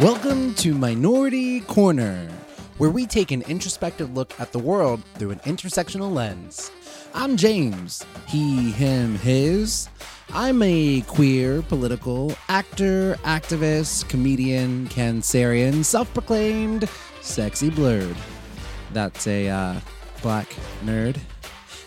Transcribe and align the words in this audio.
Welcome 0.00 0.54
to 0.56 0.74
Minority 0.74 1.60
Corner, 1.60 2.28
where 2.76 2.90
we 2.90 3.06
take 3.06 3.30
an 3.30 3.40
introspective 3.48 4.14
look 4.14 4.38
at 4.38 4.52
the 4.52 4.58
world 4.58 5.02
through 5.14 5.30
an 5.30 5.38
intersectional 5.38 6.12
lens. 6.12 6.70
I'm 7.14 7.38
James, 7.38 8.04
he, 8.28 8.72
him, 8.72 9.16
his. 9.16 9.88
I'm 10.34 10.60
a 10.62 11.00
queer, 11.06 11.62
political 11.62 12.34
actor, 12.48 13.14
activist, 13.22 14.06
comedian, 14.10 14.86
cancerian, 14.88 15.82
self 15.82 16.12
proclaimed 16.12 16.90
sexy 17.22 17.70
blerd. 17.70 18.16
That's 18.92 19.26
a 19.26 19.48
uh, 19.48 19.80
black 20.20 20.54
nerd. 20.84 21.16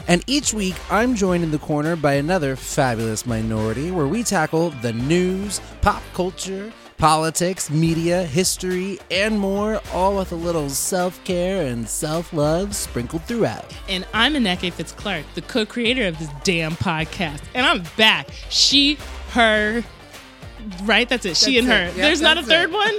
And 0.08 0.24
each 0.26 0.52
week, 0.52 0.74
I'm 0.90 1.14
joined 1.14 1.44
in 1.44 1.52
the 1.52 1.60
corner 1.60 1.96
by 1.96 2.14
another 2.14 2.56
fabulous 2.56 3.28
minority 3.28 3.92
where 3.92 4.08
we 4.08 4.24
tackle 4.24 4.72
the 4.82 4.94
news, 4.94 5.62
pop 5.82 6.02
culture, 6.16 6.74
politics, 7.00 7.72
media, 7.72 8.24
history, 8.24 9.00
and 9.10 9.40
more, 9.40 9.82
all 9.94 10.18
with 10.18 10.32
a 10.32 10.36
little 10.36 10.70
self 10.70 11.24
care 11.24 11.66
and 11.66 11.88
self 11.88 12.32
love 12.34 12.76
sprinkled 12.76 13.24
throughout. 13.24 13.66
And 13.88 14.06
I'm 14.14 14.36
Aneke 14.36 14.72
Fitzclark, 14.72 15.24
the 15.34 15.42
co 15.42 15.66
creator 15.66 16.06
of 16.06 16.20
this 16.20 16.30
damn 16.44 16.74
podcast. 16.74 17.42
And 17.56 17.66
I'm 17.66 17.84
back. 17.98 18.28
She, 18.50 19.00
her, 19.32 19.84
right? 20.84 21.10
That's 21.10 21.26
it. 21.26 21.38
She 21.38 21.56
That's 21.56 21.66
and 21.66 21.68
her. 21.68 21.84
it. 21.86 21.96
Yeah, 21.96 22.04
There's 22.04 22.22
not 22.22 22.38
a 22.38 22.44
third 22.44 22.70
it. 22.70 22.74
one? 22.74 22.94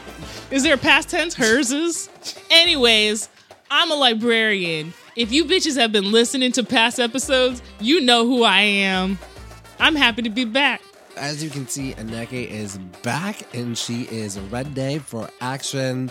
Is 0.50 0.62
there 0.62 0.74
a 0.74 0.78
past 0.78 1.10
tense? 1.10 1.34
Hers 1.34 1.70
is? 1.70 2.08
Anyways, 2.50 3.28
I'm 3.70 3.90
a 3.92 3.94
librarian. 3.94 4.92
If 5.14 5.30
you 5.30 5.44
bitches 5.44 5.76
have 5.76 5.92
been 5.92 6.10
listening 6.10 6.50
to 6.52 6.64
past 6.64 6.98
episodes, 6.98 7.62
you 7.78 8.00
know 8.00 8.26
who 8.26 8.42
I 8.42 8.60
am. 8.62 9.16
I'm 9.78 9.94
happy 9.94 10.22
to 10.22 10.30
be 10.30 10.44
back. 10.44 10.82
As 11.16 11.42
you 11.42 11.50
can 11.50 11.66
see, 11.66 11.92
Aneke 11.94 12.48
is 12.48 12.78
back 13.02 13.54
and 13.54 13.76
she 13.76 14.02
is 14.04 14.38
ready 14.38 14.98
for 14.98 15.28
action. 15.40 16.10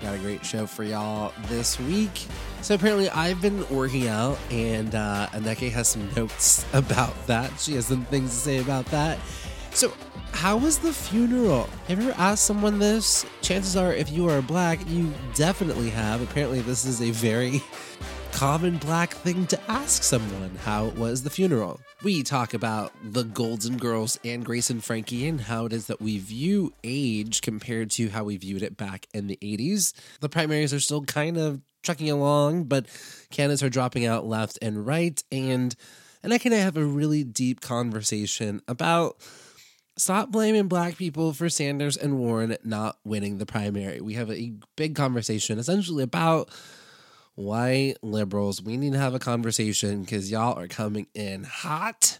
Got 0.00 0.14
a 0.14 0.18
great 0.18 0.44
show 0.44 0.66
for 0.66 0.84
y'all 0.84 1.32
this 1.48 1.78
week. 1.80 2.26
So 2.62 2.74
apparently, 2.74 3.08
I've 3.10 3.40
been 3.40 3.68
working 3.68 4.08
out, 4.08 4.38
and 4.50 4.94
uh, 4.94 5.28
Aneke 5.32 5.70
has 5.70 5.88
some 5.88 6.08
notes 6.14 6.64
about 6.72 7.14
that. 7.26 7.58
She 7.58 7.74
has 7.74 7.86
some 7.86 8.04
things 8.06 8.30
to 8.30 8.36
say 8.36 8.58
about 8.58 8.86
that. 8.86 9.18
So, 9.72 9.92
how 10.32 10.56
was 10.56 10.78
the 10.78 10.92
funeral? 10.92 11.68
Have 11.88 12.02
you 12.02 12.10
ever 12.10 12.20
asked 12.20 12.44
someone 12.44 12.78
this? 12.78 13.24
Chances 13.40 13.76
are, 13.76 13.92
if 13.92 14.10
you 14.10 14.28
are 14.28 14.42
black, 14.42 14.80
you 14.88 15.12
definitely 15.34 15.90
have. 15.90 16.20
Apparently, 16.22 16.60
this 16.60 16.84
is 16.84 17.00
a 17.00 17.10
very 17.10 17.62
common 18.36 18.76
black 18.76 19.14
thing 19.14 19.46
to 19.46 19.58
ask 19.66 20.02
someone 20.02 20.54
how 20.56 20.84
it 20.84 20.94
was 20.94 21.22
the 21.22 21.30
funeral. 21.30 21.80
We 22.02 22.22
talk 22.22 22.52
about 22.52 22.92
the 23.02 23.24
Golden 23.24 23.78
Girls 23.78 24.20
and 24.26 24.44
Grace 24.44 24.68
and 24.68 24.84
Frankie 24.84 25.26
and 25.26 25.40
how 25.40 25.64
it 25.64 25.72
is 25.72 25.86
that 25.86 26.02
we 26.02 26.18
view 26.18 26.74
age 26.84 27.40
compared 27.40 27.90
to 27.92 28.10
how 28.10 28.24
we 28.24 28.36
viewed 28.36 28.62
it 28.62 28.76
back 28.76 29.06
in 29.14 29.26
the 29.26 29.38
80s. 29.42 29.94
The 30.20 30.28
primaries 30.28 30.74
are 30.74 30.80
still 30.80 31.02
kind 31.04 31.38
of 31.38 31.62
trucking 31.82 32.10
along, 32.10 32.64
but 32.64 32.84
candidates 33.30 33.62
are 33.62 33.70
dropping 33.70 34.04
out 34.04 34.26
left 34.26 34.58
and 34.60 34.86
right. 34.86 35.24
And 35.32 35.74
and 36.22 36.34
I 36.34 36.36
can 36.36 36.52
have 36.52 36.76
a 36.76 36.84
really 36.84 37.24
deep 37.24 37.62
conversation 37.62 38.60
about 38.68 39.16
stop 39.96 40.30
blaming 40.30 40.68
black 40.68 40.98
people 40.98 41.32
for 41.32 41.48
Sanders 41.48 41.96
and 41.96 42.18
Warren 42.18 42.54
not 42.64 42.98
winning 43.02 43.38
the 43.38 43.46
primary. 43.46 44.02
We 44.02 44.12
have 44.12 44.30
a 44.30 44.52
big 44.76 44.94
conversation 44.94 45.58
essentially 45.58 46.02
about 46.02 46.50
white 47.36 47.94
liberals. 48.02 48.60
We 48.60 48.76
need 48.76 48.94
to 48.94 48.98
have 48.98 49.14
a 49.14 49.20
conversation 49.20 50.02
because 50.02 50.30
y'all 50.30 50.58
are 50.58 50.66
coming 50.68 51.06
in 51.14 51.44
hot 51.44 52.18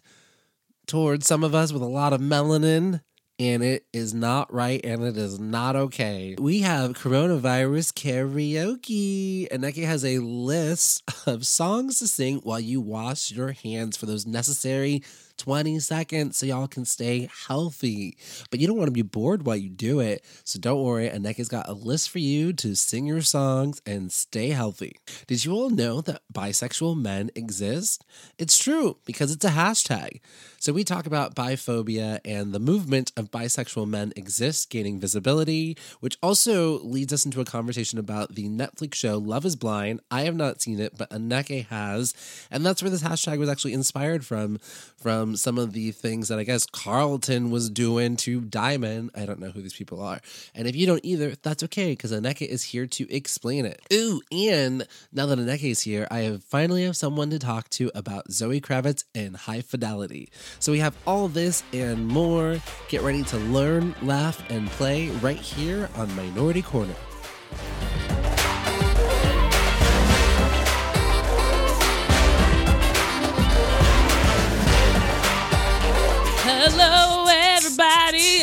towards 0.86 1.26
some 1.26 1.42
of 1.42 1.54
us 1.54 1.72
with 1.72 1.82
a 1.82 1.86
lot 1.86 2.12
of 2.12 2.20
melanin. 2.20 3.00
And 3.38 3.62
it 3.62 3.84
is 3.92 4.14
not 4.14 4.50
right 4.50 4.80
and 4.82 5.04
it 5.04 5.18
is 5.18 5.38
not 5.38 5.76
okay. 5.76 6.36
We 6.38 6.60
have 6.60 6.92
coronavirus 6.92 7.92
karaoke. 7.92 9.46
And 9.50 9.62
Aneke 9.62 9.84
has 9.84 10.06
a 10.06 10.20
list 10.20 11.02
of 11.26 11.46
songs 11.46 11.98
to 11.98 12.08
sing 12.08 12.38
while 12.44 12.60
you 12.60 12.80
wash 12.80 13.30
your 13.32 13.52
hands 13.52 13.98
for 13.98 14.06
those 14.06 14.26
necessary 14.26 15.02
20 15.36 15.78
seconds 15.80 16.36
so 16.36 16.46
y'all 16.46 16.66
can 16.68 16.84
stay 16.84 17.28
healthy. 17.46 18.16
But 18.50 18.60
you 18.60 18.66
don't 18.66 18.76
want 18.76 18.88
to 18.88 18.92
be 18.92 19.02
bored 19.02 19.46
while 19.46 19.56
you 19.56 19.68
do 19.68 20.00
it. 20.00 20.24
So 20.44 20.58
don't 20.58 20.82
worry, 20.82 21.08
Aneke's 21.08 21.48
got 21.48 21.68
a 21.68 21.72
list 21.72 22.10
for 22.10 22.18
you 22.18 22.52
to 22.54 22.74
sing 22.74 23.06
your 23.06 23.22
songs 23.22 23.80
and 23.86 24.12
stay 24.12 24.50
healthy. 24.50 24.96
Did 25.26 25.44
you 25.44 25.52
all 25.52 25.70
know 25.70 26.00
that 26.02 26.22
bisexual 26.32 27.00
men 27.00 27.30
exist? 27.34 28.04
It's 28.38 28.58
true 28.58 28.98
because 29.04 29.32
it's 29.32 29.44
a 29.44 29.50
hashtag. 29.50 30.20
So 30.58 30.72
we 30.72 30.84
talk 30.84 31.06
about 31.06 31.34
biphobia 31.34 32.18
and 32.24 32.52
the 32.52 32.58
movement 32.58 33.12
of 33.16 33.30
bisexual 33.30 33.88
men 33.88 34.12
exists 34.16 34.66
gaining 34.66 34.98
visibility, 34.98 35.76
which 36.00 36.16
also 36.22 36.80
leads 36.80 37.12
us 37.12 37.24
into 37.24 37.40
a 37.40 37.44
conversation 37.44 37.98
about 37.98 38.34
the 38.34 38.48
Netflix 38.48 38.94
show 38.94 39.18
Love 39.18 39.44
is 39.44 39.54
Blind. 39.54 40.00
I 40.10 40.22
have 40.22 40.34
not 40.34 40.62
seen 40.62 40.80
it, 40.80 40.96
but 40.96 41.10
Aneke 41.10 41.66
has. 41.66 42.14
And 42.50 42.64
that's 42.64 42.82
where 42.82 42.90
this 42.90 43.02
hashtag 43.02 43.38
was 43.38 43.48
actually 43.48 43.74
inspired 43.74 44.24
from, 44.24 44.58
from 44.96 45.25
some 45.34 45.58
of 45.58 45.72
the 45.72 45.90
things 45.90 46.28
that 46.28 46.38
I 46.38 46.44
guess 46.44 46.66
Carlton 46.66 47.50
was 47.50 47.70
doing 47.70 48.16
to 48.18 48.40
Diamond. 48.42 49.10
I 49.14 49.26
don't 49.26 49.40
know 49.40 49.50
who 49.50 49.62
these 49.62 49.74
people 49.74 50.00
are. 50.00 50.20
And 50.54 50.68
if 50.68 50.76
you 50.76 50.86
don't 50.86 51.04
either, 51.04 51.34
that's 51.42 51.62
okay, 51.64 51.92
because 51.92 52.12
Aneke 52.12 52.46
is 52.46 52.62
here 52.62 52.86
to 52.86 53.12
explain 53.12 53.66
it. 53.66 53.80
Ooh, 53.92 54.20
and 54.30 54.86
now 55.12 55.26
that 55.26 55.38
Aneke 55.38 55.70
is 55.70 55.80
here, 55.80 56.06
I 56.10 56.20
have 56.20 56.44
finally 56.44 56.84
have 56.84 56.96
someone 56.96 57.30
to 57.30 57.38
talk 57.38 57.68
to 57.70 57.90
about 57.94 58.30
Zoe 58.30 58.60
Kravitz 58.60 59.04
and 59.14 59.36
High 59.36 59.62
Fidelity. 59.62 60.30
So 60.60 60.70
we 60.70 60.78
have 60.80 60.96
all 61.06 61.28
this 61.28 61.62
and 61.72 62.06
more. 62.06 62.60
Get 62.88 63.02
ready 63.02 63.22
to 63.24 63.38
learn, 63.38 63.94
laugh, 64.02 64.48
and 64.50 64.68
play 64.68 65.08
right 65.08 65.38
here 65.38 65.88
on 65.96 66.14
Minority 66.14 66.62
Corner. 66.62 66.94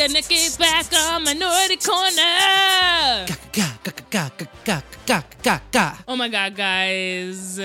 Everybody. 0.00 0.22
Aneke's 0.22 0.56
back 0.56 0.86
on 0.92 1.24
Minority 1.24 1.76
Corner. 1.76 3.26
Oh 6.08 6.16
my 6.16 6.28
god, 6.28 6.54
guys. 6.56 7.60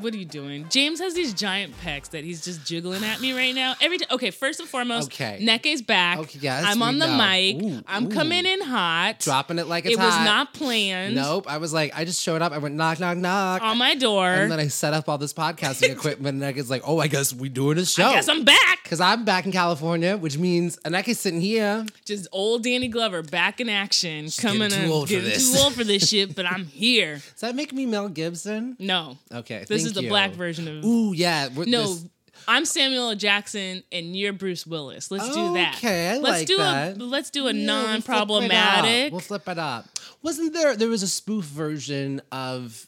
What 0.00 0.14
are 0.14 0.16
you 0.16 0.24
doing? 0.24 0.66
James 0.70 0.98
has 1.00 1.14
these 1.14 1.34
giant 1.34 1.74
pecs 1.80 2.10
that 2.10 2.24
he's 2.24 2.44
just 2.44 2.64
jiggling 2.66 3.04
at 3.04 3.20
me 3.20 3.32
right 3.32 3.54
now. 3.54 3.74
Every 3.80 3.98
time. 3.98 4.08
Okay, 4.12 4.30
first 4.30 4.60
and 4.60 4.68
foremost, 4.68 5.08
Okay. 5.12 5.38
Neke's 5.42 5.82
back. 5.82 6.18
Okay, 6.18 6.38
yes, 6.42 6.64
I'm 6.66 6.82
on 6.82 6.98
the 6.98 7.06
know. 7.06 7.16
mic. 7.16 7.62
Ooh, 7.62 7.82
I'm 7.86 8.06
ooh. 8.06 8.10
coming 8.10 8.46
in 8.46 8.60
hot. 8.62 9.18
Dropping 9.20 9.58
it 9.58 9.66
like 9.66 9.84
it's 9.84 9.94
it 9.94 9.98
was 9.98 10.12
hot. 10.14 10.24
not 10.24 10.54
planned. 10.54 11.14
Nope. 11.14 11.46
I 11.48 11.58
was 11.58 11.72
like, 11.72 11.92
I 11.96 12.04
just 12.04 12.22
showed 12.22 12.42
up. 12.42 12.52
I 12.52 12.58
went 12.58 12.74
knock, 12.74 12.98
knock, 13.00 13.16
knock. 13.18 13.62
On 13.62 13.76
my 13.78 13.94
door. 13.94 14.28
and 14.28 14.50
then 14.50 14.58
I 14.60 14.68
set 14.68 14.94
up 14.94 15.08
all 15.08 15.18
this 15.18 15.32
podcasting 15.32 15.90
equipment, 15.90 16.42
and 16.42 16.54
Aneke's 16.56 16.70
like, 16.70 16.82
"Oh, 16.86 16.98
I 16.98 17.06
guess 17.08 17.32
we 17.34 17.48
doing 17.48 17.78
a 17.78 17.84
show." 17.84 18.06
I 18.08 18.14
guess 18.14 18.28
I'm 18.28 18.44
back. 18.44 18.82
Because 18.82 19.00
I'm 19.00 19.24
back 19.24 19.46
in 19.46 19.52
California, 19.52 20.16
which 20.16 20.36
means 20.38 20.76
Aneke's 20.84 21.20
sitting 21.20 21.40
here. 21.40 21.86
Just 22.04 22.26
old 22.32 22.64
Danny 22.64 22.88
Glover 22.88 23.22
back 23.22 23.60
in 23.60 23.68
action. 23.68 24.28
coming 24.38 24.68
getting 24.70 24.78
too 24.78 24.84
in. 24.86 24.90
old 24.90 25.08
for 25.08 25.14
getting 25.14 25.30
this. 25.30 25.52
too 25.52 25.58
old 25.62 25.74
for 25.74 25.84
this 25.84 26.08
shit, 26.08 26.34
but 26.34 26.46
I'm 26.46 26.64
here. 26.66 27.14
Does 27.16 27.40
that 27.40 27.54
make 27.54 27.72
me 27.72 27.86
Mel 27.86 28.08
Gibson? 28.08 28.76
No. 28.78 29.18
Okay. 29.32 29.64
This 29.68 29.82
thank 29.84 29.89
is 29.90 29.94
the 29.96 30.02
you. 30.04 30.08
black 30.08 30.32
version 30.32 30.66
of 30.68 30.84
Ooh, 30.84 31.12
yeah. 31.12 31.48
we're- 31.54 31.70
No, 31.70 31.82
this- 31.94 32.06
I'm 32.48 32.64
Samuel 32.64 33.10
L. 33.10 33.14
Jackson 33.16 33.82
and 33.92 34.16
you're 34.16 34.32
Bruce 34.32 34.66
Willis. 34.66 35.10
Let's 35.10 35.28
do 35.28 35.52
that. 35.54 35.76
Okay, 35.76 36.08
I 36.10 36.16
let's 36.18 36.38
like 36.38 36.46
do 36.46 36.56
that. 36.56 36.96
a 36.96 37.04
let's 37.04 37.28
do 37.30 37.46
a 37.48 37.52
Yeah, 37.52 37.66
we'll 37.66 38.00
flip 38.00 38.08
non-problematic. 38.08 39.12
We'll 39.12 39.20
flip 39.20 39.46
it 39.48 39.58
up. 39.58 39.84
Wasn't 40.22 40.52
there? 40.54 40.74
There 40.74 40.88
was 40.88 41.02
a 41.02 41.08
spoof 41.08 41.44
version 41.44 42.22
of 42.32 42.86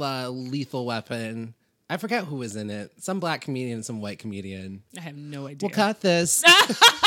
uh, 0.00 0.30
Lethal 0.30 0.86
Weapon. 0.86 1.54
I 1.88 1.98
forget 1.98 2.24
who 2.24 2.36
was 2.36 2.56
in 2.56 2.70
it. 2.70 2.90
Some 2.98 3.20
black 3.20 3.42
comedian, 3.42 3.82
some 3.82 4.00
white 4.00 4.18
comedian. 4.18 4.82
I 4.96 5.02
have 5.02 5.16
no 5.16 5.46
idea. 5.46 5.58
We'll 5.68 5.74
cut 5.74 6.00
this. 6.00 6.42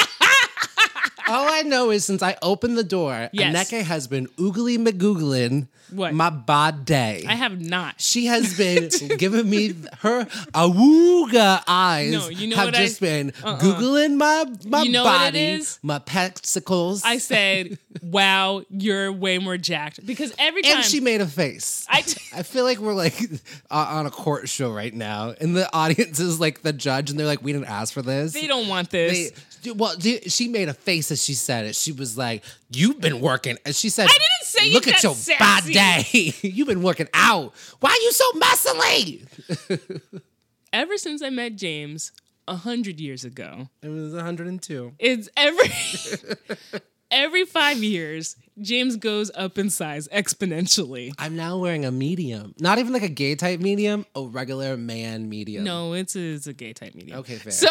All 1.29 1.47
I 1.51 1.61
know 1.63 1.91
is 1.91 2.05
since 2.05 2.21
I 2.21 2.37
opened 2.41 2.77
the 2.77 2.83
door, 2.83 3.29
Yes. 3.31 3.71
Aneke 3.71 3.83
has 3.83 4.07
been 4.07 4.27
oogly 4.37 4.77
magoogling 4.77 5.67
What? 5.91 6.13
my 6.13 6.29
body. 6.29 7.25
I 7.27 7.35
have 7.35 7.59
not. 7.61 7.99
She 8.01 8.25
has 8.27 8.57
been 8.57 8.89
giving 9.17 9.49
me 9.49 9.75
her 9.99 10.25
awooga 10.53 11.63
eyes. 11.67 12.11
No, 12.11 12.29
you 12.29 12.47
know 12.47 12.55
have 12.57 12.65
what 12.67 12.75
I- 12.75 12.85
just 12.85 12.99
been 13.01 13.33
Uh-uh. 13.43 13.59
googling 13.59 14.15
my 14.17 14.45
my 14.65 14.83
You 14.83 14.91
know 14.91 15.03
body, 15.03 15.61
my 15.83 15.99
pesticles. 15.99 17.01
I 17.05 17.17
said, 17.17 17.77
"Wow, 18.01 18.63
you're 18.69 19.11
way 19.11 19.37
more 19.39 19.57
jacked." 19.57 20.05
Because 20.05 20.33
every 20.37 20.61
time 20.61 20.77
and 20.77 20.85
she 20.85 20.99
made 20.99 21.21
a 21.21 21.27
face. 21.27 21.85
I- 21.89 21.99
I 22.35 22.43
feel 22.43 22.63
like 22.63 22.79
we're 22.79 22.93
like 22.93 23.19
uh, 23.71 23.87
on 23.89 24.05
a 24.05 24.11
court 24.11 24.47
show 24.49 24.71
right 24.71 24.93
now, 24.93 25.33
and 25.39 25.55
the 25.55 25.71
audience 25.75 26.19
is 26.19 26.39
like 26.39 26.61
the 26.61 26.73
judge, 26.73 27.09
and 27.09 27.19
they're 27.19 27.27
like, 27.27 27.43
"We 27.43 27.53
didn't 27.53 27.67
ask 27.69 27.93
for 27.93 28.01
this." 28.01 28.33
they 28.33 28.47
don't 28.47 28.67
want 28.67 28.89
this. 28.89 29.31
They- 29.31 29.41
well, 29.75 29.95
she 29.99 30.47
made 30.47 30.69
a 30.69 30.73
face 30.73 31.11
as 31.11 31.23
she 31.23 31.33
said 31.33 31.65
it. 31.65 31.75
She 31.75 31.91
was 31.91 32.17
like, 32.17 32.43
"You've 32.71 32.99
been 33.01 33.19
working," 33.21 33.57
and 33.65 33.75
she 33.75 33.89
said, 33.89 34.05
I 34.09 34.13
didn't 34.13 34.21
say 34.43 34.67
you 34.67 34.73
Look 34.73 34.87
at 34.87 35.01
your 35.03 35.13
sassy." 35.15 35.73
body. 35.73 36.35
You've 36.47 36.67
been 36.67 36.81
working 36.83 37.07
out. 37.13 37.53
Why 37.79 37.89
are 37.91 38.01
you 38.01 38.11
so 38.11 38.31
muscly?" 38.33 40.21
Ever 40.73 40.97
since 40.97 41.21
I 41.23 41.29
met 41.31 41.55
James 41.55 42.11
a 42.47 42.55
hundred 42.55 42.99
years 42.99 43.23
ago, 43.25 43.69
It 43.81 43.89
was 43.89 44.13
102. 44.13 44.93
it's 44.99 45.29
every 45.35 45.71
every 47.11 47.45
five 47.45 47.77
years. 47.83 48.35
James 48.61 48.97
goes 48.97 49.31
up 49.35 49.57
in 49.57 49.69
size 49.69 50.07
exponentially. 50.09 51.13
I'm 51.17 51.35
now 51.37 51.57
wearing 51.57 51.85
a 51.85 51.91
medium. 51.91 52.53
Not 52.59 52.77
even 52.77 52.91
like 52.91 53.03
a 53.03 53.07
gay 53.09 53.35
type 53.35 53.59
medium, 53.61 54.05
a 54.15 54.21
regular 54.23 54.75
man 54.77 55.29
medium. 55.29 55.63
No, 55.63 55.93
it's 55.93 56.15
a, 56.15 56.33
it's 56.33 56.45
a 56.47 56.53
gay 56.53 56.73
type 56.73 56.93
medium. 56.93 57.19
Okay, 57.19 57.35
fair. 57.37 57.51
So 57.53 57.69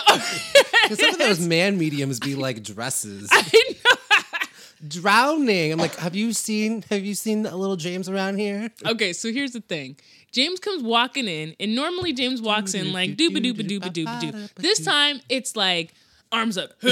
'Cause 0.88 0.99
some 0.99 1.11
of 1.11 1.19
those 1.19 1.40
man 1.40 1.79
mediums 1.79 2.19
be 2.20 2.35
like 2.35 2.62
dresses. 2.62 3.29
I 3.32 3.43
know. 3.43 3.93
Drowning. 4.87 5.73
I'm 5.73 5.79
like, 5.79 5.96
have 5.96 6.14
you 6.14 6.32
seen 6.32 6.82
have 6.90 7.05
you 7.05 7.14
seen 7.14 7.44
a 7.46 7.56
little 7.56 7.76
James 7.76 8.08
around 8.08 8.38
here? 8.38 8.70
Okay, 8.87 9.12
so 9.12 9.32
here's 9.32 9.52
the 9.52 9.61
thing. 9.61 9.96
James 10.31 10.61
comes 10.61 10.82
walking 10.82 11.26
in, 11.26 11.56
and 11.58 11.75
normally 11.75 12.12
James 12.12 12.40
walks 12.40 12.75
in 12.75 12.93
like 12.93 13.17
dooba 13.17 13.38
dooba 13.38 13.67
dooba 13.67 13.93
dooba 13.93 14.20
doo. 14.20 14.49
This 14.62 14.85
time 14.85 15.20
it's 15.29 15.56
like 15.56 15.94
arms 16.31 16.56
up. 16.58 16.70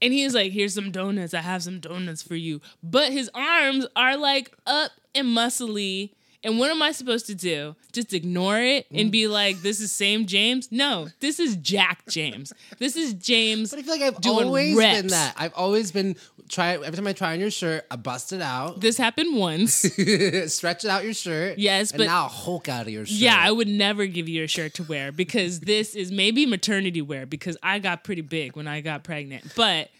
and 0.00 0.12
he's 0.12 0.34
like, 0.34 0.52
here's 0.52 0.74
some 0.74 0.90
donuts. 0.92 1.34
I 1.34 1.40
have 1.40 1.62
some 1.62 1.80
donuts 1.80 2.22
for 2.22 2.36
you. 2.36 2.60
But 2.82 3.12
his 3.12 3.30
arms 3.34 3.86
are 3.96 4.16
like 4.16 4.52
up 4.66 4.92
and 5.14 5.28
muscly. 5.28 6.10
And 6.44 6.58
what 6.58 6.70
am 6.70 6.80
I 6.82 6.92
supposed 6.92 7.26
to 7.26 7.34
do? 7.34 7.74
Just 7.92 8.14
ignore 8.14 8.60
it 8.60 8.86
and 8.92 9.10
be 9.10 9.22
mm. 9.22 9.30
like, 9.30 9.60
this 9.60 9.80
is 9.80 9.90
same 9.90 10.26
James? 10.26 10.70
No, 10.70 11.08
this 11.18 11.40
is 11.40 11.56
Jack 11.56 12.06
James. 12.08 12.52
This 12.78 12.96
is 12.96 13.14
James. 13.14 13.70
But 13.70 13.80
I 13.80 13.82
feel 13.82 13.94
like 13.98 14.02
I've 14.02 14.26
always 14.26 14.76
been 14.76 15.08
that. 15.08 15.34
I've 15.36 15.54
always 15.54 15.90
been 15.90 16.16
try 16.48 16.74
every 16.74 16.92
time 16.92 17.06
I 17.06 17.12
try 17.12 17.32
on 17.32 17.40
your 17.40 17.50
shirt, 17.50 17.86
I 17.90 17.96
bust 17.96 18.32
it 18.32 18.40
out, 18.40 18.80
This 18.80 18.96
happened 18.96 19.36
once. 19.36 19.72
stretch 20.46 20.84
out 20.84 21.04
your 21.04 21.14
shirt. 21.14 21.58
Yes, 21.58 21.90
and 21.90 21.98
but- 21.98 22.06
now 22.06 22.28
Hulk 22.28 22.68
out 22.68 22.82
of 22.82 22.92
your 22.92 23.06
shirt. 23.06 23.18
Yeah, 23.18 23.36
I 23.38 23.50
would 23.50 23.68
never 23.68 24.06
give 24.06 24.28
you 24.28 24.44
a 24.44 24.46
shirt 24.46 24.74
to 24.74 24.84
wear 24.84 25.12
because 25.12 25.60
this 25.68 25.94
is 25.94 26.10
maybe 26.10 26.46
maternity 26.46 27.02
wear 27.02 27.26
because 27.26 27.56
I 27.62 27.78
got 27.78 28.04
pretty 28.04 28.22
big 28.22 28.56
when 28.56 28.66
I 28.66 28.80
got 28.80 29.04
pregnant. 29.04 29.52
But 29.56 29.90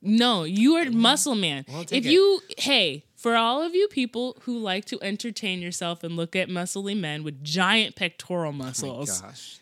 no, 0.00 0.44
you 0.44 0.76
are 0.76 0.90
muscle 0.90 1.34
man. 1.34 1.64
I'll 1.72 1.82
If 1.82 1.92
it. 1.92 2.04
you 2.04 2.40
hey, 2.58 3.04
for 3.18 3.34
all 3.34 3.60
of 3.62 3.74
you 3.74 3.88
people 3.88 4.36
who 4.42 4.56
like 4.56 4.84
to 4.86 4.98
entertain 5.02 5.60
yourself 5.60 6.04
and 6.04 6.16
look 6.16 6.36
at 6.36 6.48
muscly 6.48 6.96
men 6.98 7.24
with 7.24 7.42
giant 7.42 7.96
pectoral 7.96 8.50
oh 8.50 8.52
muscles, 8.52 9.20
Gosh. 9.20 9.58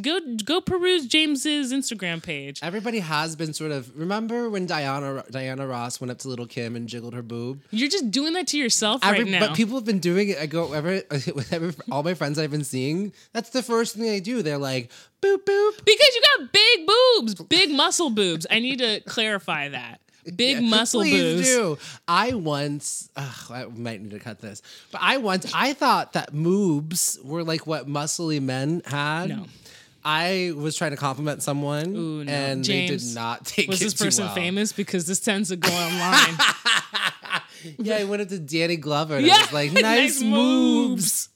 go 0.00 0.18
go 0.42 0.62
peruse 0.62 1.04
James's 1.06 1.70
Instagram 1.70 2.22
page. 2.22 2.60
Everybody 2.62 3.00
has 3.00 3.36
been 3.36 3.52
sort 3.52 3.72
of 3.72 3.94
remember 3.94 4.48
when 4.48 4.64
Diana 4.64 5.22
Diana 5.30 5.66
Ross 5.66 6.00
went 6.00 6.10
up 6.12 6.18
to 6.20 6.28
little 6.28 6.46
Kim 6.46 6.74
and 6.76 6.88
jiggled 6.88 7.12
her 7.12 7.20
boob? 7.22 7.60
You're 7.70 7.90
just 7.90 8.10
doing 8.10 8.32
that 8.32 8.46
to 8.48 8.58
yourself 8.58 9.04
Every- 9.04 9.24
right 9.24 9.32
now. 9.32 9.40
But 9.48 9.54
people 9.54 9.74
have 9.74 9.84
been 9.84 9.98
doing 9.98 10.30
it. 10.30 10.38
I 10.38 10.46
go 10.46 10.66
wherever 10.68 11.02
with 11.10 11.52
every, 11.52 11.74
all 11.92 12.02
my 12.02 12.14
friends 12.14 12.38
I've 12.38 12.50
been 12.50 12.64
seeing. 12.64 13.12
That's 13.34 13.50
the 13.50 13.62
first 13.62 13.96
thing 13.96 14.04
they 14.04 14.20
do. 14.20 14.40
They're 14.40 14.56
like 14.56 14.90
boop 15.20 15.44
boop. 15.44 15.84
because 15.84 16.14
you 16.14 16.22
got 16.38 16.52
big 16.52 16.86
boobs, 16.86 17.34
big 17.34 17.70
muscle 17.70 18.08
boobs. 18.08 18.46
I 18.50 18.60
need 18.60 18.78
to 18.78 19.00
clarify 19.00 19.68
that. 19.68 20.00
Big 20.36 20.62
muscle 20.62 21.02
Please 21.02 21.36
boobs. 21.36 21.46
do. 21.48 21.78
I 22.08 22.34
once, 22.34 23.08
ugh, 23.16 23.50
I 23.50 23.64
might 23.66 24.00
need 24.02 24.10
to 24.12 24.18
cut 24.18 24.40
this, 24.40 24.62
but 24.90 25.00
I 25.02 25.18
once, 25.18 25.52
I 25.54 25.72
thought 25.74 26.12
that 26.14 26.32
moobs 26.32 27.22
were 27.24 27.44
like 27.44 27.66
what 27.66 27.86
muscly 27.88 28.40
men 28.42 28.82
had. 28.86 29.28
No. 29.30 29.46
I 30.06 30.52
was 30.54 30.76
trying 30.76 30.90
to 30.90 30.98
compliment 30.98 31.42
someone, 31.42 31.96
Ooh, 31.96 32.24
no. 32.24 32.30
and 32.32 32.62
they 32.62 32.86
James, 32.88 33.08
did 33.08 33.14
not 33.14 33.46
take 33.46 33.68
Was 33.68 33.80
it 33.80 33.84
Was 33.86 33.94
this 33.94 34.02
person 34.06 34.26
well. 34.26 34.34
famous? 34.34 34.72
Because 34.72 35.06
this 35.06 35.18
tends 35.20 35.48
to 35.48 35.56
go 35.56 35.70
online. 35.72 36.36
Yeah, 37.78 37.96
I 37.96 38.04
went 38.04 38.20
up 38.20 38.28
to 38.28 38.38
Danny 38.38 38.76
Glover 38.76 39.16
and 39.16 39.26
Yeah, 39.26 39.34
I 39.36 39.40
was 39.40 39.52
like, 39.54 39.72
nice 39.82 40.20
"Nice, 40.20 40.22
moves." 40.22 41.28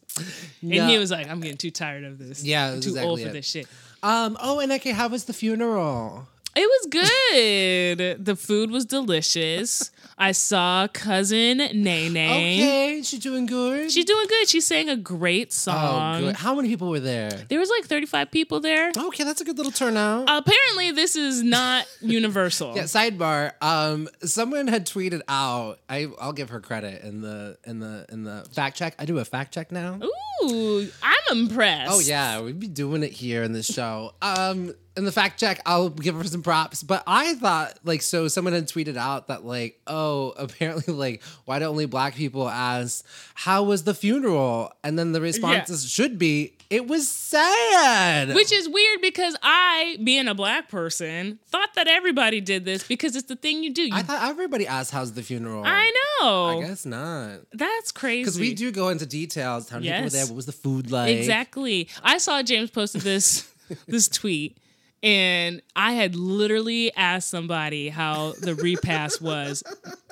and 0.61 0.71
No. 0.71 0.87
he 0.87 0.99
was 0.99 1.11
like, 1.11 1.29
"I'm 1.31 1.41
getting 1.41 1.57
too 1.57 1.71
tired 1.71 2.05
of 2.05 2.19
this. 2.19 2.45
Yeah, 2.45 2.73
I'm 2.73 2.81
too 2.83 2.99
old 2.99 3.21
for 3.21 3.29
it. 3.29 3.33
this 3.33 3.47
shit." 3.47 3.67
Um. 4.03 4.37
Oh, 4.41 4.61
and 4.61 4.71
okay, 4.73 4.91
how 4.91 5.09
was 5.09 5.25
the 5.25 5.33
funeral? 5.33 6.29
It 6.61 6.69
was 6.69 6.87
good. 6.91 8.25
the 8.25 8.35
food 8.35 8.73
was 8.73 8.85
delicious. 8.85 9.93
I 10.21 10.33
saw 10.33 10.89
cousin 10.89 11.59
Nene. 11.59 12.17
Okay, 12.17 13.03
she's 13.05 13.21
doing 13.21 13.47
good. 13.47 13.93
She's 13.93 14.05
doing 14.05 14.27
good. 14.27 14.49
She 14.49 14.61
sang 14.61 14.89
a 14.89 14.97
great 14.97 15.49
oh, 15.51 15.53
song. 15.53 16.21
good. 16.23 16.35
How 16.35 16.57
many 16.57 16.69
people 16.69 16.91
were 16.91 16.99
there? 16.99 17.31
There 17.49 17.61
was 17.61 17.71
like 17.71 17.85
35 17.85 18.33
people 18.33 18.59
there. 18.59 18.91
Okay, 18.97 19.23
that's 19.23 19.41
a 19.41 19.45
good 19.45 19.57
little 19.57 19.71
turnout. 19.71 20.23
Apparently, 20.23 20.91
this 20.91 21.15
is 21.15 21.45
not 21.45 21.87
universal. 22.01 22.75
Yeah, 22.75 22.83
sidebar. 22.83 23.53
Um, 23.63 24.09
someone 24.25 24.67
had 24.67 24.85
tweeted 24.85 25.21
out. 25.29 25.79
I 25.89 26.09
I'll 26.21 26.33
give 26.33 26.51
her 26.51 26.59
credit 26.59 27.05
in 27.05 27.21
the 27.21 27.57
in 27.65 27.79
the 27.79 28.05
in 28.09 28.25
the 28.25 28.45
fact 28.53 28.77
check. 28.77 28.97
I 28.99 29.05
do 29.05 29.19
a 29.19 29.25
fact 29.25 29.55
check 29.55 29.71
now. 29.71 30.01
Ooh, 30.03 30.38
I'm 30.43 31.39
impressed. 31.39 31.93
Oh 31.93 32.01
yeah, 32.01 32.41
we'd 32.41 32.61
be 32.61 32.69
doing 32.69 33.03
it 33.03 33.13
here 33.13 33.43
in 33.43 33.53
the 33.53 33.63
show. 33.63 34.13
Um, 34.23 34.75
in 34.97 35.05
the 35.05 35.13
fact 35.13 35.39
check, 35.41 35.61
I'll 35.65 35.91
give 35.91 36.17
her 36.17 36.25
some 36.25 36.43
props. 36.43 36.83
But 36.83 37.05
I 37.07 37.35
thought 37.35 37.79
like 37.85 38.03
so 38.03 38.29
someone 38.29 38.53
had 38.53 38.69
tweeted 38.69 38.97
out 38.97 39.29
that 39.29 39.45
like 39.45 39.81
oh 39.87 40.31
apparently 40.37 40.93
like 40.93 41.23
why 41.45 41.59
do 41.59 41.65
only 41.65 41.87
black 41.87 42.15
people 42.15 42.49
ask 42.49 43.05
how 43.35 43.63
was 43.63 43.85
the 43.85 43.95
funeral? 43.95 44.73
And 44.85 44.99
then 44.99 45.13
the 45.13 45.21
responses 45.21 45.89
should 45.91 46.19
be 46.19 46.58
it 46.71 46.87
was 46.87 47.09
sad. 47.09 48.35
Which 48.35 48.53
is 48.53 48.69
weird 48.69 49.01
because 49.01 49.37
I, 49.43 49.99
being 50.05 50.29
a 50.29 50.35
black 50.35 50.69
person, 50.69 51.39
thought 51.47 51.71
that 51.77 51.89
everybody 51.89 52.41
did 52.41 52.65
this 52.65 52.83
because 52.87 53.17
it's 53.17 53.29
the 53.29 53.37
thing 53.37 53.63
you 53.63 53.73
do. 53.73 53.83
You, 53.83 53.95
I 53.95 54.03
thought 54.03 54.29
everybody 54.29 54.67
asked 54.67 54.91
how's 54.91 55.13
the 55.13 55.23
funeral. 55.23 55.63
I 55.65 55.93
know. 56.21 56.59
I 56.61 56.67
guess 56.67 56.85
not. 56.85 57.41
That's 57.53 57.93
crazy. 57.93 58.23
Because 58.23 58.39
we 58.41 58.55
do 58.55 58.71
go 58.71 58.89
into 58.91 59.07
details. 59.07 59.69
How 59.69 59.77
many 59.79 59.89
people 59.89 59.99
were 60.01 60.05
Yes. 60.05 60.13
there? 60.13 60.27
What 60.27 60.37
was 60.37 60.47
the 60.47 60.53
food 60.53 60.91
like? 60.91 61.17
Exactly. 61.17 61.89
I 62.03 62.19
saw 62.19 62.43
James 62.43 62.71
posted 62.71 63.01
this 63.03 63.51
this 63.87 64.09
tweet 64.09 64.59
and 65.03 65.63
I 65.77 65.93
had 65.93 66.17
literally 66.17 66.93
asked 66.97 67.29
somebody 67.31 67.89
how 67.89 68.33
the 68.41 68.55
repast 68.57 69.23
was 69.23 69.63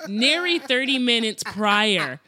nary 0.07 0.59
30 0.59 0.97
minutes 0.99 1.43
prior. 1.43 2.19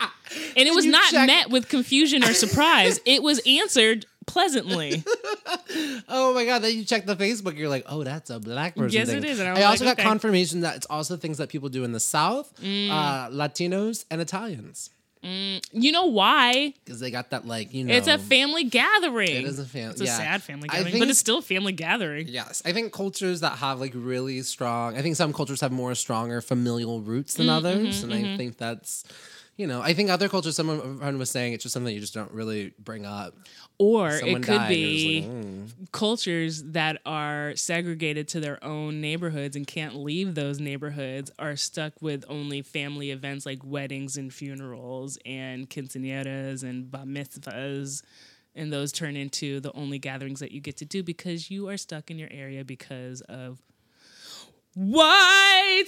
And 0.57 0.67
it 0.67 0.75
was 0.75 0.85
not 0.85 1.09
check- 1.11 1.25
met 1.27 1.49
with 1.49 1.69
confusion 1.69 2.23
or 2.23 2.33
surprise. 2.33 2.99
It 3.05 3.23
was 3.23 3.39
answered 3.47 4.05
pleasantly. 4.31 5.03
Oh 6.07 6.33
my 6.33 6.45
god! 6.45 6.59
Then 6.63 6.75
you 6.75 6.83
check 6.83 7.05
the 7.05 7.15
Facebook, 7.15 7.55
you're 7.57 7.69
like, 7.69 7.85
oh, 7.87 8.03
that's 8.03 8.29
a 8.29 8.39
black 8.39 8.75
person. 8.75 8.97
Yes, 8.97 9.07
thing. 9.09 9.17
it 9.19 9.25
is, 9.25 9.39
and 9.39 9.47
I 9.49 9.51
I, 9.51 9.55
was 9.55 9.63
also 9.65 9.85
like, 9.85 9.97
got 9.97 10.01
okay. 10.01 10.09
confirmation 10.09 10.61
that 10.61 10.75
it's 10.77 10.87
also 10.89 11.15
things 11.15 11.37
that 11.37 11.49
people 11.49 11.69
do 11.69 11.83
in 11.83 11.91
the 11.91 11.99
South, 11.99 12.51
Mm. 12.61 12.89
uh, 12.89 13.29
Latinos 13.29 14.05
and 14.09 14.19
Italians, 14.21 14.89
You 15.21 15.91
know 15.91 16.05
why? 16.05 16.73
because 16.83 16.99
they 16.99 17.11
got 17.11 17.29
that 17.31 17.45
like 17.45 17.73
you 17.73 17.83
know. 17.83 17.93
It's 17.93 18.07
a 18.07 18.17
family 18.17 18.63
gathering. 18.63 19.29
It 19.29 19.43
is 19.45 19.59
a 19.59 19.65
fam- 19.65 19.91
It's 19.91 20.01
a 20.01 20.05
yeah. 20.05 20.17
sad 20.17 20.41
family 20.43 20.69
gathering, 20.69 20.91
think 20.93 21.03
but 21.03 21.09
it's 21.09 21.19
still 21.19 21.37
a 21.39 21.43
family 21.43 21.71
gathering. 21.73 22.27
Yes, 22.27 22.61
I 22.65 22.71
think 22.73 22.91
cultures 22.91 23.41
that 23.41 23.57
have 23.59 23.79
like 23.79 23.93
really 23.95 24.41
strong. 24.41 24.97
I 24.97 25.01
think 25.03 25.15
some 25.17 25.33
cultures 25.33 25.61
have 25.61 25.71
more 25.71 25.93
stronger 25.95 26.41
familial 26.41 27.01
roots 27.01 27.33
Mm, 27.33 27.37
than 27.37 27.47
mm-hmm, 27.47 27.55
others, 27.67 28.03
and 28.03 28.13
I 28.13 28.37
think 28.37 28.57
that's. 28.57 29.03
You 29.57 29.67
know, 29.67 29.81
I 29.81 29.93
think 29.93 30.09
other 30.09 30.29
cultures. 30.29 30.55
Someone 30.55 31.17
was 31.17 31.29
saying 31.29 31.51
it's 31.51 31.63
just 31.63 31.73
something 31.73 31.93
you 31.93 31.99
just 31.99 32.13
don't 32.13 32.31
really 32.31 32.71
bring 32.79 33.05
up. 33.05 33.35
Or 33.79 34.11
Someone 34.11 34.41
it 34.41 34.45
could 34.45 34.57
died, 34.57 34.71
you're 34.71 34.91
just 34.91 35.05
be 35.05 35.21
like, 35.21 35.31
"Mm." 35.31 35.91
cultures 35.91 36.63
that 36.63 36.99
are 37.05 37.55
segregated 37.55 38.27
to 38.27 38.39
their 38.41 38.61
own 38.63 38.99
neighborhoods 39.01 39.55
and 39.55 39.65
can't 39.65 39.95
leave 39.95 40.35
those 40.35 40.59
neighborhoods 40.59 41.31
are 41.39 41.55
stuck 41.55 41.93
with 42.01 42.25
only 42.27 42.61
family 42.61 43.09
events 43.11 43.45
like 43.45 43.63
weddings 43.63 44.17
and 44.17 44.33
funerals 44.33 45.17
and 45.25 45.69
quinceañeras 45.69 46.61
and 46.63 46.91
bar 46.91 47.05
mitzvahs. 47.05 48.03
And 48.53 48.73
those 48.73 48.91
turn 48.91 49.15
into 49.15 49.61
the 49.61 49.71
only 49.73 49.97
gatherings 49.99 50.41
that 50.41 50.51
you 50.51 50.59
get 50.59 50.75
to 50.77 50.85
do 50.85 51.01
because 51.03 51.49
you 51.49 51.69
are 51.69 51.77
stuck 51.77 52.11
in 52.11 52.19
your 52.19 52.29
area 52.31 52.65
because 52.65 53.21
of 53.21 53.61
white. 54.75 55.85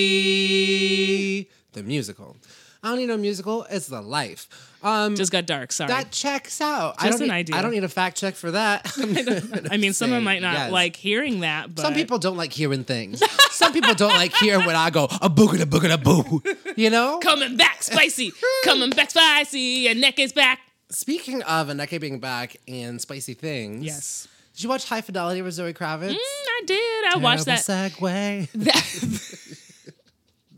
Supremacy. 0.00 1.50
The 1.72 1.82
musical. 1.82 2.36
I 2.82 2.88
don't 2.88 2.98
need 2.98 3.06
no 3.08 3.18
musical. 3.18 3.66
It's 3.70 3.88
the 3.88 4.00
life. 4.00 4.48
Um, 4.82 5.14
Just 5.14 5.30
got 5.30 5.44
dark. 5.44 5.70
Sorry. 5.72 5.88
that 5.88 6.10
checks 6.10 6.60
out. 6.62 6.94
I 6.98 7.08
Just 7.08 7.18
don't 7.18 7.28
an 7.28 7.34
need, 7.34 7.40
idea. 7.40 7.56
I 7.56 7.62
don't 7.62 7.72
need 7.72 7.84
a 7.84 7.88
fact 7.88 8.16
check 8.16 8.34
for 8.34 8.52
that. 8.52 8.90
I 9.70 9.76
mean, 9.76 9.92
someone 9.92 10.24
might 10.24 10.40
not 10.40 10.54
yes. 10.54 10.72
like 10.72 10.96
hearing 10.96 11.40
that, 11.40 11.74
but 11.74 11.82
Some 11.82 11.92
people 11.92 12.18
don't 12.18 12.38
like 12.38 12.52
hearing 12.52 12.84
things. 12.84 13.22
Some 13.50 13.74
people 13.74 13.92
don't 13.94 14.14
like 14.14 14.34
hearing 14.34 14.64
when 14.64 14.76
I 14.76 14.88
go 14.88 15.04
a 15.04 15.28
boogada 15.28 15.64
boogada 15.64 16.02
boo. 16.02 16.42
You 16.76 16.88
know. 16.88 17.18
coming 17.18 17.56
back 17.58 17.82
spicy, 17.82 18.32
coming 18.64 18.90
back 18.90 19.10
spicy. 19.10 19.58
Your 19.60 19.94
neck 19.94 20.18
is 20.18 20.32
back. 20.32 20.60
Speaking 20.88 21.42
of 21.42 21.68
a 21.68 21.74
neck 21.74 21.90
being 22.00 22.18
back 22.18 22.56
and 22.66 23.00
spicy 23.00 23.34
things. 23.34 23.84
Yes, 23.84 24.26
Did 24.54 24.64
you 24.64 24.68
watch 24.70 24.88
High 24.88 25.02
Fidelity 25.02 25.42
with 25.42 25.54
Zoe 25.54 25.72
Kravitz? 25.74 26.12
Mm, 26.12 26.16
I 26.16 26.62
did. 26.66 27.04
I 27.14 27.16
watched 27.18 27.44
that. 27.44 27.64
Terrible 27.64 28.08
Segue. 28.08 28.50
that 28.52 29.49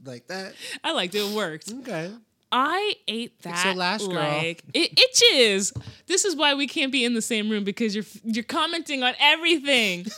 like 0.04 0.26
that. 0.28 0.54
I 0.84 0.92
liked 0.92 1.14
it. 1.14 1.18
It 1.30 1.34
worked. 1.34 1.72
Okay. 1.80 2.10
I 2.54 2.94
ate 3.08 3.40
that 3.44 3.64
your 3.64 3.74
lash, 3.74 4.00
girl. 4.02 4.10
like 4.10 4.62
it 4.74 4.98
itches. 5.00 5.72
This 6.06 6.26
is 6.26 6.36
why 6.36 6.52
we 6.52 6.66
can't 6.66 6.92
be 6.92 7.02
in 7.02 7.14
the 7.14 7.22
same 7.22 7.48
room 7.48 7.64
because 7.64 7.94
you're 7.94 8.04
you're 8.24 8.44
commenting 8.44 9.02
on 9.02 9.14
everything. 9.18 10.06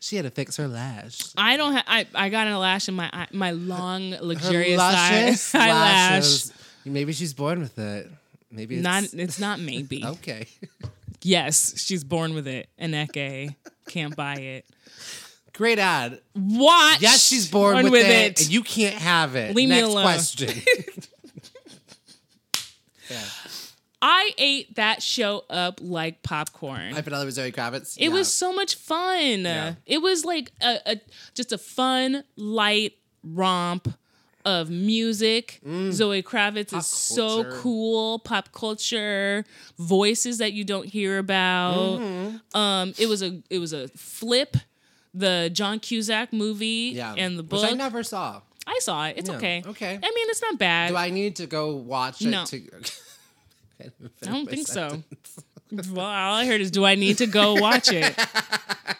She 0.00 0.16
had 0.16 0.24
to 0.24 0.30
fix 0.30 0.56
her 0.56 0.66
lash. 0.66 1.20
I 1.36 1.56
don't 1.58 1.74
have. 1.74 1.84
I 1.86 2.06
I 2.14 2.28
got 2.30 2.46
a 2.48 2.58
lash 2.58 2.88
in 2.88 2.94
my 2.94 3.10
eye- 3.12 3.28
my 3.32 3.50
long 3.50 4.12
luxurious 4.20 4.80
eye- 4.80 5.36
eyelash. 5.54 6.44
Maybe 6.86 7.12
she's 7.12 7.34
born 7.34 7.60
with 7.60 7.78
it. 7.78 8.10
Maybe 8.50 8.76
it's 8.76 8.84
Not. 8.84 9.04
It's 9.12 9.38
not 9.38 9.60
maybe. 9.60 10.04
okay. 10.06 10.46
Yes, 11.22 11.74
she's 11.84 12.04
born 12.04 12.34
with 12.34 12.46
it. 12.46 12.68
Aneke 12.80 13.54
can't 13.88 14.14
buy 14.16 14.36
it. 14.36 14.64
Great 15.56 15.78
ad. 15.78 16.20
Watch. 16.34 17.00
Yes, 17.00 17.26
she's 17.26 17.50
born 17.50 17.74
Born 17.80 17.90
with, 17.90 18.06
it, 18.06 18.40
and 18.42 18.50
you 18.52 18.62
can't 18.62 18.94
have 18.96 19.36
it. 19.36 19.56
Leave 19.56 19.70
me 19.70 19.76
Next 19.76 19.88
alone. 19.88 20.02
question. 20.02 20.50
yeah. 23.10 23.18
I 24.02 24.30
ate 24.36 24.74
that 24.76 25.02
show 25.02 25.44
up 25.48 25.80
like 25.82 26.22
popcorn. 26.22 26.92
I 26.94 26.98
it 26.98 27.06
was 27.24 27.34
Zoe 27.36 27.50
Kravitz. 27.52 27.96
It 27.96 28.04
Yeah. 28.04 28.08
was 28.10 28.30
so 28.32 28.52
much 28.52 28.74
fun. 28.74 29.44
Yeah. 29.44 29.74
It 29.86 30.02
was 30.02 30.24
like 30.26 30.52
a, 30.60 30.78
a 30.92 31.00
just 31.34 31.52
a 31.52 31.58
fun, 31.58 32.22
light 32.36 32.92
romp 33.24 33.88
of 34.44 34.68
music. 34.70 35.60
Zoe 35.90 36.22
Kravitz 36.22 36.76
is 36.76 36.86
so 36.86 37.44
Mm. 37.44 37.60
cool. 37.62 38.18
Pop 38.18 38.52
culture, 38.52 39.44
voices 39.78 40.36
that 40.38 40.52
you 40.52 40.64
don't 40.64 40.86
hear 40.86 41.18
about. 41.18 41.98
Mm-hmm. 42.00 42.56
Um, 42.56 42.92
it 42.98 43.08
was 43.08 43.22
a 43.22 43.42
it 43.48 43.58
was 43.58 43.72
a 43.72 43.88
flip. 43.88 44.58
The 45.18 45.50
John 45.52 45.80
Cusack 45.80 46.32
movie 46.32 46.92
Yeah. 46.94 47.14
and 47.16 47.38
the 47.38 47.42
book. 47.42 47.62
Which 47.62 47.72
I 47.72 47.74
never 47.74 48.02
saw. 48.02 48.42
I 48.66 48.78
saw 48.82 49.06
it. 49.06 49.14
It's 49.18 49.28
Yeah, 49.30 49.36
okay. 49.36 49.62
okay. 49.66 49.92
I 49.94 50.10
mean, 50.14 50.26
it's 50.30 50.42
not 50.42 50.58
bad. 50.58 50.88
Do 50.90 50.96
I 50.96 51.10
need 51.10 51.36
to 51.36 51.46
go 51.46 51.74
watch 51.76 52.20
it 52.22 52.28
No. 52.28 52.44
to 52.46 52.56
I 53.80 53.90
don't 54.22 54.48
think 54.48 54.66
so. 54.66 55.02
well, 55.92 56.06
all 56.06 56.34
I 56.34 56.46
heard 56.46 56.60
is, 56.60 56.70
do 56.70 56.84
I 56.84 56.94
need 56.96 57.18
to 57.18 57.26
go 57.26 57.54
watch 57.54 57.90
it? 57.92 58.14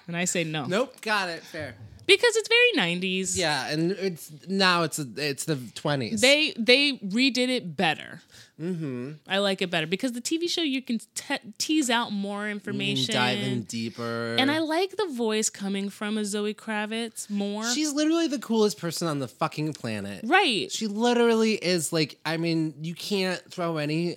And 0.08 0.16
I 0.16 0.24
say 0.24 0.44
no. 0.44 0.66
Nope, 0.66 1.00
got 1.00 1.28
it. 1.28 1.42
Fair. 1.42 1.74
Because 2.06 2.36
it's 2.36 2.48
very 2.48 2.96
90s. 2.96 3.36
Yeah, 3.36 3.68
and 3.68 3.90
it's 3.92 4.30
now 4.48 4.82
it's 4.84 4.98
it's 4.98 5.44
the 5.44 5.58
twenties. 5.74 6.20
They 6.20 6.54
they 6.58 6.94
redid 6.98 7.48
it 7.48 7.76
better. 7.76 8.22
Mm-hmm. 8.60 9.12
I 9.28 9.38
like 9.38 9.60
it 9.60 9.70
better 9.70 9.86
because 9.86 10.12
the 10.12 10.22
TV 10.22 10.48
show 10.48 10.62
you 10.62 10.80
can 10.80 10.98
te- 11.14 11.38
tease 11.58 11.90
out 11.90 12.10
more 12.12 12.48
information. 12.48 13.12
dive 13.14 13.38
in 13.40 13.62
deeper. 13.64 14.34
And 14.38 14.50
I 14.50 14.60
like 14.60 14.96
the 14.96 15.08
voice 15.12 15.50
coming 15.50 15.90
from 15.90 16.16
a 16.16 16.24
Zoe 16.24 16.54
Kravitz 16.54 17.28
more. 17.28 17.64
She's 17.66 17.92
literally 17.92 18.28
the 18.28 18.38
coolest 18.38 18.78
person 18.78 19.08
on 19.08 19.18
the 19.18 19.28
fucking 19.28 19.74
planet. 19.74 20.22
right. 20.24 20.72
She 20.72 20.86
literally 20.86 21.52
is 21.54 21.92
like, 21.92 22.18
I 22.24 22.38
mean, 22.38 22.72
you 22.80 22.94
can't 22.94 23.40
throw 23.50 23.76
any. 23.76 24.16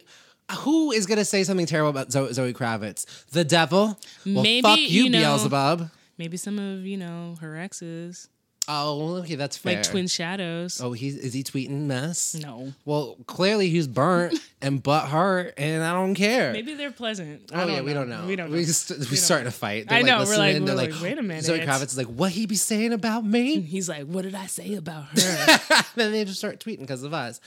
Who 0.59 0.91
is 0.93 1.05
gonna 1.05 1.25
say 1.25 1.43
something 1.43 1.65
terrible 1.65 1.89
about 1.89 2.11
Zoe, 2.11 2.31
Zoe 2.33 2.53
Kravitz? 2.53 3.05
The 3.31 3.43
devil? 3.43 3.99
Well, 4.25 4.43
Maybe, 4.43 4.61
fuck 4.61 4.79
you, 4.79 4.85
you 5.03 5.09
know- 5.09 5.19
Beelzebub. 5.19 5.91
Maybe 6.19 6.37
some 6.37 6.59
of 6.59 6.85
you 6.85 6.97
know 6.97 7.37
her 7.41 7.55
exes, 7.57 8.27
Oh, 8.71 9.15
okay, 9.23 9.33
that's 9.33 9.57
fair. 9.57 9.77
like 9.77 9.83
Twin 9.83 10.05
Shadows. 10.07 10.79
Oh, 10.79 10.91
he's 10.91 11.15
is 11.17 11.33
he 11.33 11.43
tweeting 11.43 11.87
mess? 11.87 12.35
No. 12.35 12.73
Well, 12.85 13.17
clearly 13.25 13.69
he's 13.69 13.87
burnt 13.87 14.37
and 14.61 14.83
butt 14.83 15.07
hurt, 15.07 15.55
and 15.57 15.81
I 15.83 15.93
don't 15.93 16.13
care. 16.13 16.51
Maybe 16.53 16.75
they're 16.75 16.91
pleasant. 16.91 17.49
Oh 17.51 17.67
yeah, 17.67 17.81
we 17.81 17.95
don't 17.95 18.09
know. 18.09 18.27
We 18.27 18.35
don't 18.35 18.51
know. 18.51 18.57
We 18.57 18.65
just 18.65 18.89
we 18.91 19.15
start 19.15 19.47
a 19.47 19.51
fight. 19.51 19.85
I 19.91 20.03
know, 20.03 20.19
we're 20.19 20.37
like- 20.37 20.53
they're 20.57 20.65
we're 20.65 20.73
like, 20.75 21.01
wait 21.01 21.17
a 21.17 21.23
minute. 21.23 21.45
Zoe 21.45 21.61
Kravitz 21.61 21.85
is 21.85 21.97
like, 21.97 22.07
what 22.07 22.31
he 22.31 22.45
be 22.45 22.55
saying 22.55 22.93
about 22.93 23.25
me? 23.25 23.59
He's 23.61 23.89
like, 23.89 24.03
what 24.05 24.21
did 24.21 24.35
I 24.35 24.45
say 24.45 24.75
about 24.75 25.05
her? 25.19 25.83
then 25.95 26.11
they 26.11 26.23
just 26.25 26.37
start 26.37 26.59
tweeting 26.59 26.81
because 26.81 27.01
of 27.01 27.13
us. 27.13 27.39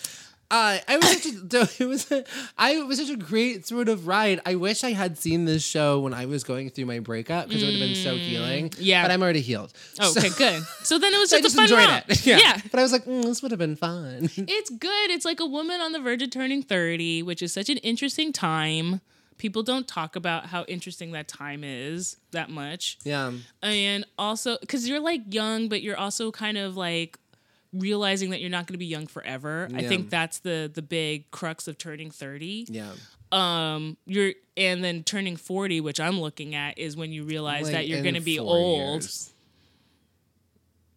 Uh, 0.52 0.78
I 0.86 0.98
was 0.98 1.22
such 1.22 1.32
a, 1.32 1.68
it 1.82 1.86
was 1.86 2.10
a, 2.10 2.24
I 2.58 2.72
it 2.72 2.86
was 2.86 2.98
such 2.98 3.08
a 3.08 3.16
great 3.16 3.66
sort 3.66 3.88
of 3.88 4.06
ride. 4.06 4.40
I 4.44 4.56
wish 4.56 4.84
I 4.84 4.92
had 4.92 5.16
seen 5.16 5.46
this 5.46 5.64
show 5.64 6.00
when 6.00 6.12
I 6.12 6.26
was 6.26 6.44
going 6.44 6.68
through 6.68 6.84
my 6.84 6.98
breakup 6.98 7.48
because 7.48 7.62
it 7.62 7.66
would 7.66 7.74
have 7.76 7.88
been 7.88 7.96
so 7.96 8.16
healing. 8.16 8.68
Mm, 8.68 8.76
yeah. 8.78 9.02
but 9.02 9.10
I'm 9.10 9.22
already 9.22 9.40
healed. 9.40 9.72
Oh, 9.98 10.12
okay, 10.14 10.28
good. 10.36 10.62
So 10.82 10.98
then 10.98 11.14
it 11.14 11.18
was 11.18 11.30
So 11.30 11.36
I 11.38 11.40
just, 11.40 11.56
just 11.56 11.72
a 11.72 11.74
fun 11.76 11.80
enjoyed 11.88 12.04
it. 12.06 12.26
yeah. 12.42 12.60
but 12.70 12.78
I 12.78 12.82
was 12.82 12.92
like, 12.92 13.06
mm, 13.06 13.22
this 13.22 13.40
would 13.40 13.50
have 13.50 13.58
been 13.58 13.76
fun. 13.76 14.28
It's 14.36 14.68
good. 14.68 15.10
It's 15.10 15.24
like 15.24 15.40
a 15.40 15.46
woman 15.46 15.80
on 15.80 15.92
the 15.92 16.00
verge 16.00 16.22
of 16.22 16.28
turning 16.30 16.62
30, 16.62 17.22
which 17.22 17.40
is 17.40 17.52
such 17.52 17.70
an 17.70 17.78
interesting 17.78 18.30
time. 18.30 19.00
People 19.38 19.62
don't 19.62 19.88
talk 19.88 20.16
about 20.16 20.46
how 20.46 20.64
interesting 20.64 21.12
that 21.12 21.28
time 21.28 21.64
is 21.64 22.18
that 22.32 22.50
much. 22.50 22.98
yeah, 23.04 23.32
And 23.62 24.04
also, 24.18 24.58
because 24.60 24.86
you're 24.86 25.00
like 25.00 25.22
young, 25.30 25.68
but 25.70 25.80
you're 25.82 25.98
also 25.98 26.30
kind 26.30 26.58
of 26.58 26.76
like 26.76 27.18
realizing 27.72 28.30
that 28.30 28.40
you're 28.40 28.50
not 28.50 28.66
going 28.66 28.74
to 28.74 28.78
be 28.78 28.86
young 28.86 29.06
forever. 29.06 29.68
I 29.74 29.82
think 29.84 30.10
that's 30.10 30.40
the 30.40 30.70
the 30.72 30.82
big 30.82 31.30
crux 31.30 31.68
of 31.68 31.78
turning 31.78 32.10
30. 32.10 32.66
yeah. 32.70 32.92
Um, 33.32 33.96
you're 34.04 34.32
and 34.58 34.84
then 34.84 35.04
turning 35.04 35.36
40, 35.36 35.80
which 35.80 35.98
I'm 35.98 36.20
looking 36.20 36.54
at, 36.54 36.78
is 36.78 36.96
when 36.98 37.12
you 37.12 37.24
realize 37.24 37.64
Like, 37.64 37.72
that 37.72 37.88
you're 37.88 38.02
going 38.02 38.14
to 38.14 38.20
be 38.20 38.38
old. 38.38 39.02
years. 39.02 39.32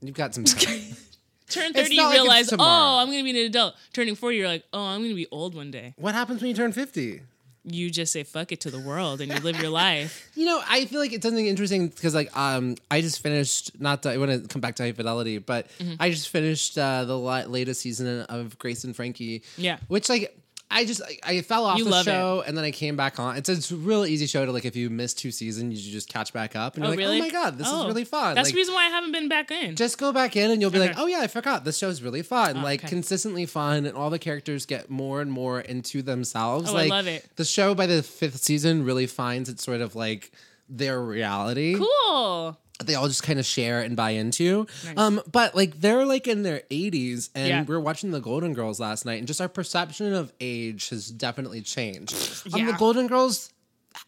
You've 0.01 0.15
got 0.15 0.33
some. 0.35 0.43
Turn 1.47 1.73
30, 1.73 1.75
not 1.75 1.89
you 1.95 2.03
like 2.03 2.13
realize, 2.13 2.51
oh. 2.51 2.57
I'm 2.59 3.07
going 3.07 3.19
to 3.19 3.31
be 3.31 3.39
an 3.39 3.45
adult. 3.45 3.75
Turning 3.93 4.15
40, 4.15 4.35
you're 4.35 4.47
like, 4.47 4.63
oh, 4.73 4.81
I'm 4.83 4.99
going 4.99 5.11
to 5.11 5.15
be 5.15 5.27
old 5.31 5.53
one 5.55 5.69
day. 5.71 5.93
what 5.97 6.13
happens 6.15 6.41
when 6.41 6.49
you 6.49 6.55
turn 6.55 6.71
fifty? 6.73 7.21
You 7.65 7.89
just 7.89 8.13
say 8.13 8.23
fuck 8.23 8.51
it 8.51 8.61
to 8.61 8.69
the 8.71 8.79
world 8.79 9.21
and 9.21 9.31
you 9.33 9.39
live 9.39 9.59
your 9.59 9.69
life. 9.71 10.21
You 10.35 10.45
know, 10.45 10.61
I 10.67 10.85
feel 10.85 10.99
like 10.99 11.13
it's 11.13 11.25
something 11.25 11.47
interesting 11.47 11.87
because, 11.87 12.13
like, 12.13 12.35
um, 12.37 12.75
I 12.91 12.99
just 13.01 13.21
finished. 13.23 13.79
Not 13.79 14.03
to, 14.03 14.09
I 14.11 14.17
want 14.17 14.31
to 14.31 14.47
come 14.47 14.59
back 14.61 14.75
to 14.75 14.83
High 14.83 14.91
Fidelity, 14.91 15.37
but 15.37 15.67
Mm-hmm. 15.79 15.93
I 15.99 16.09
just 16.09 16.29
finished 16.29 16.77
uh, 16.77 17.05
the 17.05 17.17
latest 17.17 17.81
season 17.81 18.21
of 18.23 18.59
Grace 18.59 18.83
and 18.83 18.95
Frankie. 18.95 19.43
Yeah. 19.57 19.77
which 19.87 20.09
like. 20.09 20.37
I 20.71 20.83
just 20.83 21.01
I, 21.01 21.19
I 21.23 21.41
fell 21.41 21.65
off 21.65 21.77
You 21.77 21.85
the 21.85 22.03
show 22.03 22.43
and 22.45 22.57
then 22.57 22.65
I 22.65 22.71
came 22.71 22.95
back 22.95 23.19
on. 23.19 23.37
It's 23.37 23.71
a, 23.71 23.75
real 23.75 24.05
easy 24.05 24.25
show 24.25 24.45
to 24.45 24.51
like 24.51 24.65
if 24.65 24.75
you 24.75 24.89
miss 24.89 25.13
two 25.13 25.31
seasons, 25.31 25.85
you 25.85 25.93
just 25.93 26.09
catch 26.09 26.33
back 26.33 26.55
up 26.55 26.75
and 26.75 26.83
oh, 26.83 26.87
you're 26.87 26.93
Oh, 26.93 26.97
like, 26.97 26.99
really? 26.99 27.17
oh 27.17 27.23
my 27.23 27.29
god, 27.29 27.57
this 27.57 27.67
Oh, 27.69 27.81
is 27.81 27.87
really 27.87 28.03
fun. 28.03 28.35
That's 28.35 28.47
like, 28.47 28.53
the 28.53 28.59
reason 28.59 28.73
why 28.73 28.85
I 28.87 28.89
haven't 28.89 29.11
been 29.11 29.29
back 29.29 29.51
in. 29.51 29.75
just 29.75 29.97
go 29.97 30.11
back 30.11 30.35
in 30.35 30.49
and 30.51 30.61
you'll 30.61 30.71
be 30.71 30.79
like, 30.79 30.97
oh 30.97 31.05
yeah, 31.05 31.19
I 31.19 31.27
forgot 31.27 31.63
this 31.65 31.77
show's 31.77 32.01
really 32.01 32.23
fun, 32.23 32.57
oh, 32.57 32.61
like 32.61 32.81
okay. 32.81 32.89
consistently 32.89 33.45
fun, 33.45 33.85
and 33.85 33.95
all 33.95 34.09
the 34.09 34.19
characters 34.19 34.65
get 34.65 34.89
more 34.89 35.21
and 35.21 35.31
more 35.31 35.61
into 35.61 36.01
themselves. 36.01 36.69
Oh, 36.69 36.73
I 36.73 36.81
like, 36.81 36.89
love 36.89 37.07
it. 37.07 37.25
The 37.35 37.45
show 37.45 37.75
by 37.75 37.85
the 37.85 38.01
fifth 38.01 38.37
season 38.37 38.83
really 38.85 39.07
finds 39.07 39.49
its 39.49 39.63
sort 39.63 39.81
of 39.81 39.95
like 39.95 40.31
their 40.67 40.99
reality. 41.01 41.75
cool. 41.77 42.57
They 42.83 42.95
all 42.95 43.07
just 43.07 43.23
kind 43.23 43.39
of 43.39 43.45
share 43.45 43.79
and 43.81 43.95
buy 43.95 44.11
into. 44.11 44.67
Nice. 44.83 44.97
Um, 44.97 45.21
but 45.31 45.55
like 45.55 45.79
they're 45.79 46.05
like 46.05 46.27
in 46.27 46.43
their 46.43 46.61
80s, 46.69 47.29
and 47.33 47.47
Yeah. 47.47 47.63
we 47.63 47.73
were 47.73 47.79
watching 47.79 48.11
the 48.11 48.19
Golden 48.19 48.53
Girls 48.53 48.79
last 48.81 49.05
night, 49.05 49.19
and 49.19 49.27
just 49.27 49.39
our 49.39 49.47
perception 49.47 50.13
of 50.13 50.33
age 50.41 50.89
has 50.89 51.07
definitely 51.09 51.61
changed. 51.61 52.13
Um, 52.53 52.65
the 52.65 52.73
Golden 52.73 53.07
Girls, 53.07 53.49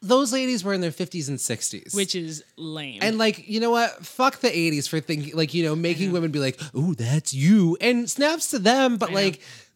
those 0.02 0.34
ladies 0.34 0.66
were 0.66 0.74
in 0.74 0.82
their 0.82 0.92
50s 0.92 1.30
and 1.30 1.38
60s. 1.40 1.96
Which 1.96 2.14
is 2.14 2.44
lame. 2.58 3.00
And 3.02 3.18
like, 3.18 3.48
you 3.48 3.62
know 3.62 3.72
what? 3.72 4.06
Fuck 4.06 4.40
the 4.40 4.50
80s 4.50 4.90
for 4.90 5.00
thinking 5.00 5.34
like, 5.34 5.54
you 5.54 5.64
know, 5.64 5.76
making 5.76 6.12
women 6.12 6.32
be 6.32 6.40
like, 6.40 6.60
"Ooh, 6.76 6.94
that's 6.94 7.34
you." 7.34 7.78
And 7.80 8.10
snaps 8.10 8.50
to 8.52 8.60
them, 8.60 8.98
but 8.98 9.12
I 9.12 9.14
know. 9.14 9.18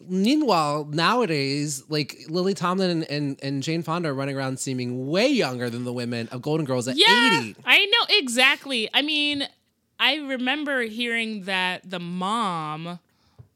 Meanwhile, 0.08 0.86
nowadays, 0.86 1.84
like 1.90 2.18
Lily 2.28 2.54
Tomlin 2.54 2.90
and, 2.90 3.04
and, 3.04 3.40
and 3.44 3.64
Jane 3.64 3.84
Fonda 3.84 4.10
are 4.10 4.14
running 4.14 4.36
around 4.36 4.60
seeming 4.60 5.08
way 5.08 5.28
younger 5.28 5.70
than 5.70 5.84
the 5.84 5.94
women 5.94 6.28
of 6.32 6.42
Golden 6.42 6.66
Girls 6.66 6.88
at 6.88 6.98
yeah, 6.98 7.40
80. 7.40 7.56
I 7.66 7.86
know 7.86 8.18
exactly. 8.18 8.90
I 8.94 9.02
mean, 9.02 9.48
I 10.00 10.16
remember 10.16 10.82
hearing 10.82 11.44
that 11.44 11.90
the 11.90 12.00
mom 12.00 13.00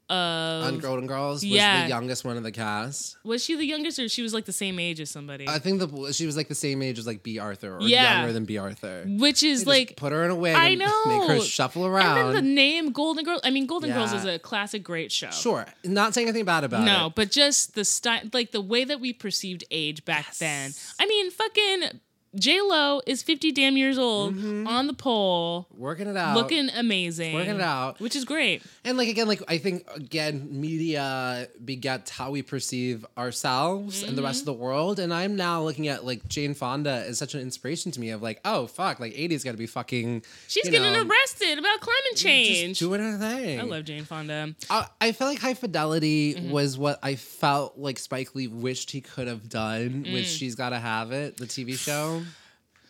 of 0.08 0.64
On 0.64 0.78
Golden 0.78 1.06
Girls 1.06 1.42
was 1.42 1.44
Yeah. 1.44 1.82
the 1.82 1.88
youngest 1.88 2.24
one 2.24 2.36
of 2.36 2.42
the 2.42 2.52
cast. 2.52 3.16
was 3.24 3.42
she 3.44 3.56
the 3.56 3.64
youngest 3.66 3.98
or 3.98 4.08
she 4.08 4.22
was 4.22 4.32
like 4.32 4.44
the 4.44 4.52
same 4.52 4.78
age 4.78 5.00
as 5.00 5.10
somebody? 5.10 5.48
I 5.48 5.58
think 5.58 5.80
the 5.80 6.12
she 6.12 6.26
was 6.26 6.36
like 6.36 6.48
the 6.48 6.54
same 6.54 6.80
age 6.82 6.98
as 6.98 7.06
like 7.06 7.22
Bea 7.22 7.38
Arthur 7.38 7.76
or 7.76 7.82
Yeah. 7.82 8.18
younger 8.18 8.32
than 8.32 8.44
Bea 8.44 8.58
Arthur. 8.58 9.04
Which 9.06 9.42
is 9.42 9.60
Just 9.60 9.66
like 9.66 9.96
put 9.96 10.12
her 10.12 10.24
in 10.24 10.30
a 10.30 10.34
wig 10.36 10.54
I 10.54 10.68
and 10.70 10.78
know. 10.78 11.04
make 11.06 11.28
her 11.28 11.40
shuffle 11.40 11.84
around. 11.86 12.18
And 12.18 12.28
then 12.36 12.44
the 12.44 12.50
name 12.54 12.92
Golden 12.92 13.24
Girls. 13.24 13.40
I 13.44 13.50
mean, 13.50 13.66
Golden 13.66 13.92
Girls 13.92 14.12
Yeah. 14.12 14.18
is 14.20 14.24
a 14.24 14.38
classic, 14.38 14.82
great 14.82 15.10
show. 15.10 15.30
sure. 15.30 15.66
Not 15.84 16.14
saying 16.14 16.28
anything 16.28 16.44
bad 16.44 16.64
about 16.64 16.84
No, 16.84 16.92
it. 16.92 16.98
No, 16.98 17.10
but 17.14 17.30
just 17.30 17.74
the 17.74 17.84
style, 17.84 18.22
like 18.32 18.52
the 18.52 18.60
way 18.60 18.84
that 18.84 19.00
we 19.00 19.12
perceived 19.12 19.64
age 19.70 20.04
back 20.04 20.36
then. 20.36 20.72
I 21.00 21.06
mean, 21.06 21.30
fucking 21.30 22.00
J 22.38 22.60
Lo 22.60 23.00
is 23.06 23.22
fifty 23.22 23.50
damn 23.52 23.76
years 23.76 23.98
old 23.98 24.34
Mm-hmm. 24.34 24.66
on 24.66 24.86
the 24.86 24.92
pole, 24.92 25.66
Working 25.76 26.06
it 26.08 26.16
out. 26.16 26.36
looking 26.36 26.68
amazing, 26.70 27.34
Working 27.34 27.56
it 27.56 27.60
out. 27.60 28.00
which 28.00 28.14
is 28.16 28.24
great. 28.24 28.62
And 28.84 28.96
like 28.98 29.08
again, 29.08 29.26
like 29.28 29.42
I 29.48 29.58
think 29.58 29.86
again, 29.94 30.48
media 30.50 31.48
begets 31.64 32.10
how 32.10 32.30
we 32.30 32.42
perceive 32.42 33.04
ourselves 33.16 34.02
and 34.02 34.16
the 34.16 34.22
rest 34.22 34.40
of 34.40 34.46
the 34.46 34.52
world. 34.52 34.98
And 34.98 35.12
I'm 35.12 35.36
now 35.36 35.62
looking 35.62 35.88
at 35.88 36.04
like 36.04 36.28
Jane 36.28 36.54
Fonda 36.54 37.04
as 37.06 37.18
such 37.18 37.34
an 37.34 37.40
inspiration 37.40 37.90
to 37.92 38.00
me 38.00 38.10
of 38.10 38.22
like, 38.22 38.40
oh 38.44 38.66
fuck, 38.66 39.00
like 39.00 39.12
80's 39.14 39.44
got 39.44 39.52
to 39.52 39.56
be 39.56 39.66
fucking. 39.66 40.22
She's 40.48 40.68
getting 40.68 40.92
know, 40.92 41.02
arrested 41.02 41.58
about 41.58 41.80
climate 41.80 42.16
change. 42.16 42.78
Doing 42.78 43.00
her 43.00 43.18
thing. 43.18 43.60
I 43.60 43.62
love 43.64 43.84
Jane 43.84 44.04
Fonda. 44.04 44.54
I, 44.70 44.86
I 45.00 45.12
felt 45.12 45.30
like 45.30 45.40
High 45.40 45.54
Fidelity 45.54 46.16
Mm-hmm. 46.16 46.50
was 46.50 46.76
what 46.78 46.98
I 47.02 47.14
felt 47.14 47.78
like 47.78 47.98
Spike 47.98 48.34
Lee 48.34 48.46
wished 48.48 48.90
he 48.90 49.00
could 49.00 49.26
have 49.28 49.48
done 49.48 50.04
Mm. 50.06 50.12
with 50.12 50.26
She's 50.26 50.54
Gotta 50.54 50.78
Have 50.78 51.12
It, 51.12 51.36
the 51.36 51.46
TV 51.46 51.78
show. 51.78 52.22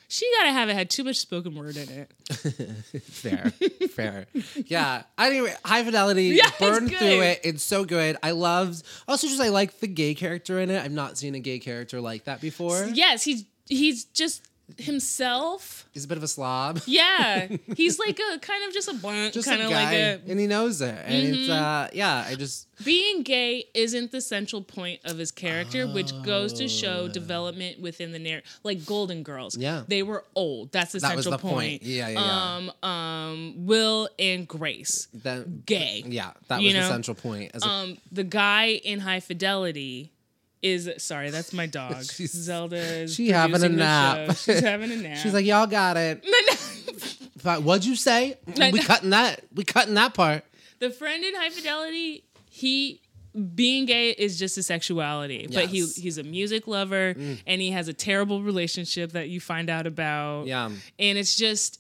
She 0.09 0.31
gotta 0.39 0.53
have 0.53 0.69
it 0.69 0.75
had 0.75 0.89
too 0.91 1.05
much 1.05 1.17
spoken 1.17 1.55
word 1.55 1.77
in 1.77 1.89
it. 1.89 2.11
Fair, 3.03 3.51
fair. 3.91 4.27
Yeah. 4.67 5.03
Anyway, 5.19 5.53
High 5.65 5.85
Fidelity, 5.85 6.25
Yeah, 6.37 6.47
it's 6.47 6.59
burned 6.59 6.91
good. 6.91 6.99
through 6.99 7.21
it. 7.23 7.41
It's 7.45 7.63
so 7.63 7.85
good. 7.85 8.17
I 8.23 8.31
loved. 8.33 8.85
Also, 9.09 9.27
just 9.27 9.41
I 9.41 9.49
like 9.49 9.81
the 9.81 9.89
gay 9.89 10.15
character 10.15 10.61
in 10.61 10.71
it. 10.71 10.83
I've 10.85 10.93
not 10.93 11.19
seen 11.19 11.35
a 11.35 11.41
gay 11.41 11.59
character 11.59 12.01
like 12.01 12.25
that 12.25 12.41
before. 12.41 12.85
Yes, 12.93 13.25
he's 13.25 13.45
he's 13.67 14.05
just 14.05 14.43
himself. 14.79 15.89
He's 15.93 16.05
a 16.05 16.09
bit 16.09 16.17
of 16.19 16.25
a 16.25 16.29
slob. 16.29 16.81
Yeah, 16.87 17.49
he's 17.77 17.99
like 17.99 18.19
a 18.19 18.39
kind 18.39 18.65
of 18.67 18.73
just 18.73 18.89
a 18.89 18.95
blunt, 18.95 19.35
Just 19.35 19.49
kind 19.49 19.61
a 19.61 19.65
of 19.67 19.71
guy, 19.71 19.85
like 19.85 19.93
a. 19.93 19.97
Mm-hmm. 20.19 20.31
and 20.31 20.41
he 20.41 20.47
knows 20.47 20.81
it. 20.81 20.99
And 21.05 21.15
it's 21.37 21.49
uh, 21.49 21.89
yeah, 21.93 22.25
I 22.27 22.35
just 22.35 22.67
Being 22.85 23.23
gay 23.23 23.65
isn't 23.75 24.13
the 24.13 24.21
central 24.21 24.63
point 24.63 25.01
of 25.05 25.19
his 25.19 25.31
character, 25.31 25.87
which 25.87 26.13
goes 26.23 26.53
to 26.55 26.65
Oh. 26.65 26.69
show 26.69 27.09
development 27.09 27.81
within 27.81 28.13
the 28.13 28.19
narrative. 28.19 28.51
Like 28.63 28.85
Golden 28.85 29.23
Girls, 29.23 29.57
Yeah. 29.57 29.85
they 29.89 30.03
were 30.03 30.25
old. 30.35 30.73
That's 30.73 30.93
the 30.93 31.01
That 31.01 31.13
central 31.13 31.33
the 31.33 31.39
point. 31.39 31.83
Yeah, 31.83 32.09
yeah, 32.09 32.21
yeah. 32.21 32.55
Um, 32.83 32.89
um, 32.91 33.67
Will 33.67 34.09
and 34.19 34.47
Grace, 34.49 35.09
that 35.23 35.65
gay. 35.67 36.03
yeah, 36.07 36.33
that 36.49 36.61
was 36.63 36.73
the 36.73 36.83
central 36.89 37.15
point. 37.15 37.53
As 37.55 37.63
a, 37.65 37.69
Um, 37.69 37.99
the 38.13 38.25
guy 38.25 38.67
in 38.85 39.01
High 39.01 39.21
Fidelity 39.21 40.13
is 40.67 40.91
sorry, 40.99 41.31
that's 41.31 41.53
my 41.53 41.67
dog. 41.81 42.05
She's- 42.05 42.33
Zelda. 42.33 43.07
She 43.09 43.29
having 43.29 43.63
a 43.63 43.69
nap. 43.69 44.37
She's 44.37 44.61
having 44.61 44.91
a 44.93 44.97
nap. 45.09 45.19
she's 45.19 45.33
like, 45.35 45.47
y'all 45.47 45.67
got 45.67 45.97
it. 45.97 46.25
But 47.43 47.63
what'd 47.63 47.85
you 47.85 47.95
say? 47.95 48.39
We 48.57 48.81
cutting 48.81 49.11
that. 49.11 49.43
We 49.55 49.63
cutting 49.63 49.95
that 49.95 50.15
part. 50.15 50.45
the 50.81 50.91
friend 50.91 51.23
in 51.23 51.33
High 51.37 51.51
Fidelity, 51.51 52.25
he 52.51 53.01
being 53.55 53.85
gay 53.87 54.11
is 54.11 54.37
just 54.39 54.59
a 54.59 54.63
sexuality, 54.65 55.47
but 55.53 55.67
he 55.67 55.83
Mm. 55.83 55.99
he's 55.99 56.19
a 56.19 56.23
music 56.25 56.67
lover 56.67 57.15
and 57.47 57.61
he 57.61 57.71
has 57.71 57.87
a 57.87 57.93
terrible 57.93 58.43
relationship 58.43 59.13
that 59.13 59.29
you 59.29 59.41
find 59.41 59.71
out 59.71 59.87
about. 59.87 60.47
Yeah. 60.47 60.71
and 60.99 61.19
it's 61.19 61.37
just 61.37 61.79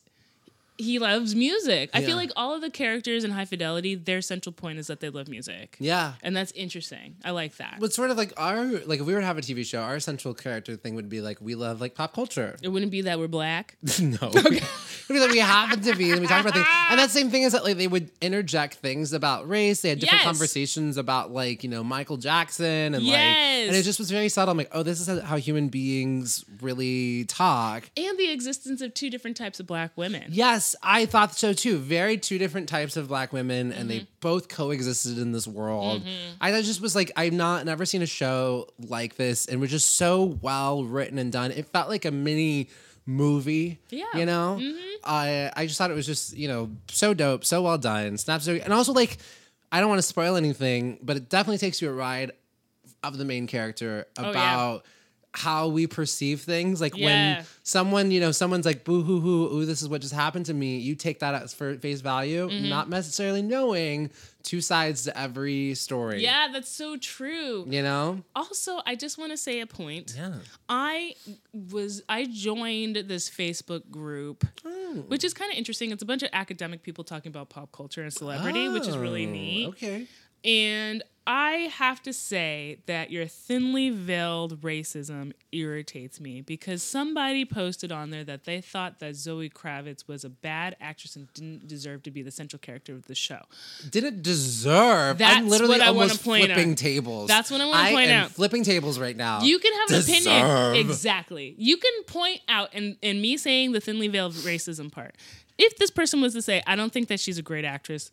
he 0.78 0.98
loves 0.98 1.34
music. 1.34 1.90
I 1.94 2.02
feel 2.02 2.16
like 2.16 2.30
all 2.36 2.54
of 2.54 2.60
the 2.60 2.70
characters 2.70 3.24
in 3.24 3.30
High 3.30 3.44
Fidelity, 3.46 3.94
their 3.94 4.20
central 4.20 4.52
point 4.52 4.78
is 4.78 4.86
that 4.88 5.00
they 5.00 5.08
love 5.10 5.28
music. 5.28 5.76
Yeah. 5.78 6.14
And 6.22 6.36
that's 6.36 6.52
interesting. 6.52 7.16
I 7.24 7.30
like 7.30 7.56
that. 7.56 7.76
But 7.80 7.92
sort 7.92 8.10
of 8.10 8.16
like 8.16 8.32
our 8.36 8.64
like 8.64 9.00
if 9.00 9.06
we 9.06 9.14
were 9.14 9.20
to 9.20 9.26
have 9.26 9.38
a 9.38 9.42
TV 9.42 9.64
show, 9.64 9.80
our 9.80 10.00
central 10.00 10.34
character 10.34 10.76
thing 10.76 10.94
would 10.94 11.08
be 11.08 11.20
like 11.20 11.40
we 11.40 11.54
love 11.54 11.80
like 11.80 11.94
pop 11.94 12.12
culture. 12.14 12.56
It 12.62 12.68
wouldn't 12.68 12.90
be 12.92 13.02
that 13.02 13.18
we're 13.18 13.28
black. 13.28 13.76
no. 14.00 14.32
Okay. 15.08 15.20
that 15.20 15.30
we 15.30 15.38
happen 15.38 15.80
to 15.82 15.94
be 15.94 16.10
and 16.10 16.20
we 16.20 16.26
talk 16.26 16.40
about 16.40 16.52
things. 16.54 16.66
And 16.90 16.98
that 16.98 17.10
same 17.10 17.30
thing 17.30 17.44
is 17.44 17.52
that 17.52 17.62
like 17.62 17.76
they 17.76 17.86
would 17.86 18.10
interject 18.20 18.74
things 18.78 19.12
about 19.12 19.48
race. 19.48 19.82
They 19.82 19.90
had 19.90 20.00
different 20.00 20.22
Yes. 20.22 20.26
conversations 20.26 20.96
about 20.96 21.30
like, 21.32 21.62
you 21.62 21.70
know, 21.70 21.84
Michael 21.84 22.16
Jackson 22.16 22.92
and 22.94 23.06
like 23.06 23.14
and 23.14 23.76
it 23.76 23.82
just 23.84 24.00
was 24.00 24.10
very 24.10 24.28
subtle. 24.28 24.50
I'm 24.50 24.58
like, 24.58 24.70
oh, 24.72 24.82
this 24.82 25.00
is 25.06 25.22
how 25.22 25.36
human 25.36 25.68
beings 25.68 26.44
really 26.62 27.24
talk. 27.24 27.90
and 27.96 28.18
the 28.18 28.30
existence 28.30 28.80
of 28.80 28.94
two 28.94 29.10
different 29.10 29.36
types 29.36 29.60
of 29.60 29.66
black 29.66 29.90
women. 29.96 30.24
Yes, 30.28 30.74
I 30.82 31.06
thought 31.06 31.34
so 31.36 31.52
too. 31.52 31.78
Very 31.78 32.16
two 32.18 32.38
different 32.38 32.68
types 32.68 32.96
of 32.96 33.08
black 33.08 33.32
women, 33.32 33.72
and 33.72 33.88
Mm-hmm. 33.88 33.98
they 33.98 34.06
both 34.20 34.48
coexisted 34.48 35.18
in 35.18 35.32
this 35.32 35.46
world. 35.46 36.02
I 36.40 36.50
just 36.62 36.80
was 36.80 36.94
like, 36.94 37.12
I've 37.16 37.32
not 37.32 37.64
never 37.66 37.84
seen 37.84 38.02
a 38.02 38.06
show 38.06 38.68
like 38.78 39.16
this, 39.16 39.46
and 39.46 39.60
was 39.60 39.70
just 39.70 39.96
so 39.96 40.38
well 40.42 40.84
written 40.84 41.18
and 41.18 41.30
done. 41.32 41.50
It 41.52 41.66
felt 41.66 41.88
like 41.88 42.04
a 42.04 42.10
mini 42.10 42.68
movie. 43.06 43.78
Yeah. 43.90 44.04
you 44.14 44.26
know. 44.26 44.60
I 45.04 45.52
I 45.56 45.66
just 45.66 45.78
thought 45.78 45.90
it 45.90 45.94
was 45.94 46.06
just 46.06 46.36
you 46.36 46.48
know 46.48 46.70
so 46.88 47.14
dope, 47.14 47.44
so 47.44 47.62
well 47.62 47.78
done. 47.78 48.16
Snaps, 48.18 48.46
and 48.48 48.72
also 48.72 48.92
like 48.92 49.18
I 49.70 49.80
don't 49.80 49.88
want 49.88 49.98
to 49.98 50.06
spoil 50.06 50.36
anything, 50.36 50.98
but 51.02 51.16
it 51.16 51.28
definitely 51.28 51.58
takes 51.58 51.80
you 51.82 51.88
a 51.88 51.92
ride 51.92 52.32
of 53.02 53.18
the 53.18 53.24
main 53.24 53.46
character 53.46 54.06
Oh, 54.18 54.32
yeah. 54.32 54.78
How 55.36 55.68
we 55.68 55.86
perceive 55.86 56.40
things, 56.40 56.80
like 56.80 56.96
Yeah. 56.96 57.36
when 57.36 57.46
someone, 57.62 58.10
you 58.10 58.20
know, 58.20 58.32
someone's 58.32 58.64
like, 58.64 58.84
boo 58.84 59.02
hoo 59.02 59.20
hoo, 59.20 59.52
ooh, 59.58 59.66
this 59.66 59.82
is 59.82 59.88
what 59.88 60.00
just 60.00 60.14
happened 60.14 60.46
to 60.46 60.54
me. 60.54 60.78
You 60.78 60.94
take 60.94 61.18
that 61.18 61.34
as 61.34 61.52
for 61.52 61.76
face 61.76 62.00
value, 62.00 62.48
Mm-hmm. 62.48 62.68
not 62.70 62.88
necessarily 62.88 63.42
knowing 63.42 64.10
two 64.42 64.60
sides 64.62 65.02
to 65.04 65.18
every 65.18 65.74
story. 65.74 66.22
Yeah, 66.22 66.48
that's 66.52 66.70
so 66.70 66.96
true. 66.96 67.66
You 67.68 67.82
know? 67.82 68.22
Also, 68.34 68.80
I 68.86 68.94
just 68.94 69.18
want 69.18 69.32
to 69.32 69.36
say 69.36 69.60
a 69.60 69.66
point. 69.66 70.14
Yeah. 70.16 70.36
I 70.70 71.14
was 71.52 72.02
I 72.08 72.24
joined 72.24 72.96
this 72.96 73.28
Facebook 73.28 73.90
group, 73.90 74.46
Oh. 74.64 75.04
which 75.08 75.22
is 75.22 75.34
kind 75.34 75.52
of 75.52 75.58
interesting. 75.58 75.90
It's 75.90 76.02
a 76.02 76.06
bunch 76.06 76.22
of 76.22 76.30
academic 76.32 76.82
people 76.82 77.04
talking 77.04 77.28
about 77.30 77.50
pop 77.50 77.72
culture 77.72 78.02
and 78.02 78.12
celebrity, 78.12 78.68
which 78.70 78.86
is 78.88 78.96
really 78.96 79.26
Oh, 79.26 79.30
neat. 79.30 79.66
Okay. 79.68 80.06
And 80.44 81.02
I 81.26 81.70
have 81.74 82.02
to 82.02 82.12
say 82.12 82.78
that 82.86 83.10
your 83.10 83.26
thinly 83.26 83.90
veiled 83.90 84.60
racism 84.60 85.32
irritates 85.50 86.20
me 86.20 86.40
because 86.40 86.82
somebody 86.82 87.44
posted 87.44 87.90
on 87.90 88.10
there 88.10 88.22
that 88.24 88.44
they 88.44 88.60
thought 88.60 89.00
that 89.00 89.16
Zoe 89.16 89.50
Kravitz 89.50 90.06
was 90.06 90.24
a 90.24 90.28
bad 90.28 90.76
actress 90.80 91.16
and 91.16 91.32
didn't 91.34 91.66
deserve 91.66 92.04
to 92.04 92.10
be 92.12 92.22
the 92.22 92.30
central 92.30 92.60
character 92.60 92.92
of 92.94 93.06
the 93.06 93.14
show. 93.14 93.40
Didn't 93.90 94.22
deserve. 94.22 95.18
That's 95.18 95.38
I'm 95.38 95.48
literally 95.48 95.78
what 95.78 95.80
I 95.80 95.88
almost 95.88 96.22
point 96.22 96.46
flipping 96.46 96.72
out. 96.72 96.78
tables. 96.78 97.28
That's 97.28 97.50
what 97.50 97.60
I 97.60 97.66
wanna 97.66 97.90
point 97.90 98.10
am 98.10 98.24
out. 98.24 98.30
Flipping 98.30 98.62
tables 98.62 98.98
right 98.98 99.16
now. 99.16 99.42
You 99.42 99.58
can 99.58 99.72
have 99.72 99.90
an 99.90 100.02
opinion. 100.02 100.76
Exactly. 100.76 101.54
You 101.58 101.76
can 101.76 102.04
point 102.04 102.40
out, 102.48 102.70
and, 102.72 102.96
and 103.02 103.20
me 103.20 103.36
saying 103.36 103.72
the 103.72 103.80
thinly 103.80 104.06
veiled 104.08 104.34
racism 104.34 104.92
part. 104.92 105.16
If 105.58 105.76
this 105.78 105.90
person 105.90 106.20
was 106.20 106.34
to 106.34 106.42
say, 106.42 106.62
I 106.66 106.76
don't 106.76 106.92
think 106.92 107.08
that 107.08 107.18
she's 107.18 107.38
a 107.38 107.42
great 107.42 107.64
actress, 107.64 108.10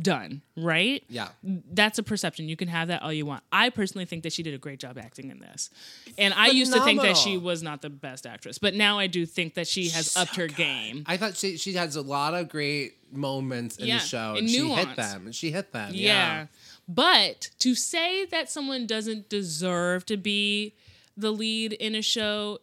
done, 0.00 0.40
right? 0.56 1.04
Yeah. 1.08 1.28
That's 1.42 1.98
a 1.98 2.02
perception. 2.02 2.48
You 2.48 2.56
can 2.56 2.68
have 2.68 2.88
that 2.88 3.02
all 3.02 3.12
you 3.12 3.26
want. 3.26 3.42
I 3.52 3.68
personally 3.68 4.06
think 4.06 4.22
that 4.22 4.32
she 4.32 4.42
did 4.42 4.54
a 4.54 4.58
great 4.58 4.78
job 4.78 4.96
acting 4.96 5.30
in 5.30 5.40
this. 5.40 5.68
And 6.16 6.32
I 6.32 6.48
used 6.48 6.72
to 6.72 6.82
think 6.82 7.02
that 7.02 7.16
she 7.16 7.36
was 7.36 7.62
not 7.62 7.82
the 7.82 7.90
best 7.90 8.26
actress, 8.26 8.58
but 8.58 8.74
now 8.74 8.98
I 8.98 9.08
do 9.08 9.26
think 9.26 9.54
that 9.54 9.66
she 9.66 9.90
has 9.90 10.16
upped 10.16 10.36
her 10.36 10.46
game. 10.46 11.04
I 11.06 11.16
thought 11.16 11.36
she 11.36 11.58
she 11.58 11.74
has 11.74 11.96
a 11.96 12.02
lot 12.02 12.34
of 12.34 12.48
great 12.48 12.94
moments 13.12 13.76
in 13.76 13.86
Yeah, 13.86 13.98
the 13.98 14.04
show, 14.04 14.30
and 14.30 14.38
and 14.38 14.50
she 14.50 14.68
hit 14.68 14.96
them, 14.96 15.26
and 15.26 15.34
she 15.34 15.50
hit 15.50 15.72
them. 15.72 15.92
Yeah. 15.94 16.06
Yeah. 16.12 16.46
But 16.88 17.50
to 17.58 17.74
say 17.74 18.24
that 18.26 18.50
someone 18.50 18.86
doesn't 18.86 19.28
deserve 19.28 20.06
to 20.06 20.16
be 20.16 20.74
the 21.16 21.30
lead 21.30 21.72
in 21.74 21.94
a 21.94 22.02
show, 22.02 22.58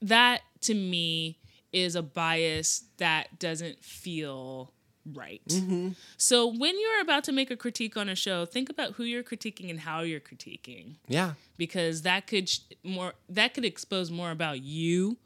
that 0.00 0.42
to 0.62 0.74
me 0.74 1.38
is 1.72 1.94
a 1.94 2.02
bias 2.02 2.84
that 2.98 3.38
doesn't 3.38 3.84
feel 3.84 4.72
right. 5.14 5.40
Mm-hmm. 5.48 5.90
So 6.18 6.46
when 6.46 6.78
you're 6.78 7.00
about 7.00 7.24
to 7.24 7.32
make 7.32 7.50
a 7.50 7.56
critique 7.56 7.96
on 7.96 8.08
a 8.08 8.14
show, 8.14 8.44
think 8.44 8.68
about 8.68 8.92
who 8.94 9.04
you're 9.04 9.22
critiquing 9.22 9.70
and 9.70 9.80
how 9.80 10.00
you're 10.02 10.20
critiquing 10.20 10.96
Yeah. 11.08 11.32
because 11.56 12.02
that 12.02 12.26
could 12.26 12.48
sh- 12.48 12.60
more 12.84 13.14
that 13.28 13.54
could 13.54 13.64
expose 13.64 14.10
more 14.10 14.30
about 14.30 14.60
you 14.62 15.16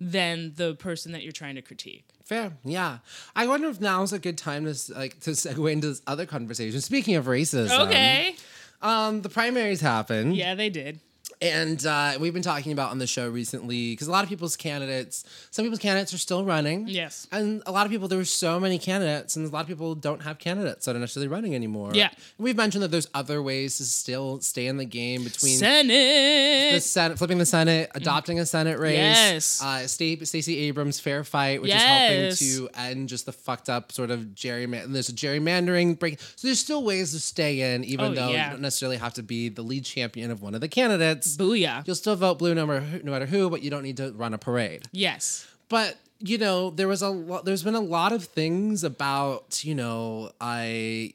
than 0.00 0.54
the 0.56 0.74
person 0.76 1.12
that 1.12 1.22
you're 1.22 1.32
trying 1.32 1.56
to 1.56 1.62
critique. 1.62 2.04
Fair, 2.24 2.52
yeah. 2.64 2.98
I 3.34 3.46
wonder 3.46 3.68
if 3.68 3.80
now 3.80 4.02
is 4.02 4.12
a 4.12 4.18
good 4.18 4.38
time 4.38 4.64
to 4.72 4.94
like 4.94 5.18
to 5.20 5.30
segue 5.30 5.72
into 5.72 5.88
this 5.88 6.02
other 6.06 6.24
conversation. 6.26 6.80
Speaking 6.80 7.16
of 7.16 7.26
racism, 7.26 7.86
Okay. 7.86 8.36
um, 8.80 9.22
the 9.22 9.28
primaries 9.28 9.80
happened, 9.80 10.36
Yeah, 10.36 10.54
they 10.54 10.70
did. 10.70 11.00
And 11.40 11.84
uh, 11.86 12.16
we've 12.20 12.32
been 12.34 12.42
talking 12.42 12.72
about 12.72 12.90
on 12.90 12.98
the 12.98 13.06
show 13.06 13.28
recently 13.28 13.92
because 13.92 14.08
a 14.08 14.10
lot 14.10 14.24
of 14.24 14.28
people's 14.28 14.56
candidates, 14.56 15.24
some 15.50 15.64
people's 15.64 15.78
candidates 15.80 16.12
are 16.12 16.18
still 16.18 16.44
running, 16.44 16.88
Yes. 16.88 17.26
and 17.30 17.62
a 17.66 17.72
lot 17.72 17.86
of 17.86 17.92
people 17.92 18.08
there 18.08 18.18
were 18.18 18.24
so 18.24 18.58
many 18.58 18.78
candidates, 18.78 19.36
and 19.36 19.46
a 19.46 19.50
lot 19.50 19.60
of 19.60 19.66
people 19.68 19.94
don't 19.94 20.22
have 20.22 20.38
candidates 20.38 20.84
that 20.86 20.96
are 20.96 20.98
necessarily 20.98 21.28
running 21.28 21.54
anymore. 21.54 21.92
Yeah. 21.94 22.10
we've 22.38 22.56
mentioned 22.56 22.82
that 22.82 22.90
there's 22.90 23.08
other 23.14 23.42
ways 23.42 23.76
to 23.78 23.84
still 23.84 24.40
stay 24.40 24.66
in 24.66 24.76
the 24.78 24.84
game 24.84 25.24
between 25.24 25.56
Senate. 25.58 26.72
the 26.74 26.80
Senate, 26.80 27.18
flipping 27.18 27.38
the 27.38 27.46
Senate, 27.46 27.90
adopting 27.94 28.40
a 28.40 28.46
Senate 28.46 28.78
race. 28.78 28.96
Yes. 28.96 29.62
Uh, 29.62 29.86
Sta- 29.86 30.24
Stacey 30.24 30.58
Abrams' 30.68 30.98
fair 31.00 31.24
fight, 31.24 31.62
which 31.62 31.68
Yes. 31.70 32.40
is 32.40 32.56
helping 32.58 32.68
to 32.74 32.80
end 32.80 33.08
just 33.08 33.26
the 33.26 33.32
fucked 33.32 33.68
up 33.68 33.92
sort 33.92 34.10
of 34.10 34.20
gerrymandering. 34.34 34.92
There's 34.92 35.08
a 35.08 35.12
gerrymandering 35.12 35.98
break. 35.98 36.18
So 36.20 36.48
there's 36.48 36.58
still 36.60 36.82
ways 36.84 37.12
to 37.12 37.20
stay 37.20 37.74
in, 37.74 37.84
even 37.84 38.06
Oh, 38.06 38.14
though 38.14 38.28
yeah. 38.30 38.46
you 38.46 38.50
don't 38.52 38.62
necessarily 38.62 38.96
have 38.96 39.14
to 39.14 39.22
be 39.22 39.48
the 39.48 39.62
lead 39.62 39.84
champion 39.84 40.30
of 40.30 40.42
one 40.42 40.54
of 40.54 40.60
the 40.60 40.68
candidates. 40.68 41.27
Booyah. 41.36 41.86
You'll 41.86 41.96
still 41.96 42.16
vote 42.16 42.38
blue 42.38 42.54
no 42.54 42.66
matter 42.66 42.80
who, 42.80 43.02
no 43.02 43.12
matter 43.12 43.26
who, 43.26 43.50
but 43.50 43.62
you 43.62 43.70
don't 43.70 43.82
need 43.82 43.96
to 43.98 44.12
run 44.12 44.34
a 44.34 44.38
parade. 44.38 44.84
Yes. 44.92 45.46
But 45.68 45.96
you 46.20 46.38
know, 46.38 46.70
there 46.70 46.88
was 46.88 47.02
a 47.02 47.08
lot. 47.08 47.44
There's 47.44 47.62
been 47.62 47.74
a 47.74 47.80
lot 47.80 48.12
of 48.12 48.24
things 48.24 48.84
about 48.84 49.64
you 49.64 49.74
know, 49.74 50.32
I 50.40 51.14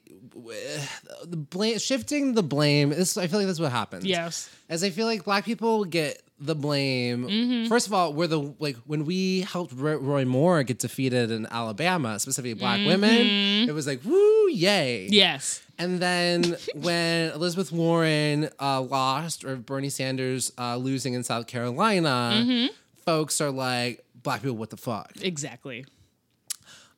the 1.26 1.38
blame 1.38 1.78
shifting 1.78 2.34
the 2.34 2.43
blame. 2.43 2.89
This 2.89 3.17
I 3.17 3.28
feel 3.28 3.39
like 3.39 3.47
that's 3.47 3.60
what 3.60 3.71
happens. 3.71 4.06
Yes. 4.06 4.49
as 4.69 4.84
I 4.84 4.89
feel 4.89 5.06
like 5.06 5.23
black 5.26 5.45
people 5.45 5.86
get 5.86 6.21
the 6.45 6.56
blame. 6.56 7.25
Mm-hmm. 7.27 7.67
First 7.69 7.88
of 7.88 7.93
all, 7.93 8.13
we're 8.13 8.27
the 8.27 8.53
like 8.60 8.75
when 8.86 9.06
we 9.06 9.41
helped 9.41 9.73
Roy, 9.73 10.25
Moore 10.25 10.63
get 10.63 10.79
defeated 10.79 11.32
in 11.32 11.45
Alabama, 11.49 12.19
specifically 12.19 12.53
black 12.53 12.86
women. 12.86 13.67
It 13.69 13.73
was 13.73 13.88
like 13.88 14.01
woo, 14.03 14.49
yay. 14.49 15.06
Mm-hmm. 15.06 15.13
Yes. 15.13 15.62
And 15.79 15.99
then 15.99 16.56
when 16.75 17.32
Elizabeth 17.32 17.71
Warren 17.71 18.49
uh, 18.60 18.82
lost, 18.82 19.43
or 19.45 19.56
Bernie 19.56 19.89
Sanders 19.89 20.51
uh, 20.58 20.75
losing 20.77 21.13
in 21.13 21.23
South 21.23 21.47
Carolina, 21.47 22.32
Mm-hmm. 22.36 22.67
folks 23.06 23.39
are 23.41 23.51
like, 23.51 24.03
"Black 24.21 24.41
people, 24.41 24.58
what 24.58 24.69
the 24.69 24.77
fuck?" 24.77 25.12
Exactly. 25.21 25.86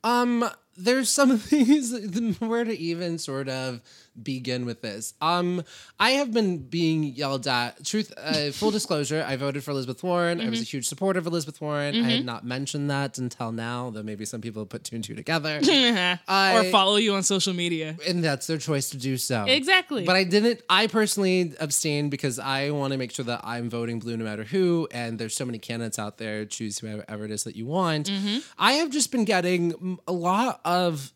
Um, 0.03 0.47
there's 0.77 1.09
some 1.09 1.31
of 1.31 1.49
these 1.49 1.95
where 2.39 2.63
to 2.63 2.77
even 2.77 3.17
sort 3.17 3.49
of 3.49 3.81
begin 4.21 4.65
with 4.65 4.81
this. 4.81 5.13
Um, 5.21 5.63
I 5.99 6.11
have 6.11 6.31
been 6.33 6.59
being 6.59 7.03
yelled 7.03 7.47
at. 7.47 7.83
Truth, 7.85 8.13
uh, 8.17 8.51
full 8.51 8.71
disclosure, 8.71 9.25
I 9.27 9.35
voted 9.35 9.63
for 9.63 9.71
Elizabeth 9.71 10.01
Warren. 10.03 10.41
I 10.41 10.49
was 10.49 10.59
a 10.59 10.63
Mm-hmm. 10.63 10.77
huge 10.77 10.87
supporter 10.87 11.19
of 11.19 11.27
Elizabeth 11.27 11.59
Warren. 11.61 11.95
I 12.03 12.09
had 12.09 12.25
not 12.25 12.43
mentioned 12.45 12.89
that 12.89 13.17
until 13.17 13.51
now, 13.51 13.89
though 13.89 14.03
maybe 14.03 14.25
some 14.25 14.41
people 14.41 14.65
put 14.65 14.83
two 14.83 14.95
and 14.95 15.03
two 15.03 15.15
together. 15.15 15.59
or 16.29 16.63
follow 16.71 16.95
you 16.97 17.13
on 17.13 17.23
social 17.23 17.53
media. 17.53 17.95
and 18.07 18.23
that's 18.23 18.47
their 18.47 18.57
choice 18.57 18.89
to 18.91 18.97
do 18.97 19.17
so. 19.17 19.45
Exactly. 19.47 20.05
But 20.05 20.15
I 20.15 20.23
didn't. 20.23 20.61
I 20.69 20.87
personally 20.87 21.53
abstained 21.59 22.11
because 22.11 22.39
I 22.39 22.69
want 22.71 22.93
to 22.93 22.97
make 22.97 23.11
sure 23.11 23.25
that 23.25 23.41
I'm 23.43 23.69
voting 23.69 23.99
blue 23.99 24.17
no 24.17 24.23
matter 24.25 24.43
who. 24.43 24.87
And 24.91 25.19
there's 25.19 25.35
so 25.35 25.45
many 25.45 25.59
candidates 25.59 25.99
out 25.99 26.17
there. 26.17 26.45
Choose 26.45 26.79
whoever 26.79 27.25
it 27.25 27.31
is 27.31 27.43
that 27.43 27.55
you 27.55 27.65
want. 27.65 28.09
Mm-hmm. 28.09 28.37
I 28.57 28.73
have 28.73 28.89
just 28.91 29.11
been 29.11 29.25
getting 29.25 29.99
a 30.07 30.13
lot 30.13 30.61
of 30.65 31.11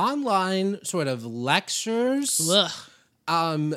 online 0.00 0.82
sort 0.84 1.08
of 1.08 1.24
lectures 1.24 2.48
Ugh. 2.50 2.70
um 3.28 3.74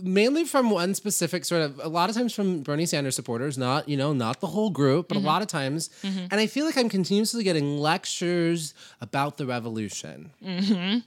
mainly 0.00 0.44
from 0.44 0.70
one 0.70 0.94
specific 0.94 1.44
sort 1.44 1.62
of 1.62 1.80
a 1.82 1.88
lot 1.88 2.08
of 2.08 2.16
times 2.16 2.34
from 2.34 2.62
Bernie 2.62 2.86
Sanders 2.86 3.16
supporters 3.16 3.58
not 3.58 3.88
you 3.88 3.96
know 3.96 4.12
not 4.12 4.40
the 4.40 4.46
whole 4.46 4.70
group 4.70 5.08
but 5.08 5.16
a 5.16 5.18
mm-hmm. 5.18 5.26
lot 5.26 5.42
of 5.42 5.48
times. 5.48 5.90
Mm-hmm. 6.02 6.26
And 6.30 6.34
I 6.34 6.46
feel 6.46 6.66
like 6.66 6.76
I'm 6.76 6.88
continuously 6.88 7.42
getting 7.44 7.78
lectures 7.78 8.74
about 9.00 9.36
the 9.36 9.46
revolution. 9.46 10.30
Mm-hmm. 10.42 10.98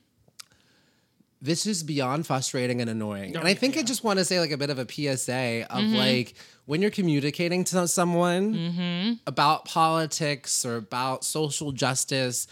This 1.40 1.68
is 1.68 1.84
beyond 1.84 2.26
frustrating 2.26 2.82
and 2.82 2.90
annoying. 2.90 3.36
And 3.36 3.48
I 3.48 3.52
oh, 3.52 3.54
think 3.54 3.78
I 3.78 3.84
just 3.84 4.04
want 4.04 4.18
to 4.18 4.26
say 4.26 4.40
like 4.40 4.52
a 4.52 4.58
bit 4.58 4.72
of 4.72 4.80
a 4.80 4.88
PSA 4.90 5.68
of 5.70 5.84
like 5.84 6.34
when 6.66 6.82
you're 6.82 6.92
communicating 6.92 7.64
to 7.66 7.88
someone 7.88 9.20
about 9.28 9.66
politics 9.66 10.66
or 10.66 10.78
about 10.78 11.24
social 11.24 11.72
justice 11.72 12.48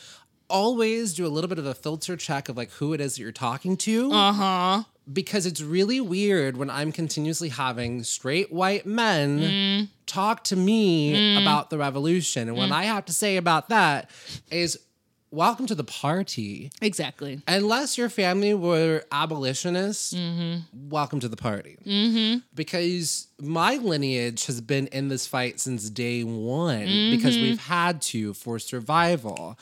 always 0.49 1.13
do 1.13 1.25
a 1.25 1.29
little 1.29 1.47
bit 1.47 1.59
of 1.59 1.65
a 1.65 1.73
filter 1.73 2.15
check 2.15 2.49
of 2.49 2.57
like 2.57 2.71
who 2.73 2.93
it 2.93 3.01
is 3.01 3.15
that 3.15 3.21
you're 3.21 3.31
talking 3.31 3.75
to 3.77 4.11
Uh 4.11 4.33
huh. 4.33 4.83
because 5.11 5.45
it's 5.45 5.61
really 5.61 5.99
weird 6.01 6.57
when 6.57 6.69
I'm 6.69 6.91
continuously 6.91 7.49
having 7.49 8.03
straight 8.03 8.51
white 8.51 8.85
men 8.85 9.39
Mm. 9.39 9.87
talk 10.05 10.43
to 10.45 10.55
me 10.55 11.37
about 11.41 11.69
the 11.69 11.77
revolution. 11.77 12.47
And 12.47 12.57
what 12.57 12.71
I 12.71 12.83
have 12.83 13.05
to 13.05 13.13
say 13.13 13.37
about 13.37 13.69
that 13.69 14.09
is 14.51 14.77
welcome 15.31 15.65
to 15.67 15.75
the 15.75 15.83
party. 15.83 16.71
Exactly. 16.81 17.41
Unless 17.47 17.97
your 17.97 18.07
family 18.09 18.53
were 18.53 19.03
abolitionists, 19.11 20.13
Mm-hmm. 20.13 20.89
welcome 20.89 21.19
to 21.19 21.27
the 21.27 21.35
party. 21.35 21.77
Because 22.53 23.27
my 23.41 23.75
lineage 23.75 24.45
has 24.45 24.61
been 24.61 24.87
in 24.87 25.09
this 25.09 25.27
fight 25.27 25.59
since 25.59 25.89
day 25.89 26.23
one 26.23 26.85
because 27.11 27.35
Mm-hmm. 27.35 27.41
we've 27.43 27.59
had 27.59 28.01
to 28.03 28.33
for 28.33 28.59
survival. 28.59 29.57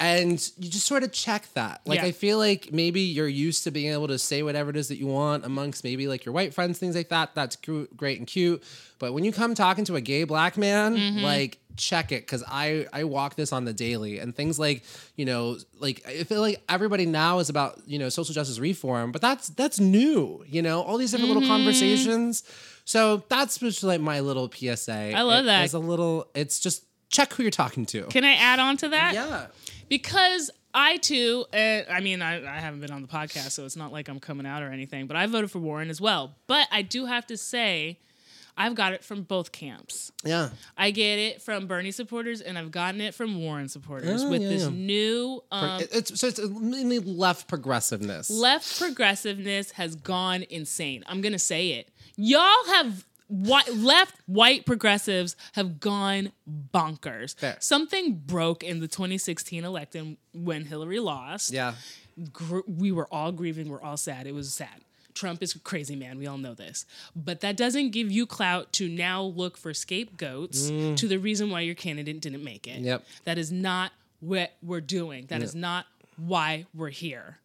And 0.00 0.32
you 0.58 0.70
just 0.70 0.86
sort 0.86 1.02
of 1.02 1.12
check 1.12 1.52
that. 1.54 1.82
Like, 1.84 1.98
Yeah. 2.00 2.06
I 2.06 2.12
feel 2.12 2.38
like 2.38 2.72
maybe 2.72 3.02
you're 3.02 3.28
used 3.28 3.64
to 3.64 3.70
being 3.70 3.92
able 3.92 4.08
to 4.08 4.18
say 4.18 4.42
whatever 4.42 4.70
it 4.70 4.76
is 4.76 4.88
that 4.88 4.96
you 4.96 5.06
want 5.06 5.44
amongst 5.44 5.84
maybe 5.84 6.08
like 6.08 6.24
your 6.24 6.32
white 6.32 6.54
friends, 6.54 6.78
things 6.78 6.96
like 6.96 7.10
that. 7.10 7.34
That's 7.34 7.56
great 7.56 8.18
and 8.18 8.26
cute. 8.26 8.62
But 8.98 9.12
when 9.12 9.24
you 9.24 9.32
come 9.32 9.54
talking 9.54 9.84
to 9.84 9.96
a 9.96 10.00
gay 10.00 10.24
black 10.24 10.56
man, 10.56 10.96
Mm-hmm. 10.96 11.20
like, 11.22 11.58
check 11.76 12.12
it 12.12 12.22
because 12.26 12.42
I 12.46 12.86
I 12.92 13.04
walk 13.04 13.36
this 13.36 13.52
on 13.54 13.64
the 13.64 13.72
daily 13.72 14.18
and 14.18 14.34
things 14.36 14.58
like 14.58 14.84
you 15.16 15.24
know 15.24 15.56
like 15.78 16.02
I 16.06 16.24
feel 16.24 16.42
like 16.42 16.62
everybody 16.68 17.06
now 17.06 17.38
is 17.38 17.48
about 17.48 17.80
you 17.86 17.98
know 17.98 18.08
social 18.10 18.34
justice 18.34 18.58
reform, 18.58 19.12
but 19.12 19.22
that's 19.22 19.48
that's 19.50 19.80
new. 19.80 20.44
You 20.46 20.60
know 20.62 20.82
all 20.82 20.98
these 20.98 21.10
different 21.12 21.30
Mm-hmm. 21.30 21.40
little 21.40 21.56
conversations. 21.56 22.42
So 22.84 23.22
that's 23.28 23.58
just 23.58 23.82
like 23.82 24.00
my 24.00 24.20
little 24.20 24.50
PSA. 24.50 25.12
I 25.14 25.22
love 25.22 25.44
It- 25.44 25.46
that. 25.46 25.64
It's 25.64 25.74
a 25.74 25.78
little. 25.78 26.26
It's 26.34 26.58
just 26.58 26.84
check 27.08 27.32
who 27.32 27.42
you're 27.44 27.50
talking 27.50 27.86
to. 27.86 28.04
Can 28.04 28.24
I 28.24 28.34
add 28.34 28.58
on 28.58 28.76
to 28.78 28.88
that? 28.90 29.14
yeah. 29.14 29.46
Because 29.90 30.50
I 30.72 30.96
too, 30.96 31.44
uh, 31.52 31.82
I 31.90 32.00
mean, 32.00 32.22
I, 32.22 32.36
I 32.46 32.60
haven't 32.60 32.80
been 32.80 32.92
on 32.92 33.02
the 33.02 33.08
podcast, 33.08 33.50
so 33.50 33.66
it's 33.66 33.76
not 33.76 33.92
like 33.92 34.08
I'm 34.08 34.20
coming 34.20 34.46
out 34.46 34.62
or 34.62 34.70
anything, 34.70 35.06
but 35.06 35.16
I 35.18 35.26
voted 35.26 35.50
for 35.50 35.58
Warren 35.58 35.90
as 35.90 36.00
well. 36.00 36.34
But 36.46 36.66
I 36.72 36.80
do 36.80 37.04
have 37.06 37.26
to 37.26 37.36
say, 37.36 37.98
I've 38.56 38.74
got 38.74 38.92
it 38.92 39.02
from 39.02 39.22
both 39.22 39.52
camps. 39.52 40.12
Yeah. 40.24 40.50
I 40.76 40.90
get 40.92 41.18
it 41.18 41.42
from 41.42 41.66
Bernie 41.66 41.90
supporters, 41.92 42.40
and 42.40 42.56
I've 42.56 42.70
gotten 42.70 43.00
it 43.00 43.14
from 43.14 43.40
Warren 43.42 43.68
supporters 43.68 44.22
Oh, 44.22 44.30
with 44.30 44.42
yeah, 44.42 44.48
this 44.48 44.62
yeah. 44.64 44.70
new. 44.70 45.42
Um, 45.50 45.80
it's, 45.92 46.20
so 46.20 46.28
it's 46.28 46.38
mainly 46.40 46.98
left 47.00 47.48
progressiveness. 47.48 48.30
left 48.30 48.78
progressiveness 48.78 49.72
has 49.72 49.96
gone 49.96 50.44
insane. 50.50 51.02
I'm 51.06 51.20
gonna 51.20 51.38
say 51.38 51.70
it. 51.70 51.90
Y'all 52.16 52.64
have 52.68 53.06
white, 53.30 53.72
left 53.74 54.14
white 54.26 54.66
progressives 54.66 55.36
have 55.52 55.80
gone 55.80 56.32
bonkers. 56.74 57.36
Fair. 57.38 57.56
Something 57.60 58.14
broke 58.26 58.62
in 58.62 58.80
the 58.80 58.88
2016 58.88 59.64
election 59.64 60.16
when 60.34 60.64
Hillary 60.66 61.00
lost. 61.00 61.52
yeah. 61.52 61.74
Gr- 62.32 62.60
we 62.66 62.92
were 62.92 63.06
all 63.10 63.32
grieving. 63.32 63.68
We're 63.70 63.80
all 63.80 63.96
sad. 63.96 64.26
It 64.26 64.34
was 64.34 64.52
sad. 64.52 64.84
Trump 65.14 65.42
is 65.42 65.54
a 65.54 65.58
crazy 65.58 65.96
man. 65.96 66.18
We 66.18 66.26
all 66.26 66.38
know 66.38 66.54
this. 66.54 66.84
But 67.16 67.40
that 67.40 67.56
doesn't 67.56 67.90
give 67.90 68.10
you 68.12 68.26
clout 68.26 68.72
to 68.74 68.88
now 68.88 69.22
look 69.22 69.56
for 69.56 69.72
scapegoats 69.72 70.68
to 70.68 71.08
the 71.08 71.16
reason 71.18 71.50
why 71.50 71.60
your 71.60 71.74
candidate 71.74 72.20
didn't 72.20 72.44
make 72.44 72.66
it. 72.66 72.80
Mm. 72.80 72.84
Yep. 72.84 73.04
That 73.24 73.38
is 73.38 73.50
not 73.50 73.92
what 74.20 74.52
we're 74.62 74.80
doing. 74.82 75.26
That 75.26 75.42
is 75.42 75.54
not 75.54 75.86
why 76.16 76.66
we're 76.74 76.90
here. 76.90 77.38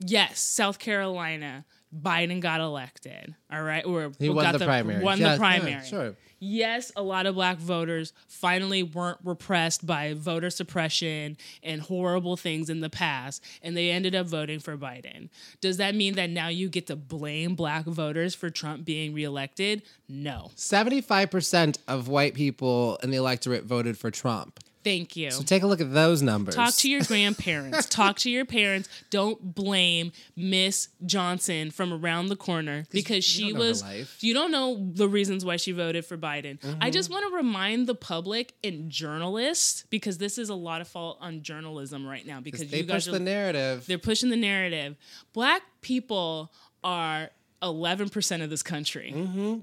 Yes, 0.00 0.40
South 0.40 0.78
Carolina, 0.78 1.64
Biden 2.02 2.40
got 2.40 2.60
elected. 2.60 3.34
All 3.52 3.62
right, 3.62 3.84
or 3.84 4.12
He 4.18 4.26
got 4.28 4.36
won 4.36 4.52
the 4.58 4.64
primary. 4.64 5.02
Won 5.04 5.18
Yeah, 5.18 5.24
the 5.26 5.32
yeah, 5.32 5.38
primary. 5.38 5.86
sure. 5.86 6.16
Yes, 6.40 6.92
a 6.94 7.02
lot 7.02 7.24
of 7.24 7.36
black 7.36 7.56
voters 7.56 8.12
finally 8.28 8.82
weren't 8.82 9.18
repressed 9.24 9.86
by 9.86 10.12
voter 10.14 10.50
suppression 10.50 11.38
and 11.62 11.80
horrible 11.80 12.36
things 12.36 12.68
in 12.68 12.80
the 12.80 12.90
past, 12.90 13.42
and 13.62 13.74
they 13.74 13.90
ended 13.90 14.14
up 14.14 14.26
voting 14.26 14.58
for 14.58 14.76
Biden. 14.76 15.30
Does 15.62 15.78
that 15.78 15.94
mean 15.94 16.16
that 16.16 16.28
now 16.28 16.48
you 16.48 16.68
get 16.68 16.86
to 16.88 16.96
blame 16.96 17.54
black 17.54 17.86
voters 17.86 18.34
for 18.34 18.50
Trump 18.50 18.84
being 18.84 19.14
reelected? 19.14 19.82
No. 20.06 20.50
75% 20.56 21.78
of 21.88 22.08
white 22.08 22.34
people 22.34 22.98
in 23.02 23.10
the 23.10 23.16
electorate 23.16 23.64
voted 23.64 23.96
for 23.96 24.10
Trump. 24.10 24.60
Thank 24.84 25.16
you. 25.16 25.30
So 25.30 25.42
take 25.42 25.62
a 25.62 25.66
look 25.66 25.80
at 25.80 25.92
those 25.92 26.20
numbers. 26.22 26.54
Talk 26.54 26.74
to 26.74 26.90
your 26.90 27.00
grandparents. 27.08 27.86
Talk 27.86 28.18
to 28.20 28.30
your 28.30 28.44
parents. 28.44 28.88
Don't 29.10 29.54
blame 29.54 30.12
Miss 30.36 30.88
Johnson 31.04 31.70
from 31.70 31.92
around 31.92 32.28
the 32.28 32.36
corner 32.36 32.84
because 32.90 33.24
she 33.24 33.50
don't 33.50 33.52
know 33.54 33.64
her 33.64 33.68
was. 33.70 34.16
You 34.20 34.34
don't 34.34 34.50
know 34.52 34.90
the 34.92 35.08
reasons 35.08 35.44
why 35.44 35.56
she 35.56 35.72
voted 35.72 36.04
for 36.04 36.18
Biden. 36.18 36.60
Mm-hmm. 36.60 36.78
I 36.82 36.90
just 36.90 37.10
want 37.10 37.26
to 37.28 37.34
remind 37.34 37.86
the 37.86 37.94
public 37.94 38.54
and 38.62 38.90
journalists 38.90 39.84
because 39.88 40.18
this 40.18 40.36
is 40.36 40.50
a 40.50 40.54
lot 40.54 40.82
of 40.82 40.88
fault 40.88 41.16
on 41.20 41.42
journalism 41.42 42.06
right 42.06 42.26
now 42.26 42.40
because 42.40 42.68
they 42.68 42.78
you 42.78 42.82
guys 42.84 43.06
push 43.06 43.08
are 43.08 43.18
the 43.18 43.24
narrative. 43.24 43.86
they're 43.86 43.98
pushing 43.98 44.28
the 44.28 44.36
narrative. 44.36 44.96
Black 45.32 45.62
people 45.80 46.52
are 46.82 47.30
eleven 47.62 48.10
percent 48.10 48.42
of 48.42 48.50
this 48.50 48.62
country. 48.62 49.14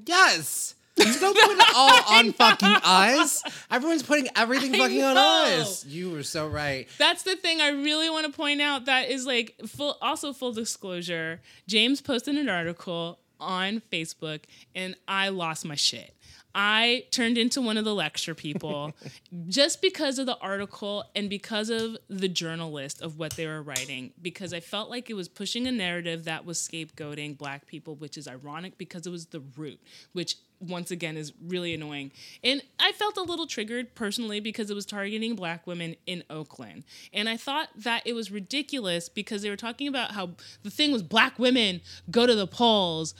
Yes. 0.08 0.74
You 1.06 1.20
don't 1.20 1.38
put 1.38 1.58
it 1.58 1.66
all 1.76 2.00
on 2.18 2.34
fucking 2.34 2.78
us. 2.84 3.44
Everyone's 3.70 4.04
putting 4.04 4.28
everything 4.36 4.76
I 4.76 4.80
fucking 4.80 5.04
on 5.04 5.18
us. 5.18 5.86
You 5.86 6.12
were 6.12 6.24
so 6.24 6.48
right. 6.48 6.88
That's 6.98 7.24
the 7.24 7.36
thing 7.36 7.62
I 7.62 7.70
really 7.70 8.10
want 8.10 8.26
to 8.26 8.32
point 8.32 8.62
out 8.62 8.86
that 8.86 9.10
is 9.10 9.26
like 9.26 9.56
full 9.68 9.98
also 10.02 10.34
full 10.34 10.54
disclosure. 10.54 11.42
James 11.68 12.02
posted 12.02 12.36
an 12.36 12.50
article 12.50 13.20
on 13.40 13.82
Facebook 13.92 14.42
and 14.76 14.96
I 15.08 15.30
lost 15.30 15.66
my 15.66 15.76
shit. 15.76 16.16
I 16.54 17.06
turned 17.12 17.38
into 17.38 17.62
one 17.62 17.78
of 17.78 17.86
the 17.86 17.96
lecture 17.96 18.36
people 18.36 18.94
just 19.48 19.82
because 19.82 20.20
of 20.20 20.26
the 20.26 20.38
article 20.40 21.06
and 21.16 21.30
because 21.30 21.70
of 21.70 21.98
the 22.10 22.28
journalist 22.28 23.02
of 23.02 23.18
what 23.18 23.34
they 23.34 23.48
were 23.48 23.62
writing 23.62 24.12
because 24.22 24.54
I 24.54 24.60
felt 24.60 24.90
like 24.90 25.10
it 25.10 25.14
was 25.14 25.30
pushing 25.30 25.66
a 25.66 25.72
narrative 25.72 26.26
that 26.26 26.46
was 26.46 26.60
scapegoating 26.60 27.38
black 27.38 27.68
people 27.68 27.96
which 27.96 28.18
is 28.18 28.28
ironic 28.28 28.78
because 28.78 29.08
it 29.08 29.12
was 29.12 29.28
the 29.28 29.42
root 29.56 29.80
which 30.12 30.36
once 30.62 30.92
again 30.92 31.18
is 31.18 31.34
really 31.46 31.74
annoying. 31.74 32.12
And 32.44 32.62
I 32.80 32.92
felt 32.92 33.18
a 33.18 33.22
little 33.24 33.48
triggered 33.48 33.96
personally 33.96 34.40
because 34.40 34.70
it 34.70 34.76
was 34.76 34.86
targeting 34.86 35.36
black 35.36 35.66
women 35.66 35.96
in 36.06 36.24
Oakland. 36.30 36.84
And 37.14 37.28
I 37.28 37.36
thought 37.38 37.70
that 37.78 38.04
it 38.06 38.14
was 38.14 38.32
ridiculous 38.32 39.10
because 39.10 39.42
they 39.42 39.50
were 39.50 39.58
talking 39.58 39.88
about 39.88 40.12
how 40.12 40.32
the 40.64 40.70
thing 40.70 40.92
was 40.92 41.02
black 41.04 41.40
women 41.40 41.82
go 42.10 42.26
to 42.28 42.36
the 42.36 42.48
polls 42.48 43.14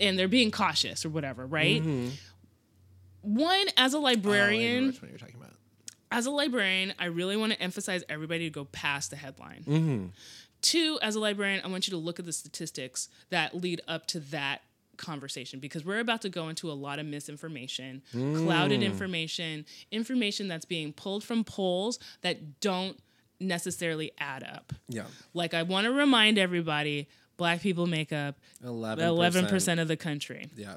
and 0.00 0.18
they're 0.18 0.26
being 0.26 0.50
cautious 0.50 1.04
or 1.04 1.10
whatever, 1.10 1.46
right? 1.46 1.82
Mm-hmm. 1.82 2.08
One, 3.22 3.66
as 3.76 3.92
a 3.94 3.98
Oh, 3.98 4.00
librarian, 4.00 4.86
which 4.88 5.02
one 5.02 5.10
you're 5.10 5.18
talking 5.18 5.34
about. 5.36 5.52
as 6.10 6.26
a 6.26 6.30
librarian, 6.30 6.94
I 6.98 7.06
really 7.06 7.36
want 7.36 7.52
to 7.52 7.60
emphasize 7.60 8.04
everybody 8.08 8.44
to 8.44 8.50
go 8.50 8.64
past 8.66 9.10
the 9.10 9.16
headline. 9.16 9.64
Mm-hmm. 9.66 10.04
Two, 10.62 10.98
as 11.02 11.14
a 11.14 11.20
librarian, 11.20 11.60
I 11.64 11.68
want 11.68 11.86
you 11.86 11.90
to 11.92 11.96
look 11.98 12.18
at 12.18 12.24
the 12.24 12.32
statistics 12.32 13.08
that 13.30 13.54
lead 13.54 13.80
up 13.86 14.06
to 14.08 14.20
that 14.20 14.62
conversation 14.96 15.60
because 15.60 15.84
we're 15.84 16.00
about 16.00 16.22
to 16.22 16.28
go 16.28 16.48
into 16.48 16.70
a 16.70 16.74
lot 16.74 16.98
of 16.98 17.06
misinformation, 17.06 18.02
mm. 18.14 18.44
clouded 18.44 18.82
information, 18.82 19.64
information 19.90 20.48
that's 20.48 20.64
being 20.64 20.92
pulled 20.92 21.24
from 21.24 21.44
polls 21.44 21.98
that 22.22 22.60
don't 22.60 22.98
necessarily 23.40 24.12
add 24.18 24.42
up. 24.42 24.72
Yeah. 24.88 25.04
Like, 25.34 25.54
I 25.54 25.62
want 25.62 25.86
to 25.86 25.92
remind 25.92 26.38
everybody 26.38 27.08
black 27.36 27.60
people 27.60 27.86
make 27.86 28.12
up 28.12 28.36
11%. 28.64 28.98
11% 28.98 29.80
of 29.80 29.88
the 29.88 29.96
country. 29.96 30.48
Yeah. 30.56 30.76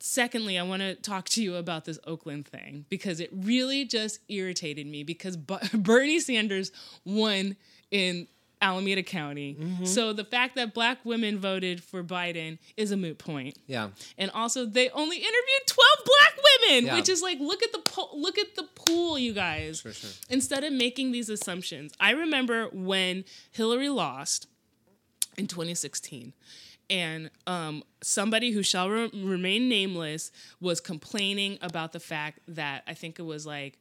Secondly, 0.00 0.58
I 0.58 0.62
want 0.62 0.80
to 0.82 0.94
talk 0.94 1.28
to 1.30 1.42
you 1.42 1.56
about 1.56 1.84
this 1.84 1.98
Oakland 2.06 2.46
thing 2.46 2.84
because 2.88 3.18
it 3.18 3.30
really 3.32 3.84
just 3.84 4.20
irritated 4.28 4.86
me 4.86 5.02
because 5.02 5.36
Bernie 5.74 6.20
Sanders 6.20 6.70
won 7.04 7.56
in 7.90 8.28
Alameda 8.60 9.02
County. 9.02 9.56
So 9.84 10.12
the 10.12 10.24
fact 10.24 10.56
that 10.56 10.74
black 10.74 10.98
women 11.04 11.38
voted 11.38 11.82
for 11.82 12.02
Biden 12.02 12.58
is 12.76 12.90
a 12.90 12.96
moot 12.96 13.18
point. 13.18 13.56
Yeah. 13.66 13.90
And 14.16 14.30
also, 14.32 14.64
they 14.66 14.90
only 14.90 15.16
interviewed 15.16 15.66
twelve 15.66 15.98
black 16.04 16.44
women, 16.62 16.86
Yeah. 16.86 16.94
which 16.96 17.08
is 17.08 17.22
like, 17.22 17.38
look 17.40 17.62
at 17.62 17.72
the 17.72 17.78
po- 17.80 18.10
look 18.14 18.38
at 18.38 18.54
the 18.56 18.64
pool, 18.74 19.18
you 19.18 19.32
guys. 19.32 19.80
For 19.80 19.92
sure. 19.92 20.10
Instead 20.28 20.64
of 20.64 20.72
making 20.72 21.12
these 21.12 21.28
assumptions, 21.28 21.92
I 22.00 22.10
remember 22.10 22.68
when 22.72 23.24
Hillary 23.52 23.88
lost 23.88 24.46
in 25.36 25.46
2016, 25.46 26.32
and 26.90 27.30
um, 27.46 27.84
somebody 28.02 28.50
who 28.50 28.62
shall 28.62 28.88
re- 28.90 29.10
remain 29.14 29.68
nameless 29.68 30.32
was 30.60 30.80
complaining 30.80 31.58
about 31.62 31.92
the 31.92 32.00
fact 32.00 32.40
that 32.48 32.82
I 32.88 32.94
think 32.94 33.18
it 33.18 33.22
was 33.22 33.46
like 33.46 33.78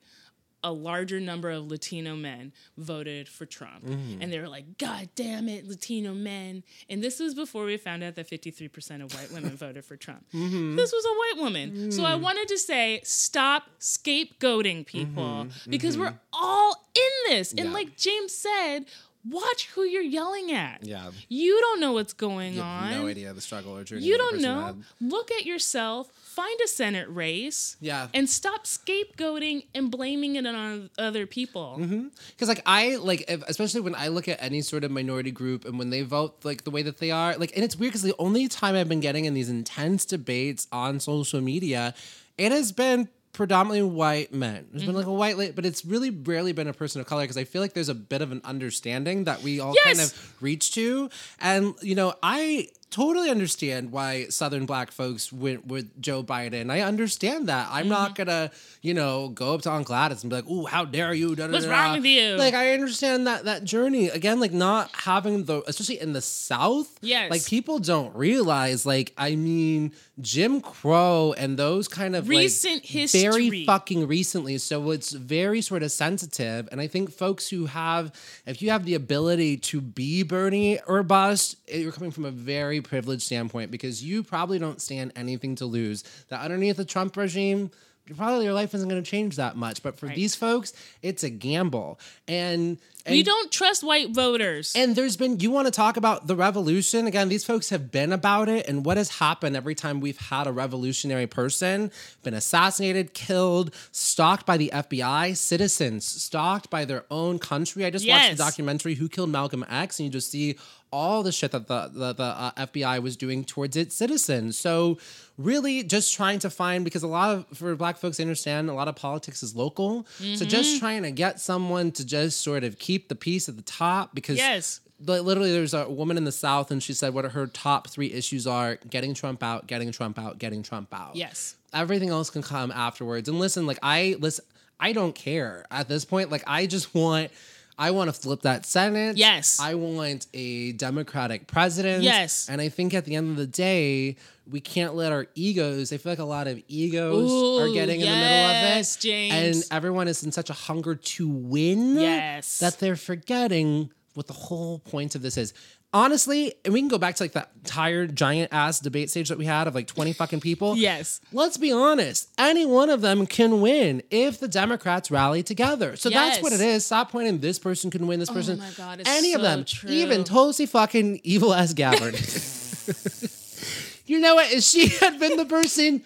a 0.63 0.71
larger 0.71 1.19
number 1.19 1.49
of 1.49 1.69
Latino 1.69 2.15
men 2.15 2.51
voted 2.77 3.29
for 3.29 3.45
Trump. 3.45 3.85
Mm. 3.85 4.17
And 4.21 4.33
they 4.33 4.39
were 4.39 4.47
like, 4.47 4.77
God 4.77 5.09
damn 5.15 5.47
it, 5.49 5.67
Latino 5.67 6.13
men. 6.13 6.63
And 6.89 7.03
this 7.03 7.19
was 7.19 7.33
before 7.33 7.65
we 7.65 7.77
found 7.77 8.03
out 8.03 8.15
that 8.15 8.29
53% 8.29 9.03
of 9.03 9.13
white 9.13 9.31
women 9.31 9.51
voted 9.57 9.85
for 9.85 9.95
Trump. 9.95 10.25
Mm-hmm. 10.33 10.75
This 10.75 10.91
was 10.91 11.05
a 11.05 11.09
white 11.09 11.43
woman. 11.43 11.91
So 11.91 12.03
I 12.03 12.13
mm. 12.13 12.21
wanted 12.21 12.47
to 12.49 12.57
say, 12.57 13.01
stop 13.03 13.69
scapegoating 13.79 14.85
people 14.85 15.23
mm-hmm. 15.23 15.69
because 15.69 15.95
mm-hmm. 15.95 16.05
we're 16.05 16.19
all 16.33 16.87
in 16.95 17.31
this. 17.31 17.51
And 17.51 17.65
Yeah. 17.65 17.71
like 17.71 17.97
James 17.97 18.33
said, 18.33 18.85
watch 19.29 19.69
who 19.73 19.83
you're 19.83 20.01
yelling 20.01 20.51
at. 20.51 20.83
Yeah. 20.83 21.11
You 21.29 21.59
don't 21.59 21.79
know 21.79 21.93
what's 21.93 22.13
going 22.13 22.55
You 22.55 22.61
on. 22.61 22.91
no 22.91 23.07
idea 23.07 23.33
the 23.33 23.41
struggle 23.41 23.75
or 23.75 23.83
journey. 23.83 24.03
You 24.03 24.17
don't 24.17 24.41
know. 24.41 24.65
had. 24.65 24.83
Look 25.01 25.31
at 25.31 25.45
yourself. 25.45 26.09
Find 26.23 26.59
a 26.63 26.67
Senate 26.67 27.07
race. 27.09 27.77
Yeah. 27.81 28.07
And 28.13 28.29
stop 28.29 28.65
scapegoating 28.65 29.65
and 29.73 29.89
blaming 29.89 30.35
it 30.35 30.45
on 30.45 30.89
other 30.97 31.25
people. 31.25 31.77
Mm-hmm. 31.79 32.07
Because 32.29 32.47
like 32.47 32.61
I 32.65 32.95
like, 32.97 33.25
if, 33.27 33.43
especially 33.47 33.81
when 33.81 33.95
I 33.95 34.09
look 34.09 34.27
at 34.27 34.41
any 34.41 34.61
sort 34.61 34.83
of 34.83 34.91
minority 34.91 35.31
group 35.31 35.65
and 35.65 35.79
when 35.79 35.89
they 35.89 36.03
vote 36.03 36.37
like 36.43 36.63
the 36.63 36.71
way 36.71 36.83
that 36.83 36.99
they 36.99 37.11
are, 37.11 37.35
like, 37.37 37.53
and 37.55 37.63
it's 37.63 37.75
weird 37.75 37.91
because 37.91 38.03
the 38.03 38.15
only 38.19 38.47
time 38.47 38.75
I've 38.75 38.89
been 38.89 38.99
getting 38.99 39.25
in 39.25 39.33
these 39.33 39.49
intense 39.49 40.05
debates 40.05 40.67
on 40.71 40.99
social 40.99 41.41
media, 41.41 41.95
it 42.37 42.51
has 42.51 42.71
been 42.71 43.09
predominantly 43.37 43.83
white 43.83 44.33
men. 44.33 44.65
There's 44.71 44.81
been 44.81 44.95
mm-hmm. 44.95 44.97
like 44.97 45.05
a 45.05 45.11
white, 45.37 45.55
but 45.55 45.63
it's 45.63 45.85
really 45.85 46.09
rarely 46.09 46.53
been 46.53 46.67
a 46.67 46.73
person 46.73 46.99
of 46.99 47.05
color 47.05 47.21
because 47.21 47.37
I 47.37 47.43
feel 47.43 47.61
like 47.61 47.73
there's 47.73 47.87
a 47.87 47.93
bit 47.93 48.23
of 48.23 48.31
an 48.31 48.41
understanding 48.43 49.25
that 49.25 49.43
we 49.43 49.59
all 49.59 49.75
kind 49.83 49.99
of 49.99 50.35
reach 50.41 50.73
to, 50.73 51.11
and 51.39 51.75
you 51.83 51.93
know, 51.93 52.15
I 52.23 52.69
totally 52.89 53.29
understand 53.29 53.91
why 53.91 54.25
Southern 54.29 54.65
black 54.65 54.91
folks 54.91 55.31
went 55.31 55.67
with 55.67 56.01
Joe 56.01 56.23
Biden. 56.23 56.71
I 56.71 56.81
understand 56.81 57.49
that. 57.49 57.67
I'm 57.71 57.87
not 57.87 58.15
Mm-hmm. 58.15 58.23
gonna, 58.23 58.51
you 58.81 58.93
know, 58.93 59.29
go 59.29 59.53
up 59.55 59.61
to 59.63 59.69
Aunt 59.69 59.85
Gladys 59.85 60.23
and 60.23 60.29
be 60.29 60.35
like, 60.37 60.45
"Oh, 60.47 60.65
how 60.65 60.85
dare 60.85 61.13
you?" 61.13 61.35
da, 61.35 61.47
What's 61.49 61.65
da, 61.65 61.71
wrong 61.71 61.87
da." 61.91 61.95
with 61.97 62.05
you? 62.05 62.35
Like, 62.35 62.53
I 62.53 62.73
understand 62.73 63.27
that 63.27 63.45
that 63.45 63.63
journey 63.63 64.07
again. 64.07 64.39
Like, 64.39 64.53
not 64.53 64.89
having 64.93 65.43
the, 65.45 65.61
especially 65.67 65.99
in 65.99 66.13
the 66.13 66.21
South. 66.21 66.97
Yes. 67.01 67.29
Like, 67.31 67.45
people 67.45 67.79
don't 67.79 68.15
realize. 68.15 68.85
Like, 68.85 69.13
I 69.17 69.35
mean, 69.35 69.91
Jim 70.21 70.61
Crow 70.61 71.33
and 71.37 71.57
those 71.57 71.87
kind 71.87 72.15
of 72.15 72.27
like, 72.27 72.37
Recent 72.37 72.85
very 73.11 73.65
fucking 73.65 74.07
recently. 74.07 74.57
So 74.57 74.91
it's 74.91 75.11
very 75.11 75.61
sort 75.61 75.83
of 75.83 75.91
sensitive. 75.91 76.69
And 76.71 76.79
I 76.79 76.87
think 76.87 77.11
folks 77.11 77.49
who 77.49 77.65
have, 77.65 78.11
if 78.45 78.61
you 78.61 78.69
have 78.69 78.85
the 78.85 78.93
ability 78.95 79.57
to 79.57 79.81
be 79.81 80.23
Bernie 80.23 80.79
or 80.87 81.03
bust, 81.03 81.57
you're 81.67 81.91
coming 81.91 82.11
from 82.11 82.25
a 82.25 82.31
very 82.31 82.76
privileged 82.81 83.23
standpoint 83.23 83.71
because 83.71 84.03
you 84.03 84.23
probably 84.23 84.59
don't 84.59 84.81
stand 84.81 85.13
anything 85.15 85.55
to 85.55 85.65
lose. 85.65 86.03
That 86.29 86.41
underneath 86.41 86.77
the 86.77 86.85
Trump 86.85 87.15
regime, 87.17 87.71
probably 88.15 88.45
your 88.45 88.53
life 88.53 88.73
isn't 88.73 88.87
going 88.87 89.03
to 89.03 89.09
change 89.09 89.35
that 89.35 89.57
much. 89.57 89.83
But 89.83 89.99
for 89.99 90.05
Right. 90.07 90.15
these 90.15 90.33
folks, 90.35 90.71
it's 91.01 91.23
a 91.23 91.29
gamble. 91.29 91.99
And, 92.25 92.77
and 93.05 93.13
We 93.13 93.21
don't 93.21 93.51
trust 93.51 93.83
white 93.83 94.11
voters. 94.11 94.71
and 94.77 94.95
there's 94.95 95.17
been, 95.17 95.41
you 95.41 95.51
want 95.51 95.67
to 95.67 95.71
talk 95.71 95.97
about 95.97 96.25
the 96.27 96.35
revolution? 96.35 97.05
Again, 97.05 97.27
these 97.27 97.43
folks 97.43 97.69
have 97.69 97.91
been 97.91 98.13
about 98.13 98.47
it. 98.47 98.65
And 98.67 98.85
what 98.85 98.95
has 98.95 99.09
happened 99.17 99.57
every 99.57 99.75
time 99.75 99.99
we've 99.99 100.17
had 100.17 100.47
a 100.47 100.53
revolutionary 100.53 101.27
person 101.27 101.91
been 102.23 102.33
assassinated, 102.33 103.13
killed, 103.13 103.73
stalked 103.91 104.45
by 104.45 104.55
the 104.55 104.71
FBI, 104.73 105.35
citizens 105.35 106.05
stalked 106.05 106.69
by 106.69 106.85
their 106.85 107.03
own 107.11 107.39
country? 107.39 107.83
I 107.85 107.89
just 107.89 108.07
watched 108.07 108.31
the 108.31 108.37
documentary 108.37 108.95
Who 108.95 109.09
Killed 109.09 109.31
Malcolm 109.31 109.65
X, 109.69 109.99
and 109.99 110.05
you 110.05 110.11
just 110.13 110.31
see 110.31 110.57
all 110.91 111.21
the 111.23 111.31
shit 111.31 111.51
that 111.51 111.67
the, 111.67 111.89
the, 111.93 112.13
the 112.13 112.23
uh, 112.23 112.51
FBI 112.57 113.01
was 113.01 113.17
doing 113.17 113.43
towards 113.43 113.75
its 113.75 113.95
citizens. 113.95 114.57
So, 114.57 114.97
really, 115.37 115.83
just 115.83 116.13
trying 116.13 116.39
to 116.39 116.49
find, 116.49 116.83
because 116.85 117.03
a 117.03 117.07
lot 117.07 117.35
of, 117.35 117.57
for 117.57 117.75
black 117.75 117.97
folks, 117.97 118.19
I 118.19 118.23
understand 118.23 118.69
a 118.69 118.73
lot 118.73 118.87
of 118.87 118.95
politics 118.95 119.43
is 119.43 119.55
local. 119.55 120.05
So, 120.17 120.23
Mm-hmm. 120.23 120.45
just 120.47 120.79
trying 120.79 121.03
to 121.03 121.11
get 121.11 121.39
someone 121.39 121.91
to 121.91 122.05
just 122.05 122.41
sort 122.41 122.63
of 122.63 122.79
keep 122.79 123.09
the 123.09 123.15
peace 123.15 123.49
at 123.49 123.55
the 123.57 123.61
top 123.63 124.15
because 124.15 124.37
Yes. 124.37 124.79
li- 125.05 125.19
literally 125.19 125.51
there's 125.51 125.73
a 125.73 125.89
woman 125.89 126.17
in 126.17 126.23
the 126.23 126.31
south 126.31 126.71
and 126.71 126.81
she 126.81 126.93
said 126.93 127.13
what 127.13 127.25
her 127.25 127.47
top 127.47 127.87
three 127.89 128.11
issues 128.11 128.47
are 128.47 128.77
getting 128.89 129.13
trump 129.13 129.43
out 129.43 129.67
getting 129.67 129.91
trump 129.91 130.17
out 130.17 130.39
getting 130.39 130.63
trump 130.63 130.91
out 130.93 131.15
yes. 131.15 131.55
everything 131.73 132.09
else 132.09 132.29
can 132.31 132.41
come 132.41 132.71
afterwards 132.71 133.29
and 133.29 133.37
listen 133.39 133.67
like 133.67 133.77
i 133.83 134.15
listen 134.19 134.43
i 134.79 134.93
don't 134.93 135.13
care 135.13 135.65
at 135.69 135.87
this 135.87 136.03
point 136.05 136.31
like 136.31 136.43
i 136.47 136.65
just 136.65 136.95
want 136.95 137.29
I 137.79 137.91
want 137.91 138.07
to 138.13 138.13
flip 138.13 138.41
that 138.41 138.65
Senate. 138.65 139.17
Yes. 139.17 139.59
I 139.59 139.75
want 139.75 140.25
a 140.33 140.71
Democratic 140.73 141.47
president. 141.47 142.03
Yes. 142.03 142.49
And 142.49 142.59
I 142.59 142.69
think 142.69 142.93
at 142.93 143.05
the 143.05 143.15
end 143.15 143.29
of 143.31 143.37
the 143.37 143.45
day, 143.47 144.15
we 144.49 144.59
can't 144.59 144.95
let 144.95 145.11
our 145.11 145.27
egos, 145.35 145.93
I 145.93 145.97
feel 145.97 146.11
like 146.13 146.19
a 146.19 146.23
lot 146.23 146.47
of 146.47 146.59
egos 146.67 147.31
are 147.61 147.67
Ooh, 147.67 147.73
getting 147.73 147.99
in 148.01 148.07
the 148.07 148.15
middle 148.15 148.45
of 148.45 148.51
yes, 148.51 148.95
it. 148.95 149.01
James. 149.01 149.33
And 149.33 149.63
everyone 149.71 150.07
is 150.07 150.23
in 150.23 150.31
such 150.31 150.49
a 150.49 150.53
hunger 150.53 150.95
to 150.95 151.27
win 151.27 151.99
Yes. 151.99 152.59
that 152.59 152.79
they're 152.79 152.95
forgetting 152.95 153.91
what 154.13 154.25
the 154.25 154.33
whole 154.33 154.79
point 154.79 155.13
of 155.13 155.21
this 155.21 155.37
is. 155.37 155.53
Honestly, 155.93 156.53
and 156.65 156.73
we 156.73 156.81
can 156.81 156.89
go 156.89 156.97
back 156.97 157.15
to 157.15 157.23
like 157.23 157.31
that 157.31 157.49
tired 157.63 158.15
giant 158.15 158.51
ass 158.53 158.79
debate 158.81 159.09
stage 159.09 159.29
that 159.29 159.37
we 159.37 159.45
had 159.45 159.67
of 159.67 159.73
like 159.75 159.87
20 159.87 160.11
fucking 160.13 160.41
people. 160.41 160.75
Yes. 160.75 161.21
Let's 161.31 161.55
be 161.57 161.71
honest. 161.71 162.29
Any 162.37 162.65
one 162.65 162.89
of 162.89 162.99
them 163.01 163.25
can 163.25 163.61
win 163.61 164.03
if 164.11 164.39
the 164.39 164.49
Democrats 164.49 165.09
rally 165.09 165.43
together. 165.43 165.95
So 165.95 166.09
that's 166.09 166.35
Yes. 166.35 166.39
Oh 166.39 166.41
what 166.43 166.53
it 166.53 166.59
is. 166.61 166.85
Stop 166.85 167.11
pointing 167.11 167.39
this 167.39 167.57
person 167.57 167.89
can 167.89 168.05
win, 168.05 168.19
this 168.19 168.29
oh 168.29 168.33
person. 168.33 168.59
my 168.59 168.69
God, 168.75 168.99
it's 168.99 169.09
Any 169.09 169.33
of 169.33 169.39
so 169.41 169.47
them. 169.47 169.63
true. 169.65 169.89
Even 169.89 170.23
Tulsi 170.25 170.65
fucking 170.65 171.21
evil 171.23 171.53
ass 171.53 171.73
Gabbard. 171.73 172.15
you 174.05 174.19
know 174.19 174.35
what? 174.35 174.51
If 174.51 174.63
she 174.63 174.89
had 174.89 175.19
been 175.19 175.37
the 175.37 175.45
person 175.45 176.03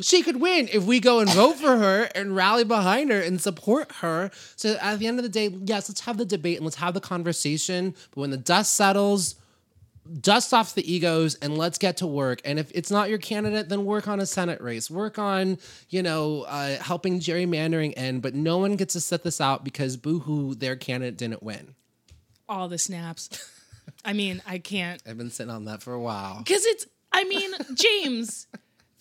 she 0.00 0.22
could 0.22 0.40
win 0.40 0.68
if 0.72 0.84
we 0.84 1.00
go 1.00 1.20
and 1.20 1.30
vote 1.30 1.56
for 1.56 1.76
her 1.76 2.04
and 2.14 2.34
rally 2.34 2.64
behind 2.64 3.10
her 3.10 3.20
and 3.20 3.40
support 3.40 3.92
her. 4.00 4.30
So 4.56 4.76
at 4.80 4.98
the 4.98 5.06
end 5.06 5.18
of 5.18 5.22
the 5.22 5.28
day, 5.28 5.48
yes, 5.48 5.88
let's 5.88 6.00
have 6.02 6.18
the 6.18 6.24
debate 6.24 6.56
and 6.56 6.64
let's 6.64 6.76
have 6.76 6.94
the 6.94 7.00
conversation. 7.00 7.94
But 8.10 8.20
when 8.20 8.30
the 8.30 8.36
dust 8.36 8.74
settles, 8.74 9.36
dust 10.20 10.52
off 10.52 10.74
the 10.74 10.92
egos 10.92 11.34
and 11.36 11.56
let's 11.56 11.78
get 11.78 11.98
to 11.98 12.06
work. 12.06 12.40
And 12.44 12.58
if 12.58 12.70
it's 12.74 12.90
not 12.90 13.08
your 13.08 13.18
candidate, 13.18 13.68
then 13.68 13.84
work 13.84 14.08
on 14.08 14.20
a 14.20 14.26
Senate 14.26 14.60
race. 14.60 14.90
Work 14.90 15.18
on, 15.18 15.58
you 15.88 16.02
know, 16.02 16.42
uh, 16.42 16.78
helping 16.78 17.20
gerrymandering 17.20 17.94
end. 17.96 18.22
But 18.22 18.34
no 18.34 18.58
one 18.58 18.76
gets 18.76 18.94
to 18.94 19.00
set 19.00 19.22
this 19.22 19.40
out 19.40 19.64
because 19.64 19.96
boohoo, 19.96 20.54
their 20.54 20.76
candidate 20.76 21.16
didn't 21.16 21.42
win. 21.42 21.74
All 22.48 22.68
the 22.68 22.78
snaps. 22.78 23.28
I 24.04 24.12
mean, 24.12 24.42
I 24.46 24.58
can't. 24.58 25.02
I've 25.06 25.18
been 25.18 25.30
sitting 25.30 25.52
on 25.52 25.66
that 25.66 25.82
for 25.82 25.92
a 25.92 26.00
while. 26.00 26.38
Because 26.38 26.64
it's, 26.66 26.86
I 27.12 27.24
mean, 27.24 27.52
James, 27.74 28.46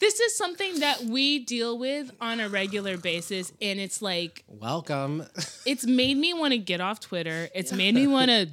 this 0.02 0.20
is 0.20 0.36
something 0.36 0.80
that 0.82 1.02
we 1.04 1.40
deal 1.40 1.78
with 1.80 2.12
on 2.20 2.42
a 2.42 2.50
regular 2.50 2.98
basis. 2.98 3.54
And 3.62 3.80
it's 3.80 4.02
like, 4.02 4.44
Welcome. 4.50 5.26
it's 5.66 5.86
made 5.86 6.18
me 6.18 6.34
want 6.34 6.52
to 6.52 6.58
get 6.58 6.82
off 6.82 7.00
Twitter. 7.00 7.48
It's 7.56 7.72
made 7.72 7.96
me 7.96 8.08
want 8.18 8.30
to 8.30 8.50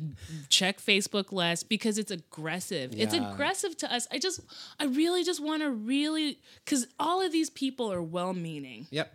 check 0.48 0.78
Facebook 0.78 1.32
less 1.32 1.64
because 1.64 1.98
it's 1.98 2.11
aggressive. 2.12 2.92
It's 2.96 3.14
aggressive 3.14 3.76
to 3.78 3.92
us. 3.92 4.06
I 4.12 4.18
just, 4.20 4.40
I 4.78 4.84
really 4.84 5.24
just 5.24 5.42
want 5.42 5.62
to 5.62 5.70
really, 5.70 6.38
because 6.64 6.87
all 7.00 7.20
of 7.20 7.32
these 7.32 7.50
people 7.50 7.90
are 7.92 8.02
well 8.02 8.34
meaning. 8.34 8.87
yep. 8.90 9.14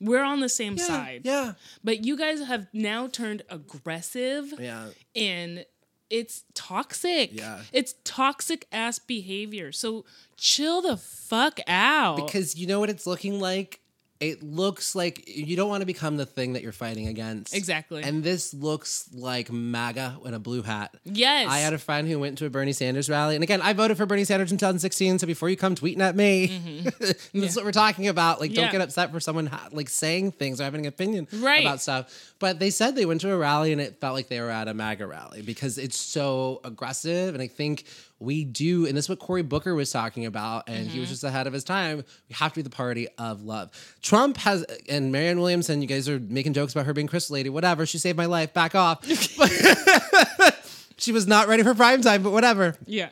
We're 0.00 0.24
on 0.24 0.40
the 0.40 0.48
same 0.48 0.74
Yeah, 0.76 0.84
side. 0.84 1.20
Yeah. 1.24 1.52
But 1.84 2.04
you 2.04 2.16
guys 2.18 2.40
have 2.44 2.66
now 2.72 3.06
turned 3.06 3.42
aggressive 3.48 4.52
Yeah. 4.58 4.86
and 5.14 5.64
it's 6.12 6.44
toxic. 6.54 7.30
Yeah. 7.32 7.60
It's 7.72 7.94
toxic 8.04 8.66
ass 8.70 8.98
behavior. 8.98 9.72
So 9.72 10.04
chill 10.36 10.82
the 10.82 10.98
fuck 10.98 11.58
out. 11.66 12.16
Because 12.16 12.54
you 12.54 12.66
know 12.66 12.78
what 12.78 12.90
it's 12.90 13.06
looking 13.06 13.40
like? 13.40 13.80
It 14.22 14.42
looks 14.42 14.94
like 14.94 15.28
you 15.28 15.56
don't 15.56 15.68
want 15.68 15.80
to 15.80 15.86
become 15.86 16.16
the 16.16 16.24
thing 16.26 16.52
that 16.52 16.62
you're 16.62 16.70
fighting 16.70 17.08
against. 17.08 17.54
Exactly. 17.54 18.02
And 18.04 18.22
this 18.22 18.54
looks 18.54 19.08
like 19.12 19.50
MAGA 19.50 20.18
in 20.24 20.32
a 20.32 20.38
blue 20.38 20.62
hat. 20.62 20.94
yes. 21.04 21.48
I 21.50 21.58
had 21.58 21.72
a 21.72 21.78
friend 21.78 22.06
who 22.06 22.18
went 22.20 22.38
to 22.38 22.46
a 22.46 22.50
Bernie 22.50 22.72
Sanders 22.72 23.10
rally. 23.10 23.34
And 23.34 23.42
again, 23.42 23.60
I 23.60 23.72
voted 23.72 23.96
for 23.96 24.06
Bernie 24.06 24.22
Sanders 24.24 24.52
in 24.52 24.58
2016. 24.58 25.18
So 25.18 25.26
before 25.26 25.48
you 25.48 25.56
come 25.56 25.74
tweeting 25.74 26.00
at 26.00 26.14
me, 26.14 26.46
this 27.00 27.30
is 27.32 27.56
what 27.56 27.64
we're 27.64 27.72
talking 27.72 28.06
about. 28.06 28.40
Like, 28.40 28.50
don't 28.52 28.62
Mm-hmm. 28.62 28.66
Yeah. 28.66 28.78
get 28.78 28.80
upset 28.82 29.10
for 29.10 29.18
someone 29.18 29.46
ha- 29.46 29.68
like 29.72 29.88
saying 29.88 30.32
things 30.32 30.60
or 30.60 30.64
having 30.64 30.82
an 30.82 30.86
opinion 30.88 31.26
Right. 31.32 31.62
about 31.64 31.80
stuff. 31.80 32.32
But 32.38 32.60
they 32.60 32.70
said 32.70 32.94
they 32.94 33.06
went 33.06 33.20
to 33.22 33.32
a 33.32 33.36
rally 33.36 33.72
and 33.72 33.80
it 33.80 34.00
felt 34.00 34.14
like 34.14 34.28
they 34.28 34.40
were 34.40 34.50
at 34.50 34.68
a 34.68 34.74
MAGA 34.74 35.04
rally 35.06 35.42
because 35.42 35.78
it's 35.78 35.96
so 35.98 36.60
aggressive. 36.62 37.34
And 37.34 37.42
I 37.42 37.48
think 37.48 37.84
we 38.20 38.44
do, 38.44 38.86
and 38.86 38.96
this 38.96 39.06
is 39.06 39.08
what 39.08 39.18
Cory 39.18 39.42
Booker 39.42 39.74
was 39.74 39.90
talking 39.90 40.26
about, 40.26 40.68
and 40.68 40.86
he 40.86 41.00
was 41.00 41.08
Mm-hmm. 41.08 41.12
just 41.14 41.24
ahead 41.24 41.48
of 41.48 41.52
his 41.52 41.64
time. 41.64 42.04
We 42.28 42.34
have 42.36 42.52
to 42.52 42.56
be 42.60 42.62
the 42.62 42.70
party 42.70 43.08
of 43.18 43.42
love. 43.42 43.70
Trump 44.12 44.36
has, 44.36 44.62
and 44.90 45.10
Marianne 45.10 45.40
Williamson, 45.40 45.80
you 45.80 45.88
guys 45.88 46.06
are 46.06 46.20
making 46.20 46.52
jokes 46.52 46.74
about 46.74 46.84
her 46.84 46.92
being 46.92 47.06
Crystal 47.06 47.32
Lady, 47.32 47.48
whatever. 47.48 47.86
She 47.86 47.96
saved 47.96 48.18
my 48.18 48.26
life. 48.26 48.52
Back 48.52 48.74
off. 48.74 49.02
she 50.98 51.12
was 51.12 51.26
not 51.26 51.48
ready 51.48 51.62
for 51.62 51.74
prime 51.74 52.02
time, 52.02 52.22
but 52.22 52.30
whatever. 52.30 52.76
Yeah. 52.84 53.08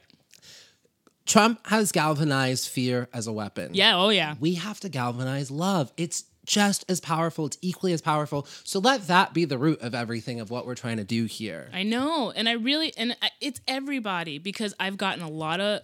Trump 1.25 1.67
has 1.69 1.91
galvanized 1.91 2.69
fear 2.69 3.09
as 3.15 3.27
a 3.27 3.33
weapon. 3.33 3.73
Yeah. 3.73 3.97
Oh 3.97 4.11
yeah. 4.11 4.35
We 4.41 4.57
have 4.57 4.79
to 4.81 4.91
galvanize 4.91 5.51
love. 5.51 5.91
It's 5.97 6.25
just 6.51 6.85
as 6.89 6.99
powerful, 6.99 7.47
it's 7.47 7.59
equally 7.63 7.93
as 7.93 8.01
powerful. 8.01 8.45
So 8.65 8.81
let 8.81 9.07
that 9.07 9.33
be 9.33 9.45
the 9.45 9.57
root 9.57 9.81
of 9.83 9.95
everything 9.95 10.41
of 10.41 10.51
what 10.51 10.67
we're 10.67 10.75
trying 10.75 10.97
to 10.97 11.05
do 11.05 11.27
here. 11.27 11.69
I 11.73 11.85
know, 11.85 12.33
and 12.35 12.49
I 12.49 12.53
really, 12.55 12.93
and 12.97 13.17
I, 13.23 13.31
it's 13.41 13.61
everybody 13.69 14.39
because 14.39 14.75
I've 14.81 14.97
gotten 14.97 15.23
a 15.23 15.29
lot 15.31 15.61
of, 15.61 15.83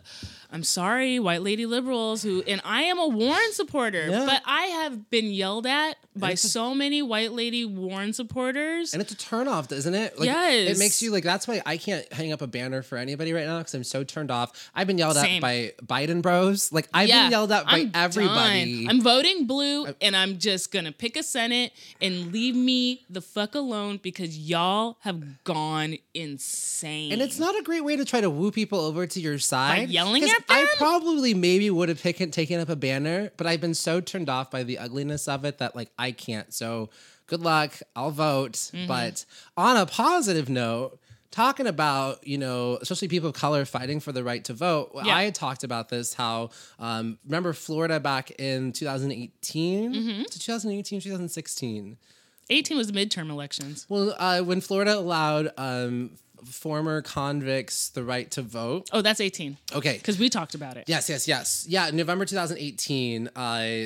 I'm 0.51 0.65
sorry, 0.65 1.21
white 1.21 1.43
lady 1.43 1.67
liberals 1.67 2.25
who, 2.25 2.43
and 2.49 2.61
I 2.65 2.83
am 2.83 2.99
a 2.99 3.07
Warren 3.07 3.53
supporter, 3.53 4.09
Yeah. 4.09 4.27
but 4.27 4.43
I 4.45 4.63
have 4.83 5.09
been 5.09 5.27
yelled 5.27 5.67
at 5.69 5.99
by 6.17 6.33
a- 6.33 6.37
so 6.37 6.75
many 6.75 7.01
white 7.01 7.31
lady 7.31 7.65
Warren 7.65 8.13
supporters. 8.13 8.93
And 8.93 9.01
it's 9.01 9.13
a 9.13 9.17
turnoff, 9.17 9.69
doesn't 9.69 9.95
it? 9.95 10.19
Like, 10.19 10.27
Yes. 10.27 10.71
It 10.77 10.79
makes 10.81 11.01
you 11.01 11.13
like. 11.13 11.23
That's 11.23 11.47
why 11.47 11.63
I 11.65 11.77
can't 11.77 12.11
hang 12.13 12.33
up 12.33 12.43
a 12.43 12.47
banner 12.49 12.83
for 12.83 12.99
anybody 12.99 13.33
right 13.33 13.47
now 13.47 13.59
because 13.59 13.75
I'm 13.75 13.85
so 13.85 14.03
turned 14.03 14.33
off. 14.33 14.71
I've 14.75 14.89
been 14.89 14.99
yelled 14.99 15.15
Same. 15.17 15.37
at 15.37 15.41
by 15.43 15.73
Biden 15.85 16.23
bros. 16.23 16.73
Like 16.73 16.89
I've 16.93 17.09
been 17.09 17.31
yelled 17.31 17.53
at 17.53 17.67
by 17.67 17.73
I'm 17.79 17.91
everybody. 17.95 18.87
done. 18.87 18.97
I'm 18.97 19.03
voting 19.03 19.47
blue, 19.47 19.87
and 20.01 20.17
I'm 20.17 20.39
just 20.39 20.56
gonna 20.65 20.93
pick 20.93 21.17
a 21.17 21.23
Senate 21.25 21.73
and 22.01 22.33
leave 22.33 22.55
me 22.55 23.05
the 23.11 23.21
fuck 23.21 23.57
alone 23.57 23.99
because 24.01 24.39
y'all 24.39 24.97
have 25.01 25.43
gone 25.43 25.97
insane. 26.15 27.13
and 27.13 27.21
it's 27.21 27.39
not 27.39 27.59
a 27.59 27.63
great 27.63 27.83
way 27.85 27.97
to 27.97 28.05
try 28.05 28.21
to 28.21 28.31
woo 28.31 28.51
people 28.51 28.79
over 28.79 29.07
to 29.07 29.21
your 29.21 29.39
side. 29.39 29.89
yelling 29.91 30.23
'Cause 30.23 30.31
at 30.31 30.47
them? 30.47 30.57
I 30.57 30.67
probably 30.77 31.35
maybe 31.35 31.69
would 31.71 31.89
have 31.89 32.01
taken 32.01 32.31
taken 32.31 32.61
up 32.61 32.69
a 32.69 32.77
banner, 32.77 33.33
but 33.37 33.47
I've 33.47 33.61
been 33.61 33.75
so 33.75 34.01
turned 34.01 34.29
off 34.29 34.51
by 34.51 34.63
the 34.63 34.79
ugliness 34.79 35.27
of 35.27 35.45
it 35.45 35.59
that 35.59 35.75
like 35.75 35.91
I 35.99 36.13
can't. 36.13 36.55
So 36.55 36.91
good 37.27 37.41
luck. 37.43 37.81
I'll 37.97 38.11
vote. 38.13 38.53
Mm-hmm. 38.53 38.87
But 38.87 39.25
on 39.57 39.77
a 39.77 39.87
positive 39.87 40.49
note. 40.49 40.99
Talking 41.31 41.67
about, 41.67 42.27
you 42.27 42.39
know, 42.39 42.79
especially 42.81 43.09
people 43.09 43.29
of 43.29 43.35
color 43.35 43.65
fighting 43.65 44.01
for 44.01 44.13
the 44.13 44.25
right 44.25 44.43
to 44.45 44.55
vote. 44.55 44.91
Yeah. 44.95 45.15
I 45.15 45.25
had 45.25 45.35
talked 45.35 45.65
about 45.65 45.89
this 45.91 46.15
how, 46.15 46.51
um, 46.79 47.19
remember 47.27 47.53
Florida 47.53 48.01
back 48.01 48.31
in 48.39 48.73
2018 48.73 49.93
Mm-hmm. 49.93 50.23
to 50.23 50.39
2018, 50.39 51.01
2016. 51.01 51.97
18 52.49 52.77
was 52.77 52.87
the 52.91 52.93
midterm 52.93 53.29
elections. 53.31 53.87
Well, 53.89 54.15
uh, 54.19 54.41
when 54.41 54.61
Florida 54.61 54.97
allowed 54.97 55.51
um, 55.59 56.13
former 56.45 57.03
convicts 57.03 57.89
the 57.89 58.05
right 58.05 58.31
to 58.33 58.43
vote. 58.43 58.89
Oh, 58.93 59.01
that's 59.03 59.21
18 59.21 59.57
Okay. 59.75 59.95
because 59.99 60.19
we 60.19 60.29
talked 60.29 60.55
about 60.55 60.77
it. 60.77 60.85
Yes, 60.87 61.09
yes, 61.09 61.27
yes. 61.27 61.67
Yeah, 61.69 61.91
November 61.91 62.25
2018, 62.25 63.29
uh, 63.35 63.41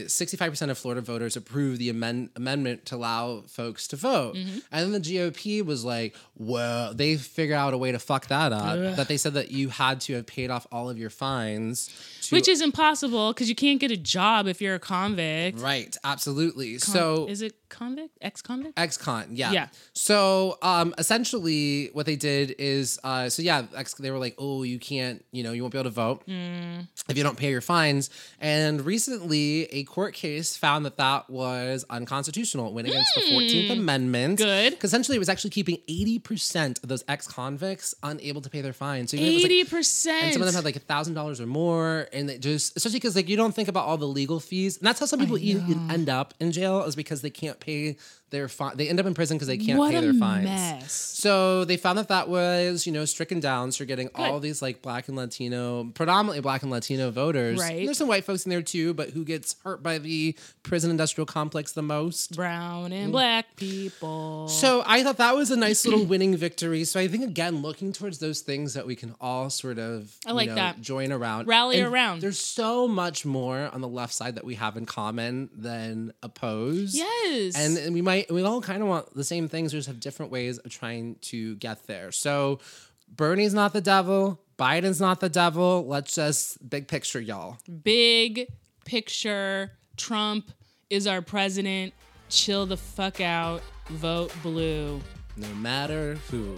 65% 0.07 0.71
of 0.71 0.79
Florida 0.79 1.01
voters 1.01 1.37
approved 1.37 1.79
the 1.79 1.89
amend- 1.89 2.31
amendment 2.37 2.85
to 2.87 2.97
allow 2.97 3.43
folks 3.49 3.87
to 3.89 3.97
vote. 3.97 4.35
Mm-hmm. 4.37 4.59
And 4.73 4.93
then 4.95 5.01
the 5.03 5.09
GOP 5.09 5.65
was 5.65 5.85
like, 5.85 6.15
well, 6.37 6.95
they 6.95 7.17
figured 7.17 7.57
out 7.57 7.75
a 7.75 7.79
way 7.79 7.93
to 7.93 7.99
fuck 7.99 8.27
that 8.29 8.53
up. 8.53 8.97
That 8.97 9.09
they 9.09 9.17
said 9.17 9.35
that 9.35 9.51
you 9.51 9.69
had 9.69 10.01
to 10.03 10.15
have 10.15 10.27
paid 10.27 10.51
off 10.51 10.67
all 10.73 10.91
of 10.91 10.99
your 10.99 11.11
fines. 11.11 11.89
To, 12.31 12.37
Which 12.37 12.49
is 12.49 12.61
impossible 12.62 13.33
because 13.33 13.49
you 13.49 13.55
can't 13.55 13.79
get 13.81 13.90
a 13.90 13.97
job 13.97 14.47
if 14.47 14.61
you're 14.62 14.77
a 14.77 14.79
convict. 14.81 15.61
Right, 15.61 15.97
absolutely. 16.05 16.79
so 16.79 17.27
is 17.29 17.43
it 17.43 17.55
convict? 17.69 18.16
Ex 18.21 18.40
convict? 18.43 18.79
Ex-con, 18.79 19.29
yeah. 19.31 19.53
Yeah. 19.53 19.69
So, 19.95 20.59
um, 20.62 20.93
essentially, 20.99 21.90
what 21.93 22.07
they 22.07 22.16
did 22.16 22.55
is, 22.59 22.99
uh, 23.05 23.29
so 23.29 23.43
yeah, 23.43 23.64
ex- 23.77 23.95
they 23.95 24.11
were 24.11 24.19
like, 24.19 24.35
"Oh, 24.38 24.62
you 24.64 24.79
can't, 24.79 25.25
you 25.33 25.43
know, 25.45 25.53
you 25.53 25.62
won't 25.62 25.73
be 25.73 25.79
able 25.79 25.90
to 25.90 25.95
vote 25.95 26.27
Mm. 26.27 26.88
if 27.09 27.16
you 27.16 27.23
don't 27.23 27.37
pay 27.38 27.51
your 27.51 27.61
fines." 27.61 28.11
And 28.40 28.85
recently, 28.85 29.64
a 29.73 29.85
court 29.85 30.14
case 30.14 30.57
found 30.57 30.85
that 30.87 30.97
that 30.99 31.31
was 31.31 31.85
unconstitutional. 31.90 32.69
It 32.69 32.73
went 32.75 32.88
against 32.88 33.14
the 33.14 33.23
Fourteenth 33.23 33.71
Amendment. 33.71 34.38
Good. 34.38 34.71
Because 34.73 34.90
essentially, 34.90 35.16
it 35.16 35.21
was 35.21 35.29
actually 35.29 35.51
keeping 35.51 35.79
eighty 35.88 36.19
percent 36.19 36.81
of 36.83 36.88
those 36.88 37.05
ex-convicts 37.09 37.95
unable 38.03 38.40
to 38.40 38.51
pay 38.51 38.61
their 38.61 38.73
fines. 38.73 39.11
So 39.12 39.16
even 39.16 39.29
if 39.29 39.33
it 39.33 39.35
was, 39.35 39.43
like, 39.45 39.51
Eighty 39.53 39.64
percent. 39.71 40.25
and 40.25 40.33
some 40.33 40.43
of 40.43 40.47
them 40.47 40.55
had 40.55 40.64
like 40.64 40.77
a 40.77 40.81
thousand 40.81 41.14
dollars 41.14 41.40
or 41.40 41.47
more, 41.47 42.09
and 42.12 42.20
they 42.27 42.39
just 42.39 42.77
especially 42.77 42.97
because 42.99 43.17
like 43.17 43.29
you 43.29 43.37
don't 43.37 43.55
think 43.55 43.69
about 43.69 43.87
all 43.87 43.97
the 43.97 44.07
legal 44.09 44.41
fees, 44.41 44.79
and 44.79 44.87
that's 44.87 45.01
how 45.01 45.07
some 45.07 45.21
people 45.21 45.39
e- 45.39 45.63
end 45.89 46.09
up 46.09 46.35
in 46.41 46.53
jail 46.53 46.83
is 46.85 46.97
because 46.97 47.23
they 47.23 47.31
can't 47.31 47.61
pay 47.61 47.97
their 48.31 48.49
fine. 48.49 48.77
They 48.77 48.88
end 48.88 49.01
up 49.01 49.07
in 49.07 49.14
prison 49.14 49.37
because 49.37 49.49
they 49.49 49.59
can't 49.59 49.79
what 49.79 49.93
pay 49.93 50.01
their 50.01 50.14
fines. 50.14 50.45
mess. 50.45 50.93
So 50.93 51.64
they 51.64 51.77
found 51.77 51.99
that 51.99 52.09
that 52.09 52.29
was 52.29 52.87
you 52.87 52.93
know 52.93 53.05
stricken 53.05 53.40
down. 53.40 53.73
So 53.73 53.83
you're 53.83 53.87
getting 53.87 54.11
all 54.14 54.40
these 54.40 54.62
like 54.62 54.83
black 54.83 55.09
and 55.09 55.16
Latino, 55.16 55.85
predominantly 55.95 56.40
black 56.40 56.62
and 56.62 56.71
Latino 56.71 57.11
voters. 57.11 57.59
Right. 57.59 57.85
There's 57.85 57.99
some 57.99 58.09
white 58.09 58.25
folks 58.25 58.45
in 58.47 58.51
there 58.51 58.62
too, 58.62 58.95
but 58.95 59.11
who 59.11 59.25
gets 59.25 59.57
hurt 59.64 59.83
by 59.83 59.99
the 59.99 60.37
prison 60.62 60.90
industrial 60.90 61.27
complex 61.27 61.73
the 61.73 61.83
most? 61.83 62.37
Brown 62.37 62.93
and 62.93 63.09
mm. 63.09 63.12
black 63.12 63.57
people. 63.57 64.49
So 64.49 64.83
I 64.87 65.03
thought 65.03 65.19
that 65.19 65.35
was 65.35 65.51
a 65.51 65.57
nice 65.57 65.85
little 65.85 66.05
winning 66.07 66.37
victory. 66.37 66.85
So 66.85 67.01
I 67.01 67.09
think 67.09 67.25
again, 67.25 67.62
looking 67.62 67.93
towards 67.93 68.19
those 68.19 68.40
things 68.40 68.75
that 68.75 68.87
we 68.87 68.97
can 68.97 69.14
all 69.21 69.51
sort 69.51 69.79
of 69.79 70.16
I 70.27 70.33
like 70.33 70.47
you 70.47 70.51
know, 70.51 70.57
that. 70.57 70.81
join 70.81 71.12
around, 71.12 71.47
Rally 71.47 71.81
And 71.81 71.93
around. 71.93 72.21
There's 72.21 72.38
so 72.38 72.88
much 72.88 73.27
more 73.27 73.69
on 73.73 73.81
the 73.81 73.88
left 73.88 74.14
side 74.14 74.37
that 74.37 74.45
we 74.45 74.55
have 74.55 74.77
in 74.77 74.87
common 74.87 75.51
than 75.55 76.12
oppose. 76.23 76.95
yes. 76.95 77.57
And, 77.57 77.77
and 77.77 77.95
we 77.95 78.03
might 78.03 78.20
we 78.29 78.43
all 78.43 78.61
kind 78.61 78.83
of 78.83 78.89
want 78.89 79.15
the 79.15 79.25
same 79.25 79.49
things, 79.49 79.73
we 79.73 79.79
just 79.79 79.89
have 79.89 80.01
different 80.01 80.33
ways 80.33 80.59
of 80.59 80.71
trying 80.71 81.17
to 81.23 81.57
get 81.57 81.87
there. 81.87 82.13
So 82.13 82.61
Bernie's 83.09 83.55
not 83.55 83.73
the 83.73 83.81
devil, 83.81 84.41
Biden's 84.61 85.01
not 85.01 85.21
the 85.21 85.31
devil. 85.31 85.87
Let's 85.87 86.15
just 86.15 86.69
big 86.69 86.87
picture, 86.87 87.21
y'all. 87.21 87.57
big 87.83 88.47
picture. 88.85 89.73
Trump 89.97 90.51
is 90.91 91.07
our 91.07 91.23
president. 91.23 91.95
Chill 92.29 92.67
the 92.67 92.77
fuck 92.77 93.21
out. 93.23 93.63
Vote 93.89 94.33
blue. 94.43 95.01
No 95.37 95.49
matter 95.55 96.17
who. 96.31 96.55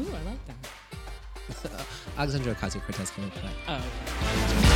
Ooh, 0.00 0.08
I 0.08 0.22
like 0.22 0.46
that. 0.46 1.86
Alexandria 2.18 2.54
Ocasio 2.54 2.80
Cortez. 2.82 3.12
Oh. 3.68 4.71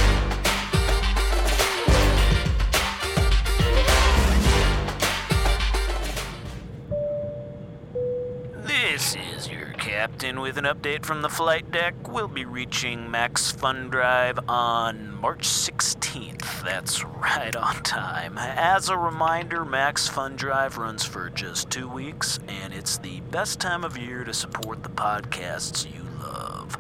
This 9.07 9.37
is 9.37 9.49
your 9.49 9.69
captain 9.75 10.41
with 10.41 10.59
an 10.59 10.65
update 10.65 11.05
from 11.05 11.23
the 11.23 11.29
flight 11.29 11.71
deck. 11.71 12.09
We'll 12.09 12.27
be 12.27 12.45
reaching 12.45 13.09
Max 13.09 13.53
Fun 13.53 13.89
Drive 13.89 14.37
on 14.49 15.15
March 15.21 15.47
16th. 15.47 16.65
That's 16.65 17.05
right 17.05 17.55
on 17.55 17.85
time. 17.85 18.37
As 18.37 18.89
a 18.89 18.99
reminder, 18.99 19.65
Max 19.65 20.09
Fun 20.09 20.35
Drive 20.35 20.77
runs 20.77 21.05
for 21.05 21.31
just 21.31 21.71
two 21.71 21.89
weeks, 21.89 22.41
and 22.49 22.75
it's 22.75 22.99
the 22.99 23.21
best 23.31 23.61
time 23.61 23.85
of 23.85 23.97
year 23.97 24.25
to 24.25 24.35
support 24.35 24.83
the 24.83 24.89
podcasts 24.89 25.87
you 25.87 26.03
love. 26.21 26.77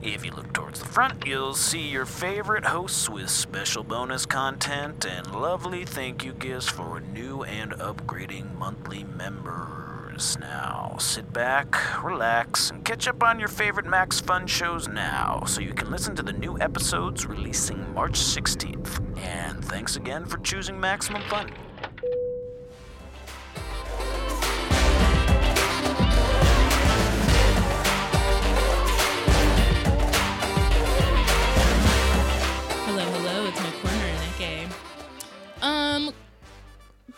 If 0.00 0.24
you 0.24 0.30
look 0.30 0.54
towards 0.54 0.80
the 0.80 0.86
front, 0.86 1.26
you'll 1.26 1.52
see 1.52 1.86
your 1.86 2.06
favorite 2.06 2.64
hosts 2.64 3.10
with 3.10 3.28
special 3.28 3.84
bonus 3.84 4.24
content 4.24 5.04
and 5.04 5.30
lovely 5.34 5.84
thank 5.84 6.24
you 6.24 6.32
gifts 6.32 6.70
for 6.70 6.96
a 6.96 7.00
new 7.00 7.42
and 7.42 7.72
upgrading 7.72 8.56
monthly 8.56 9.04
members. 9.04 9.89
Now, 10.20 10.96
sit 10.98 11.32
back, 11.32 12.04
relax, 12.04 12.70
and 12.70 12.84
catch 12.84 13.08
up 13.08 13.22
on 13.22 13.38
your 13.38 13.48
favorite 13.48 13.86
Max 13.86 14.20
Fun 14.20 14.46
shows 14.46 14.86
now 14.86 15.44
so 15.46 15.62
you 15.62 15.72
can 15.72 15.90
listen 15.90 16.14
to 16.16 16.22
the 16.22 16.34
new 16.34 16.58
episodes 16.60 17.24
releasing 17.24 17.94
March 17.94 18.20
16th. 18.20 19.18
And 19.18 19.64
thanks 19.64 19.96
again 19.96 20.26
for 20.26 20.36
choosing 20.38 20.78
Maximum 20.78 21.22
Fun. 21.22 21.50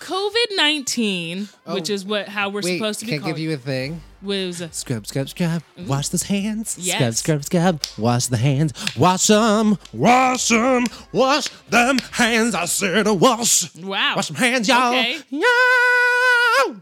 COVID 0.03 0.57
nineteen, 0.57 1.49
which 1.67 1.91
oh, 1.91 1.95
is 1.95 2.05
what 2.05 2.29
how 2.29 2.49
we're 2.49 2.61
Oh, 2.61 2.65
Wait, 2.65 2.79
supposed 2.79 3.01
to 3.01 3.07
be 3.07 3.13
can't 3.13 3.23
called. 3.23 3.37
give 3.37 3.43
you 3.43 3.53
a 3.55 3.57
thing. 3.57 4.01
was 4.21 4.57
Scrub, 4.73 5.07
scrub, 5.07 5.29
scrub. 5.29 5.63
Mm-hmm. 5.79 5.87
Wash 5.87 6.09
those 6.09 6.25
hands. 6.25 6.71
Scrub, 6.71 6.87
Yes. 6.87 7.19
scrub, 7.19 7.45
scrub. 7.45 7.85
scrub. 7.85 7.99
Wash 8.05 8.27
the 8.27 8.37
hands. 8.37 8.73
Wash 8.97 9.27
them. 9.29 9.79
Wash 9.93 10.49
them. 10.49 10.85
Wash 11.13 11.49
them 11.71 11.99
hands. 12.13 12.55
I 12.55 12.65
said 12.65 13.05
to 13.05 13.15
wash. 13.15 13.75
wow. 13.77 14.17
Wash 14.17 14.29
them 14.29 14.37
hands, 14.37 14.67
y'all. 14.69 14.91
Okay. 14.91 15.19
Yeah. 15.31 16.75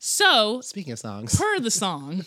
So 0.00 0.60
Speaking 0.62 0.92
of 0.92 0.98
songs. 0.98 1.36
per 1.36 1.60
the 1.60 1.70
song. 1.84 2.24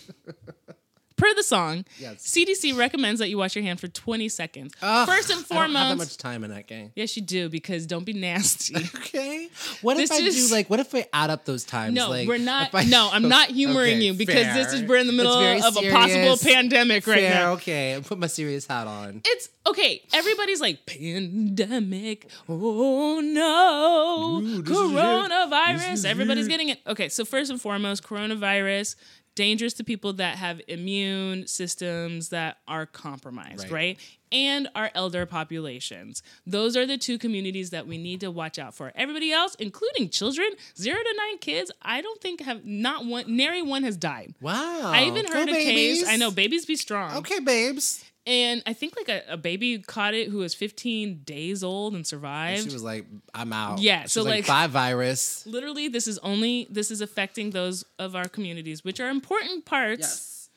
Per 1.21 1.33
the 1.35 1.43
song, 1.43 1.85
Yes. 1.99 2.23
CDC 2.25 2.75
recommends 2.75 3.19
that 3.19 3.29
you 3.29 3.37
wash 3.37 3.55
your 3.55 3.63
hand 3.63 3.79
for 3.79 3.87
20 3.87 4.27
seconds. 4.27 4.73
Ugh, 4.81 5.07
First 5.07 5.29
and 5.29 5.45
I 5.51 5.55
don't 5.67 5.75
have 5.75 5.89
that 5.89 5.97
much 5.97 6.17
time 6.17 6.43
in 6.43 6.49
that 6.49 6.65
game. 6.65 6.91
yes, 6.95 7.15
you 7.15 7.21
do 7.21 7.47
because 7.47 7.85
don't 7.85 8.05
be 8.05 8.13
nasty. 8.13 8.73
Okay. 9.11 9.49
What 9.81 9.97
This 9.97 10.09
if 10.09 10.17
I 10.17 10.21
is- 10.25 10.49
do 10.49 10.55
like? 10.55 10.69
What 10.69 10.79
if 10.79 10.95
I 10.95 11.05
add 11.13 11.29
up 11.29 11.45
those 11.45 11.63
times? 11.63 11.93
No, 11.93 12.09
like, 12.09 12.27
we're 12.27 12.37
not. 12.39 12.69
if 12.69 12.75
I- 12.75 12.83
no, 12.97 13.09
I'm 13.11 13.27
not 13.29 13.49
humoring 13.59 13.97
Okay, 13.97 14.05
you 14.05 14.13
because 14.13 14.53
this 14.55 14.73
is 14.73 14.83
we're 14.83 14.97
in 14.97 15.05
the 15.07 15.13
middle 15.13 15.31
of 15.33 15.39
very 15.41 15.59
a 15.59 15.91
possible 15.91 16.37
serious. 16.37 16.43
pandemic 16.43 17.05
right 17.05 17.19
Fair, 17.19 17.33
now. 17.35 17.51
Okay, 17.53 17.95
I 17.95 17.99
put 17.99 18.17
my 18.17 18.27
serious 18.27 18.65
hat 18.65 18.87
on. 18.87 19.21
It's 19.25 19.49
okay. 19.67 20.01
Everybody's 20.13 20.59
like 20.61 20.85
pandemic. 20.87 22.29
Oh 22.49 23.19
no, 23.21 24.39
Ooh, 24.41 24.61
this 24.63 24.71
is 24.77 24.91
it. 24.91 24.95
coronavirus. 24.95 26.05
Everybody's 26.05 26.47
getting 26.47 26.69
it. 26.69 26.79
Okay, 26.87 27.09
so 27.09 27.25
first 27.25 27.51
and 27.51 27.61
foremost, 27.61 28.03
coronavirus 28.03 28.95
dangerous 29.35 29.73
to 29.73 29.83
people 29.83 30.13
that 30.13 30.37
have 30.37 30.61
immune 30.67 31.47
systems 31.47 32.29
that 32.29 32.57
are 32.67 32.85
compromised, 32.85 33.63
Right. 33.63 33.71
right? 33.71 33.99
And 34.31 34.69
our 34.75 34.91
elder 34.95 35.25
populations. 35.25 36.23
Those 36.45 36.77
are 36.77 36.85
the 36.85 36.97
two 36.97 37.17
communities 37.17 37.69
that 37.71 37.85
we 37.87 37.97
need 37.97 38.19
to 38.21 38.31
watch 38.31 38.57
out 38.59 38.73
for. 38.75 38.91
Everybody 38.95 39.31
else, 39.31 39.55
including 39.55 40.09
children, 40.09 40.49
zero 40.77 40.97
to 40.97 41.15
nine 41.17 41.37
kids, 41.39 41.71
I 41.81 42.01
don't 42.01 42.21
think 42.21 42.41
have 42.41 42.65
not 42.65 43.05
one, 43.05 43.35
nary 43.35 43.61
one 43.61 43.83
has 43.83 43.97
died. 43.97 44.33
Wow. 44.41 44.91
I 44.93 45.03
even 45.05 45.25
Go 45.25 45.33
heard 45.33 45.49
a 45.49 45.53
babies. 45.53 45.99
case. 46.03 46.07
I 46.07 46.15
know 46.17 46.31
babies 46.31 46.65
be 46.65 46.75
strong. 46.75 47.17
Okay, 47.17 47.39
babes. 47.39 48.05
And 48.27 48.61
I 48.67 48.73
think 48.73 48.95
like 48.95 49.09
a, 49.09 49.33
a 49.33 49.37
baby 49.37 49.79
caught 49.79 50.13
it 50.13 50.29
who 50.29 50.37
was 50.39 50.53
15 50.53 51.21
days 51.23 51.63
old 51.63 51.95
and 51.95 52.05
survived. 52.05 52.63
She 52.67 52.73
was 52.73 52.83
like, 52.83 53.05
I'm 53.33 53.51
out. 53.51 53.79
Yeah, 53.79 54.03
She 54.03 54.09
so 54.09 54.21
like, 54.23 54.47
like- 54.47 54.47
bye 54.47 54.67
virus. 54.67 55.45
Literally, 55.47 55.87
this 55.87 56.07
is 56.07 56.19
only 56.19 56.67
this 56.69 56.91
is 56.91 57.01
affecting 57.01 57.49
those 57.49 57.83
of 57.97 58.15
our 58.15 58.27
communities, 58.27 58.83
which 58.83 58.99
are 58.99 59.09
important 59.09 59.65
parts. 59.65 60.49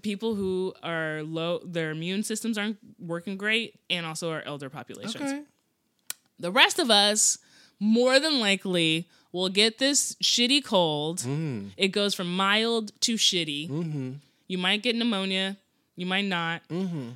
People 0.00 0.34
who 0.34 0.72
are 0.82 1.22
low, 1.22 1.60
their 1.62 1.90
immune 1.90 2.22
systems 2.22 2.56
aren't 2.56 2.78
working 2.98 3.36
great, 3.36 3.78
and 3.90 4.06
also 4.06 4.30
our 4.30 4.40
elder 4.46 4.70
populations. 4.70 5.16
Okay. 5.16 5.42
The 6.38 6.50
rest 6.50 6.78
of 6.78 6.90
us, 6.90 7.36
more 7.78 8.18
than 8.18 8.40
likely, 8.40 9.06
will 9.32 9.50
get 9.50 9.76
this 9.76 10.14
shitty 10.22 10.64
cold. 10.64 11.18
Mm. 11.18 11.72
It 11.76 11.88
goes 11.88 12.14
from 12.14 12.34
mild 12.34 12.98
to 13.02 13.16
shitty. 13.16 13.68
Mm-hmm. 13.68 14.12
You 14.48 14.56
might 14.58 14.82
get 14.82 14.96
pneumonia, 14.96 15.58
you 16.02 16.06
might 16.06 16.24
not. 16.24 16.66
Mm-hmm. 16.68 17.10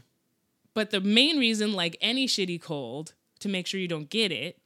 But 0.72 0.90
the 0.92 1.00
main 1.00 1.38
reason, 1.38 1.72
like 1.72 1.96
any 2.00 2.28
shitty 2.28 2.62
cold, 2.62 3.14
to 3.40 3.48
make 3.48 3.66
sure 3.66 3.80
you 3.80 3.88
don't 3.88 4.08
get 4.08 4.30
it, 4.30 4.58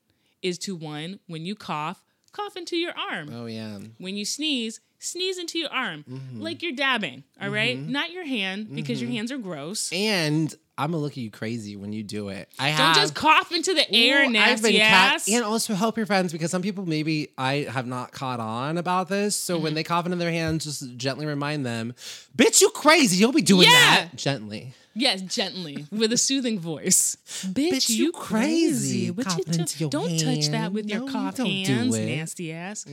is 0.43 0.59
to 0.59 0.77
one, 0.77 1.21
when 1.27 1.47
you 1.47 1.55
cough, 1.55 2.05
cough 2.33 2.55
into 2.57 2.77
your 2.77 2.93
arm. 2.93 3.31
Oh 3.33 3.47
yeah. 3.47 3.79
When 3.97 4.17
you 4.17 4.27
sneeze, 4.27 4.81
sneeze 4.99 5.39
into 5.39 5.59
your 5.59 5.73
arm, 5.73 6.05
Mm-hmm. 6.09 6.43
like 6.43 6.63
you're 6.63 6.73
dabbing, 6.73 7.25
all 7.41 7.49
right? 7.49 7.79
Mm-hmm. 7.79 7.93
Not 7.93 8.13
your 8.13 8.27
hand, 8.27 8.75
because 8.75 9.01
your 9.01 9.09
mm-hmm. 9.09 9.17
hands 9.17 9.33
are 9.33 9.39
gross. 9.39 9.91
And 9.93 10.55
I'm 10.83 10.93
gonna 10.93 11.03
look 11.03 11.13
at 11.13 11.19
you 11.19 11.31
crazy 11.31 11.77
when 11.77 11.93
you 11.93 12.03
do 12.03 12.31
it. 12.31 12.49
I 12.59 12.77
Don't 12.77 12.95
just 12.95 13.15
cough 13.15 13.53
into 13.53 13.75
the 13.75 13.89
air, 13.93 14.23
Ooh, 14.23 14.27
I've 14.27 14.33
nasty 14.33 14.73
been 14.73 14.81
ca- 14.81 14.87
ass. 15.15 15.29
and 15.29 15.45
also 15.45 15.75
help 15.75 15.97
your 15.97 16.07
friends 16.07 16.33
because 16.33 16.51
some 16.51 16.63
people 16.63 16.87
maybe 16.87 17.29
I 17.37 17.67
have 17.71 17.87
not 17.87 18.13
caught 18.13 18.41
on 18.41 18.79
about 18.79 19.09
this. 19.09 19.37
So 19.37 19.55
Mm-hmm. 19.55 19.63
when 19.65 19.75
they 19.75 19.83
cough 19.83 20.07
into 20.07 20.17
their 20.17 20.31
hands, 20.31 20.65
just 20.65 20.97
gently 20.97 21.27
remind 21.27 21.67
them, 21.67 21.95
"Bitch, 22.37 22.61
you 22.63 22.71
crazy? 22.71 23.17
You'll 23.19 23.33
be 23.33 23.43
doing 23.43 23.69
Yeah. 23.69 23.97
that 24.09 24.17
gently." 24.17 24.73
Yes, 24.95 25.21
gently, 25.21 25.87
with 25.93 26.13
a 26.13 26.19
soothing 26.19 26.59
voice. 26.59 27.17
Bitch, 27.27 27.71
Bitch, 27.73 27.91
you 27.91 28.07
you 28.07 28.13
crazy. 28.13 28.67
crazy. 28.71 28.99
You 28.99 29.13
do- 29.53 29.61
into 29.61 29.79
your 29.79 29.91
don't 29.91 30.19
touch 30.19 30.47
that 30.49 30.57
hand. 30.57 30.75
with 30.75 30.89
your 30.89 31.01
No, 31.01 31.07
you 31.07 31.13
cough 31.13 31.37
do 31.37 31.45
hands, 31.45 31.95
it. 31.95 32.07
nasty 32.07 32.53
ass. 32.53 32.87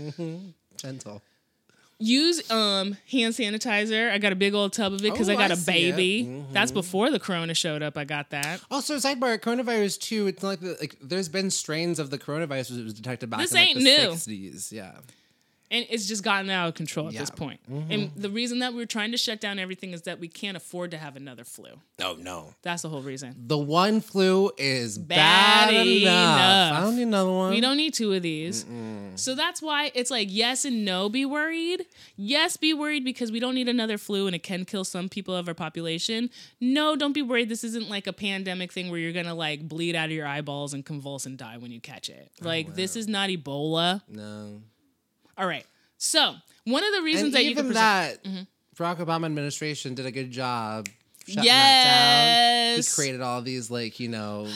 Gentle. 0.77 1.21
Use 1.99 2.49
um 2.51 2.95
hand 3.11 3.33
sanitizer. 3.33 4.11
I 4.11 4.19
got 4.19 4.31
a 4.31 4.35
big 4.35 4.53
old 4.53 4.71
tub 4.73 4.93
of 4.93 4.99
it 5.03 5.11
because 5.11 5.29
Oh, 5.29 5.33
I 5.33 5.35
got 5.35 5.49
I 5.49 5.55
a 5.55 5.57
baby. 5.57 6.43
That's 6.51 6.71
before 6.71 7.09
the 7.09 7.19
corona 7.19 7.55
showed 7.55 7.81
up. 7.81 7.97
I 7.97 8.03
got 8.03 8.29
that. 8.29 8.61
Also, 8.69 8.97
sidebar: 8.97 9.39
coronavirus 9.39 9.99
too. 9.99 10.27
It's 10.27 10.43
like 10.43 10.59
the, 10.59 10.77
like 10.79 10.95
there's 11.01 11.27
been 11.27 11.49
strains 11.49 11.97
of 11.97 12.11
the 12.11 12.19
coronavirus 12.19 12.75
that 12.75 12.83
was 12.83 12.93
detected 12.93 13.31
back 13.31 13.39
This 13.39 13.51
in 13.51 13.57
like, 13.57 13.73
the 13.75 13.83
new. 13.83 14.09
60s. 14.11 14.71
Yeah. 14.71 14.91
And 15.69 15.85
it's 15.89 16.07
just 16.07 16.23
gotten 16.23 16.49
out 16.49 16.69
of 16.69 16.75
control 16.75 17.07
at 17.07 17.13
this 17.13 17.29
Yeah. 17.29 17.35
Mm-hmm. 17.35 17.43
point. 17.77 17.91
And 17.91 18.11
the 18.15 18.29
reason 18.29 18.59
that 18.59 18.73
we're 18.73 18.85
trying 18.85 19.11
to 19.11 19.17
shut 19.17 19.41
down 19.41 19.59
everything 19.59 19.91
is 19.91 20.03
that 20.03 20.17
we 20.19 20.29
can't 20.29 20.55
afford 20.55 20.91
to 20.91 20.97
have 20.97 21.17
another 21.17 21.43
flu. 21.43 21.71
No, 21.99 22.15
no. 22.15 22.53
That's 22.61 22.83
the 22.83 22.89
whole 22.89 23.01
reason. 23.01 23.35
The 23.47 23.57
one 23.57 23.99
flu 23.99 24.51
is 24.57 24.97
Bad 24.97 25.67
bad, 25.69 25.73
enough. 25.73 26.03
enough. 26.03 26.73
I 26.73 26.79
don't 26.85 26.95
need 26.95 27.01
another 27.03 27.31
one. 27.31 27.49
We 27.51 27.59
don't 27.59 27.75
need 27.75 27.93
two 27.93 28.13
of 28.13 28.21
these. 28.21 28.65
So 29.15 29.35
that's 29.35 29.61
why 29.61 29.91
it's 29.93 30.09
like 30.11 30.27
yes 30.31 30.63
and 30.63 30.85
no 30.85 31.09
be 31.09 31.25
worried. 31.25 31.85
Yes, 32.15 32.55
be 32.55 32.73
worried 32.73 33.03
because 33.03 33.31
we 33.31 33.39
don't 33.41 33.55
need 33.55 33.67
another 33.67 33.97
flu 33.97 34.25
and 34.27 34.35
it 34.35 34.43
can 34.43 34.63
kill 34.63 34.85
some 34.85 35.09
people 35.09 35.35
of 35.35 35.47
our 35.49 35.53
population. 35.53 36.29
No, 36.61 36.95
don't 36.95 37.13
be 37.13 37.21
worried. 37.21 37.49
This 37.49 37.63
isn't 37.65 37.89
like 37.89 38.07
a 38.07 38.13
pandemic 38.13 38.71
thing 38.71 38.89
where 38.89 38.99
you're 38.99 39.11
going 39.11 39.25
to 39.25 39.33
like 39.33 39.67
bleed 39.67 39.95
out 39.95 40.05
of 40.05 40.11
your 40.11 40.27
eyeballs 40.27 40.73
and 40.73 40.85
convulse 40.85 41.25
and 41.25 41.37
die 41.37 41.57
when 41.57 41.71
you 41.71 41.81
catch 41.81 42.09
it. 42.09 42.31
Like 42.39 42.75
this 42.75 42.95
is 42.95 43.07
not 43.07 43.29
Ebola. 43.29 44.01
No. 44.07 44.61
All 45.37 45.47
right. 45.47 45.65
So, 45.97 46.35
one 46.65 46.83
of 46.83 46.93
the 46.93 47.01
reasons 47.01 47.25
And 47.25 47.33
that 47.35 47.43
you 47.43 47.51
even 47.51 47.73
that, 47.73 48.23
Mm-hmm. 48.23 48.41
Barack 48.75 48.97
Obama 48.97 49.25
administration 49.25 49.95
did 49.95 50.05
a 50.05 50.11
good 50.11 50.29
job 50.31 50.87
shutting 51.27 51.43
that 51.45 52.75
down. 52.75 52.83
He 52.83 52.83
created 52.93 53.21
all 53.21 53.41
these 53.41 53.71
like 53.71 53.99
you 53.99 54.07
know 54.07 54.47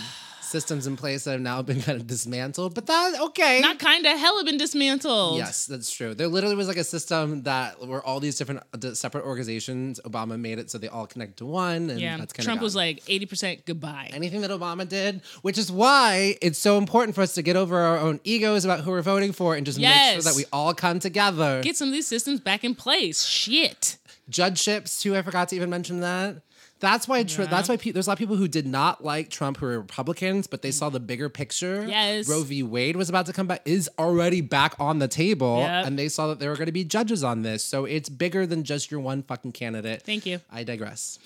systems 0.51 0.87
in 0.87 0.97
place 0.97 1.23
that 1.23 1.31
have 1.31 1.41
now 1.41 1.61
been 1.61 1.81
kind 1.81 1.99
of 1.99 2.05
dismantled. 2.07 2.75
But 2.75 2.87
that 2.87 3.19
okay. 3.21 3.59
not 3.61 3.79
kind 3.79 4.05
of 4.05 4.17
hell 4.19 4.31
hella 4.31 4.43
been 4.45 4.57
dismantled. 4.57 5.37
Yes, 5.37 5.65
that's 5.65 5.91
true. 5.91 6.13
There 6.13 6.27
literally 6.27 6.55
was 6.55 6.67
like 6.67 6.77
a 6.77 6.83
system 6.83 7.43
that 7.43 7.85
were 7.85 8.03
all 8.05 8.19
these 8.19 8.37
different 8.37 8.61
uh, 8.73 8.93
separate 8.93 9.25
organizations. 9.25 9.99
Obama 10.05 10.39
made 10.39 10.59
it 10.59 10.69
so 10.71 10.77
they 10.77 10.87
all 10.87 11.07
connect 11.07 11.37
to 11.37 11.45
one, 11.45 11.89
and 11.89 11.99
Yeah. 11.99 12.17
that's 12.17 12.33
kind 12.33 12.45
Trump 12.45 12.61
of 12.61 12.63
was 12.63 12.75
like 12.75 13.03
80% 13.05 13.65
goodbye. 13.65 14.09
anything 14.13 14.41
that 14.41 14.51
Obama 14.51 14.87
did, 14.87 15.21
which 15.41 15.57
is 15.57 15.71
why 15.71 16.37
it's 16.41 16.59
so 16.59 16.77
important 16.77 17.15
for 17.15 17.21
us 17.21 17.33
to 17.35 17.41
get 17.41 17.55
over 17.55 17.77
our 17.79 17.97
own 17.97 18.19
egos 18.23 18.65
about 18.65 18.81
who 18.81 18.91
we're 18.91 19.01
voting 19.01 19.31
for 19.33 19.55
and 19.55 19.65
just 19.65 19.79
make 19.79 19.93
sure 20.13 20.21
that 20.21 20.35
we 20.35 20.45
all 20.51 20.73
come 20.73 20.99
together. 20.99 21.61
Get 21.63 21.77
some 21.77 21.87
of 21.87 21.93
these 21.93 22.07
systems 22.07 22.39
back 22.39 22.63
in 22.63 22.75
place. 22.75 23.23
Shit. 23.23 23.97
Judgeships 24.29 25.01
too. 25.01 25.15
I 25.15 25.21
forgot 25.21 25.49
to 25.49 25.55
even 25.55 25.69
mention 25.69 25.99
that. 26.01 26.41
That's 26.81 27.07
why. 27.07 27.23
Tr- 27.23 27.43
That's 27.43 27.69
why 27.69 27.77
pe- 27.77 27.91
there's 27.91 28.07
a 28.07 28.09
lot 28.09 28.13
of 28.15 28.19
people 28.19 28.35
who 28.35 28.47
did 28.49 28.67
not 28.67 29.03
like 29.03 29.29
Trump 29.29 29.57
who 29.57 29.65
were 29.67 29.79
Republicans, 29.79 30.47
but 30.47 30.61
they 30.63 30.71
saw 30.71 30.89
the 30.89 30.99
bigger 30.99 31.29
picture. 31.29 31.85
Yes. 31.87 32.27
Roe 32.27 32.41
v. 32.43 32.63
Wade 32.63 32.95
was 32.97 33.07
about 33.07 33.27
to 33.27 33.33
come 33.33 33.47
back. 33.47 33.61
Is 33.65 33.89
already 33.97 34.41
back 34.41 34.75
on 34.79 34.99
the 34.99 35.07
table, 35.07 35.59
Yep. 35.59 35.85
and 35.85 35.97
they 35.97 36.09
saw 36.09 36.27
that 36.27 36.39
there 36.39 36.49
were 36.49 36.57
going 36.57 36.65
to 36.65 36.71
be 36.73 36.83
judges 36.83 37.23
on 37.23 37.43
this. 37.43 37.63
So 37.63 37.85
it's 37.85 38.09
bigger 38.09 38.45
than 38.45 38.63
just 38.65 38.91
your 38.91 38.99
one 38.99 39.23
fucking 39.23 39.53
candidate. 39.53 40.01
Thank 40.01 40.25
you. 40.25 40.41
I 40.51 40.63
digress. 40.63 41.19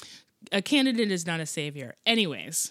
A 0.52 0.62
candidate 0.62 1.10
is 1.12 1.26
not 1.26 1.40
a 1.40 1.46
savior. 1.48 1.96
Anyways, 2.06 2.70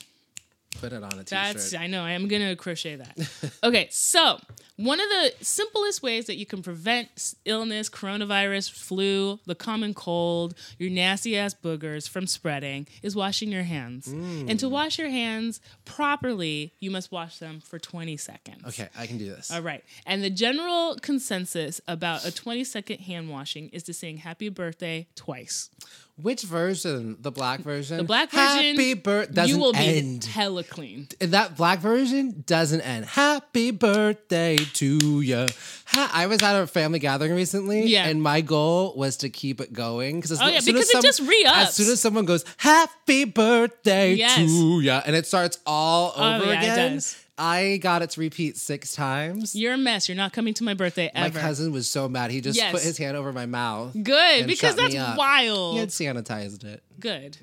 Put 0.81 0.93
it 0.93 1.03
on 1.03 1.13
a 1.13 1.25
t-shirt. 1.25 1.29
that's 1.31 1.73
I 1.75 1.87
know 1.87 2.03
I 2.03 2.13
am 2.13 2.29
gonna 2.29 2.55
crochet 2.57 2.97
that. 2.97 3.17
okay, 3.65 3.89
so 3.91 4.39
one 4.77 5.01
of 5.01 5.09
the 5.09 5.33
simplest 5.41 6.03
ways 6.03 6.27
that 6.27 6.37
you 6.37 6.47
can 6.47 6.61
prevent 6.63 7.35
illness, 7.45 7.89
coronavirus, 7.89 8.73
flu, 8.73 9.39
the 9.47 9.55
common 9.55 9.95
cold, 9.95 10.55
your 10.79 10.91
nasty 10.91 11.37
ass 11.39 11.55
boogers 11.55 12.09
from 12.09 12.27
spreading 12.27 12.87
is 13.03 13.15
washing 13.15 13.53
your 13.53 13.63
hands. 13.63 14.09
And 14.09 14.49
Mm. 14.49 14.59
to 14.59 14.69
wash 14.69 14.99
your 14.99 15.09
hands 15.11 15.61
properly, 15.85 16.73
you 16.81 16.91
must 16.91 17.13
wash 17.13 17.39
them 17.39 17.61
for 17.61 17.79
20 17.79 18.17
seconds. 18.17 18.65
okay, 18.67 18.89
I 18.99 19.07
can 19.07 19.17
do 19.19 19.27
this. 19.27 19.51
All 19.51 19.63
right. 19.63 19.85
And 20.07 20.25
the 20.25 20.31
general 20.31 20.97
consensus 21.01 21.81
about 21.87 22.25
a 22.27 22.33
20 22.33 22.65
second 22.65 22.99
hand 23.01 23.31
washing 23.31 23.69
is 23.69 23.85
to 23.85 23.95
sing 23.95 24.17
happy 24.19 24.49
birthday 24.49 25.07
twice. 25.15 25.71
Which 26.17 26.43
version? 26.43 27.17
The 27.21 27.33
black 27.33 27.61
version. 27.61 27.97
The 27.97 28.05
black 28.05 28.31
version, 28.31 28.77
Happy 28.77 28.95
birthday 28.95 29.47
you 29.47 29.59
will 29.59 29.73
be 29.73 29.79
end. 29.99 30.25
hella 30.25 30.63
clean. 30.63 31.09
that 31.19 31.57
black 31.57 31.81
version 31.81 32.45
doesn't 32.47 32.81
end. 32.83 33.05
Happy 33.07 33.73
birthday 33.73 34.57
to 34.65 35.21
you. 35.21 35.47
I 35.97 36.27
was 36.27 36.43
at 36.43 36.61
a 36.61 36.67
family 36.67 36.99
gathering 36.99 37.35
recently, 37.35 37.87
Yeah. 37.87 38.07
and 38.07 38.23
my 38.23 38.41
goal 38.41 38.95
was 38.97 39.17
to 39.19 39.29
keep 39.31 39.61
it 39.61 39.73
going 39.73 40.21
because 40.21 40.41
Oh, 40.41 40.47
yeah, 40.47 40.61
because 40.65 40.89
it 40.91 41.03
just 41.03 41.21
re-ups. 41.21 41.57
As 41.69 41.75
soon 41.77 41.93
as 41.93 42.01
someone 42.01 42.25
goes, 42.25 42.45
"Happy 42.57 43.25
birthday 43.25 44.15
Yes. 44.15 44.37
to 44.37 44.81
you," 44.83 44.91
and 44.91 45.15
it 45.15 45.27
starts 45.27 45.59
all 45.67 46.13
Oh, 46.17 46.35
over 46.37 46.47
yeah, 46.47 46.53
it 46.63 46.73
again. 46.73 47.01
I 47.37 47.79
got 47.83 48.03
it 48.03 48.11
to 48.11 48.21
repeat 48.21 48.57
six 48.57 48.95
times. 48.95 49.55
You're 49.57 49.75
a 49.75 49.79
mess. 49.79 50.09
You're 50.09 50.17
not 50.17 50.33
coming 50.33 50.55
to 50.55 50.65
my 50.65 50.75
birthday 50.75 51.11
ever. 51.15 51.35
my 51.35 51.41
cousin 51.41 51.73
was 51.73 51.89
so 51.91 52.09
mad; 52.09 52.31
he 52.31 52.41
just 52.41 52.57
Yes. 52.57 52.73
put 52.73 52.83
his 52.83 52.97
hand 52.99 53.17
over 53.17 53.33
my 53.33 53.47
mouth. 53.47 53.93
Good, 54.01 54.47
because 54.47 54.75
that's 54.77 54.95
wild. 55.17 55.75
He 55.75 55.81
had 55.81 55.89
sanitized 55.91 56.65
it. 56.65 56.83
Good. 56.99 57.37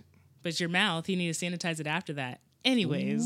But 0.43 0.59
your 0.59 0.69
mouth, 0.69 1.07
you 1.09 1.15
need 1.17 1.33
to 1.33 1.45
sanitize 1.45 1.79
it 1.79 1.87
after 1.87 2.13
that. 2.13 2.39
Anyways, 2.65 3.21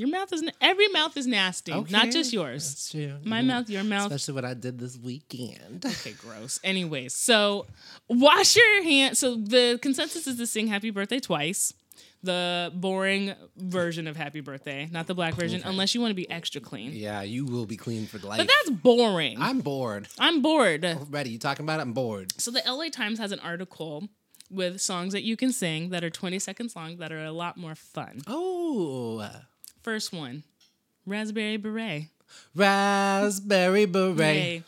your 0.00 0.08
mouth 0.08 0.32
is 0.32 0.42
every 0.60 0.88
mouth 0.88 1.16
is 1.16 1.26
nasty, 1.26 1.72
not 1.90 2.10
just 2.10 2.32
yours. 2.32 2.68
That's 2.68 2.90
true. 2.90 3.16
My 3.24 3.40
Mhm. 3.42 3.46
mouth, 3.46 3.70
your 3.70 3.84
mouth. 3.84 4.10
Especially 4.10 4.34
what 4.34 4.44
I 4.44 4.54
did 4.54 4.78
this 4.78 4.96
weekend. 4.98 5.84
Okay, 6.00 6.12
gross. 6.12 6.58
Anyways, 6.64 7.14
so 7.14 7.66
wash 8.08 8.56
your 8.56 8.82
hands. 8.82 9.18
So 9.18 9.36
the 9.36 9.78
consensus 9.82 10.26
is 10.26 10.36
to 10.38 10.46
sing 10.46 10.66
happy 10.68 10.90
birthday 10.90 11.20
twice. 11.20 11.74
The 12.22 12.70
boring 12.74 13.34
version 13.56 14.06
of 14.06 14.14
happy 14.16 14.40
birthday, 14.40 14.88
not 14.92 15.06
the 15.06 15.14
black 15.14 15.34
version, 15.34 15.62
unless 15.64 15.94
you 15.94 16.00
want 16.02 16.10
to 16.10 16.14
be 16.14 16.30
extra 16.30 16.60
clean. 16.60 16.92
Yeah, 16.92 17.22
you 17.22 17.46
will 17.46 17.64
be 17.64 17.78
clean 17.78 18.06
for 18.06 18.18
the 18.18 18.26
life. 18.26 18.38
But 18.38 18.48
that's 18.48 18.70
boring. 18.78 19.40
I'm, 19.40 19.60
bored. 19.60 20.06
I'm 20.18 20.42
bored. 20.42 20.82
bored. 20.82 20.98
Ready? 21.10 21.30
You 21.30 21.38
talking 21.38 21.64
about 21.64 21.78
it? 21.78 21.82
I'm 21.82 21.92
bored. 21.94 22.32
So 22.38 22.50
the 22.50 22.62
LA 22.66 22.88
Times 22.90 23.18
has 23.18 23.32
an 23.32 23.40
article 23.40 24.08
with 24.50 24.80
songs 24.82 25.12
that 25.14 25.22
you 25.22 25.34
can 25.36 25.50
sing 25.52 25.90
that 25.90 26.04
are 26.04 26.10
20 26.10 26.38
seconds 26.38 26.76
long 26.76 26.96
that 26.98 27.10
are 27.10 27.24
a 27.24 27.32
lot 27.32 27.56
more 27.56 27.74
fun. 27.74 28.20
Oh, 28.26 29.26
First 29.82 30.12
one, 30.12 30.42
Raspberry 31.06 31.56
Beret. 31.56 32.08
raspberry 32.54 33.86
beret. 33.86 34.62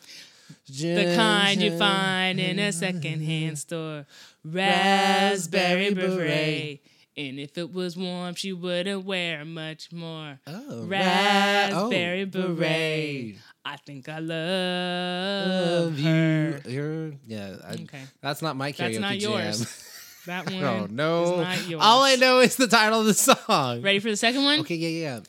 The 0.67 1.13
kind 1.15 1.61
you 1.61 1.77
find 1.77 2.39
in 2.39 2.57
a 2.59 2.71
secondhand 2.71 3.59
store. 3.59 4.05
Raspberry 4.43 5.93
Beret. 5.93 6.81
And 7.15 7.39
if 7.39 7.59
it 7.59 7.71
was 7.71 7.95
warm, 7.95 8.33
she 8.33 8.53
wouldn't 8.53 9.05
wear 9.05 9.45
much 9.45 9.91
more. 9.91 10.39
Oh, 10.47 10.63
oh. 10.69 10.85
Raspberry 10.85 12.23
oh, 12.23 12.25
beret. 12.25 13.35
I 13.63 13.77
think 13.77 14.09
I 14.09 14.17
love 14.19 15.91
Love 15.93 15.99
her. 15.99 16.61
you. 16.65 16.71
You're, 16.71 17.11
yeah. 17.27 17.55
I, 17.63 17.73
Okay. 17.73 18.01
That's 18.21 18.41
not 18.41 18.55
my 18.55 18.71
karaoke 18.71 18.77
That's 18.77 18.99
not 18.99 19.19
yours. 19.19 19.89
That 20.25 20.45
one. 20.45 20.53
is 20.53 20.91
no! 20.91 21.45
All 21.79 22.03
I 22.03 22.15
know 22.15 22.39
is 22.39 22.55
the 22.55 22.67
title 22.67 23.01
of 23.01 23.05
the 23.05 23.13
song. 23.13 23.81
Ready 23.81 23.99
for 23.99 24.09
the 24.09 24.17
second 24.17 24.43
one? 24.43 24.59
Okay, 24.61 24.75
yeah, 24.75 24.89
yeah. 24.89 25.19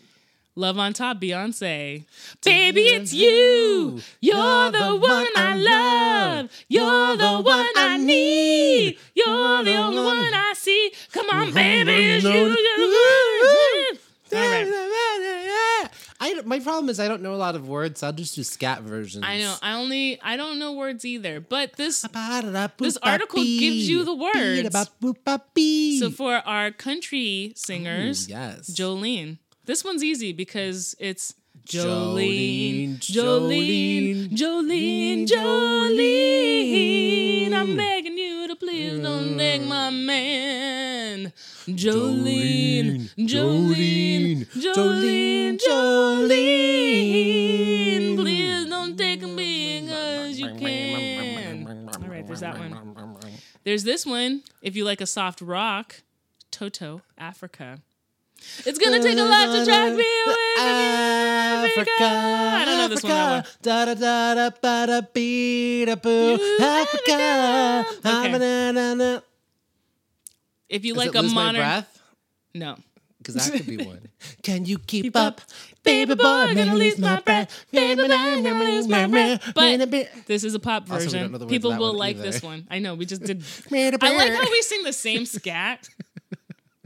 Love 0.56 0.78
on 0.78 0.92
top, 0.92 1.20
Beyonce. 1.20 2.04
Baby, 2.44 2.82
it's 2.82 3.12
you. 3.12 4.00
You're 4.20 4.70
the 4.70 4.94
one 4.94 5.26
I 5.34 5.56
love. 5.56 6.50
You're 6.68 7.16
the 7.16 7.40
one 7.40 7.66
I 7.74 7.96
need. 7.96 8.96
You're 9.14 9.64
the 9.64 9.74
only 9.74 10.02
one 10.02 10.32
I 10.32 10.52
see. 10.54 10.92
Come 11.12 11.28
on, 11.30 11.52
baby, 11.52 11.92
it's 11.92 12.24
you. 12.24 12.30
You're 12.30 12.48
the 12.48 13.88
one. 13.90 13.98
All 14.32 14.40
right. 14.40 15.43
I, 16.24 16.40
my 16.46 16.58
problem 16.58 16.88
is 16.88 16.98
I 16.98 17.06
don't 17.06 17.20
know 17.20 17.34
a 17.34 17.36
lot 17.36 17.54
of 17.54 17.68
words. 17.68 18.00
So 18.00 18.06
I'll 18.06 18.12
just 18.14 18.34
do 18.34 18.42
scat 18.42 18.80
versions. 18.80 19.24
I 19.26 19.38
know. 19.38 19.54
I 19.60 19.74
only 19.74 20.18
I 20.22 20.38
don't 20.38 20.58
know 20.58 20.72
words 20.72 21.04
either. 21.04 21.38
But 21.40 21.74
this 21.74 22.02
This 22.78 22.96
article 23.02 23.42
gives 23.42 23.88
you 23.88 24.04
the 24.04 24.14
words. 24.14 24.62
so 26.00 26.10
for 26.10 26.36
our 26.46 26.70
country 26.70 27.52
singers, 27.56 28.26
yes. 28.28 28.70
Jolene. 28.70 29.36
This 29.66 29.84
one's 29.84 30.02
easy 30.02 30.32
because 30.32 30.96
it's 30.98 31.34
Jolene, 31.66 32.98
Jolene, 32.98 34.28
Jolene, 34.30 35.26
Jolene, 35.26 35.26
Jolene. 36.24 37.52
I'm 37.54 37.76
begging 37.76 38.16
you 38.18 38.48
to 38.48 38.56
please 38.56 38.98
don't 39.00 39.36
take 39.36 39.62
my 39.62 39.90
man. 39.90 41.32
Jolene, 41.66 43.08
Jolene, 43.16 44.44
Jolene, 44.46 45.58
Jolene. 45.58 46.36
Please 48.16 48.66
don't 48.68 48.96
take 48.98 49.22
me 49.22 49.80
because 49.80 50.38
you 50.38 50.54
can. 50.56 51.88
All 52.02 52.08
right, 52.08 52.26
there's 52.26 52.40
that 52.40 52.58
one. 52.58 52.76
There's 53.64 53.84
this 53.84 54.04
one. 54.04 54.42
If 54.60 54.76
you 54.76 54.84
like 54.84 55.00
a 55.00 55.06
soft 55.06 55.40
rock, 55.40 56.02
Toto, 56.50 57.00
Africa. 57.16 57.78
It's 58.66 58.78
gonna 58.78 59.02
take 59.02 59.16
a 59.16 59.22
lot 59.22 59.46
to 59.46 59.64
drive 59.64 59.94
me 59.94 60.04
away 60.26 60.54
from 60.56 60.66
you, 60.66 61.64
Africa. 61.64 61.90
I 61.98 62.62
don't 62.66 62.76
know 62.78 62.88
this 62.88 63.02
one 63.02 63.12
that 63.12 63.30
well. 63.30 63.42
Da 63.62 63.84
da 63.86 63.94
da 63.94 64.34
da 64.34 64.50
ba 64.60 64.86
da 64.86 65.00
bee 65.00 65.86
da 65.86 65.94
boo. 65.94 66.34
Africa. 66.60 67.12
Africa. 67.12 67.86
Ah, 68.04 68.26
okay. 68.26 69.20
If 70.68 70.84
you 70.84 70.92
Is 70.92 70.98
like 70.98 71.08
it 71.08 71.14
a 71.16 71.22
Lose 71.22 71.34
My 71.34 71.52
breath? 71.52 72.00
no. 72.54 72.76
Because 73.18 73.34
that 73.50 73.56
could 73.56 73.66
be 73.66 73.78
one. 73.78 74.00
Can 74.42 74.66
you 74.66 74.76
keep, 74.78 75.04
Keep 75.04 75.16
up? 75.16 75.40
up. 75.40 75.40
Baby 75.82 76.14
boy, 76.14 76.24
I'm 76.26 76.54
gonna 76.54 76.74
lose 76.74 76.98
my 76.98 77.20
breath. 77.20 77.64
Baby 77.72 78.06
boy, 78.06 78.12
I'm 78.14 78.42
gonna 78.42 78.64
lose 78.64 78.86
my 78.86 79.06
breath. 79.06 79.52
But 79.54 80.26
this 80.26 80.44
is 80.44 80.54
a 80.54 80.58
pop 80.58 80.90
Also, 80.90 81.06
we 81.06 81.12
don't 81.12 81.12
version. 81.12 81.32
know 81.32 81.38
the 81.38 81.38
words 81.38 81.42
of 81.44 81.48
People 81.48 81.70
that 81.70 81.80
will 81.80 81.88
one 81.88 81.96
like 81.96 82.16
either. 82.16 82.24
this 82.30 82.42
one. 82.42 82.66
I 82.70 82.80
know. 82.80 82.94
We 82.94 83.06
just 83.06 83.22
did. 83.22 83.42
I 83.72 83.90
like 84.16 84.32
how 84.34 84.42
we 84.50 84.60
sing 84.62 84.82
the 84.82 84.92
same 84.92 85.24
scat. 85.24 85.88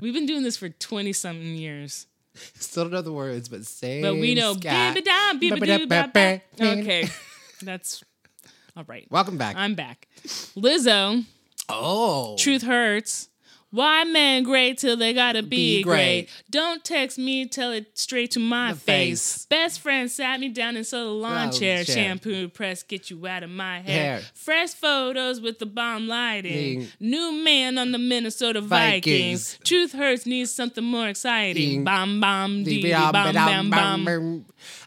We've 0.01 0.15
been 0.15 0.27
doing 0.27 0.45
this 0.45 0.57
for 0.57 0.69
twenty 0.69 1.13
something 1.13 1.57
years, 1.57 2.07
Still 2.55 2.85
don't 2.85 2.93
know 2.93 3.03
the 3.03 3.13
words, 3.13 3.49
but 3.49 3.67
same. 3.67 4.03
but 4.03 4.15
we 4.15 4.37
know. 4.37 4.55
scat. 4.55 4.95
Baby 4.95 5.05
down, 5.05 5.39
baby 5.41 5.61
doo, 5.61 5.87
ba, 5.89 6.09
ba. 6.15 6.41
Okay, 6.61 7.09
that's 7.63 8.05
all 8.77 8.85
right. 8.87 9.09
Welcome 9.11 9.39
back. 9.39 9.57
I'm 9.59 9.75
back. 9.75 10.07
Lizzo, 10.57 11.25
oh. 11.69 12.37
Truth 12.37 12.63
Hurts. 12.63 13.28
Why 13.71 14.05
men 14.05 14.45
great 14.45 14.79
till 14.79 14.97
they 14.97 15.13
gotta 15.13 15.43
be, 15.43 15.79
Be 15.79 15.83
great. 15.83 15.95
great. 16.27 16.29
Don't 16.51 16.83
text 16.83 17.19
me, 17.19 17.47
tell 17.47 17.71
it 17.73 17.99
straight 17.99 18.31
to 18.31 18.41
my 18.41 18.73
face. 18.73 18.79
face. 19.35 19.47
Best 19.47 19.81
friend 19.81 20.11
sat 20.11 20.41
me 20.41 20.49
down 20.49 20.77
in 20.77 20.85
a 20.91 20.97
lawn 21.05 21.49
Oh, 21.49 21.53
chair. 21.53 21.85
chair. 21.85 21.95
Shampoo 21.95 22.49
press, 22.49 22.83
get 22.83 23.11
you 23.11 23.27
out 23.27 23.43
of 23.43 23.51
my 23.51 23.81
hair. 23.81 24.17
Hair. 24.17 24.21
Fresh 24.35 24.71
photos 24.71 25.43
with 25.43 25.59
the 25.59 25.67
bomb 25.67 26.09
lighting. 26.09 26.81
Ding. 26.81 26.89
New 26.99 27.33
man 27.45 27.77
on 27.77 27.93
the 27.93 27.99
Minnesota 27.99 28.63
Vikings. 28.63 29.53
Vikings. 29.55 29.59
Truth 29.65 29.93
hurts 29.93 30.25
needs 30.25 30.51
something 30.51 30.83
more 30.85 31.09
exciting. 31.09 31.85
Bam 31.85 32.21
bam 32.23 32.65
dee 32.65 32.81
dee, 32.81 32.91
Bam, 32.93 33.71
bam. 33.71 34.45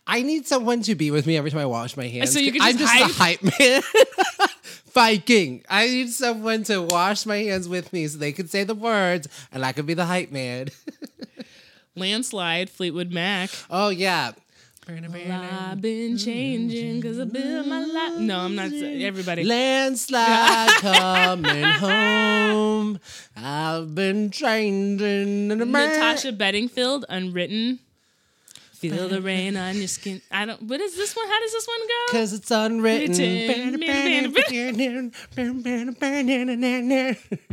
I 0.08 0.24
need 0.24 0.48
someone 0.48 0.82
to 0.84 0.96
be 0.96 1.12
with 1.12 1.28
me 1.28 1.38
every 1.38 1.52
time 1.52 1.60
I 1.60 1.66
wash 1.68 1.96
my 1.96 2.08
hands. 2.08 2.34
So 2.34 2.40
you 2.40 2.52
can 2.52 2.62
I'm 2.64 2.78
just 2.78 2.92
just 2.98 3.12
a 3.12 3.24
hype 3.24 3.44
man. 3.44 3.82
Viking. 4.94 5.64
I 5.70 5.88
need 5.88 6.10
someone 6.10 6.64
to 6.66 6.82
wash 6.82 7.26
my 7.26 7.38
hands 7.38 7.68
with 7.68 7.92
me 7.94 8.08
so 8.08 8.18
they 8.18 8.32
can 8.32 8.48
say 8.48 8.64
the 8.64 8.76
words 8.76 9.28
and 9.52 9.66
I 9.66 9.72
could 9.72 9.86
be 9.86 9.94
the 9.94 10.06
hype 10.06 10.32
man. 10.32 10.70
Landslide, 11.96 12.70
Fleetwood 12.70 13.12
Mac. 13.12 13.50
oh 13.70 13.90
yeah. 13.90 14.32
I've 14.88 15.80
been 15.80 16.18
changing 16.18 17.00
because 17.00 17.20
I 17.20 17.24
built 17.26 17.68
my 17.68 17.86
life. 17.86 18.20
No, 18.20 18.40
I'm 18.40 18.56
not. 18.56 18.74
Everybody. 18.74 19.44
Landslide 19.44 20.70
coming 20.80 21.64
home. 21.64 23.00
I've 23.38 23.94
been 23.96 24.32
changing. 24.32 25.48
Natasha 25.48 26.32
Bedingfield, 26.34 27.06
Unwritten. 27.08 27.80
Feel 28.82 29.08
the 29.10 29.22
rain 29.22 29.56
on 29.58 29.76
your 29.78 29.88
skin. 29.88 30.22
I 30.32 30.46
don't. 30.46 30.62
What 30.64 30.82
is 30.82 30.96
this 30.96 31.16
one? 31.16 31.28
How 31.28 31.40
does 31.40 31.52
this 31.52 31.68
one 31.68 31.88
go? 31.88 32.12
Cause 32.18 32.34
it's 32.34 32.50
unwritten. 32.52 33.14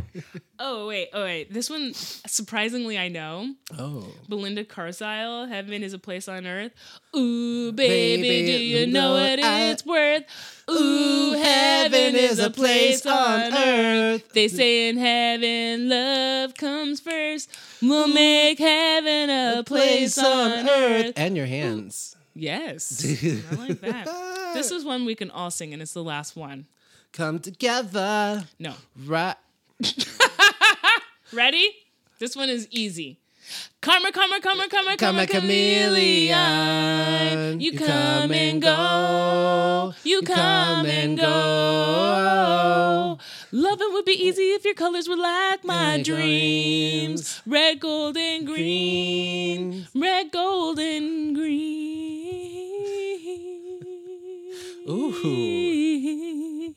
Oh 0.61 0.87
wait, 0.87 1.07
oh 1.13 1.23
wait. 1.23 1.53
This 1.53 1.69
one, 1.69 1.93
surprisingly, 1.93 2.97
I 2.97 3.07
know. 3.07 3.53
oh. 3.77 4.07
Belinda 4.27 4.65
Carlisle, 4.65 5.45
"Heaven 5.47 5.83
is 5.83 5.93
a 5.93 5.99
place 5.99 6.27
on 6.27 6.45
earth." 6.45 6.73
Ooh, 7.15 7.71
baby, 7.71 8.21
Baby, 8.21 8.45
do 8.45 8.63
you 8.63 8.87
know 8.87 9.01
know 9.01 9.13
what 9.13 9.39
I- 9.41 9.69
it's 9.69 9.85
worth? 9.85 10.23
Ooh, 10.69 11.31
heaven 11.31 12.15
is 12.15 12.39
a 12.39 12.49
place 12.49 13.05
on 13.05 13.53
earth. 13.53 14.33
They 14.33 14.49
say 14.49 14.89
in 14.89 14.97
heaven, 14.97 15.87
love 15.87 16.55
comes 16.55 16.99
first. 16.99 17.49
We'll 17.81 18.07
make 18.07 18.59
heaven 18.59 19.29
a 19.29 19.63
place 19.65 20.17
on 20.17 20.67
earth. 20.69 21.13
And 21.15 21.37
your 21.37 21.45
hands. 21.45 22.15
Yes, 22.35 23.05
I 23.51 23.55
like 23.55 23.81
that. 23.81 24.51
This 24.53 24.71
is 24.71 24.85
one 24.85 25.05
we 25.05 25.15
can 25.15 25.29
all 25.31 25.51
sing, 25.51 25.73
and 25.73 25.81
it's 25.81 25.93
the 25.93 26.03
last 26.03 26.35
one. 26.35 26.65
Come 27.11 27.39
together. 27.39 28.45
No, 28.59 28.73
Right. 29.05 29.35
ready? 31.33 31.69
This 32.19 32.35
one 32.35 32.49
is 32.49 32.67
easy. 32.71 33.17
Karma, 33.81 34.11
karma, 34.11 34.39
karma, 34.41 34.67
karma, 34.69 34.97
Come 34.97 35.15
karma, 35.15 35.23
a 35.23 35.27
chameleon. 35.27 36.29
You 37.61 37.77
come 37.77 38.31
and 38.31 38.61
go. 38.61 39.93
You 40.03 40.21
come 40.21 40.85
and 40.85 41.17
go. 41.17 43.17
Loving 43.51 43.93
would 43.93 44.05
be 44.05 44.11
easy 44.13 44.51
if 44.51 44.63
your 44.63 44.75
colors 44.75 45.07
were 45.09 45.15
like 45.17 45.63
my 45.63 45.97
My 45.97 46.03
dreams. 46.03 46.05
dreams. 46.05 47.41
Red, 47.47 47.79
gold, 47.79 48.15
and 48.17 48.45
green. 48.45 49.87
Red, 49.95 50.31
gold, 50.31 50.77
and 50.79 51.35
green. 51.35 51.89
Ooh. 54.87 56.75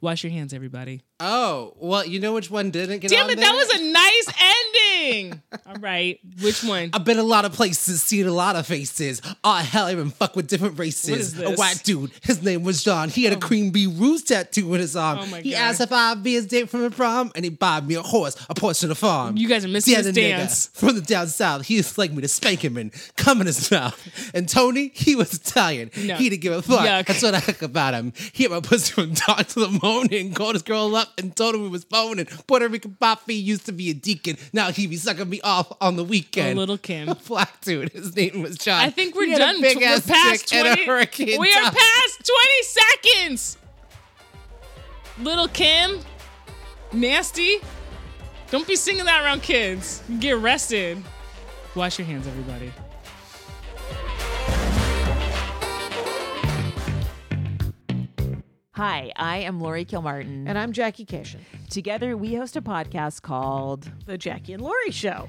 Wash 0.00 0.22
your 0.22 0.30
hands, 0.30 0.52
everybody. 0.54 1.02
Oh, 1.18 1.74
well, 1.76 2.06
you 2.06 2.20
know 2.20 2.32
which 2.32 2.50
one 2.50 2.70
didn't 2.70 3.00
get 3.00 3.10
Damn 3.10 3.28
it, 3.30 3.36
there? 3.36 3.44
that 3.46 3.52
was 3.52 3.68
a 3.80 3.82
nice 3.92 4.28
ending. 4.28 4.77
All 5.66 5.74
right, 5.80 6.18
which 6.42 6.62
one? 6.64 6.90
I've 6.92 7.04
been 7.04 7.18
a 7.18 7.22
lot 7.22 7.44
of 7.44 7.52
places, 7.52 8.02
seen 8.02 8.26
a 8.26 8.32
lot 8.32 8.56
of 8.56 8.66
faces. 8.66 9.20
Oh 9.44 9.54
hell, 9.54 9.86
I 9.86 9.92
even 9.92 10.10
fuck 10.10 10.36
with 10.36 10.48
different 10.48 10.78
races. 10.78 11.10
What 11.10 11.20
is 11.20 11.40
A 11.40 11.54
white 11.54 11.82
dude, 11.84 12.10
his 12.22 12.42
name 12.42 12.62
was 12.62 12.82
John. 12.82 13.08
He 13.08 13.24
had 13.24 13.32
a 13.32 13.36
oh. 13.36 13.40
Queen 13.40 13.70
Bee 13.70 13.86
Ruse 13.86 14.22
tattoo 14.22 14.72
on 14.72 14.80
his 14.80 14.96
arm. 14.96 15.18
Oh 15.20 15.26
my 15.26 15.40
he 15.40 15.52
God. 15.52 15.58
asked 15.58 15.80
if 15.80 15.92
I'd 15.92 16.22
be 16.22 16.34
his 16.34 16.46
date 16.46 16.68
from 16.68 16.82
the 16.82 16.90
prom, 16.90 17.32
and 17.34 17.44
he 17.44 17.50
bought 17.50 17.84
me 17.86 17.94
a 17.94 18.02
horse, 18.02 18.36
a 18.48 18.54
portion 18.54 18.90
of 18.90 18.96
the 18.96 19.00
farm. 19.00 19.36
You 19.36 19.48
guys 19.48 19.64
are 19.64 19.68
missing 19.68 19.94
The 19.94 20.02
this 20.02 20.08
other 20.08 20.20
nigga 20.20 20.36
dance. 20.38 20.66
from 20.74 20.94
the 20.94 21.00
down 21.00 21.28
south. 21.28 21.66
He 21.66 21.76
used 21.76 21.94
to 21.94 22.00
like 22.00 22.12
me 22.12 22.22
to 22.22 22.28
spank 22.28 22.64
him 22.64 22.76
and 22.76 22.92
cum 23.16 23.40
in 23.40 23.46
his 23.46 23.70
mouth. 23.70 24.30
And 24.34 24.48
Tony, 24.48 24.90
he 24.94 25.16
was 25.16 25.32
Italian. 25.34 25.90
No. 25.96 26.16
He 26.16 26.28
didn't 26.28 26.42
give 26.42 26.52
a 26.52 26.62
fuck. 26.62 26.80
Yuck. 26.80 27.06
That's 27.06 27.22
what 27.22 27.34
I 27.34 27.38
like 27.38 27.62
about 27.62 27.94
him. 27.94 28.12
He 28.32 28.44
had 28.44 28.52
my 28.52 28.60
pussy 28.60 28.92
from 28.92 29.14
dawn 29.14 29.44
to 29.44 29.60
the 29.60 29.78
morning, 29.82 30.34
called 30.34 30.54
his 30.54 30.62
girl 30.62 30.94
up 30.94 31.08
and 31.18 31.34
told 31.34 31.54
him 31.54 31.62
we 31.62 31.68
was 31.68 31.84
boning. 31.84 32.26
Puerto 32.46 32.68
Rican 32.68 32.96
Poppy 33.00 33.34
used 33.34 33.66
to 33.66 33.72
be 33.72 33.90
a 33.90 33.94
deacon. 33.94 34.36
Now 34.52 34.70
he 34.70 34.86
be 34.86 34.96
sucking 34.98 35.28
me 35.28 35.40
off 35.42 35.72
on 35.80 35.96
the 35.96 36.04
weekend. 36.04 36.56
A 36.58 36.60
little 36.60 36.78
Kim. 36.78 37.08
A 37.08 37.14
black 37.14 37.60
dude. 37.62 37.90
His 37.92 38.14
name 38.14 38.42
was 38.42 38.58
John. 38.58 38.80
I 38.80 38.90
think 38.90 39.14
we're 39.14 39.26
He 39.26 39.34
done. 39.36 39.60
Big 39.60 39.76
We're 39.78 40.00
past 40.00 40.48
dick 40.48 40.58
and 40.58 40.68
a 40.68 40.74
20. 40.74 40.86
hurricane. 40.86 41.40
We 41.40 41.48
are 41.52 41.62
top. 41.62 41.74
past 41.74 42.30
20 43.04 43.24
seconds. 43.24 43.58
Little 45.20 45.48
Kim, 45.48 46.00
nasty. 46.92 47.58
Don't 48.50 48.66
be 48.66 48.76
singing 48.76 49.04
that 49.06 49.22
around 49.24 49.42
kids. 49.42 50.02
You 50.08 50.18
get 50.18 50.32
arrested. 50.32 51.02
Wash 51.74 51.98
your 51.98 52.06
hands, 52.06 52.26
everybody. 52.26 52.72
Hi, 58.78 59.10
I 59.16 59.38
am 59.38 59.60
Laurie 59.60 59.84
Kilmartin. 59.84 60.44
And 60.46 60.56
I'm 60.56 60.70
Jackie 60.70 61.04
Kashian, 61.04 61.40
Together, 61.68 62.16
we 62.16 62.36
host 62.36 62.56
a 62.56 62.62
podcast 62.62 63.22
called 63.22 63.90
The 64.06 64.16
Jackie 64.16 64.52
and 64.52 64.62
Laurie 64.62 64.92
Show. 64.92 65.28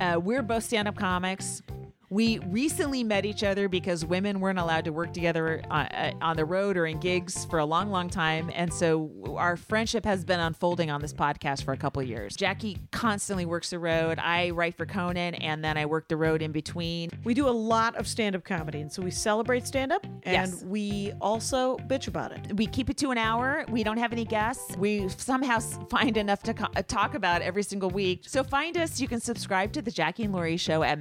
uh, 0.00 0.18
We're 0.18 0.40
Both 0.40 0.64
Stand 0.64 0.88
Up 0.88 0.96
Comics. 0.96 1.60
We 2.08 2.38
recently 2.40 3.02
met 3.02 3.24
each 3.26 3.42
other 3.42 3.68
because 3.68 4.04
women 4.04 4.40
weren't 4.40 4.58
allowed 4.58 4.84
to 4.84 4.92
work 4.92 5.12
together 5.12 5.62
on, 5.70 5.86
uh, 5.86 6.12
on 6.20 6.36
the 6.36 6.44
road 6.44 6.76
or 6.76 6.86
in 6.86 7.00
gigs 7.00 7.44
for 7.46 7.58
a 7.58 7.64
long, 7.64 7.90
long 7.90 8.08
time. 8.08 8.50
And 8.54 8.72
so 8.72 9.10
our 9.36 9.56
friendship 9.56 10.04
has 10.04 10.24
been 10.24 10.38
unfolding 10.40 10.90
on 10.90 11.00
this 11.00 11.12
podcast 11.12 11.64
for 11.64 11.72
a 11.72 11.76
couple 11.76 12.00
of 12.02 12.08
years. 12.08 12.36
Jackie 12.36 12.78
constantly 12.92 13.44
works 13.44 13.70
the 13.70 13.78
road. 13.78 14.18
I 14.20 14.50
write 14.50 14.76
for 14.76 14.86
Conan, 14.86 15.34
and 15.36 15.64
then 15.64 15.76
I 15.76 15.86
work 15.86 16.08
the 16.08 16.16
road 16.16 16.42
in 16.42 16.52
between. 16.52 17.10
We 17.24 17.34
do 17.34 17.48
a 17.48 17.50
lot 17.50 17.96
of 17.96 18.06
stand 18.06 18.36
up 18.36 18.44
comedy, 18.44 18.80
and 18.80 18.92
so 18.92 19.02
we 19.02 19.10
celebrate 19.10 19.66
stand 19.66 19.92
up 19.92 20.04
and 20.04 20.22
Yes. 20.24 20.62
we 20.64 21.12
also 21.20 21.76
bitch 21.88 22.06
about 22.08 22.32
it. 22.32 22.56
we 22.56 22.66
keep 22.66 22.88
it 22.88 22.96
to 22.98 23.10
an 23.10 23.18
hour. 23.18 23.64
We 23.68 23.82
don't 23.82 23.98
have 23.98 24.12
any 24.12 24.24
guests. 24.24 24.76
We 24.76 25.08
somehow 25.08 25.58
find 25.90 26.16
enough 26.16 26.42
to 26.44 26.54
co- 26.54 26.68
uh, 26.76 26.82
talk 26.82 27.14
about 27.14 27.42
every 27.42 27.62
single 27.62 27.90
week. 27.90 28.22
So 28.26 28.44
find 28.44 28.76
us. 28.78 29.00
You 29.00 29.08
can 29.08 29.20
subscribe 29.20 29.72
to 29.72 29.82
the 29.82 29.90
Jackie 29.90 30.22
and 30.24 30.32
Laurie 30.32 30.56
Show 30.56 30.82
at 30.82 30.98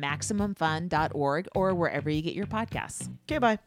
MaximumFun.org 0.96 1.48
or 1.56 1.74
wherever 1.76 2.10
you 2.10 2.22
get 2.22 2.34
your 2.34 2.48
podcasts. 2.48 3.10
Okay, 3.28 3.38
bye. 3.40 3.60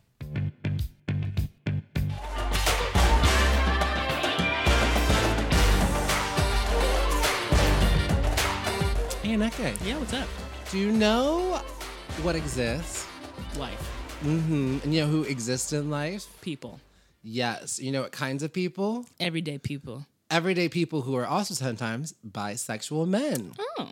Hey, 9.23 9.37
Neke, 9.37 9.75
Yeah, 9.87 9.99
what's 9.99 10.15
up? 10.15 10.27
do 10.71 10.79
you 10.79 10.91
know 10.93 11.61
what 12.23 12.35
exists? 12.37 13.07
Life, 13.59 13.95
Mm-hmm. 14.25 14.79
And 14.83 14.93
you 14.95 15.03
know 15.03 15.07
who 15.07 15.23
exists 15.25 15.73
in 15.73 15.91
life? 15.91 16.27
people, 16.41 16.81
Yes. 17.23 17.79
You 17.79 17.93
know 17.93 18.03
what 18.03 18.13
kinds 18.13 18.43
of 18.43 18.53
people? 18.53 19.05
everyday 19.21 19.59
people. 19.59 20.07
Everyday 20.31 20.69
people 20.69 21.03
who 21.03 21.15
are 21.17 21.27
also 21.27 21.53
sometimes 21.55 22.15
bisexual 22.27 23.07
men. 23.09 23.53
Oh, 23.79 23.89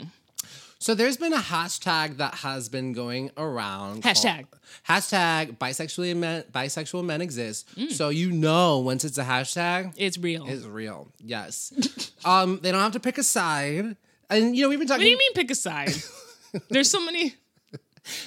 So 0.78 0.94
there's 0.94 1.16
been 1.16 1.32
a 1.32 1.38
hashtag 1.38 2.18
that 2.18 2.34
has 2.36 2.68
been 2.68 2.92
going 2.92 3.30
around. 3.36 4.02
Hashtag. 4.02 4.46
called- 4.50 4.62
hashtag 4.88 5.56
bisexual 5.58 6.16
men 6.16 6.44
bisexual 6.52 7.04
men 7.04 7.20
exist. 7.20 7.68
Mm. 7.76 7.92
So 7.92 8.10
you 8.10 8.30
know 8.30 8.78
once 8.78 9.04
it's 9.04 9.18
a 9.18 9.24
hashtag, 9.24 9.94
it's 9.96 10.18
real. 10.18 10.46
it's 10.46 10.64
real. 10.64 11.08
Yes. 11.18 11.72
um, 12.24 12.60
they 12.62 12.72
don't 12.72 12.80
have 12.80 12.92
to 12.92 13.00
pick 13.00 13.18
a 13.18 13.22
side. 13.22 13.96
And 14.28 14.56
you 14.56 14.62
know, 14.62 14.68
we've 14.68 14.78
been 14.78 14.88
talking 14.88 15.00
what 15.00 15.04
do 15.04 15.10
you 15.10 15.18
mean 15.18 15.32
pick 15.34 15.50
a 15.50 15.54
side? 15.54 15.94
There's 16.68 16.90
so 16.90 17.04
many. 17.04 17.34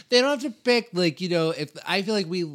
they 0.09 0.21
don't 0.21 0.41
have 0.41 0.51
to 0.51 0.57
pick 0.63 0.89
like, 0.93 1.21
you 1.21 1.29
know, 1.29 1.51
if 1.51 1.71
I 1.87 2.01
feel 2.01 2.13
like 2.13 2.27
we 2.27 2.45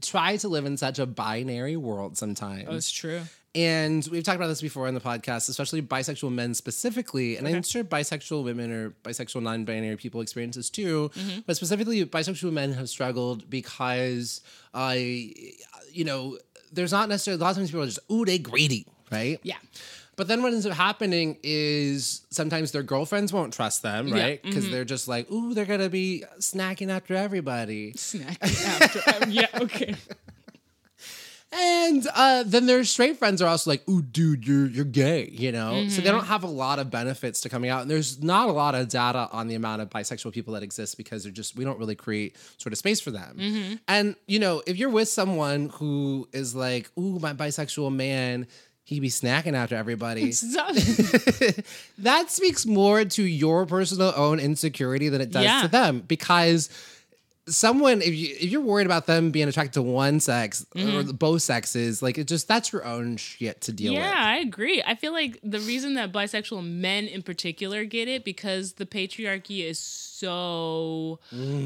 try 0.00 0.36
to 0.38 0.48
live 0.48 0.64
in 0.64 0.76
such 0.76 0.98
a 0.98 1.06
binary 1.06 1.76
world 1.76 2.16
sometimes. 2.16 2.66
Oh, 2.68 2.74
it's 2.74 2.90
true. 2.90 3.22
And 3.54 4.06
we've 4.10 4.22
talked 4.24 4.36
about 4.36 4.46
this 4.46 4.62
before 4.62 4.88
in 4.88 4.94
the 4.94 5.00
podcast, 5.00 5.48
especially 5.50 5.82
bisexual 5.82 6.32
men 6.32 6.54
specifically. 6.54 7.36
And 7.36 7.46
I'm 7.46 7.62
sure 7.62 7.84
bisexual 7.84 8.44
women 8.44 8.72
or 8.72 8.90
bisexual 9.04 9.42
non 9.42 9.64
binary 9.66 9.96
people 9.96 10.22
experience 10.22 10.56
this 10.56 10.70
too. 10.70 11.10
But 11.46 11.56
specifically, 11.56 12.02
bisexual 12.06 12.52
men 12.52 12.72
have 12.72 12.88
struggled 12.88 13.50
because, 13.50 14.40
uh, 14.72 14.94
you 14.96 16.04
know, 16.04 16.38
there's 16.72 16.92
not 16.92 17.10
necessarily, 17.10 17.40
a 17.40 17.44
lot 17.44 17.50
of 17.50 17.56
times 17.56 17.70
people 17.70 17.82
are 17.82 17.86
just, 17.86 18.00
ooh, 18.10 18.24
they 18.24 18.38
greedy, 18.38 18.86
right? 19.10 19.38
Yeah. 19.42 19.56
But 20.16 20.28
then 20.28 20.42
what 20.42 20.52
ends 20.52 20.64
up 20.66 20.72
happening 20.72 21.36
is 21.42 22.22
sometimes 22.30 22.72
their 22.72 22.82
girlfriends 22.82 23.32
won't 23.32 23.52
trust 23.52 23.82
them, 23.82 24.08
Yeah, 24.08 24.22
right? 24.22 24.42
Because 24.42 24.70
they're 24.70 24.84
just 24.84 25.08
like, 25.08 25.30
ooh, 25.30 25.52
they're 25.54 25.64
going 25.66 25.80
to 25.80 25.88
be 25.90 26.24
snacking 26.38 26.88
after 26.90 27.14
everybody. 27.14 27.92
Snacking 27.92 28.80
after. 28.80 29.24
um, 29.24 29.30
yeah. 29.30 29.46
Okay. 29.54 29.94
And 31.54 32.06
uh, 32.14 32.44
then 32.46 32.64
their 32.66 32.82
straight 32.84 33.18
friends 33.18 33.42
are 33.42 33.46
also 33.48 33.68
like, 33.70 33.86
"Ooh, 33.88 34.00
dude, 34.00 34.46
you're 34.46 34.66
you're 34.66 34.84
gay," 34.86 35.28
you 35.30 35.52
know. 35.52 35.86
So 35.88 36.00
they 36.00 36.10
don't 36.10 36.24
have 36.24 36.44
a 36.44 36.48
lot 36.48 36.78
of 36.78 36.90
benefits 36.90 37.42
to 37.42 37.50
coming 37.50 37.68
out, 37.68 37.82
and 37.82 37.90
there's 37.90 38.22
not 38.22 38.48
a 38.48 38.52
lot 38.52 38.74
of 38.74 38.88
data 38.88 39.28
on 39.32 39.48
the 39.48 39.54
amount 39.54 39.82
of 39.82 39.90
bisexual 39.90 40.32
people 40.32 40.54
that 40.54 40.62
exist 40.62 40.96
because 40.96 41.24
they're 41.24 41.32
just 41.32 41.54
we 41.54 41.64
don't 41.64 41.78
really 41.78 41.94
create 41.94 42.36
sort 42.56 42.72
of 42.72 42.78
space 42.78 43.00
for 43.00 43.10
them. 43.10 43.78
And 43.86 44.16
you 44.26 44.38
know, 44.38 44.62
if 44.66 44.78
you're 44.78 44.88
with 44.88 45.08
someone 45.08 45.68
who 45.74 46.26
is 46.32 46.54
like, 46.54 46.90
"Ooh, 46.98 47.18
my 47.18 47.34
bisexual 47.34 47.94
man," 47.94 48.46
he'd 48.84 49.00
be 49.00 49.08
snacking 49.10 49.52
after 49.52 49.76
everybody. 49.76 50.32
That 51.98 52.30
speaks 52.30 52.66
more 52.66 53.04
to 53.04 53.22
your 53.22 53.66
personal 53.66 54.12
own 54.16 54.40
insecurity 54.40 55.08
than 55.08 55.20
it 55.20 55.30
does 55.30 55.44
Yeah. 55.44 55.62
to 55.62 55.68
them 55.68 56.00
because 56.00 56.68
someone 57.48 58.00
if 58.02 58.14
you 58.14 58.28
if 58.38 58.44
you're 58.50 58.60
worried 58.60 58.86
about 58.86 59.06
them 59.06 59.30
being 59.32 59.48
attracted 59.48 59.72
to 59.74 59.82
one 59.82 60.20
sex 60.20 60.64
or 60.76 61.02
both 61.02 61.42
sexes 61.42 62.00
like 62.00 62.16
it 62.16 62.28
just 62.28 62.46
that's 62.46 62.72
your 62.72 62.84
own 62.84 63.16
shit 63.16 63.60
to 63.60 63.72
deal 63.72 63.92
Yeah, 63.92 64.06
with 64.10 64.14
I 64.16 64.36
agree. 64.38 64.82
I 64.86 64.94
feel 64.94 65.12
like 65.12 65.40
the 65.42 65.58
reason 65.58 65.94
that 65.94 66.12
bisexual 66.12 66.64
men 66.64 67.06
in 67.08 67.22
particular 67.22 67.84
get 67.84 68.06
it 68.06 68.24
because 68.24 68.74
the 68.74 68.86
patriarchy 68.86 69.64
is 69.64 69.78
so 69.80 71.18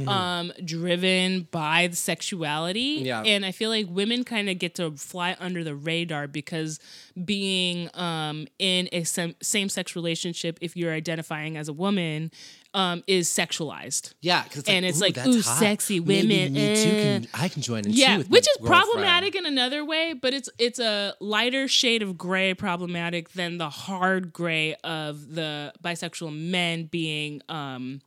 um 0.09 0.51
driven 0.65 1.47
by 1.51 1.89
the 1.89 1.97
sexuality. 1.97 3.03
Yeah. 3.05 3.21
And 3.23 3.45
I 3.45 3.53
feel 3.53 3.69
like 3.69 3.87
women 3.91 4.25
kind 4.25 4.49
of 4.49 4.59
get 4.59 4.77
to 4.77 4.93
fly 4.93 5.37
under 5.39 5.63
the 5.63 5.75
radar 5.75 6.27
because 6.27 6.81
being 7.23 7.91
um 7.95 8.47
in 8.59 8.89
a 8.93 9.05
same 9.05 9.69
sex 9.69 9.95
relationship 9.95 10.59
if 10.63 10.75
you're 10.75 10.93
identifying 10.93 11.57
as 11.59 11.69
a 11.69 11.73
woman 11.75 12.31
um 12.77 13.03
is 13.07 13.29
sexualized. 13.29 14.13
yeah 14.21 14.43
because 14.45 14.65
And 14.69 14.85
it's 14.85 15.01
like, 15.01 15.17
ooh, 15.27 15.41
sexy 15.43 15.99
women, 15.99 16.29
Maybe 16.29 16.51
me 16.51 16.75
too 16.85 16.91
eh. 16.91 17.03
can, 17.03 17.29
i 17.35 17.49
can 17.49 17.63
join 17.63 17.79
in 17.79 17.85
too 17.87 17.91
Yeah, 17.93 18.19
which 18.19 18.47
is 18.47 18.59
problematic 18.65 19.35
in 19.35 19.47
another 19.47 19.85
way, 19.85 20.13
but 20.13 20.35
it's 20.35 20.49
it's 20.59 20.79
a 20.79 21.15
lighter 21.21 21.67
shade 21.69 22.03
of 22.03 22.17
gray 22.19 22.53
problematic 22.55 23.31
than 23.33 23.57
the 23.59 23.71
hard 23.71 24.33
gray 24.33 24.75
of 24.85 25.35
the 25.35 25.73
bisexual 25.83 26.37
men 26.39 26.85
being 26.85 27.41
um 27.49 28.01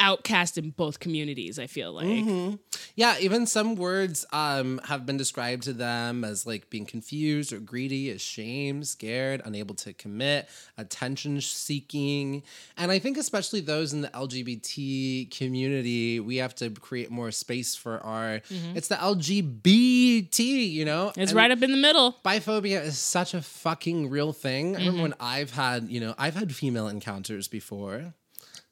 outcast 0.00 0.58
in 0.58 0.70
both 0.70 0.98
communities, 0.98 1.58
I 1.58 1.66
feel 1.68 1.92
like. 1.92 2.06
Mm-hmm. 2.06 2.56
yeah 2.96 3.16
even 3.20 3.46
some 3.46 3.74
words 3.76 4.24
um 4.32 4.80
have 4.84 5.04
been 5.06 5.16
described 5.16 5.62
to 5.64 5.72
them 5.72 6.24
as 6.24 6.46
like 6.46 6.70
being 6.70 6.86
confused 6.86 7.52
or 7.52 7.60
greedy 7.60 8.10
ashamed 8.10 8.86
scared 8.88 9.42
unable 9.44 9.74
to 9.76 9.92
commit 9.92 10.48
attention 10.78 11.40
seeking 11.40 12.42
and 12.76 12.90
i 12.90 12.98
think 12.98 13.16
especially 13.18 13.60
those 13.60 13.92
in 13.92 14.00
the 14.00 14.08
lgbt 14.08 15.30
community 15.36 16.18
we 16.20 16.36
have 16.36 16.54
to 16.54 16.70
create 16.70 17.10
more 17.10 17.30
space 17.30 17.74
for 17.76 18.00
our 18.00 18.40
it's 18.74 18.88
the 18.88 18.96
lgbt 18.96 20.38
you 20.38 20.84
know 20.84 20.90
Mm-hmm. 21.10 21.20
It's 21.20 21.32
And 21.32 21.36
right 21.36 21.50
up 21.50 21.62
in 21.62 21.70
the 21.70 21.76
middle. 21.76 22.16
biphobia 22.24 22.82
is 22.82 22.98
such 22.98 23.34
a 23.34 23.42
fucking 23.42 24.10
real 24.10 24.32
thing 24.32 24.76
i 24.76 24.80
remember 24.80 25.02
when 25.02 25.14
i've 25.20 25.50
had 25.52 25.88
you 25.90 26.00
know 26.00 26.14
i've 26.18 26.34
had 26.34 26.54
female 26.54 26.88
encounters 26.88 27.48
before 27.48 28.14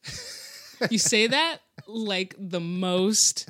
You 0.91 0.99
say 0.99 1.27
that 1.27 1.59
like 1.87 2.35
the 2.39 2.61
most 2.61 3.49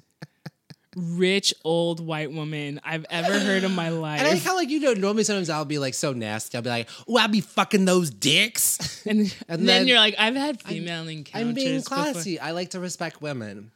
rich 0.97 1.55
old 1.65 2.05
white 2.05 2.33
woman 2.33 2.81
I've 2.85 3.07
ever 3.11 3.39
heard 3.39 3.63
in 3.63 3.73
my 3.75 3.91
life. 3.91 4.19
And 4.19 4.29
I 4.29 4.33
like 4.33 4.43
how 4.43 4.57
like 4.57 4.69
you 4.69 4.81
know 4.81 4.95
normally 4.95 5.25
sometimes 5.25 5.51
I'll 5.51 5.65
be 5.65 5.79
like 5.79 5.95
so 5.95 6.13
nasty. 6.13 6.57
I'll 6.57 6.63
be 6.63 6.71
like, 6.71 6.89
"Oh, 7.07 7.19
I'll 7.19 7.29
be 7.29 7.41
fucking 7.41 7.85
those 7.85 8.11
dicks." 8.11 9.07
and, 9.07 9.21
and 9.49 9.61
then, 9.61 9.67
then 9.67 9.89
you're 9.89 9.99
like, 9.99 10.15
I've 10.19 10.35
had 10.35 10.61
female 10.63 11.07
encounters. 11.09 11.49
I'm 11.49 11.55
being 11.55 11.79
before." 11.79 11.97
classy. 11.97 12.41
I 12.41 12.53
like 12.53 12.71
to 12.71 12.81
respect 12.81 13.23
women. 13.23 13.71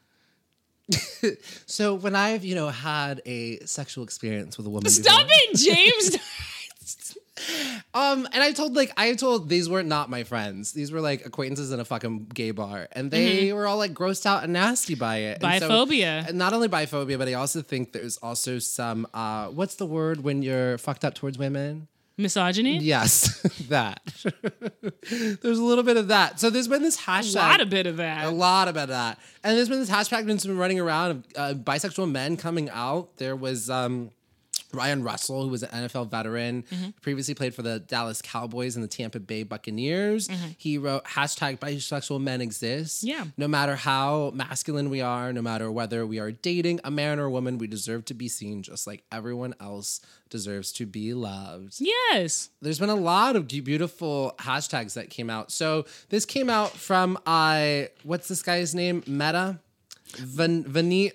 so 1.66 1.94
when 1.94 2.14
I've 2.14 2.44
you 2.44 2.55
know 2.55 2.68
had 2.68 3.22
a 3.24 3.61
sexual 3.61 4.05
experience 4.05 4.57
with 4.57 4.66
a 4.66 4.70
woman, 4.70 4.90
Stop 4.90 5.26
before- 5.26 5.28
it, 5.30 5.57
James. 5.57 6.16
Um, 7.94 8.26
and 8.32 8.42
I 8.42 8.52
told 8.52 8.74
like 8.76 8.92
I 8.96 9.14
told 9.14 9.48
these 9.48 9.68
were 9.68 9.82
not 9.82 10.10
my 10.10 10.24
friends. 10.24 10.72
These 10.72 10.92
were 10.92 11.00
like 11.00 11.24
acquaintances 11.26 11.72
in 11.72 11.80
a 11.80 11.84
fucking 11.84 12.26
gay 12.34 12.50
bar, 12.50 12.88
and 12.92 13.10
they 13.10 13.52
were 13.52 13.66
all 13.66 13.78
like 13.78 13.94
grossed 13.94 14.26
out 14.26 14.44
and 14.44 14.52
nasty 14.52 14.94
by 14.94 15.18
it. 15.18 15.42
And 15.42 15.62
so- 15.62 15.68
Biphobia. 15.68 16.32
not 16.32 16.52
only 16.52 16.68
biphobia, 16.68 17.18
but 17.18 17.28
I 17.28 17.34
also 17.34 17.62
think 17.62 17.92
there's 17.92 18.16
also 18.18 18.58
some 18.58 19.06
uh, 19.14 19.46
what's 19.48 19.76
the 19.76 19.86
word 19.86 20.22
when 20.22 20.42
you're 20.42 20.78
fucked 20.78 21.04
up 21.04 21.14
towards 21.14 21.38
women? 21.38 21.88
Misogyny? 22.18 22.78
Yes, 22.78 23.40
that. 23.68 24.00
there's 25.10 25.58
a 25.58 25.64
little 25.64 25.84
bit 25.84 25.96
of 25.96 26.08
that. 26.08 26.38
So 26.38 26.50
there's 26.50 26.68
been 26.68 26.82
this 26.82 27.00
hashtag. 27.00 27.36
A 27.36 27.38
lot 27.38 27.60
of 27.60 27.70
bit 27.70 27.86
of 27.86 27.96
that. 27.96 28.24
A 28.24 28.30
lot 28.30 28.68
about 28.68 28.88
that. 28.88 29.18
And 29.42 29.56
there's 29.56 29.68
been 29.68 29.80
this 29.80 29.90
hashtag 29.90 30.26
that's 30.26 30.46
been 30.46 30.58
running 30.58 30.78
around 30.78 31.10
of 31.10 31.24
uh, 31.36 31.54
bisexual 31.54 32.10
men 32.10 32.36
coming 32.36 32.68
out. 32.70 33.16
There 33.16 33.34
was 33.34 33.70
um, 33.70 34.10
Ryan 34.74 35.02
Russell, 35.02 35.42
who 35.44 35.48
was 35.48 35.62
an 35.62 35.70
NFL 35.88 36.10
veteran, 36.10 36.64
Mm-hmm. 36.72 36.90
previously 37.00 37.34
played 37.34 37.54
for 37.54 37.62
the 37.62 37.78
Dallas 37.80 38.22
Cowboys 38.22 38.76
and 38.76 38.82
the 38.84 38.88
Tampa 38.88 39.20
Bay 39.20 39.42
Buccaneers. 39.42 40.28
He 40.58 40.78
wrote 40.78 41.04
hashtag 41.04 41.58
bisexual 41.58 42.20
men 42.20 42.40
exist. 42.40 43.04
Mm-hmm. 43.04 43.08
Yeah. 43.08 43.24
No 43.36 43.48
matter 43.48 43.76
how 43.76 44.30
masculine 44.34 44.90
we 44.90 45.00
are, 45.00 45.32
no 45.32 45.42
matter 45.42 45.70
whether 45.70 46.06
we 46.06 46.18
are 46.18 46.30
dating 46.32 46.80
a 46.84 46.90
man 46.90 47.18
or 47.18 47.24
a 47.26 47.30
woman, 47.30 47.58
we 47.58 47.66
deserve 47.66 48.04
to 48.06 48.14
be 48.14 48.28
seen 48.28 48.62
just 48.62 48.86
like 48.86 49.04
everyone 49.12 49.54
else 49.60 50.00
deserves 50.30 50.72
to 50.72 50.86
be 50.86 51.12
loved 51.12 51.76
Yes. 51.78 52.48
there's 52.62 52.78
been 52.78 52.88
a 52.88 52.94
lot 52.94 53.36
of 53.36 53.46
beautiful 53.46 54.34
hashtags 54.38 54.94
that 54.94 55.10
came 55.10 55.28
out. 55.28 55.52
So 55.52 55.84
this 56.08 56.24
came 56.24 56.48
out 56.48 56.70
from 56.70 57.18
uh 57.26 57.82
what's 58.02 58.28
this 58.28 58.42
guy's 58.42 58.74
name? 58.74 59.02
Mehta. 59.06 59.58
Van, 60.16 60.64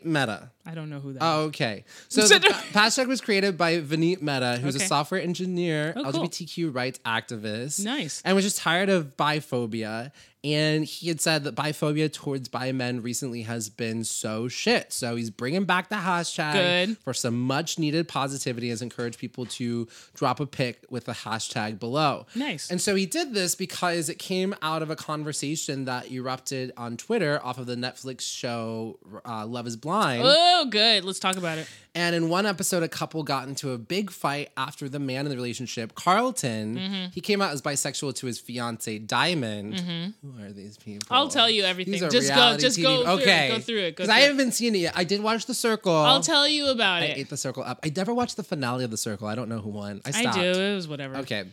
Mehta. 0.03 0.51
I 0.65 0.73
don't 0.75 0.89
know 0.89 0.99
who 0.99 1.13
that. 1.13 1.23
Oh, 1.23 1.41
okay. 1.45 1.85
So 2.09 2.21
the 2.27 2.39
pa- 2.49 2.65
was 3.07 3.21
created 3.21 3.57
by 3.57 3.79
Vaneet 3.81 4.21
Mehta, 4.21 4.57
who's 4.61 4.75
Okay. 4.75 4.83
a 4.85 4.87
software 4.87 5.21
engineer, 5.21 5.93
Oh, 5.95 6.03
cool. 6.11 6.23
LGBTQ 6.27 6.73
rights 6.75 6.99
activist. 7.05 7.83
Nice. 7.85 8.21
And 8.25 8.35
was 8.35 8.43
just 8.43 8.57
tired 8.57 8.89
of 8.89 9.15
biphobia. 9.17 10.11
And 10.53 10.85
he 10.85 11.09
had 11.09 11.19
said 11.19 11.43
that 11.43 11.55
biphobia 11.55 12.11
towards 12.11 12.47
bi 12.47 12.71
men 12.71 13.01
recently 13.01 13.41
has 13.41 13.69
been 13.69 14.03
so 14.03 14.47
shit. 14.47 14.93
So 14.93 15.15
he's 15.15 15.29
bringing 15.29 15.65
back 15.65 15.89
the 15.89 15.95
hashtag 15.95 16.53
Good. 16.53 16.97
for 16.99 17.13
some 17.13 17.39
much 17.39 17.77
needed 17.77 18.07
positivity. 18.07 18.69
Has 18.69 18.81
encouraged 18.81 19.19
people 19.19 19.45
to 19.45 19.87
drop 20.15 20.39
a 20.39 20.45
pic 20.45 20.85
with 20.89 21.05
the 21.05 21.11
hashtag 21.11 21.79
below. 21.79 22.25
Nice. 22.33 22.71
And 22.71 22.79
so 22.81 22.95
he 22.95 23.05
did 23.05 23.33
this 23.33 23.55
because 23.55 24.09
it 24.09 24.19
came 24.19 24.55
out 24.61 24.81
of 24.81 24.89
a 24.89 24.95
conversation 24.95 25.85
that 25.85 26.09
erupted 26.11 26.71
on 26.77 26.95
Twitter 26.95 27.41
off 27.43 27.57
of 27.57 27.65
the 27.65 27.75
Netflix 27.75 28.21
show 28.21 28.99
uh, 29.25 29.45
Love 29.45 29.67
Is 29.67 29.75
Blind. 29.75 30.23
Oh, 30.25 30.67
good. 30.69 31.03
Let's 31.03 31.19
talk 31.19 31.35
about 31.35 31.57
it. 31.57 31.67
And 31.97 32.13
in 32.15 32.29
one 32.29 32.45
episode, 32.45 32.83
a 32.83 32.87
couple 32.87 33.23
got 33.23 33.47
into 33.47 33.71
a 33.71 33.77
big 33.79 34.11
fight 34.11 34.49
after 34.55 34.87
the 34.87 34.99
man 34.99 35.25
in 35.25 35.29
the 35.31 35.35
relationship, 35.35 35.95
Carlton, 35.95 36.75
Mm-hmm. 36.77 37.05
he 37.11 37.21
came 37.21 37.41
out 37.41 37.51
as 37.53 37.61
bisexual 37.63 38.13
to 38.17 38.27
his 38.27 38.39
fiance 38.39 38.99
Diamond. 38.99 39.79
Who 39.79 40.43
are 40.43 40.51
these 40.51 40.77
people? 40.77 41.07
I'll 41.09 41.27
tell 41.27 41.49
you 41.49 41.63
everything. 41.63 41.95
Just 42.09 42.29
go- 42.33 42.55
just 42.57 42.77
TV 42.77 42.83
go 42.83 43.03
through 43.03 43.13
it, 43.13 43.21
Okay, 43.21 43.49
go 43.49 43.59
through 43.59 43.79
it, 43.79 43.91
Because 43.95 44.09
I 44.09 44.19
haven't 44.19 44.51
seen 44.51 44.75
it 44.75 44.79
yet. 44.79 44.93
I 44.95 45.05
did 45.05 45.23
watch 45.23 45.47
The 45.47 45.55
Circle. 45.55 45.91
I'll 45.95 46.21
tell 46.21 46.47
you 46.47 46.67
about 46.67 47.01
I 47.01 47.05
it. 47.05 47.17
I 47.17 47.19
ate 47.21 47.29
The 47.29 47.37
Circle 47.37 47.63
up. 47.63 47.79
I 47.83 47.91
never 47.95 48.13
watched 48.13 48.37
the 48.37 48.43
finale 48.43 48.83
of 48.83 48.91
The 48.91 48.97
Circle. 48.97 49.27
I 49.27 49.33
don't 49.33 49.49
know 49.49 49.59
who 49.59 49.69
won. 49.71 50.01
I 50.05 50.09
I 50.09 50.11
stopped. 50.11 50.35
do. 50.37 50.41
It 50.43 50.75
was 50.75 50.87
whatever. 50.87 51.15
Okay, 51.17 51.45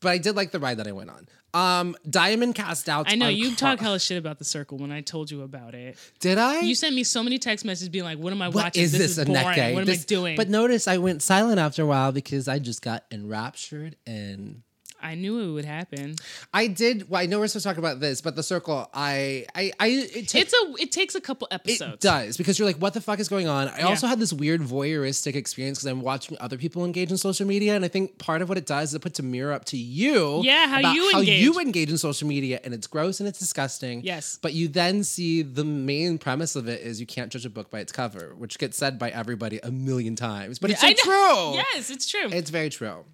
but 0.00 0.10
I 0.10 0.18
did 0.18 0.36
like 0.36 0.50
the 0.50 0.58
ride 0.60 0.78
that 0.78 0.86
I 0.86 0.92
went 0.92 1.10
on. 1.10 1.28
Um, 1.52 1.96
Diamond 2.08 2.54
cast 2.54 2.88
out. 2.88 3.10
I 3.10 3.16
know 3.16 3.26
you 3.28 3.48
Car- 3.56 3.56
talk 3.76 3.80
hella 3.80 3.98
shit 3.98 4.16
about 4.18 4.38
the 4.38 4.44
circle 4.44 4.78
when 4.78 4.92
I 4.92 5.00
told 5.00 5.30
you 5.32 5.42
about 5.42 5.74
it. 5.74 5.98
Did 6.20 6.38
I? 6.38 6.60
You 6.60 6.76
sent 6.76 6.94
me 6.94 7.02
so 7.02 7.24
many 7.24 7.38
text 7.38 7.64
messages 7.64 7.88
being 7.88 8.04
like, 8.04 8.18
"What 8.18 8.32
am 8.32 8.40
I 8.40 8.48
What 8.48 8.64
watching? 8.66 8.82
is 8.84 8.92
this, 8.92 9.18
a 9.18 9.24
boring. 9.24 9.32
neck 9.42 9.56
gay? 9.56 9.74
What 9.74 9.82
am 9.88 9.90
I 9.92 9.96
doing?" 9.96 10.36
But 10.36 10.48
notice 10.48 10.86
I 10.86 10.98
went 10.98 11.22
silent 11.22 11.58
after 11.58 11.82
a 11.82 11.86
while 11.86 12.12
because 12.12 12.46
I 12.46 12.60
just 12.60 12.82
got 12.82 13.04
enraptured 13.10 13.96
and 14.06 14.62
I 15.02 15.14
knew 15.14 15.40
it 15.40 15.52
would 15.52 15.64
happen. 15.64 16.16
I 16.52 16.66
did. 16.66 17.08
Well, 17.08 17.20
I 17.22 17.26
know 17.26 17.38
we're 17.38 17.46
supposed 17.46 17.64
to 17.64 17.68
talk 17.70 17.78
about 17.78 18.00
this, 18.00 18.20
but 18.20 18.36
the 18.36 18.42
circle. 18.42 18.88
I, 18.94 19.46
I, 19.54 19.72
I. 19.80 19.86
It, 19.88 20.34
It's 20.34 20.52
a. 20.52 20.74
It 20.82 20.92
takes 20.92 21.14
a 21.14 21.20
couple 21.20 21.48
episodes. 21.50 21.94
it 21.94 22.00
does 22.00 22.36
because 22.36 22.58
you're 22.58 22.66
like, 22.66 22.76
what 22.76 22.94
the 22.94 23.00
fuck 23.00 23.18
is 23.20 23.28
going 23.28 23.48
on? 23.48 23.68
I 23.68 23.78
Yeah. 23.78 23.86
also 23.88 24.06
had 24.06 24.18
this 24.18 24.32
weird 24.32 24.60
voyeuristic 24.60 25.34
experience 25.34 25.78
because 25.78 25.86
I'm 25.90 26.02
watching 26.02 26.36
other 26.40 26.56
people 26.58 26.84
engage 26.84 27.10
in 27.10 27.16
social 27.16 27.46
media, 27.46 27.74
and 27.76 27.84
I 27.84 27.88
think 27.88 28.18
part 28.18 28.42
of 28.42 28.48
what 28.48 28.58
it 28.58 28.66
does 28.66 28.90
is 28.90 28.94
it 28.94 29.00
puts 29.02 29.18
a 29.18 29.22
mirror 29.22 29.52
up 29.52 29.64
to 29.66 29.76
you. 29.76 30.42
Yeah, 30.44 30.66
how 30.68 30.80
about 30.80 30.94
you 30.94 31.10
how 31.12 31.20
engage. 31.20 31.42
you 31.42 31.58
engage 31.60 31.90
in 31.90 31.98
social 31.98 32.28
media, 32.28 32.60
and 32.64 32.74
it's 32.74 32.86
gross 32.86 33.20
and 33.20 33.28
it's 33.28 33.38
disgusting. 33.38 34.02
Yes. 34.02 34.38
but 34.42 34.52
you 34.54 34.68
then 34.68 35.04
see 35.04 35.42
the 35.42 35.64
main 35.64 36.18
premise 36.18 36.56
of 36.56 36.68
it 36.68 36.80
is 36.80 37.00
you 37.00 37.06
can't 37.06 37.30
judge 37.32 37.46
a 37.46 37.50
book 37.50 37.70
by 37.70 37.80
its 37.80 37.92
cover, 37.92 38.34
which 38.36 38.58
gets 38.58 38.76
said 38.76 38.98
by 38.98 39.10
everybody 39.10 39.58
a 39.62 39.70
million 39.70 40.16
times, 40.16 40.58
but 40.58 40.70
it's 40.70 40.80
so 40.80 40.92
true. 40.92 41.54
Yes, 41.54 41.90
it's 41.90 42.06
true. 42.08 42.28
It's 42.30 42.50
very 42.50 42.68
true. 42.70 43.04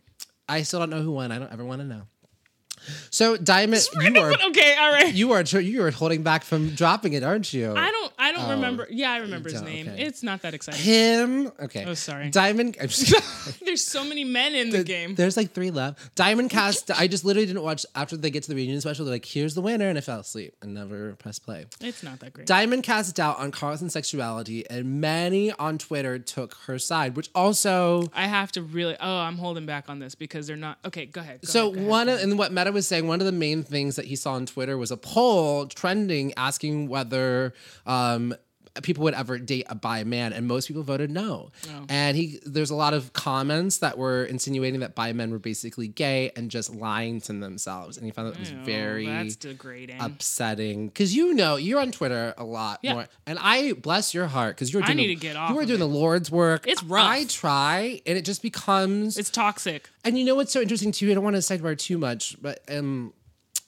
I 0.48 0.62
still 0.62 0.80
don't 0.80 0.90
know 0.90 1.02
who 1.02 1.12
won. 1.12 1.32
I 1.32 1.38
don't 1.38 1.52
ever 1.52 1.64
want 1.64 1.80
to 1.80 1.86
know. 1.86 2.02
So 3.10 3.36
Diamond, 3.36 3.82
you 4.00 4.20
are 4.20 4.32
okay, 4.48 4.76
all 4.78 4.90
right. 4.90 5.12
you 5.12 5.32
are 5.32 5.42
you 5.42 5.82
are 5.82 5.90
holding 5.90 6.22
back 6.22 6.44
from 6.44 6.70
dropping 6.74 7.14
it, 7.14 7.22
aren't 7.22 7.52
you? 7.52 7.74
I 7.74 7.90
don't. 7.90 8.12
I 8.18 8.32
don't 8.32 8.46
oh. 8.46 8.50
remember. 8.50 8.86
Yeah, 8.90 9.12
I 9.12 9.18
remember 9.18 9.50
his 9.50 9.62
name. 9.62 9.88
okay. 9.88 10.02
It's 10.02 10.22
not 10.22 10.42
that 10.42 10.54
exciting. 10.54 10.80
Him. 10.80 11.52
Okay. 11.60 11.84
Oh, 11.86 11.94
sorry. 11.94 12.30
Diamond. 12.30 12.76
There's 13.64 13.84
so 13.84 14.04
many 14.04 14.24
men 14.24 14.54
in 14.54 14.70
the 14.70 14.84
game. 14.84 15.14
There's 15.14 15.36
like 15.36 15.52
three 15.52 15.70
left. 15.70 16.14
Diamond 16.14 16.50
Cast. 16.50 16.90
I 16.90 17.08
just 17.08 17.24
literally 17.24 17.46
didn't 17.46 17.62
watch 17.62 17.84
after 17.94 18.16
they 18.16 18.30
get 18.30 18.44
to 18.44 18.48
the 18.48 18.54
reunion 18.54 18.80
special. 18.80 19.04
They're 19.04 19.14
like, 19.14 19.24
"Here's 19.24 19.54
the 19.54 19.60
winner," 19.60 19.88
and 19.88 19.98
I 19.98 20.00
fell 20.00 20.20
asleep 20.20 20.54
and 20.62 20.74
never 20.74 21.14
pressed 21.16 21.44
play. 21.44 21.66
It's 21.80 22.02
not 22.02 22.20
that 22.20 22.32
great. 22.32 22.46
Diamond 22.46 22.82
cast 22.82 23.14
doubt 23.16 23.38
on 23.38 23.50
Carlton's 23.50 23.92
sexuality, 23.92 24.68
and 24.68 25.00
many 25.00 25.52
on 25.52 25.78
Twitter 25.78 26.18
took 26.18 26.54
her 26.66 26.78
side, 26.78 27.16
which 27.16 27.30
also 27.34 28.08
I 28.14 28.26
have 28.26 28.52
to 28.52 28.62
really. 28.62 28.96
Oh, 29.00 29.18
I'm 29.18 29.36
holding 29.36 29.66
back 29.66 29.88
on 29.88 29.98
this 29.98 30.14
because 30.14 30.46
they're 30.46 30.56
not. 30.56 30.78
Okay, 30.84 31.06
go 31.06 31.20
ahead. 31.20 31.40
go 31.42 31.46
So 31.46 31.70
ahead, 31.70 31.84
go 31.84 31.88
one 31.88 32.08
of, 32.08 32.20
and 32.20 32.38
what 32.38 32.52
Mehta 32.52 32.72
was 32.76 32.86
saying, 32.86 33.08
one 33.08 33.20
of 33.20 33.26
the 33.26 33.32
main 33.32 33.62
things 33.62 33.96
that 33.96 34.04
he 34.04 34.14
saw 34.14 34.34
on 34.34 34.46
Twitter 34.46 34.78
was 34.78 34.90
a 34.90 34.96
poll 34.96 35.66
trending 35.66 36.32
asking 36.36 36.88
whether 36.88 37.52
um, 37.86 38.34
people 38.82 39.04
would 39.04 39.14
ever 39.14 39.38
date 39.38 39.66
a 39.68 39.74
bi 39.74 40.04
man, 40.04 40.32
and 40.32 40.46
most 40.46 40.68
people 40.68 40.82
voted 40.82 41.10
no. 41.10 41.50
Oh. 41.68 41.84
And 41.88 42.16
he, 42.16 42.38
there's 42.44 42.70
a 42.70 42.74
lot 42.74 42.94
of 42.94 43.12
comments 43.12 43.78
that 43.78 43.98
were 43.98 44.24
insinuating 44.24 44.80
that 44.80 44.94
bi 44.94 45.12
men 45.12 45.30
were 45.30 45.38
basically 45.38 45.88
gay 45.88 46.30
and 46.36 46.50
just 46.50 46.74
lying 46.74 47.20
to 47.22 47.32
themselves, 47.32 47.96
and 47.96 48.04
he 48.06 48.12
found 48.12 48.32
that 48.32 48.38
was 48.38 48.48
ahead. 48.50 48.60
Oh, 48.62 48.66
very 48.66 49.06
That's 49.06 49.36
degrading. 49.36 50.00
upsetting 50.00 50.88
because 50.88 51.14
you 51.14 51.34
know 51.34 51.56
you're 51.56 51.80
on 51.80 51.92
Twitter 51.92 52.34
a 52.36 52.44
lot 52.44 52.80
Yeah. 52.82 52.94
more, 52.94 53.08
and 53.26 53.38
I 53.40 53.72
bless 53.72 54.14
your 54.14 54.26
heart 54.26 54.56
because 54.56 54.72
you're 54.72 54.82
I 54.82 54.86
doing 54.86 54.98
need 54.98 55.08
the, 55.08 55.14
to 55.16 55.20
get 55.20 55.36
off 55.36 55.50
You 55.50 55.56
were 55.56 55.64
doing 55.64 55.76
it. 55.76 55.78
the 55.80 55.86
Lord's 55.86 56.30
work. 56.30 56.66
It's 56.66 56.82
rough. 56.82 57.08
I 57.08 57.24
try, 57.24 58.00
and 58.06 58.16
it 58.18 58.24
just 58.24 58.42
becomes 58.42 59.16
it's 59.18 59.30
toxic. 59.30 59.88
and 60.04 60.18
you 60.18 60.24
know 60.24 60.34
what's 60.34 60.52
so 60.52 60.60
interesting 60.60 60.92
too? 60.92 61.10
I 61.10 61.14
don't 61.14 61.24
want 61.24 61.36
to 61.36 61.40
sidebar 61.42 61.78
too 61.78 61.98
much, 61.98 62.36
but 62.42 62.60
um, 62.70 63.12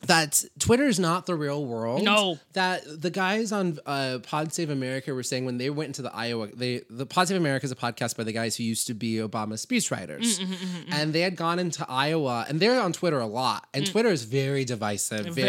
that 0.06 0.44
Twitter 0.60 0.84
is 0.84 1.00
not 1.00 1.26
the 1.26 1.34
real 1.34 1.64
world. 1.66 2.04
No. 2.04 2.38
that 2.52 2.82
the 2.86 3.10
guys 3.10 3.50
on 3.50 3.78
uh, 3.84 4.18
Pod 4.22 4.52
Save 4.52 4.70
America 4.70 5.12
were 5.12 5.22
saying 5.24 5.44
when 5.44 5.58
they 5.58 5.70
went 5.70 5.88
into 5.88 6.02
the 6.02 6.14
Iowa, 6.14 6.48
they 6.54 6.82
the 6.88 7.04
Pod 7.04 7.26
Save 7.28 7.36
America 7.36 7.64
is 7.66 7.72
a 7.72 7.76
podcast 7.76 8.16
by 8.16 8.22
the 8.24 8.32
guys 8.32 8.56
who 8.56 8.62
used 8.64 8.86
to 8.86 8.94
be 8.94 9.14
Obama 9.16 9.54
speechwriters, 9.54 10.38
Mm, 10.38 10.84
and 10.92 11.12
they 11.12 11.22
had 11.22 11.34
gone 11.36 11.58
into 11.58 11.84
Iowa, 11.88 12.46
and 12.48 12.60
they're 12.60 12.80
on 12.80 12.92
Twitter 12.92 13.18
a 13.18 13.26
lot, 13.26 13.66
and 13.74 13.84
Twitter 13.86 14.08
is 14.10 14.22
very 14.24 14.64
divisive, 14.64 15.26
very, 15.34 15.48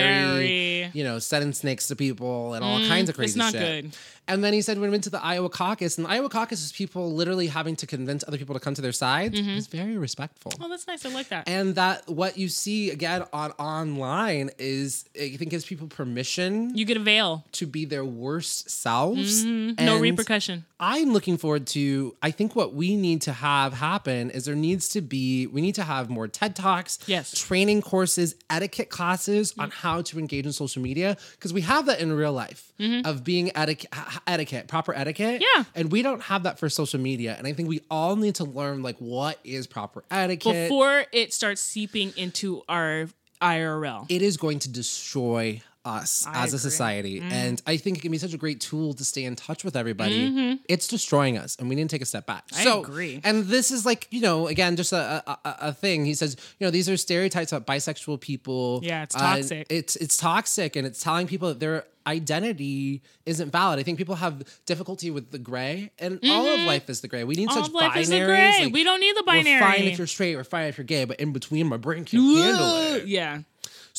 Mm. 0.50 0.79
You 0.94 1.04
know, 1.04 1.20
sending 1.20 1.54
snakes 1.54 1.88
to 1.88 1.96
people 1.96 2.54
and 2.54 2.64
all 2.64 2.80
mm, 2.80 2.88
kinds 2.88 3.10
of 3.10 3.16
crazy 3.16 3.32
it's 3.32 3.38
not 3.38 3.52
shit. 3.54 3.84
good. 3.84 3.98
And 4.28 4.44
then 4.44 4.54
he 4.54 4.62
said 4.62 4.78
when 4.78 4.90
we 4.90 4.92
went 4.92 5.06
to 5.06 5.10
the 5.10 5.24
Iowa 5.24 5.50
caucus, 5.50 5.98
and 5.98 6.06
the 6.06 6.12
Iowa 6.12 6.30
caucus 6.30 6.64
is 6.64 6.72
people 6.72 7.12
literally 7.14 7.48
having 7.48 7.76
to 7.78 7.88
convince 7.88 8.24
other 8.28 8.38
people 8.38 8.54
to 8.54 8.60
come 8.60 8.76
to 8.76 8.82
their 8.82 8.92
side. 8.92 9.34
Mm-hmm. 9.34 9.50
It's 9.58 9.66
very 9.66 9.98
respectful. 9.98 10.52
Oh, 10.62 10.70
that's 10.70 10.86
nice. 10.86 11.04
I 11.04 11.10
like 11.10 11.30
that. 11.30 11.50
And 11.50 11.74
that 11.76 12.08
what 12.08 12.38
you 12.38 12.48
see 12.48 12.92
again 12.92 13.24
on 13.34 13.52
online 13.54 14.52
is 14.60 15.06
I 15.16 15.36
think 15.36 15.50
gives 15.50 15.66
people 15.66 15.88
permission 15.88 16.78
you 16.78 16.86
get 16.86 16.98
a 16.98 17.00
veil. 17.00 17.44
to 17.54 17.66
be 17.66 17.86
their 17.86 18.06
worst 18.06 18.70
selves. 18.70 19.44
Mm-hmm. 19.44 19.84
No 19.84 20.00
repercussion. 20.00 20.66
I'm 20.80 21.12
looking 21.12 21.38
forward 21.38 21.66
to 21.68 22.16
I 22.22 22.30
think 22.32 22.56
what 22.56 22.74
we 22.74 22.96
need 22.96 23.22
to 23.24 23.34
have 23.34 23.74
happen 23.74 24.30
is 24.30 24.46
there 24.46 24.56
needs 24.56 24.90
to 24.90 25.02
be 25.02 25.48
we 25.48 25.60
need 25.62 25.76
to 25.76 25.84
have 25.84 26.10
more 26.10 26.28
TED 26.28 26.56
Talks, 26.56 27.00
Yes. 27.08 27.34
training 27.34 27.82
courses, 27.82 28.36
etiquette 28.50 28.90
classes 28.90 29.54
mm. 29.54 29.64
on 29.64 29.72
how 29.72 30.02
to 30.04 30.20
engage 30.20 30.46
in 30.46 30.52
social 30.52 30.79
media 30.80 31.18
because 31.32 31.54
we 31.54 31.62
have 31.62 31.86
that 31.88 32.00
in 32.00 32.12
real 32.12 32.34
life 32.34 32.72
mm-hmm. 32.80 33.08
of 33.08 33.24
being 33.24 33.52
etiquette, 33.56 33.94
etiquette, 34.28 34.68
proper 34.68 34.94
etiquette. 34.94 35.42
Yeah. 35.42 35.64
And 35.76 35.92
we 35.92 36.02
don't 36.02 36.22
have 36.24 36.44
that 36.44 36.60
for 36.60 36.70
social 36.70 37.00
media 37.00 37.36
and 37.38 37.48
I 37.48 37.54
think 37.54 37.70
we 37.70 37.82
all 37.90 38.16
need 38.16 38.36
to 38.36 38.44
learn 38.44 38.82
like 38.82 38.98
what 38.98 39.40
is 39.44 39.68
proper 39.68 40.04
etiquette 40.12 40.70
Before 40.70 41.06
it 41.12 41.34
starts 41.34 41.62
seeping 41.62 42.14
into 42.16 42.64
our 42.68 43.08
IRL. 43.42 44.06
it 44.10 44.22
is 44.22 44.38
going 44.38 44.60
to 44.60 44.70
destroy 44.70 45.62
us 45.90 46.26
I 46.28 46.30
as 46.30 46.36
a 46.36 46.40
agree. 46.40 46.46
Mm-hmm. 46.48 46.58
society. 46.58 47.22
And 47.22 47.62
I 47.66 47.78
think 47.78 47.98
it 47.98 48.02
can 48.02 48.12
be 48.12 48.18
such 48.18 48.34
a 48.34 48.38
great 48.38 48.60
tool 48.62 48.94
to 48.94 49.04
stay 49.04 49.24
in 49.26 49.36
touch 49.36 49.64
with 49.64 49.76
everybody. 49.76 50.30
Mm-hmm. 50.30 50.56
It's 50.68 50.88
destroying 50.88 51.38
us, 51.38 51.56
and 51.60 51.68
we 51.70 51.76
need 51.76 51.90
to 51.90 51.94
take 51.96 52.02
a 52.02 52.06
step 52.06 52.26
back. 52.26 52.44
I 52.54 52.64
so, 52.64 52.82
agree. 52.82 53.20
And 53.24 53.46
this 53.46 53.72
is 53.72 53.86
like, 53.86 54.08
you 54.12 54.22
know, 54.22 54.48
again, 54.48 54.76
just 54.76 54.94
a, 54.94 55.24
a, 55.28 55.38
a- 55.70 55.74
thing. 55.74 56.06
He 56.06 56.14
says, 56.14 56.36
you 56.60 56.66
know, 56.68 56.72
these 56.72 56.88
are 56.90 56.98
stereotypes 56.98 57.52
about 57.54 57.66
bisexual 57.68 58.20
people. 58.22 58.80
Yeah, 58.84 59.04
it's 59.04 59.16
Uh, 59.16 59.20
toxic. 59.20 59.68
it's 59.70 59.96
it's 59.98 60.18
toxic, 60.18 60.76
and 60.76 60.86
it's 60.88 61.02
telling 61.04 61.26
people 61.28 61.48
that 61.50 61.60
their 61.60 61.86
identity 62.30 63.02
isn't 63.26 63.52
valid. 63.52 63.80
I 63.80 63.84
think 63.84 63.98
people 63.98 64.16
have 64.16 64.44
difficulty 64.66 65.12
with 65.12 65.32
the 65.32 65.38
gray, 65.40 65.92
and 66.00 66.20
all 66.26 66.48
of 66.48 66.60
life 66.62 66.90
is 66.90 67.02
the 67.02 67.08
gray. 67.08 67.24
We 67.24 67.36
need 67.36 67.50
Mm-hmm. 67.50 67.58
All 67.58 67.64
such 67.64 67.70
of 67.70 67.76
life 67.76 67.92
binaries. 67.94 68.02
is 68.02 68.10
the 68.10 68.26
gray. 68.26 68.64
like, 68.66 68.74
we 68.74 68.84
don't 68.84 69.00
need 69.00 69.16
the 69.16 69.24
binary. 69.24 69.62
We're 69.62 69.72
fine 69.72 69.84
if 69.88 69.98
you're 69.98 70.08
straight. 70.08 70.36
We're 70.36 70.44
fine 70.44 70.68
if 70.68 70.78
you're 70.78 70.86
gay. 70.86 71.06
But 71.06 71.20
in 71.20 71.32
between, 71.34 71.68
my 71.68 71.78
brain 71.78 72.06
can't 72.06 72.24
handle 72.38 72.76
it. 72.96 73.08
Yeah. 73.08 73.40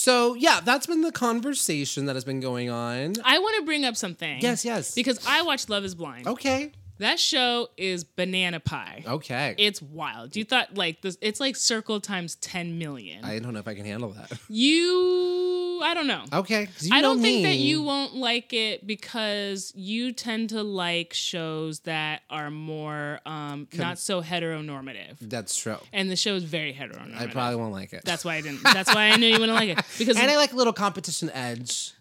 So 0.01 0.33
yeah, 0.33 0.61
that's 0.65 0.87
been 0.87 1.03
the 1.03 1.13
conversation 1.13 2.07
that 2.07 2.17
has 2.17 2.25
been 2.25 2.41
going 2.41 2.71
on. 2.71 3.17
I 3.23 3.39
want 3.39 3.57
to 3.59 3.67
bring 3.67 3.85
up 3.85 3.97
something. 3.99 4.41
Yes, 4.41 4.65
yes. 4.65 4.95
Because 4.95 5.21
I 5.29 5.43
watched 5.43 5.69
Love 5.69 5.85
is 5.85 5.95
Blind. 5.95 6.27
Okay. 6.27 6.73
That 7.01 7.19
show 7.19 7.69
is 7.79 8.05
banana 8.05 8.61
pie. 8.61 9.05
Okay. 9.07 9.55
It's 9.57 9.81
wild. 9.81 10.37
You 10.37 10.45
thought 10.45 10.75
like 10.77 11.01
this 11.01 11.17
it's 11.23 11.41
like 11.41 11.57
circle 11.57 11.99
times 11.99 12.35
10 12.37 12.79
million. 12.79 13.25
I 13.25 13.39
don't 13.39 13.55
know 13.55 13.59
if 13.59 13.67
I 13.67 13.75
can 13.75 13.87
handle 13.87 14.11
that. 14.11 14.31
you 14.49 15.81
I 15.83 15.95
don't 15.95 16.07
know. 16.07 16.25
Okay. 16.31 16.69
I 16.93 17.01
don't 17.01 17.23
think 17.23 17.45
that 17.45 17.57
you 17.57 17.83
won't 17.83 18.17
like 18.17 18.53
it 18.53 18.87
because 18.87 19.73
you 19.75 20.13
tend 20.13 20.51
to 20.51 20.63
like 20.63 21.15
shows 21.15 21.81
that 21.81 22.21
are 22.29 22.51
more 22.51 23.21
um 23.25 23.67
not 23.79 23.99
so 23.99 24.21
heteronormative. 24.21 25.17
That's 25.23 25.57
true. 25.57 25.79
And 25.95 26.11
the 26.11 26.17
show 26.17 26.35
is 26.35 26.45
very 26.45 26.75
heteronormative. 26.75 27.19
I 27.19 27.27
probably 27.29 27.57
won't 27.57 27.73
like 27.73 27.95
it. 27.95 28.03
That's 28.05 28.27
why 28.27 28.35
I 28.35 28.41
didn't. 28.43 28.63
That's 28.63 28.95
why 28.95 29.09
I 29.09 29.17
knew 29.17 29.27
you 29.27 29.41
wouldn't 29.41 29.57
like 29.59 29.71
it 29.71 29.85
because 29.99 30.19
and 30.19 30.31
I 30.31 30.37
like 30.37 30.53
a 30.53 30.57
little 30.57 30.75
competition 30.75 31.31
edge. 31.31 31.95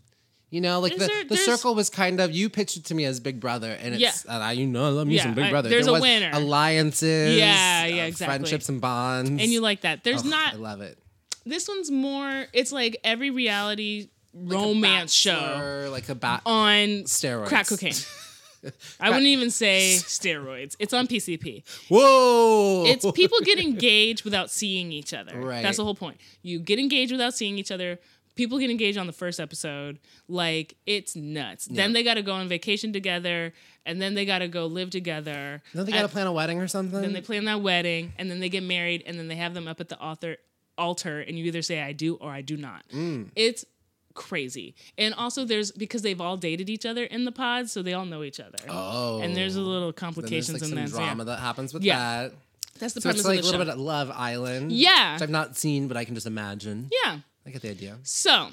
You 0.52 0.62
know, 0.62 0.80
like 0.80 0.94
Is 0.94 1.00
the, 1.00 1.06
there- 1.08 1.24
the 1.24 1.30
there's- 1.36 1.46
circle 1.46 1.76
was 1.76 1.90
kind 1.92 2.20
of 2.20 2.32
you 2.32 2.50
pitched 2.50 2.78
it 2.78 2.86
to 2.86 2.96
me 2.96 3.06
as 3.06 3.20
Big 3.20 3.40
Brother, 3.40 3.72
and 3.72 3.94
it's 3.94 4.26
Yeah. 4.26 4.38
I 4.40 4.54
you 4.54 4.66
know 4.66 4.86
I 4.86 4.90
love 4.90 5.06
me 5.08 5.16
Yeah, 5.16 5.24
some 5.24 5.36
Big 5.36 5.46
I- 5.46 5.50
Brother. 5.52 5.70
there's 5.70 5.86
There 5.86 5.92
a 5.92 5.94
was 5.94 6.02
winner. 6.02 6.32
Alliances, 6.34 7.38
Yeah, 7.38 7.86
yeah, 7.86 8.04
uh, 8.04 8.08
exactly. 8.08 8.26
friendships 8.38 8.68
and 8.70 8.82
bonds, 8.82 9.30
and 9.30 9.42
you 9.52 9.62
like 9.62 9.82
that. 9.82 10.04
There's 10.04 10.22
Ugh, 10.22 10.30
not 10.30 10.54
I 10.56 10.58
love 10.58 10.82
it. 10.82 10.98
this 11.46 11.68
one's 11.68 11.92
more. 11.92 12.46
It's 12.54 12.72
like 12.72 12.98
every 13.04 13.30
reality 13.30 14.10
romance 14.34 15.14
show 15.14 15.34
Bachelor, 15.40 15.90
like 15.90 16.10
a 16.10 16.16
bat. 16.16 16.42
on 16.46 16.88
Steroids. 17.06 17.46
crack 17.48 17.68
cocaine. 17.68 17.94
I 19.00 19.10
wouldn't 19.10 19.28
even 19.28 19.52
say 19.52 19.94
steroids. 20.00 20.76
It's 20.80 20.94
on 20.94 21.08
PCP. 21.08 21.64
Whoa! 21.90 22.84
It's 22.88 23.10
people 23.12 23.40
get 23.42 23.58
engaged 23.70 24.24
without 24.26 24.50
seeing 24.52 24.92
each 24.92 25.14
other. 25.14 25.40
Right. 25.40 25.62
That's 25.64 25.78
the 25.78 25.84
whole 25.86 25.96
point. 25.96 26.18
You 26.42 26.60
get 26.60 26.78
engaged 26.80 27.12
without 27.12 27.34
seeing 27.34 27.58
each 27.58 27.72
other. 27.72 28.00
People 28.40 28.58
get 28.58 28.70
engaged 28.70 28.98
on 28.98 29.06
the 29.06 29.12
first 29.12 29.38
episode. 29.38 30.00
Like 30.30 30.76
it's 30.86 31.14
nuts. 31.14 31.66
Then 31.66 31.92
they 31.92 32.04
got 32.04 32.14
to 32.14 32.22
go 32.22 32.32
on 32.32 32.48
vacation 32.48 32.94
together, 32.94 33.52
and 33.86 34.02
then 34.02 34.14
they 34.16 34.24
got 34.26 34.40
to 34.40 34.48
go 34.48 34.66
live 34.66 34.92
together. 34.92 35.62
Don't 35.76 35.86
they 35.86 35.92
got 35.92 35.98
to 35.98 36.04
And 36.06 36.12
plan 36.14 36.26
a 36.28 36.32
wedding 36.32 36.62
or 36.62 36.70
something? 36.70 37.02
Then 37.02 37.12
they 37.12 37.20
plan 37.20 37.44
that 37.46 37.62
wedding, 37.62 38.14
and 38.18 38.32
then 38.32 38.40
they 38.40 38.48
get 38.48 38.64
married, 38.64 39.04
and 39.06 39.20
then 39.20 39.28
they 39.28 39.36
have 39.36 39.54
them 39.54 39.68
up 39.68 39.82
at 39.82 39.90
the 39.90 40.00
altar, 40.00 40.38
altar, 40.78 41.20
and 41.20 41.38
you 41.38 41.44
either 41.46 41.62
say 41.62 41.82
I 41.82 41.92
do 41.92 42.16
or 42.16 42.32
I 42.32 42.40
do 42.42 42.56
not. 42.56 42.84
Mm. 42.94 43.30
It's 43.36 43.66
crazy. 44.14 44.74
And 44.98 45.14
also, 45.16 45.44
there's 45.44 45.74
because 45.74 46.02
they've 46.02 46.22
all 46.22 46.38
dated 46.38 46.70
each 46.70 46.86
other 46.86 47.04
in 47.04 47.26
the 47.26 47.34
pods, 47.34 47.74
so 47.74 47.82
they 47.82 47.92
all 47.94 48.06
know 48.06 48.24
each 48.24 48.40
other. 48.40 48.58
oh, 48.70 49.20
and 49.22 49.36
there's 49.36 49.58
a 49.58 49.62
little 49.62 49.88
then 49.90 49.94
complications 49.96 50.62
like 50.62 50.72
in 50.72 50.76
that. 50.76 50.90
so 50.90 51.00
yeah. 51.00 51.06
drama 51.08 51.26
that 51.26 51.40
happens 51.40 51.74
with 51.74 51.84
Yeah. 51.84 51.98
that. 52.30 52.34
That's 52.80 52.94
the 52.94 53.02
So 53.02 53.10
premise 53.10 53.20
it's 53.20 53.28
like 53.28 53.40
a 53.40 53.42
little 53.42 53.60
show. 53.60 53.66
bit 53.66 53.74
of 53.74 53.80
Love 53.82 54.10
Island. 54.10 54.72
Yeah. 54.72 55.16
which 55.16 55.24
I've 55.24 55.30
not 55.30 55.58
seen, 55.58 55.90
but 55.90 55.98
I 55.98 56.06
can 56.06 56.16
just 56.16 56.26
imagine. 56.26 56.90
yeah. 57.04 57.18
I 57.50 57.52
get 57.52 57.62
the 57.64 57.72
idea. 57.72 57.98
So, 58.04 58.50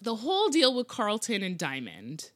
the 0.00 0.16
whole 0.16 0.48
deal 0.48 0.74
with 0.74 0.88
Carlton 0.88 1.42
and 1.42 1.58
Diamond 1.58 2.30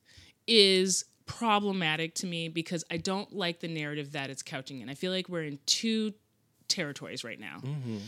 is 0.46 1.06
problematic 1.24 2.14
to 2.16 2.26
me 2.26 2.48
because 2.48 2.84
I 2.90 2.98
don't 2.98 3.34
like 3.34 3.60
the 3.60 3.68
narrative 3.68 4.12
that 4.12 4.28
it's 4.28 4.42
couching 4.42 4.80
in. 4.80 4.90
I 4.90 4.94
feel 4.94 5.12
like 5.12 5.28
we're 5.30 5.44
in 5.44 5.58
two 5.64 6.12
territories 6.68 7.24
right 7.24 7.40
now. 7.40 7.58
Mm-hmm. 7.62 7.98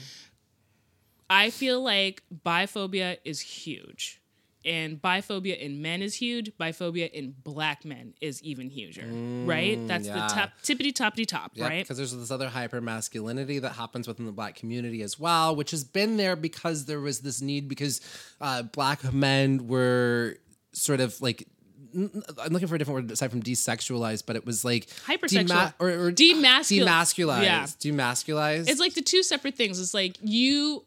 I 1.31 1.49
feel 1.49 1.83
like 1.83 2.23
biphobia 2.45 3.17
is 3.25 3.41
huge. 3.41 4.21
And 4.65 5.01
biphobia 5.03 5.59
in 5.59 5.83
men 5.83 6.03
is 6.03 6.15
huge. 6.15 6.53
Biphobia 6.59 7.11
in 7.11 7.35
black 7.43 7.85
men 7.85 8.15
is 8.21 8.43
even 8.43 8.71
huger, 8.71 9.07
right? 9.45 9.79
That's 9.89 10.07
yeah. 10.07 10.15
the 10.29 10.35
top 10.35 10.51
tippity 10.63 10.93
toppity 10.93 11.27
top, 11.27 11.53
Yeah, 11.55 11.67
right? 11.69 11.83
because 11.85 11.97
there's 11.97 12.15
this 12.15 12.31
other 12.31 12.49
hyper 12.49 12.81
masculinity 12.81 13.59
that 13.59 13.73
happens 13.73 14.07
within 14.07 14.27
the 14.27 14.33
black 14.33 14.55
community 14.55 15.03
as 15.03 15.19
well, 15.19 15.57
which 15.57 15.73
has 15.73 15.83
been 15.85 16.17
there 16.17 16.37
because 16.37 16.85
there 16.87 17.01
was 17.01 17.21
this 17.21 17.41
need 17.43 17.69
because 17.69 18.01
uh, 18.41 18.63
black 18.63 19.13
men 19.13 19.67
were 19.67 20.37
sort 20.73 21.01
of 21.01 21.21
like. 21.21 21.49
I'm 21.95 22.11
looking 22.53 22.69
for 22.69 22.75
a 22.77 22.79
different 22.79 23.03
word 23.03 23.11
aside 23.11 23.31
from 23.31 23.43
desexualized, 23.43 24.25
but 24.27 24.35
it 24.35 24.47
was 24.47 24.65
like 24.65 24.87
Hypersexual. 25.07 25.75
or, 25.79 25.91
or 25.91 26.11
Demascul- 26.13 26.87
demasculized, 26.87 27.43
Yeah. 27.43 27.65
demasculized. 27.65 28.71
It's 28.71 28.81
like 28.81 28.95
the 28.95 29.03
two 29.03 29.23
separate 29.23 29.57
things. 29.57 29.79
It's 29.79 29.93
like 29.93 30.17
you 30.23 30.87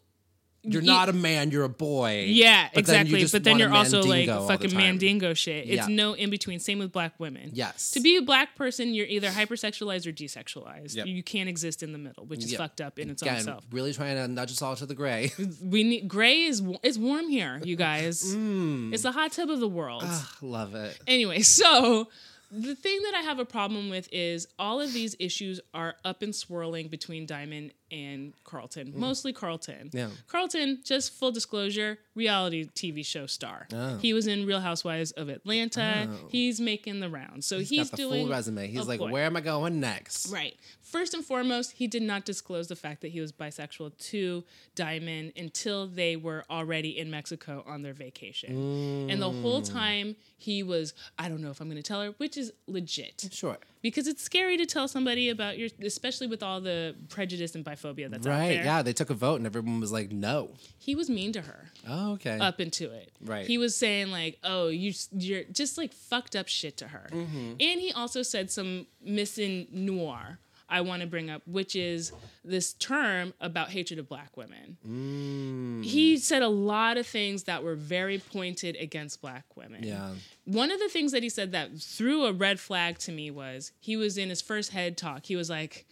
you're 0.66 0.82
you- 0.82 0.88
not 0.88 1.09
a 1.09 1.13
man, 1.13 1.51
you're 1.51 1.63
a 1.63 1.70
boy. 1.70 2.26
Yeah, 2.28 2.70
But 2.74 2.80
exactly. 2.80 3.20
just 3.20 3.34
but 3.34 3.43
then 3.43 3.59
you're 3.59 3.74
also 3.74 4.03
like 4.03 4.28
fucking 4.28 4.76
mandingo 4.76 5.34
shit. 5.34 5.68
It's 5.70 5.88
Yeah. 5.88 5.95
no 5.95 6.13
in 6.13 6.30
between. 6.30 6.59
Same 6.59 6.80
with 6.80 6.91
black 6.91 7.13
women. 7.20 7.51
Yes. 7.53 7.91
To 7.91 7.99
be 7.99 8.18
a 8.18 8.22
black 8.22 8.55
person, 8.55 8.93
you're 8.93 9.05
either 9.07 9.30
hypersexualized 9.30 10.05
or 10.07 10.11
desexualized. 10.11 10.95
Yep. 10.95 11.07
You 11.07 11.24
can't 11.24 11.49
exist 11.49 11.84
in 11.84 11.91
the 11.91 11.97
middle, 11.97 12.26
which 12.26 12.43
is 12.43 12.51
Yep. 12.51 12.57
fucked 12.59 12.82
up 12.82 12.99
in 12.99 13.09
its 13.09 13.24
own 13.24 13.30
Again, 13.30 13.43
self. 13.43 13.63
really 13.72 13.93
trying 13.93 14.16
to 14.16 14.28
nudge 14.28 14.51
us 14.51 14.61
all 14.61 14.76
to 14.76 14.86
the 14.86 14.95
gray. 14.95 15.32
We 15.61 15.84
need 15.84 16.07
gray 16.07 16.43
is 16.43 16.61
it's 16.84 16.97
warm 16.97 17.30
here, 17.30 17.61
you 17.63 17.76
guys. 17.76 18.24
It's 18.36 19.03
the 19.03 19.11
hot 19.11 19.32
tub 19.32 19.49
of 19.49 19.59
the 19.59 19.68
world. 19.68 20.03
Mm. 20.03 20.07
Ah, 20.09 20.32
Love 20.41 20.76
it. 20.76 20.97
Anyway, 21.07 21.41
so 21.41 22.07
the 22.52 22.76
thing 22.76 23.02
that 23.04 23.14
I 23.16 23.22
have 23.22 23.39
a 23.39 23.46
problem 23.46 23.89
with 23.89 24.08
is 24.12 24.48
all 24.58 24.82
of 24.82 24.93
these 24.93 25.16
issues 25.20 25.60
are 25.74 25.96
up 26.04 26.22
and 26.22 26.36
swirling 26.36 26.88
between 26.88 27.26
Diamond 27.26 27.72
and 27.91 28.34
Carlton, 28.43 28.93
mostly 28.96 29.32
Carlton. 29.32 29.89
Mm. 29.89 29.93
Yeah. 29.93 30.08
Carlton, 30.28 30.80
just 30.84 31.14
full 31.14 31.32
disclosure, 31.32 32.00
reality 32.16 32.68
TV 32.76 33.06
show 33.06 33.26
star. 33.26 33.68
Oh. 33.74 33.98
He 33.98 34.14
was 34.14 34.28
in 34.28 34.46
Real 34.46 34.60
Housewives 34.60 35.12
of 35.12 35.30
Atlanta. 35.30 36.10
He's 36.30 36.60
making 36.60 37.00
the 37.00 37.10
rounds. 37.10 37.46
So 37.46 37.60
he's, 37.60 37.89
Got 37.89 37.91
the 37.91 37.98
doing 37.98 38.26
full 38.26 38.36
resume. 38.36 38.68
He's 38.68 38.88
like, 38.88 39.00
where 39.00 39.26
am 39.26 39.38
I 39.38 39.41
going 39.41 39.80
next? 39.80 40.28
Right. 40.28 40.56
First 40.96 41.14
and 41.14 41.26
foremost, 41.26 41.74
he 41.74 41.88
did 41.88 42.04
not 42.04 42.24
disclose 42.24 42.68
the 42.70 42.76
fact 42.76 43.02
that 43.02 43.10
he 43.10 43.20
was 43.20 43.34
bisexual 43.34 43.98
to 43.98 44.46
Diamond 44.76 45.34
until 45.36 45.88
they 45.88 46.16
were 46.16 46.46
already 46.50 46.98
in 46.98 47.12
Mexico 47.12 47.64
on 47.68 47.82
their 47.82 47.91
vacation. 47.93 49.10
And 49.10 49.22
the 49.22 49.30
whole 49.30 49.62
Mm. 49.62 49.70
time 49.74 50.16
he 50.38 50.64
was, 50.64 50.93
I 51.20 51.28
don't 51.28 51.41
know 51.41 51.50
if 51.52 51.60
I'm 51.60 51.68
going 51.70 51.76
to 51.76 51.84
tell 51.84 52.02
her, 52.02 52.12
which 52.12 52.38
is 52.38 52.54
legit. 52.68 53.28
Sure. 53.32 53.58
Because 53.82 54.08
it's 54.08 54.24
scary 54.24 54.56
to 54.58 54.66
tell 54.66 54.88
somebody 54.88 55.30
about 55.30 55.58
your, 55.60 55.70
especially 55.84 56.28
with 56.28 56.41
all 56.41 56.62
the 56.62 56.96
prejudice 57.10 57.56
and 57.56 57.64
biphobia 57.66 58.10
that's 58.10 58.26
out 58.26 58.30
Right. 58.32 58.56
there. 58.56 58.64
Yeah. 58.64 58.82
They 58.82 58.93
took 58.93 59.10
a 59.10 59.14
vote 59.14 59.36
and 59.36 59.46
everyone 59.46 59.80
was 59.82 59.91
like, 59.91 60.12
no. 60.12 60.54
He 60.80 60.96
was 60.96 61.10
mean 61.10 61.34
to 61.34 61.41
her 61.41 61.72
Oh, 61.88 62.14
okay. 62.14 62.39
up 62.39 62.60
into 62.62 62.89
it. 62.89 63.12
Right. 63.22 63.46
He 63.46 63.58
was 63.58 63.76
saying 63.76 64.12
like, 64.12 64.39
"Oh, 64.43 64.70
you 64.70 64.93
you're 65.12 65.43
just 65.43 65.78
like 65.78 65.93
fucked 65.93 66.36
up 66.36 66.48
shit 66.48 66.78
to 66.78 66.88
her." 66.88 67.08
Mm-hmm. 67.12 67.54
And 67.60 67.80
he 67.82 67.91
also 67.91 68.22
said 68.24 68.50
some 68.50 68.88
misogynoir 69.06 70.38
I 70.68 70.82
want 70.82 71.01
to 71.01 71.07
bring 71.07 71.30
up, 71.30 71.41
which 71.45 71.76
is 71.76 72.11
this 72.43 72.74
term 72.74 73.34
about 73.39 73.70
hatred 73.70 73.99
of 73.99 74.09
black 74.09 74.36
women. 74.36 74.78
Mm. 74.88 75.86
He 75.86 76.18
said 76.18 76.41
a 76.41 76.47
lot 76.47 76.97
of 76.97 77.05
things 77.05 77.43
that 77.43 77.63
were 77.63 77.76
very 77.76 78.18
pointed 78.20 78.76
against 78.78 79.22
black 79.22 79.45
women. 79.55 79.84
Yeah. 79.84 80.11
One 80.45 80.72
of 80.72 80.80
the 80.80 80.89
things 80.89 81.11
that 81.11 81.24
he 81.24 81.30
said 81.30 81.51
that 81.51 81.78
threw 81.78 82.26
a 82.26 82.34
red 82.34 82.59
flag 82.59 82.97
to 82.99 83.11
me 83.11 83.32
was 83.32 83.72
he 83.80 83.95
was 83.95 84.18
in 84.18 84.30
his 84.30 84.41
first 84.41 84.72
head 84.72 84.97
talk. 84.97 85.26
He 85.26 85.36
was 85.36 85.49
like, 85.49 85.86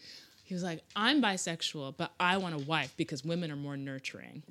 he 0.43 0.53
was 0.53 0.63
like, 0.63 0.83
I'm 0.95 1.21
bisexual, 1.21 1.95
but 1.97 2.11
I 2.19 2.37
want 2.37 2.55
a 2.55 2.59
wife 2.59 2.93
because 2.97 3.23
women 3.23 3.51
are 3.51 3.55
more 3.55 3.77
nurturing. 3.77 4.43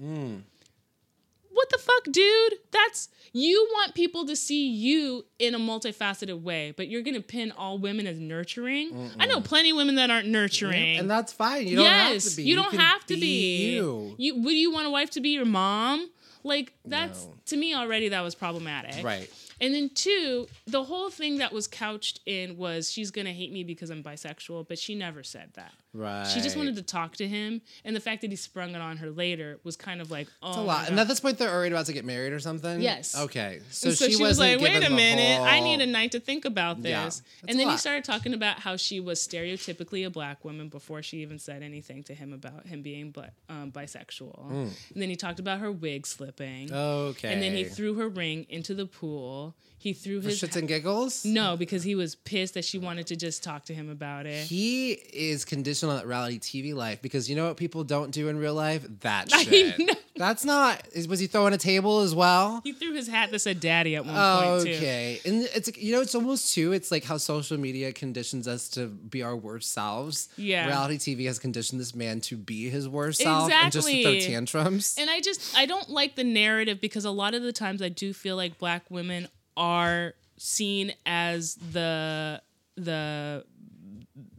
What 1.52 1.68
the 1.70 1.78
fuck, 1.78 2.12
dude? 2.12 2.54
That's 2.70 3.08
you 3.32 3.66
want 3.72 3.94
people 3.94 4.26
to 4.26 4.36
see 4.36 4.68
you 4.68 5.24
in 5.38 5.54
a 5.54 5.58
multifaceted 5.58 6.42
way, 6.42 6.72
but 6.76 6.88
you're 6.88 7.02
gonna 7.02 7.20
pin 7.20 7.52
all 7.52 7.78
women 7.78 8.06
as 8.06 8.18
nurturing. 8.18 9.10
I 9.18 9.26
know 9.26 9.40
plenty 9.40 9.70
of 9.70 9.76
women 9.76 9.94
that 9.96 10.10
aren't 10.10 10.28
nurturing. 10.28 10.98
And 10.98 11.10
that's 11.10 11.32
fine. 11.32 11.66
You 11.66 11.76
don't 11.76 11.84
yes, 11.84 12.24
have 12.24 12.30
to 12.32 12.36
be. 12.36 12.42
you 12.44 12.56
don't 12.56 12.70
can 12.70 12.80
have 12.80 13.06
to 13.06 13.14
be. 13.16 13.72
you. 13.74 14.14
You 14.18 14.42
would 14.42 14.54
you 14.54 14.72
want 14.72 14.86
a 14.86 14.90
wife 14.90 15.10
to 15.10 15.20
be 15.20 15.30
your 15.30 15.44
mom? 15.44 16.10
Like 16.44 16.72
that's 16.84 17.24
No. 17.24 17.34
to 17.46 17.56
me 17.56 17.74
already 17.74 18.08
that 18.08 18.20
was 18.22 18.34
problematic. 18.34 19.04
Right. 19.04 19.30
And 19.60 19.72
then 19.72 19.90
two, 19.94 20.48
the 20.66 20.82
whole 20.82 21.08
thing 21.08 21.38
that 21.38 21.52
was 21.52 21.68
couched 21.68 22.20
in 22.26 22.56
was 22.56 22.90
she's 22.90 23.10
gonna 23.10 23.32
hate 23.32 23.52
me 23.52 23.62
because 23.62 23.90
I'm 23.90 24.02
bisexual, 24.02 24.66
but 24.68 24.78
she 24.78 24.94
never 24.94 25.22
said 25.22 25.50
that. 25.54 25.72
Right. 25.94 26.24
She 26.26 26.40
just 26.40 26.56
wanted 26.56 26.76
to 26.76 26.82
talk 26.82 27.16
to 27.16 27.28
him, 27.28 27.60
and 27.84 27.94
the 27.94 28.00
fact 28.00 28.22
that 28.22 28.30
he 28.30 28.36
sprung 28.36 28.74
it 28.74 28.80
on 28.80 28.96
her 28.96 29.10
later 29.10 29.60
was 29.62 29.76
kind 29.76 30.00
of 30.00 30.10
like, 30.10 30.26
oh, 30.42 30.48
It's 30.48 30.56
a 30.56 30.60
my 30.60 30.66
lot. 30.66 30.88
And 30.88 30.98
at 30.98 31.06
this 31.08 31.20
point, 31.20 31.36
they're 31.38 31.52
already 31.52 31.74
about 31.74 31.86
to 31.86 31.92
get 31.92 32.04
married 32.04 32.32
or 32.32 32.40
something. 32.40 32.80
Yes. 32.80 33.14
Okay. 33.18 33.60
So, 33.70 33.90
so 33.90 34.06
she, 34.06 34.12
was 34.12 34.38
wasn't 34.38 34.60
like, 34.60 34.60
wait 34.60 34.84
a 34.84 34.90
minute, 34.90 35.40
I 35.40 35.60
need 35.60 35.80
a 35.80 35.86
night 35.86 36.12
to 36.12 36.20
think 36.20 36.44
about 36.46 36.82
this. 36.82 36.92
that's 36.92 37.22
and 37.46 37.58
then 37.58 37.68
he 37.68 37.76
started 37.76 38.04
talking 38.04 38.32
about 38.32 38.60
how 38.60 38.76
she 38.76 39.00
was 39.00 39.20
stereotypically 39.20 40.06
a 40.06 40.10
black 40.10 40.44
woman 40.44 40.68
before 40.68 41.02
she 41.02 41.18
even 41.18 41.38
said 41.38 41.62
anything 41.62 42.02
to 42.04 42.14
him 42.14 42.32
about 42.32 42.66
him 42.66 42.82
being 42.82 43.10
bi- 43.10 43.30
um, 43.48 43.70
bisexual. 43.70 44.50
And 44.50 44.72
then 44.94 45.08
he 45.10 45.16
talked 45.16 45.40
about 45.40 45.60
her 45.60 45.70
wig 45.70 46.06
slipping. 46.06 46.72
Okay. 46.72 47.32
And 47.32 47.42
then 47.42 47.52
he 47.54 47.64
threw 47.64 47.94
her 47.94 48.08
ring 48.08 48.46
into 48.48 48.74
the 48.74 48.86
pool. 48.86 49.54
He 49.78 49.92
threw 49.94 50.22
For 50.22 50.28
his 50.28 50.40
shits 50.40 50.54
and 50.54 50.68
giggles. 50.68 51.24
no, 51.24 51.56
because 51.56 51.82
he 51.82 51.96
was 51.96 52.14
pissed 52.14 52.54
that 52.54 52.64
she 52.64 52.78
wanted 52.78 53.08
to 53.08 53.16
just 53.16 53.42
talk 53.42 53.64
to 53.64 53.74
him 53.74 53.90
about 53.90 54.26
it. 54.26 54.46
He 54.46 54.92
is 54.92 55.44
conditioned 55.44 55.81
on 55.82 55.96
that 55.96 56.06
reality 56.06 56.38
TV 56.38 56.74
life 56.74 57.00
because 57.02 57.28
you 57.28 57.36
know 57.36 57.46
what 57.48 57.56
people 57.56 57.84
don't 57.84 58.10
do 58.10 58.28
in 58.28 58.38
real 58.38 58.54
life? 58.54 58.86
That 59.00 59.30
shit. 59.42 59.80
That's 60.16 60.44
not. 60.44 60.82
Was 61.08 61.20
he 61.20 61.26
throwing 61.26 61.54
a 61.54 61.58
table 61.58 62.00
as 62.00 62.14
well? 62.14 62.60
He 62.64 62.72
threw 62.72 62.92
his 62.92 63.08
hat 63.08 63.30
that 63.30 63.38
said 63.40 63.60
"daddy" 63.60 63.96
at 63.96 64.04
one 64.04 64.14
point 64.14 64.66
too. 64.66 64.74
okay. 64.74 65.20
And 65.24 65.42
it's 65.54 65.68
like, 65.68 65.82
you 65.82 65.92
know, 65.92 66.00
it's 66.00 66.14
almost 66.14 66.54
too, 66.54 66.72
it's 66.72 66.90
like 66.90 67.04
how 67.04 67.16
social 67.16 67.58
media 67.58 67.92
conditions 67.92 68.46
us 68.46 68.68
to 68.70 68.86
be 68.86 69.22
our 69.22 69.34
worst 69.34 69.72
selves. 69.72 70.28
Yeah. 70.36 70.66
Reality 70.66 70.98
TV 70.98 71.26
has 71.26 71.38
conditioned 71.38 71.80
this 71.80 71.94
man 71.94 72.20
to 72.22 72.36
be 72.36 72.68
his 72.68 72.88
worst 72.88 73.22
self 73.22 73.50
and 73.50 73.72
just 73.72 73.88
to 73.88 74.02
throw 74.02 74.20
tantrums. 74.20 74.96
And 74.98 75.08
I 75.10 75.20
just 75.20 75.56
I 75.56 75.66
don't 75.66 75.88
like 75.90 76.14
the 76.14 76.24
narrative 76.24 76.80
because 76.80 77.04
a 77.04 77.10
lot 77.10 77.34
of 77.34 77.42
the 77.42 77.52
times 77.52 77.82
I 77.82 77.88
do 77.88 78.12
feel 78.12 78.36
like 78.36 78.58
black 78.58 78.84
women 78.90 79.28
are 79.56 80.14
seen 80.36 80.92
as 81.06 81.54
the 81.54 82.42
the 82.76 83.44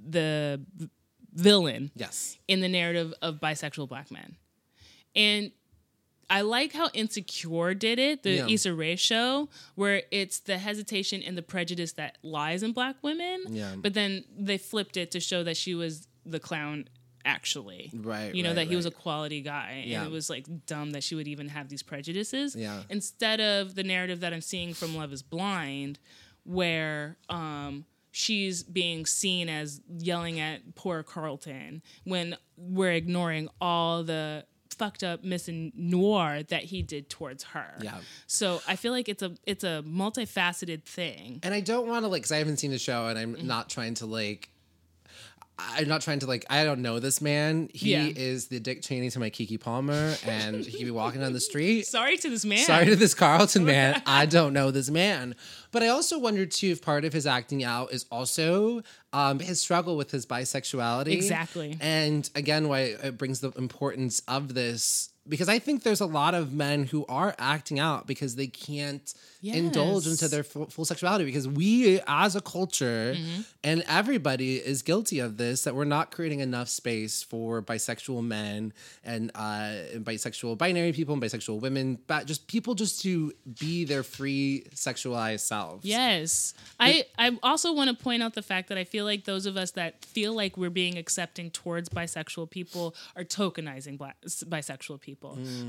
the 0.07 0.61
villain 1.33 1.91
yes. 1.95 2.37
in 2.47 2.61
the 2.61 2.69
narrative 2.69 3.13
of 3.21 3.39
bisexual 3.39 3.89
black 3.89 4.11
men. 4.11 4.37
And 5.15 5.51
I 6.29 6.41
like 6.41 6.73
how 6.73 6.89
Insecure 6.93 7.73
did 7.73 7.99
it, 7.99 8.23
the 8.23 8.31
Yeah. 8.31 8.47
Issa 8.47 8.73
Rae 8.73 8.95
show, 8.95 9.49
where 9.75 10.03
it's 10.09 10.39
the 10.39 10.57
hesitation 10.57 11.21
and 11.21 11.37
the 11.37 11.41
prejudice 11.41 11.93
that 11.93 12.17
lies 12.23 12.63
in 12.63 12.71
black 12.71 12.95
women. 13.01 13.43
Yeah. 13.49 13.75
But 13.77 13.93
then 13.93 14.23
they 14.35 14.57
flipped 14.57 14.97
it 14.97 15.11
to 15.11 15.19
show 15.19 15.43
that 15.43 15.57
she 15.57 15.75
was 15.75 16.07
the 16.25 16.39
clown 16.39 16.87
actually. 17.25 17.89
Right, 17.93 18.33
You 18.35 18.43
know, 18.43 18.49
right, 18.49 18.55
that 18.55 18.67
he 18.67 18.75
was 18.75 18.85
a 18.85 18.91
quality 18.91 19.41
guy. 19.41 19.83
Yeah. 19.85 19.99
And 19.99 20.07
it 20.07 20.11
was 20.11 20.29
like 20.29 20.45
dumb 20.65 20.91
that 20.91 21.03
she 21.03 21.15
would 21.15 21.27
even 21.27 21.49
have 21.49 21.69
these 21.69 21.83
prejudices. 21.83 22.55
Yeah. 22.55 22.81
Instead 22.89 23.39
of 23.39 23.75
the 23.75 23.83
narrative 23.83 24.19
that 24.21 24.33
I'm 24.33 24.41
seeing 24.41 24.73
from 24.73 24.95
Love 24.95 25.13
is 25.13 25.21
Blind, 25.21 25.99
where 26.43 27.17
um 27.29 27.85
she's 28.13 28.61
being 28.63 29.05
seen 29.05 29.49
as 29.49 29.81
yelling 29.97 30.39
at 30.39 30.75
poor 30.75 31.01
Carlton 31.03 31.81
when 32.05 32.37
we're 32.55 32.93
ignoring 32.93 33.49
all 33.59 34.03
the 34.03 34.45
fucked 34.69 35.03
up 35.03 35.23
misogynoir 35.23 36.47
that 36.47 36.63
he 36.63 36.81
did 36.81 37.09
towards 37.09 37.43
her. 37.43 37.73
Yeah. 37.81 37.97
So 38.27 38.61
I 38.67 38.75
feel 38.75 38.91
like 38.91 39.09
it's 39.09 39.23
a 39.23 39.33
it's 39.45 39.63
a 39.63 39.83
multifaceted 39.85 40.83
thing. 40.83 41.39
And 41.43 41.53
I 41.53 41.59
don't 41.59 41.87
want 41.87 42.05
to 42.05 42.07
like, 42.07 42.21
because 42.21 42.31
I 42.31 42.37
haven't 42.37 42.57
seen 42.57 42.71
the 42.71 42.79
show, 42.79 43.07
and 43.07 43.17
Mm-hmm. 43.17 43.41
I'm 43.41 43.47
not 43.47 43.69
trying 43.69 43.95
to 43.95 44.05
like. 44.05 44.49
I'm 45.59 45.87
not 45.87 46.01
trying 46.01 46.19
to 46.19 46.25
like. 46.25 46.45
I 46.49 46.63
don't 46.63 46.81
know 46.81 46.99
this 46.99 47.21
man. 47.21 47.69
He 47.73 47.91
Yeah. 47.91 48.07
is 48.07 48.47
the 48.47 48.59
Dick 48.59 48.81
Cheney 48.81 49.09
to 49.11 49.19
my 49.19 49.29
Keke 49.29 49.59
Palmer, 49.59 50.15
and 50.25 50.65
he 50.65 50.71
could 50.77 50.85
be 50.85 50.91
walking 50.91 51.21
down 51.21 51.31
the 51.33 51.39
street. 51.51 51.85
Sorry 51.85 52.17
to 52.17 52.29
this 52.29 52.43
man. 52.43 52.65
Sorry 52.65 52.85
to 52.85 52.95
this 52.95 53.13
Carlton 53.13 53.63
man. 53.63 54.01
I 54.07 54.25
don't 54.25 54.53
know 54.53 54.71
this 54.71 54.89
man. 54.89 55.35
But 55.71 55.83
I 55.83 55.87
also 55.89 56.17
wonder 56.19 56.45
too 56.45 56.69
if 56.71 56.81
part 56.81 57.05
of 57.05 57.13
his 57.13 57.27
acting 57.27 57.63
out 57.63 57.93
is 57.93 58.05
also 58.11 58.81
um, 59.13 59.39
his 59.39 59.61
struggle 59.61 59.95
with 59.95 60.09
his 60.11 60.25
bisexuality. 60.25 61.13
Exactly. 61.13 61.77
And 61.79 62.27
again, 62.35 62.67
why 62.67 62.79
it 63.03 63.17
brings 63.17 63.39
the 63.41 63.51
importance 63.51 64.21
of 64.27 64.55
this 64.55 65.09
because 65.27 65.47
I 65.49 65.59
think 65.59 65.83
there's 65.83 66.01
a 66.01 66.05
lot 66.05 66.33
of 66.33 66.51
men 66.53 66.83
who 66.85 67.05
are 67.07 67.33
acting 67.39 67.79
out 67.79 68.07
because 68.07 68.35
they 68.35 68.47
can't 68.47 69.13
indulge 69.41 70.07
into 70.07 70.27
their 70.29 70.43
full, 70.43 70.67
full 70.67 70.85
sexuality 70.85 71.25
because 71.25 71.47
we 71.47 71.99
as 72.07 72.35
a 72.35 72.41
culture 72.41 73.13
Mm-hmm. 73.13 73.41
and 73.63 73.83
everybody 73.89 74.55
is 74.55 74.81
guilty 74.81 75.19
of 75.19 75.35
this 75.37 75.63
that 75.65 75.75
we're 75.75 75.83
not 75.83 76.11
creating 76.11 76.39
enough 76.39 76.69
space 76.69 77.21
for 77.23 77.61
bisexual 77.61 78.23
men 78.23 78.71
and 79.03 79.31
uh 79.35 79.71
and 79.93 80.05
bisexual 80.05 80.57
binary 80.57 80.93
people 80.93 81.13
and 81.13 81.21
bisexual 81.21 81.59
women 81.59 81.99
but 82.07 82.25
just 82.25 82.47
people 82.47 82.73
just 82.73 83.01
to 83.01 83.33
be 83.59 83.83
their 83.83 84.01
free 84.03 84.65
sexualized 84.73 85.41
selves 85.41 85.83
Yes. 85.85 86.53
I, 86.79 87.05
I 87.17 87.37
also 87.43 87.73
want 87.73 87.89
to 87.95 88.01
point 88.01 88.23
out 88.23 88.33
the 88.35 88.41
fact 88.41 88.69
that 88.69 88.77
I 88.77 88.83
feel 88.85 89.03
like 89.05 89.25
those 89.25 89.45
of 89.45 89.57
us 89.57 89.71
that 89.71 90.03
feel 90.05 90.33
like 90.33 90.55
we're 90.57 90.69
being 90.69 90.97
accepting 90.97 91.51
towards 91.51 91.89
bisexual 91.89 92.49
people 92.49 92.95
are 93.17 93.23
tokenizing 93.23 93.97
black, 93.97 94.15
bisexual 94.25 95.01
people 95.01 95.12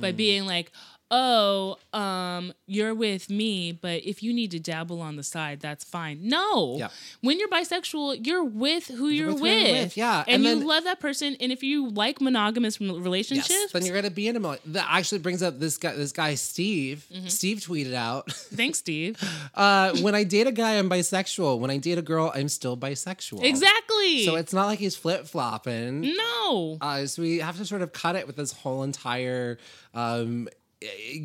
by 0.01 0.13
Mm. 0.13 0.17
being 0.17 0.47
like, 0.47 0.73
oh, 1.17 1.77
um, 1.97 2.53
you're 2.67 2.93
with 2.95 3.31
me, 3.31 3.71
but 3.73 4.03
if 4.05 4.21
you 4.23 4.33
need 4.33 4.51
to 4.51 4.59
dabble 4.59 5.01
on 5.01 5.15
the 5.17 5.23
side, 5.23 5.61
that's 5.61 5.85
fine. 5.85 6.19
No. 6.23 6.77
Yeah. 6.77 6.89
When 7.21 7.39
you're 7.39 7.49
bisexual, 7.49 8.27
you're 8.27 8.43
with 8.43 8.89
who 8.89 9.09
you're, 9.09 9.33
with 9.33 9.41
with. 9.41 9.53
who 9.53 9.59
you're 9.75 9.83
with, 9.85 9.97
yeah. 9.97 10.25
And, 10.27 10.45
And 10.45 10.61
you 10.61 10.67
love 10.67 10.85
that 10.85 10.99
person. 10.99 11.37
And 11.41 11.53
if 11.53 11.63
you 11.63 11.89
like 11.91 12.21
monogamous 12.21 12.81
relationships, 12.81 13.51
Yes, 13.51 13.73
then 13.73 13.85
you're 13.87 13.95
gonna 13.95 14.11
be 14.11 14.27
in 14.29 14.35
a 14.37 14.41
mo- 14.41 14.57
that 14.67 14.87
actually 14.91 15.19
brings 15.21 15.43
up 15.43 15.59
this 15.61 15.77
guy 15.77 15.95
this 15.95 16.13
guy 16.13 16.35
Steve 16.35 17.07
Mm-hmm. 17.15 17.29
Steve 17.29 17.59
tweeted 17.59 17.95
out 17.95 18.33
thanks, 18.33 18.79
Steve. 18.79 19.17
uh 19.55 19.95
when 20.01 20.15
I 20.15 20.25
date 20.25 20.47
a 20.47 20.53
guy 20.53 20.73
I'm 20.79 20.89
bisexual 20.91 21.59
when 21.61 21.71
I 21.71 21.77
date 21.79 21.99
a 21.99 22.03
girl 22.03 22.33
I'm 22.35 22.49
still 22.49 22.77
bisexual 22.77 23.45
exactly. 23.45 24.25
so 24.25 24.35
it's 24.37 24.53
not 24.53 24.67
like 24.67 24.79
he's 24.79 24.97
flip-flopping 24.97 26.01
no. 26.17 26.79
Uh, 26.81 27.07
so 27.07 27.23
we 27.23 27.39
have 27.39 27.57
to 27.59 27.65
sort 27.65 27.83
of 27.83 27.93
cut 27.93 28.17
it 28.17 28.27
with 28.27 28.37
this 28.37 28.53
whole 28.53 28.83
entire 28.83 29.59
um, 29.95 30.49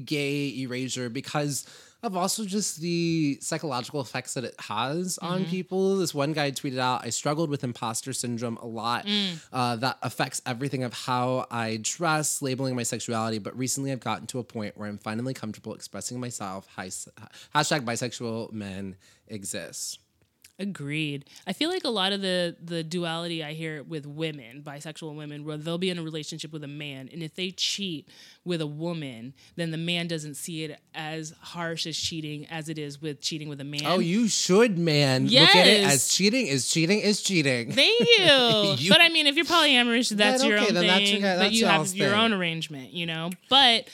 gay 0.05 0.53
erasure 0.59 1.09
because 1.09 1.65
of 2.01 2.15
also 2.15 2.45
just 2.45 2.79
the 2.79 3.37
psychological 3.41 3.99
effects 3.99 4.33
that 4.35 4.45
it 4.45 4.55
has 4.57 5.17
on 5.17 5.43
people. 5.45 5.97
This 5.97 6.13
one 6.13 6.31
guy 6.31 6.49
tweeted 6.51 6.77
out, 6.79 7.03
I 7.05 7.09
struggled 7.09 7.49
with 7.49 7.61
imposter 7.65 8.13
syndrome 8.13 8.55
a 8.61 8.65
lot. 8.65 9.05
Uh, 9.51 9.75
that 9.75 9.97
affects 10.01 10.41
everything 10.45 10.83
of 10.83 10.93
how 10.93 11.45
I 11.51 11.77
dress, 11.81 12.41
labeling 12.41 12.75
my 12.77 12.83
sexuality. 12.83 13.37
But 13.39 13.57
recently 13.57 13.91
I've 13.91 13.99
gotten 13.99 14.27
to 14.27 14.39
a 14.39 14.45
point 14.45 14.77
where 14.77 14.87
I'm 14.87 14.97
finally 14.97 15.33
comfortable 15.33 15.73
expressing 15.73 16.21
myself. 16.21 16.67
Hi- 16.77 16.87
Hashtag 17.53 17.81
bisexual 17.81 18.53
men 18.53 18.95
exist. 19.27 19.99
Agreed. 20.61 21.23
I 21.47 21.53
feel 21.53 21.69
like 21.69 21.85
a 21.85 21.89
lot 21.89 22.11
of 22.11 22.19
the 22.21 22.53
the 22.61 22.83
duality 22.83 23.41
I 23.41 23.53
hear 23.53 23.81
with 23.81 24.05
women, 24.05 24.61
bisexual 24.61 25.15
women, 25.15 25.45
where 25.45 25.55
they'll 25.55 25.77
be 25.77 25.89
in 25.89 25.97
a 25.97 26.03
relationship 26.03 26.51
with 26.51 26.65
a 26.65 26.67
man, 26.67 27.09
and 27.13 27.23
if 27.23 27.33
they 27.35 27.51
cheat 27.51 28.09
with 28.43 28.59
a 28.59 28.67
woman, 28.67 29.33
then 29.55 29.71
the 29.71 29.77
man 29.77 30.07
doesn't 30.07 30.35
see 30.35 30.65
it 30.65 30.77
as 30.93 31.33
harsh 31.39 31.87
as 31.87 31.97
cheating 31.97 32.45
as 32.47 32.67
it 32.67 32.77
is 32.77 33.01
with 33.01 33.21
cheating 33.21 33.47
with 33.47 33.61
a 33.61 33.63
man. 33.63 33.83
Oh, 33.85 33.99
you 33.99 34.27
should, 34.27 34.77
man. 34.77 35.27
Look 35.27 35.55
at 35.55 35.65
it 35.65 35.85
as 35.85 36.09
cheating 36.09 36.47
is 36.47 36.67
cheating 36.67 36.99
is 36.99 37.21
cheating. 37.23 37.71
Thank 37.71 37.99
you. 38.01 38.75
You- 38.79 38.89
but 38.91 38.99
I 39.01 39.07
mean, 39.09 39.27
if 39.27 39.35
you're 39.37 39.45
polyamorous, 39.45 40.09
that's 40.09 40.43
your 40.43 40.57
okay, 40.57 40.67
own 40.67 40.73
thing. 40.73 40.87
that's 40.87 41.11
your 41.11 41.21
guy- 41.21 41.27
that 41.35 41.39
that's 41.39 41.53
you 41.55 41.65
have 41.67 41.93
your 41.95 42.15
own 42.15 42.33
arrangement, 42.33 42.91
you 42.91 43.05
know. 43.05 43.29
But 43.49 43.87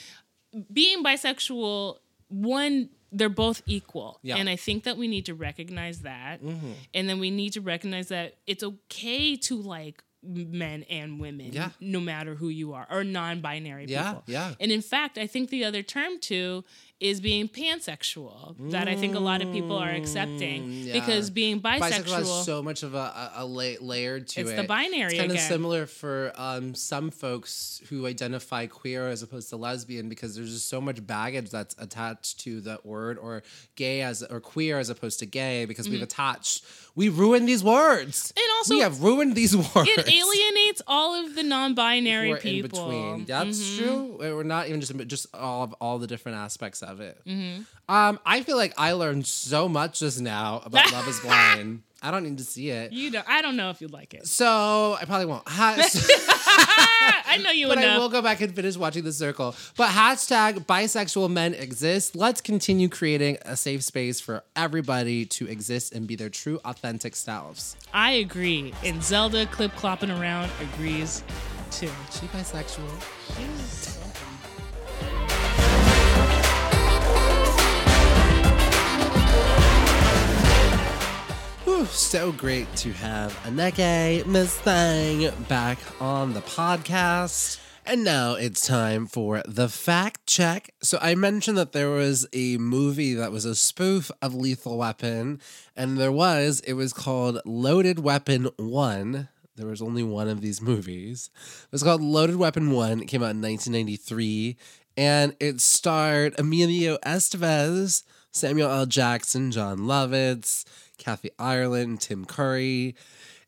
being 0.72 1.04
bisexual, 1.04 1.98
one, 2.28 2.88
they're 3.12 3.28
both 3.28 3.62
equal, 3.66 4.18
Yeah. 4.22 4.34
Mm-hmm. 4.34 4.40
and 4.40 4.48
I 4.50 4.56
think 4.56 4.84
that 4.84 4.96
we 4.96 5.08
need 5.08 5.26
to 5.26 5.34
recognize 5.34 6.00
that, 6.00 6.40
and 6.40 7.08
then 7.08 7.18
we 7.18 7.30
need 7.30 7.52
to 7.54 7.60
recognize 7.60 8.08
that 8.08 8.34
it's 8.46 8.62
okay 8.64 9.36
to 9.36 9.56
like 9.56 10.02
men 10.22 10.82
and 10.90 11.20
women, 11.20 11.52
Yeah. 11.52 11.70
no 11.80 12.00
matter 12.00 12.34
who 12.34 12.48
you 12.48 12.72
are, 12.72 12.86
or 12.90 13.04
non-binary 13.04 13.86
Yeah, 13.86 14.08
people. 14.08 14.24
yeah. 14.26 14.54
And 14.58 14.72
in 14.72 14.82
fact, 14.82 15.18
I 15.18 15.26
think 15.28 15.50
the 15.50 15.64
other 15.64 15.82
term 15.84 16.18
too 16.18 16.64
is 16.98 17.20
being 17.20 17.46
pansexual 17.46 18.54
that 18.70 18.88
I 18.88 18.96
think 18.96 19.14
a 19.14 19.18
lot 19.20 19.42
of 19.42 19.52
people 19.52 19.76
are 19.76 19.90
accepting 19.90 20.62
Mm, 20.62 20.84
yeah. 20.86 20.92
because 20.94 21.28
being 21.28 21.60
bisexual 21.60 22.10
has 22.10 22.44
so 22.46 22.62
much 22.62 22.82
of 22.82 22.94
a, 22.94 22.98
a, 22.98 23.32
a 23.36 23.44
la- 23.44 23.74
layer 23.80 24.20
to 24.20 24.40
It's 24.40 24.50
it. 24.50 24.56
the 24.56 24.64
binary 24.64 25.12
It's 25.12 25.18
kind 25.20 25.30
of 25.30 25.38
similar 25.38 25.84
for 25.86 26.32
um, 26.36 26.74
some 26.74 27.10
folks 27.10 27.82
who 27.90 28.06
identify 28.06 28.66
queer 28.66 29.08
as 29.08 29.22
opposed 29.22 29.50
to 29.50 29.56
lesbian 29.56 30.08
because 30.08 30.34
there's 30.36 30.52
just 30.52 30.68
so 30.70 30.80
much 30.80 31.06
baggage 31.06 31.50
that's 31.50 31.74
attached 31.78 32.40
to 32.40 32.60
the 32.62 32.78
word 32.82 33.18
or 33.18 33.42
gay 33.74 34.00
as 34.00 34.22
or 34.22 34.40
queer 34.40 34.78
as 34.78 34.88
opposed 34.88 35.18
to 35.18 35.26
gay 35.26 35.66
because 35.66 35.88
we've 35.90 36.02
attached 36.02 36.64
we 36.94 37.10
ruined 37.10 37.46
these 37.46 37.62
words. 37.62 38.32
Mm-hmm. 38.32 38.38
And 38.38 38.50
also- 38.56 38.74
we 38.74 38.80
have 38.80 39.02
ruined 39.02 39.34
these 39.34 39.54
words. 39.74 39.90
it 39.90 40.08
alienates 40.08 40.80
all 40.86 41.14
of 41.14 41.34
the 41.34 41.42
non-binary 41.42 42.30
We're 42.30 42.38
people. 42.38 42.90
in 42.90 42.96
between. 43.18 43.24
That's 43.26 43.56
Mm-hmm. 43.60 43.84
true. 43.84 44.16
We're 44.36 44.42
not 44.44 44.68
even 44.68 44.80
just 44.80 44.96
just 45.06 45.26
all 45.34 45.64
of 45.64 45.74
all 45.74 45.98
the 45.98 46.06
different 46.06 46.38
aspects 46.38 46.82
of 46.86 47.00
it. 47.00 47.20
Mm-hmm. 47.26 47.62
Um, 47.88 48.18
I 48.24 48.42
feel 48.42 48.56
like 48.56 48.74
I 48.78 48.92
learned 48.92 49.26
so 49.26 49.68
much 49.68 50.00
just 50.00 50.20
now 50.20 50.62
about 50.64 50.92
Love 50.92 51.06
Is 51.08 51.20
Blind. 51.20 51.82
I 52.02 52.10
don't 52.10 52.24
need 52.24 52.38
to 52.38 52.44
see 52.44 52.70
it. 52.70 52.92
You 52.92 53.10
don't. 53.10 53.28
I 53.28 53.42
don't 53.42 53.56
know 53.56 53.70
if 53.70 53.80
you'd 53.80 53.92
like 53.92 54.14
it. 54.14 54.26
So 54.26 54.96
I 55.00 55.04
probably 55.06 55.26
won't. 55.26 55.42
I 55.46 57.40
know 57.42 57.50
you 57.50 57.68
but 57.68 57.78
I 57.78 57.82
enough. 57.82 57.98
will 57.98 58.08
go 58.08 58.22
back 58.22 58.40
and 58.40 58.54
finish 58.54 58.76
watching 58.76 59.02
The 59.02 59.12
Circle. 59.12 59.54
But 59.76 59.90
hashtag 59.90 60.66
bisexual 60.66 61.30
men 61.30 61.54
exist. 61.54 62.14
Let's 62.14 62.40
continue 62.40 62.88
creating 62.88 63.38
a 63.42 63.56
safe 63.56 63.82
space 63.82 64.20
for 64.20 64.44
everybody 64.54 65.24
to 65.26 65.48
exist 65.48 65.94
and 65.94 66.06
be 66.06 66.16
their 66.16 66.28
true, 66.28 66.60
authentic 66.64 67.16
selves. 67.16 67.76
I 67.92 68.12
agree, 68.12 68.74
and 68.84 69.02
Zelda 69.02 69.46
clip 69.46 69.72
clopping 69.72 70.16
around 70.16 70.50
agrees 70.60 71.24
too. 71.70 71.90
She 72.12 72.26
bisexual. 72.26 72.86
So 81.84 82.32
great 82.32 82.74
to 82.76 82.92
have 82.94 83.34
Aneke 83.44 84.24
Miss 84.24 84.56
Thang 84.56 85.30
back 85.46 85.78
on 86.00 86.32
the 86.32 86.40
podcast. 86.40 87.60
And 87.84 88.02
now 88.02 88.32
it's 88.32 88.66
time 88.66 89.06
for 89.06 89.42
the 89.46 89.68
fact 89.68 90.26
check. 90.26 90.70
So 90.82 90.98
I 91.02 91.14
mentioned 91.14 91.58
that 91.58 91.72
there 91.72 91.90
was 91.90 92.26
a 92.32 92.56
movie 92.56 93.12
that 93.14 93.30
was 93.30 93.44
a 93.44 93.54
spoof 93.54 94.10
of 94.22 94.34
Lethal 94.34 94.78
Weapon, 94.78 95.40
and 95.76 95.98
there 95.98 96.10
was, 96.10 96.60
it 96.60 96.72
was 96.72 96.94
called 96.94 97.40
Loaded 97.44 97.98
Weapon 97.98 98.48
1. 98.56 99.28
There 99.56 99.66
was 99.66 99.82
only 99.82 100.02
one 100.02 100.28
of 100.28 100.40
these 100.40 100.62
movies. 100.62 101.30
It 101.64 101.72
was 101.72 101.82
called 101.82 102.00
Loaded 102.00 102.36
Weapon 102.36 102.70
1. 102.70 103.02
It 103.02 103.06
came 103.06 103.22
out 103.22 103.32
in 103.32 103.42
1993, 103.42 104.56
and 104.96 105.36
it 105.38 105.60
starred 105.60 106.34
Emilio 106.38 106.96
Estevez, 107.04 108.02
Samuel 108.36 108.70
L. 108.70 108.84
Jackson, 108.84 109.50
Jon 109.50 109.78
Lovitz, 109.78 110.66
Kathy 110.98 111.30
Ireland, 111.38 112.02
Tim 112.02 112.26
Curry. 112.26 112.94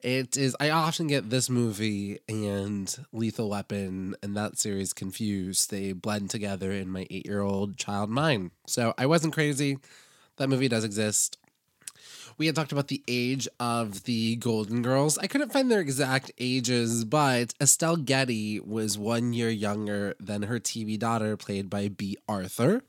It 0.00 0.38
is, 0.38 0.56
I 0.58 0.70
often 0.70 1.08
get 1.08 1.28
this 1.28 1.50
movie 1.50 2.20
and 2.26 2.96
Lethal 3.12 3.50
Weapon 3.50 4.16
and 4.22 4.34
that 4.34 4.56
series 4.58 4.94
confused. 4.94 5.70
They 5.70 5.92
blend 5.92 6.30
together 6.30 6.72
in 6.72 6.88
my 6.88 7.06
eight 7.10 7.26
year 7.26 7.42
old 7.42 7.76
child 7.76 8.08
mind. 8.08 8.52
So 8.66 8.94
I 8.96 9.04
wasn't 9.04 9.34
crazy. 9.34 9.76
That 10.38 10.48
movie 10.48 10.68
does 10.68 10.84
exist. 10.84 11.36
We 12.38 12.46
had 12.46 12.56
talked 12.56 12.72
about 12.72 12.88
the 12.88 13.02
age 13.06 13.46
of 13.60 14.04
the 14.04 14.36
Golden 14.36 14.80
Girls. 14.80 15.18
I 15.18 15.26
couldn't 15.26 15.52
find 15.52 15.70
their 15.70 15.80
exact 15.80 16.32
ages, 16.38 17.04
but 17.04 17.52
Estelle 17.60 17.96
Getty 17.96 18.60
was 18.60 18.96
one 18.96 19.34
year 19.34 19.50
younger 19.50 20.14
than 20.18 20.44
her 20.44 20.58
TV 20.58 20.98
daughter, 20.98 21.36
played 21.36 21.68
by 21.68 21.88
Bea 21.88 22.16
Arthur. 22.26 22.84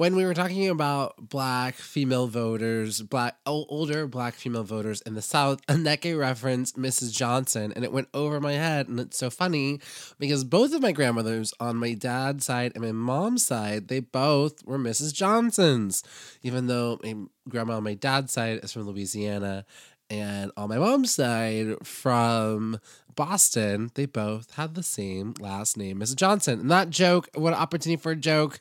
When 0.00 0.16
we 0.16 0.24
were 0.24 0.32
talking 0.32 0.66
about 0.70 1.28
black 1.28 1.74
female 1.74 2.26
voters, 2.26 3.02
black 3.02 3.36
older 3.44 4.06
black 4.06 4.32
female 4.32 4.64
voters 4.64 5.02
in 5.02 5.12
the 5.12 5.20
South, 5.20 5.60
and 5.68 5.86
Aneke 5.86 6.18
referenced 6.18 6.78
Mrs. 6.78 7.12
Johnson, 7.12 7.70
and 7.76 7.84
it 7.84 7.92
went 7.92 8.08
over 8.14 8.40
my 8.40 8.54
head. 8.54 8.88
And 8.88 8.98
it's 8.98 9.18
so 9.18 9.28
funny 9.28 9.78
because 10.18 10.42
both 10.42 10.72
of 10.72 10.80
my 10.80 10.92
grandmothers 10.92 11.52
on 11.60 11.76
my 11.76 11.92
dad's 11.92 12.46
side 12.46 12.72
and 12.74 12.82
my 12.82 12.92
mom's 12.92 13.44
side, 13.44 13.88
they 13.88 14.00
both 14.00 14.64
were 14.64 14.78
Mrs. 14.78 15.12
Johnsons, 15.12 16.02
even 16.42 16.66
though 16.66 16.98
my 17.04 17.16
grandma 17.50 17.76
on 17.76 17.84
my 17.84 17.92
dad's 17.92 18.32
side 18.32 18.60
is 18.62 18.72
from 18.72 18.84
Louisiana 18.84 19.66
And 20.08 20.50
on 20.56 20.70
my 20.70 20.78
mom's 20.78 21.14
side, 21.14 21.86
from 21.86 22.80
Boston, 23.14 23.90
they 23.96 24.06
both 24.06 24.54
had 24.54 24.76
the 24.76 24.82
same 24.82 25.34
last 25.38 25.76
name, 25.76 25.98
Miss 25.98 26.14
Johnson. 26.14 26.58
And 26.58 26.70
that 26.70 26.88
joke, 26.88 27.28
what 27.34 27.52
an 27.52 27.58
opportunity 27.58 28.00
for 28.00 28.12
a 28.12 28.16
joke, 28.16 28.60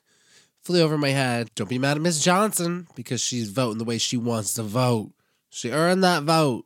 flew 0.64 0.82
over 0.82 0.98
my 0.98 1.10
head. 1.10 1.50
Don't 1.56 1.70
be 1.70 1.80
mad 1.80 1.98
at 1.98 2.04
Miss 2.04 2.24
Johnson 2.24 2.88
because 2.96 3.22
she's 3.22 3.50
voting 3.50 3.78
the 3.78 3.86
way 3.86 3.98
she 3.98 4.18
wants 4.18 4.54
to 4.54 4.64
vote. 4.64 5.12
She 5.50 5.72
earned 5.72 6.04
that 6.04 6.24
vote. 6.24 6.66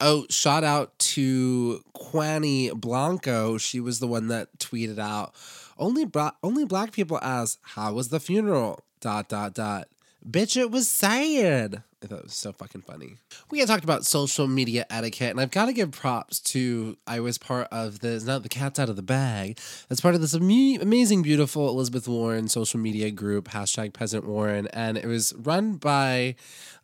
Oh, 0.00 0.26
shout 0.30 0.64
out 0.64 0.98
to 0.98 1.82
Quanny 1.94 2.70
Blanco. 2.70 3.58
She 3.58 3.80
was 3.80 3.98
the 3.98 4.06
one 4.06 4.28
that 4.28 4.58
tweeted 4.58 4.98
out 4.98 5.34
only 5.78 6.04
bla- 6.04 6.36
only 6.42 6.64
black 6.64 6.92
people 6.92 7.18
ask, 7.22 7.58
How 7.62 7.92
was 7.92 8.08
the 8.08 8.20
funeral? 8.20 8.80
Dot 9.00 9.28
dot 9.28 9.54
dot. 9.54 9.88
Bitch, 10.28 10.56
it 10.56 10.70
was 10.70 10.88
sad. 10.88 11.82
I 12.02 12.06
thought 12.06 12.18
it 12.18 12.24
was 12.24 12.34
so 12.34 12.52
fucking 12.52 12.82
funny. 12.82 13.16
We 13.50 13.58
had 13.60 13.68
talked 13.68 13.84
about 13.84 14.04
social 14.04 14.48
media 14.48 14.86
etiquette, 14.90 15.30
and 15.30 15.40
I've 15.40 15.50
got 15.50 15.66
to 15.66 15.72
give 15.72 15.90
props 15.92 16.40
to. 16.40 16.96
I 17.06 17.20
was 17.20 17.38
part 17.38 17.68
of 17.70 18.00
this, 18.00 18.24
not 18.24 18.42
the 18.42 18.48
cat's 18.48 18.78
out 18.78 18.88
of 18.88 18.96
the 18.96 19.02
bag. 19.02 19.58
As 19.90 20.00
part 20.00 20.14
of 20.14 20.20
this 20.20 20.34
ame- 20.34 20.80
amazing, 20.80 21.22
beautiful 21.22 21.68
Elizabeth 21.68 22.06
Warren 22.08 22.48
social 22.48 22.78
media 22.80 23.10
group, 23.10 23.48
hashtag 23.50 23.92
President 23.92 24.28
Warren, 24.28 24.68
and 24.68 24.96
it 24.96 25.06
was 25.06 25.32
run 25.36 25.74
by 25.74 26.34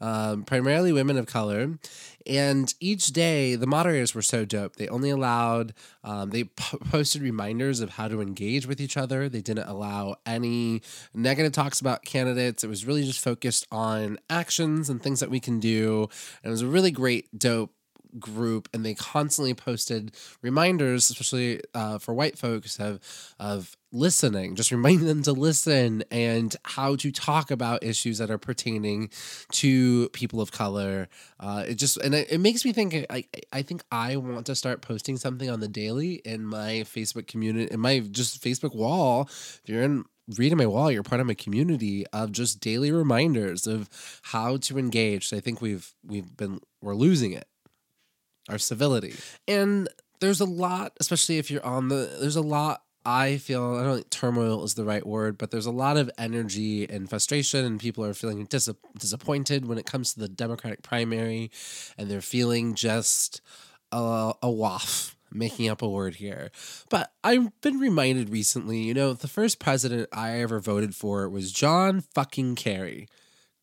um, 0.01 0.45
primarily 0.45 0.93
women 0.93 1.17
of 1.17 1.27
color. 1.27 1.79
And 2.29 2.73
each 2.79 3.09
day, 3.09 3.55
the 3.55 3.67
moderators 3.67 4.15
were 4.15 4.23
so 4.23 4.45
dope. 4.45 4.77
They 4.77 4.87
only 4.89 5.09
allowed, 5.09 5.73
um, 6.05 6.31
they 6.31 6.45
po- 6.45 6.79
posted 6.91 7.23
reminders 7.23 7.81
of 7.81 7.91
how 7.91 8.09
to 8.09 8.21
engage 8.21 8.67
with 8.67 8.81
each 8.81 8.97
other. 8.97 9.29
They 9.29 9.41
didn't 9.41 9.67
allow 9.69 10.17
any 10.27 10.83
negative 11.15 11.53
talks 11.53 11.81
about 11.81 12.05
candidates. 12.05 12.63
It 12.63 12.69
was 12.69 12.85
really 12.85 13.05
just 13.05 13.21
focused 13.21 13.67
on 13.73 14.19
actions 14.29 14.91
and 14.91 15.03
things 15.03 15.21
that 15.21 15.31
we 15.31 15.41
can 15.41 15.59
do. 15.59 16.09
And 16.43 16.51
it 16.51 16.53
was 16.53 16.63
a 16.63 16.67
really 16.67 16.91
great, 16.91 17.39
dope 17.39 17.73
group 18.19 18.69
and 18.73 18.85
they 18.85 18.95
constantly 18.95 19.55
posted 19.55 20.13
reminders 20.43 21.11
especially 21.11 21.61
uh, 21.75 21.99
for 21.99 22.15
white 22.15 22.39
folks 22.39 22.79
of 22.79 23.01
of 23.39 23.77
listening 23.93 24.55
just 24.55 24.71
reminding 24.71 25.07
them 25.07 25.23
to 25.23 25.33
listen 25.33 26.05
and 26.11 26.57
how 26.65 26.97
to 26.97 27.11
talk 27.11 27.51
about 27.51 27.83
issues 27.83 28.19
that 28.19 28.31
are 28.31 28.39
pertaining 28.39 29.11
to 29.51 30.09
people 30.11 30.41
of 30.41 30.53
color. 30.53 31.09
Uh, 31.41 31.65
it 31.69 31.75
just 31.75 31.97
and 31.99 32.15
it, 32.15 32.31
it 32.31 32.39
makes 32.39 32.65
me 32.65 32.73
think 32.73 33.07
I, 33.11 33.25
I 33.53 33.63
think 33.63 33.83
i 33.91 34.17
want 34.17 34.47
to 34.47 34.55
start 34.55 34.83
posting 34.83 35.17
something 35.17 35.49
on 35.49 35.61
the 35.61 35.69
daily 35.69 36.15
in 36.25 36.45
my 36.45 36.85
facebook 36.85 37.27
community 37.27 37.73
in 37.73 37.81
my 37.81 38.01
just 38.01 38.43
facebook 38.43 38.75
wall. 38.75 39.23
If 39.29 39.63
you're 39.67 39.83
in 39.83 40.05
reading 40.37 40.59
my 40.59 40.67
wall 40.67 40.91
you're 40.91 41.03
part 41.03 41.21
of 41.21 41.27
my 41.27 41.35
community 41.35 42.05
of 42.13 42.33
just 42.33 42.61
daily 42.61 42.93
reminders 42.93 43.67
of 43.67 43.89
how 44.23 44.59
to 44.59 44.79
engage. 44.79 45.29
So 45.29 45.37
i 45.37 45.41
think 45.41 45.63
we've 45.63 45.95
we've 46.05 46.37
been 46.37 46.61
we're 46.83 46.95
losing 46.95 47.33
it 47.33 47.47
our 48.49 48.59
civility. 48.59 49.15
And 49.47 49.89
there's 50.21 50.41
a 50.41 50.45
lot, 50.45 50.93
especially 51.01 51.39
if 51.39 51.51
you're 51.51 51.65
on 51.65 51.89
the, 51.89 52.17
there's 52.21 52.37
a 52.37 52.43
lot. 52.43 52.83
I 53.07 53.39
feel 53.39 53.77
I 53.77 53.85
don't 53.85 53.95
think 53.95 54.11
turmoil 54.11 54.63
is 54.65 54.75
the 54.75 54.85
right 54.85 55.07
word, 55.07 55.39
but 55.39 55.51
there's 55.51 55.65
a 55.65 55.71
lot 55.71 55.97
of 55.97 56.11
energy 56.19 56.87
and 56.87 57.09
frustration, 57.09 57.65
and 57.65 57.81
people 57.81 58.05
are 58.05 58.13
feeling 58.13 58.45
dis- 58.45 58.69
disappointed 58.99 59.67
when 59.67 59.79
it 59.79 59.87
comes 59.87 60.13
to 60.13 60.21
the 60.21 60.29
Democratic 60.29 60.83
primary, 60.83 61.51
and 61.97 62.11
they're 62.11 62.21
feeling 62.21 62.75
just 62.75 63.41
a, 63.93 64.35
a 64.43 64.51
waff 64.51 65.17
making 65.33 65.69
up 65.69 65.81
a 65.81 65.89
word 65.89 66.17
here. 66.17 66.51
But 66.91 67.13
I've 67.25 67.59
been 67.61 67.79
reminded 67.79 68.29
recently, 68.31 68.83
you 68.83 68.95
know, 68.95 69.13
the 69.13 69.29
first 69.29 69.59
president 69.59 70.09
I 70.13 70.41
ever 70.41 70.61
voted 70.61 70.95
for 70.95 71.29
was 71.29 71.53
John 71.53 72.01
fucking 72.01 72.57
Kerry. 72.57 73.09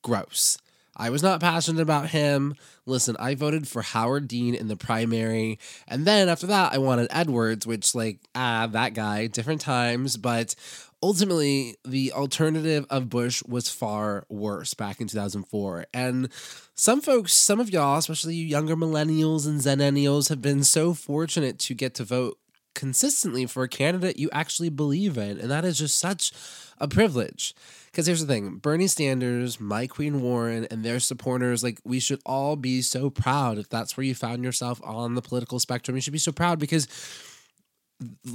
Gross. 0.01 0.57
I 0.95 1.09
was 1.09 1.21
not 1.21 1.41
passionate 1.41 1.81
about 1.81 2.09
him. 2.09 2.55
Listen, 2.85 3.15
I 3.19 3.35
voted 3.35 3.67
for 3.67 3.81
Howard 3.81 4.27
Dean 4.27 4.55
in 4.55 4.67
the 4.67 4.77
primary. 4.77 5.59
And 5.87 6.05
then 6.05 6.29
after 6.29 6.47
that, 6.47 6.73
I 6.73 6.77
wanted 6.77 7.07
Edwards, 7.09 7.67
which, 7.67 7.93
like, 7.93 8.19
ah, 8.33 8.67
that 8.71 8.93
guy, 8.93 9.27
different 9.27 9.61
times. 9.61 10.15
But 10.15 10.55
ultimately, 11.03 11.75
the 11.83 12.13
alternative 12.13 12.85
of 12.89 13.09
Bush 13.09 13.43
was 13.43 13.69
far 13.69 14.25
worse 14.29 14.73
back 14.73 15.01
in 15.01 15.07
2004. 15.07 15.85
And 15.93 16.29
some 16.75 17.01
folks, 17.01 17.33
some 17.33 17.59
of 17.59 17.69
y'all, 17.69 17.97
especially 17.97 18.35
you 18.35 18.45
younger 18.45 18.75
millennials 18.75 19.45
and 19.45 19.59
zenennials, 19.59 20.29
have 20.29 20.41
been 20.41 20.63
so 20.63 20.93
fortunate 20.93 21.59
to 21.59 21.73
get 21.73 21.93
to 21.95 22.03
vote 22.05 22.37
consistently 22.73 23.45
for 23.45 23.63
a 23.63 23.69
candidate 23.69 24.19
you 24.19 24.29
actually 24.31 24.69
believe 24.69 25.17
in. 25.17 25.39
And 25.39 25.49
that 25.49 25.65
is 25.65 25.79
just 25.79 25.97
such 25.97 26.31
a 26.77 26.87
privilege. 26.87 27.55
Because 27.95 28.07
here's 28.07 28.25
the 28.25 28.27
thing 28.27 28.57
Bernie 28.57 28.87
Sanders, 28.87 29.57
Mike 29.57 29.91
Queen 29.91 30.21
Warren, 30.21 30.67
and 30.69 30.83
their 30.83 30.99
supporters, 30.99 31.63
like, 31.63 31.79
we 31.85 32.01
should 32.01 32.19
all 32.25 32.57
be 32.57 32.81
so 32.81 33.09
proud 33.09 33.57
if 33.57 33.69
that's 33.69 33.95
where 33.95 34.03
you 34.03 34.13
found 34.13 34.43
yourself 34.43 34.81
on 34.83 35.15
the 35.15 35.21
political 35.21 35.61
spectrum. 35.61 35.95
You 35.95 36.01
should 36.01 36.11
be 36.11 36.19
so 36.19 36.33
proud 36.33 36.59
because 36.59 36.89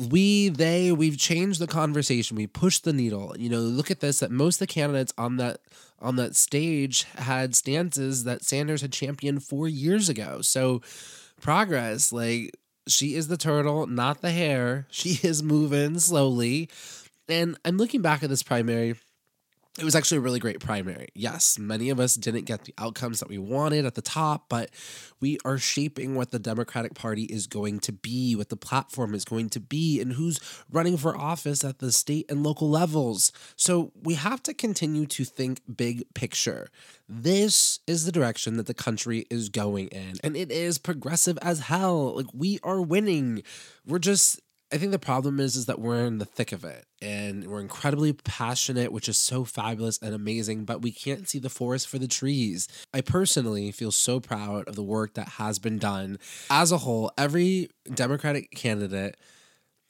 we, 0.08 0.48
they, 0.48 0.92
we've 0.92 1.18
changed 1.18 1.60
the 1.60 1.66
conversation. 1.66 2.38
We 2.38 2.46
pushed 2.46 2.84
the 2.84 2.94
needle. 2.94 3.36
You 3.38 3.50
know, 3.50 3.58
look 3.58 3.90
at 3.90 4.00
this 4.00 4.20
that 4.20 4.30
most 4.30 4.54
of 4.54 4.60
the 4.60 4.66
candidates 4.72 5.12
on 5.18 5.36
that 5.36 5.60
on 5.98 6.16
that 6.16 6.36
stage 6.36 7.02
had 7.16 7.54
stances 7.54 8.24
that 8.24 8.42
Sanders 8.42 8.80
had 8.80 8.92
championed 8.92 9.44
four 9.44 9.68
years 9.68 10.08
ago. 10.08 10.40
So 10.40 10.80
progress, 11.42 12.14
like 12.14 12.56
she 12.88 13.14
is 13.14 13.28
the 13.28 13.36
turtle, 13.36 13.86
not 13.86 14.22
the 14.22 14.30
hare. 14.30 14.86
She 14.90 15.20
is 15.22 15.42
moving 15.42 15.98
slowly. 15.98 16.70
And 17.28 17.58
I'm 17.66 17.76
looking 17.76 18.00
back 18.00 18.22
at 18.22 18.30
this 18.30 18.42
primary 18.42 18.94
it 19.78 19.84
was 19.84 19.94
actually 19.94 20.18
a 20.18 20.22
really 20.22 20.40
great 20.40 20.58
primary. 20.58 21.08
Yes, 21.14 21.58
many 21.58 21.90
of 21.90 22.00
us 22.00 22.16
didn't 22.16 22.44
get 22.44 22.64
the 22.64 22.74
outcomes 22.76 23.20
that 23.20 23.28
we 23.28 23.38
wanted 23.38 23.86
at 23.86 23.94
the 23.94 24.02
top, 24.02 24.48
but 24.48 24.70
we 25.20 25.38
are 25.44 25.58
shaping 25.58 26.16
what 26.16 26.32
the 26.32 26.40
Democratic 26.40 26.94
Party 26.94 27.22
is 27.24 27.46
going 27.46 27.78
to 27.80 27.92
be, 27.92 28.34
what 28.34 28.48
the 28.48 28.56
platform 28.56 29.14
is 29.14 29.24
going 29.24 29.48
to 29.50 29.60
be, 29.60 30.00
and 30.00 30.14
who's 30.14 30.40
running 30.72 30.96
for 30.96 31.16
office 31.16 31.62
at 31.62 31.78
the 31.78 31.92
state 31.92 32.28
and 32.28 32.42
local 32.42 32.68
levels. 32.68 33.30
So 33.54 33.92
we 34.02 34.14
have 34.14 34.42
to 34.44 34.54
continue 34.54 35.06
to 35.06 35.24
think 35.24 35.60
big 35.76 36.04
picture. 36.14 36.68
This 37.08 37.78
is 37.86 38.04
the 38.04 38.12
direction 38.12 38.56
that 38.56 38.66
the 38.66 38.74
country 38.74 39.26
is 39.30 39.48
going 39.48 39.88
in, 39.88 40.14
and 40.24 40.36
it 40.36 40.50
is 40.50 40.78
progressive 40.78 41.38
as 41.42 41.60
hell. 41.60 42.16
Like 42.16 42.26
we 42.34 42.58
are 42.64 42.82
winning. 42.82 43.44
We're 43.86 44.00
just 44.00 44.40
I 44.72 44.78
think 44.78 44.92
the 44.92 44.98
problem 45.00 45.40
is 45.40 45.56
is 45.56 45.66
that 45.66 45.80
we're 45.80 46.04
in 46.04 46.18
the 46.18 46.24
thick 46.24 46.52
of 46.52 46.64
it 46.64 46.86
and 47.02 47.46
we're 47.46 47.60
incredibly 47.60 48.12
passionate, 48.12 48.92
which 48.92 49.08
is 49.08 49.18
so 49.18 49.44
fabulous 49.44 49.98
and 49.98 50.14
amazing, 50.14 50.64
but 50.64 50.80
we 50.80 50.92
can't 50.92 51.28
see 51.28 51.40
the 51.40 51.48
forest 51.48 51.88
for 51.88 51.98
the 51.98 52.06
trees. 52.06 52.68
I 52.94 53.00
personally 53.00 53.72
feel 53.72 53.90
so 53.90 54.20
proud 54.20 54.68
of 54.68 54.76
the 54.76 54.82
work 54.82 55.14
that 55.14 55.30
has 55.30 55.58
been 55.58 55.78
done. 55.78 56.18
As 56.48 56.70
a 56.70 56.78
whole, 56.78 57.10
every 57.18 57.68
Democratic 57.92 58.52
candidate 58.52 59.16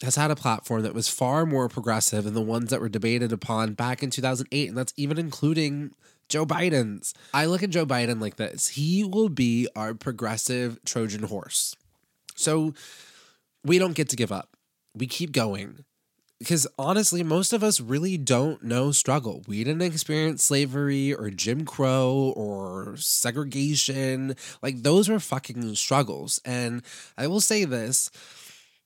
has 0.02 0.16
had 0.16 0.30
a 0.30 0.36
platform 0.36 0.82
that 0.82 0.94
was 0.94 1.08
far 1.08 1.44
more 1.44 1.68
progressive 1.68 2.24
than 2.24 2.32
the 2.32 2.40
ones 2.40 2.70
that 2.70 2.80
were 2.80 2.88
debated 2.88 3.32
upon 3.32 3.74
back 3.74 4.02
in 4.02 4.08
2008, 4.08 4.68
and 4.68 4.78
that's 4.78 4.94
even 4.96 5.18
including 5.18 5.90
Joe 6.30 6.46
Biden's. 6.46 7.12
I 7.34 7.44
look 7.44 7.62
at 7.62 7.68
Joe 7.68 7.84
Biden 7.84 8.18
like 8.18 8.36
this 8.36 8.68
he 8.68 9.04
will 9.04 9.28
be 9.28 9.68
our 9.76 9.92
progressive 9.92 10.82
Trojan 10.86 11.24
horse. 11.24 11.76
So 12.34 12.72
we 13.62 13.78
don't 13.78 13.94
get 13.94 14.08
to 14.08 14.16
give 14.16 14.32
up 14.32 14.56
we 14.94 15.06
keep 15.06 15.32
going 15.32 15.84
because 16.40 16.66
honestly, 16.78 17.22
most 17.22 17.52
of 17.52 17.62
us 17.62 17.80
really 17.80 18.16
don't 18.16 18.64
know 18.64 18.92
struggle. 18.92 19.44
We 19.46 19.62
didn't 19.62 19.82
experience 19.82 20.42
slavery 20.42 21.12
or 21.12 21.28
Jim 21.28 21.66
Crow 21.66 22.32
or 22.34 22.96
segregation. 22.96 24.34
Like, 24.62 24.82
those 24.82 25.08
were 25.10 25.20
fucking 25.20 25.74
struggles. 25.74 26.40
And 26.46 26.82
I 27.18 27.26
will 27.26 27.42
say 27.42 27.66
this 27.66 28.10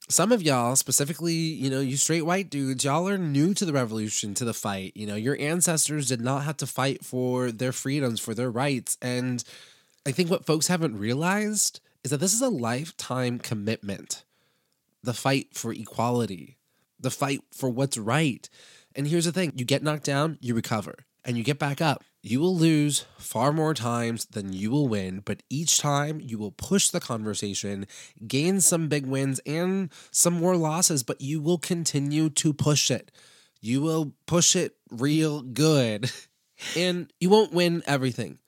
some 0.08 0.32
of 0.32 0.42
y'all, 0.42 0.76
specifically, 0.76 1.32
you 1.32 1.70
know, 1.70 1.80
you 1.80 1.96
straight 1.96 2.26
white 2.26 2.50
dudes, 2.50 2.84
y'all 2.84 3.08
are 3.08 3.16
new 3.16 3.54
to 3.54 3.64
the 3.64 3.72
revolution, 3.72 4.34
to 4.34 4.44
the 4.44 4.52
fight. 4.52 4.92
You 4.96 5.06
know, 5.06 5.14
your 5.14 5.38
ancestors 5.40 6.08
did 6.08 6.20
not 6.20 6.42
have 6.42 6.58
to 6.58 6.66
fight 6.66 7.04
for 7.04 7.50
their 7.50 7.72
freedoms, 7.72 8.20
for 8.20 8.34
their 8.34 8.50
rights. 8.50 8.98
And 9.00 9.42
I 10.04 10.10
think 10.10 10.28
what 10.28 10.44
folks 10.44 10.66
haven't 10.66 10.98
realized 10.98 11.80
is 12.02 12.10
that 12.10 12.20
this 12.20 12.34
is 12.34 12.42
a 12.42 12.50
lifetime 12.50 13.38
commitment 13.38 14.24
the 15.04 15.14
fight 15.14 15.48
for 15.52 15.72
equality, 15.72 16.56
the 16.98 17.10
fight 17.10 17.40
for 17.52 17.68
what's 17.68 17.98
right. 17.98 18.48
And 18.96 19.06
here's 19.06 19.26
the 19.26 19.32
thing 19.32 19.52
you 19.56 19.64
get 19.64 19.82
knocked 19.82 20.04
down, 20.04 20.38
you 20.40 20.54
recover, 20.54 20.96
and 21.24 21.36
you 21.36 21.44
get 21.44 21.58
back 21.58 21.80
up. 21.80 22.02
You 22.22 22.40
will 22.40 22.56
lose 22.56 23.04
far 23.18 23.52
more 23.52 23.74
times 23.74 24.24
than 24.24 24.54
you 24.54 24.70
will 24.70 24.88
win, 24.88 25.20
but 25.20 25.42
each 25.50 25.78
time 25.78 26.20
you 26.22 26.38
will 26.38 26.52
push 26.52 26.88
the 26.88 27.00
conversation, 27.00 27.86
gain 28.26 28.62
some 28.62 28.88
big 28.88 29.04
wins 29.04 29.40
and 29.40 29.90
some 30.10 30.34
more 30.34 30.56
losses, 30.56 31.02
but 31.02 31.20
you 31.20 31.42
will 31.42 31.58
continue 31.58 32.30
to 32.30 32.54
push 32.54 32.90
it. 32.90 33.12
You 33.60 33.82
will 33.82 34.14
push 34.26 34.56
it 34.56 34.76
real 34.90 35.42
good. 35.42 36.10
And 36.76 37.12
you 37.18 37.30
won't 37.30 37.52
win 37.52 37.82
everything, 37.84 38.38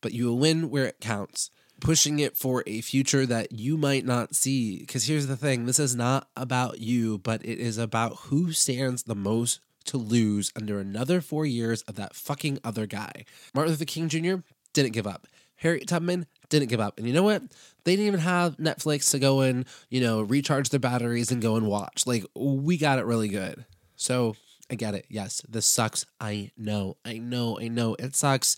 but 0.00 0.12
you 0.12 0.26
will 0.26 0.38
win 0.38 0.68
where 0.68 0.84
it 0.84 1.00
counts 1.00 1.48
pushing 1.82 2.20
it 2.20 2.36
for 2.36 2.62
a 2.66 2.80
future 2.80 3.26
that 3.26 3.52
you 3.52 3.76
might 3.76 4.06
not 4.06 4.34
see. 4.34 4.78
Because 4.78 5.06
here's 5.06 5.26
the 5.26 5.36
thing 5.36 5.66
this 5.66 5.80
is 5.80 5.94
not 5.94 6.28
about 6.36 6.78
you, 6.78 7.18
but 7.18 7.44
it 7.44 7.58
is 7.58 7.76
about 7.76 8.16
who 8.28 8.52
stands 8.52 9.02
the 9.02 9.16
most 9.16 9.60
to 9.86 9.96
lose 9.96 10.52
under 10.56 10.78
another 10.78 11.20
four 11.20 11.44
years 11.44 11.82
of 11.82 11.96
that 11.96 12.14
fucking 12.14 12.58
other 12.62 12.86
guy. 12.86 13.24
Martin 13.52 13.72
Luther 13.72 13.84
King 13.84 14.08
Jr. 14.08 14.36
didn't 14.72 14.92
give 14.92 15.08
up. 15.08 15.26
Harriet 15.56 15.88
Tubman 15.88 16.26
didn't 16.48 16.68
give 16.68 16.80
up. 16.80 16.98
And 16.98 17.06
you 17.06 17.12
know 17.12 17.22
what? 17.24 17.42
They 17.84 17.96
didn't 17.96 18.06
even 18.06 18.20
have 18.20 18.56
Netflix 18.58 19.10
to 19.10 19.18
go 19.18 19.40
and, 19.40 19.64
you 19.90 20.00
know, 20.00 20.22
recharge 20.22 20.68
their 20.68 20.80
batteries 20.80 21.32
and 21.32 21.42
go 21.42 21.56
and 21.56 21.66
watch. 21.66 22.06
Like, 22.06 22.24
we 22.34 22.76
got 22.76 23.00
it 23.00 23.06
really 23.06 23.28
good. 23.28 23.64
So 23.96 24.36
I 24.72 24.74
get 24.74 24.94
it. 24.94 25.04
Yes, 25.10 25.42
this 25.46 25.66
sucks. 25.66 26.06
I 26.18 26.50
know. 26.56 26.96
I 27.04 27.18
know. 27.18 27.60
I 27.60 27.68
know. 27.68 27.94
It 27.98 28.16
sucks. 28.16 28.56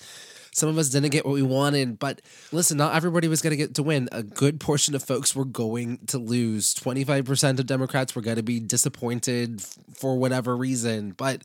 Some 0.52 0.68
of 0.68 0.78
us 0.78 0.88
didn't 0.88 1.10
get 1.10 1.26
what 1.26 1.34
we 1.34 1.42
wanted, 1.42 1.98
but 1.98 2.22
listen, 2.52 2.78
not 2.78 2.94
everybody 2.94 3.26
was 3.26 3.42
going 3.42 3.50
to 3.50 3.56
get 3.56 3.74
to 3.74 3.82
win. 3.82 4.08
A 4.12 4.22
good 4.22 4.60
portion 4.60 4.94
of 4.94 5.02
folks 5.02 5.34
were 5.34 5.44
going 5.44 5.98
to 6.06 6.18
lose. 6.18 6.72
25% 6.76 7.58
of 7.58 7.66
Democrats 7.66 8.14
were 8.14 8.22
going 8.22 8.36
to 8.36 8.44
be 8.44 8.60
disappointed 8.60 9.60
for 9.60 10.16
whatever 10.16 10.56
reason. 10.56 11.10
But 11.16 11.42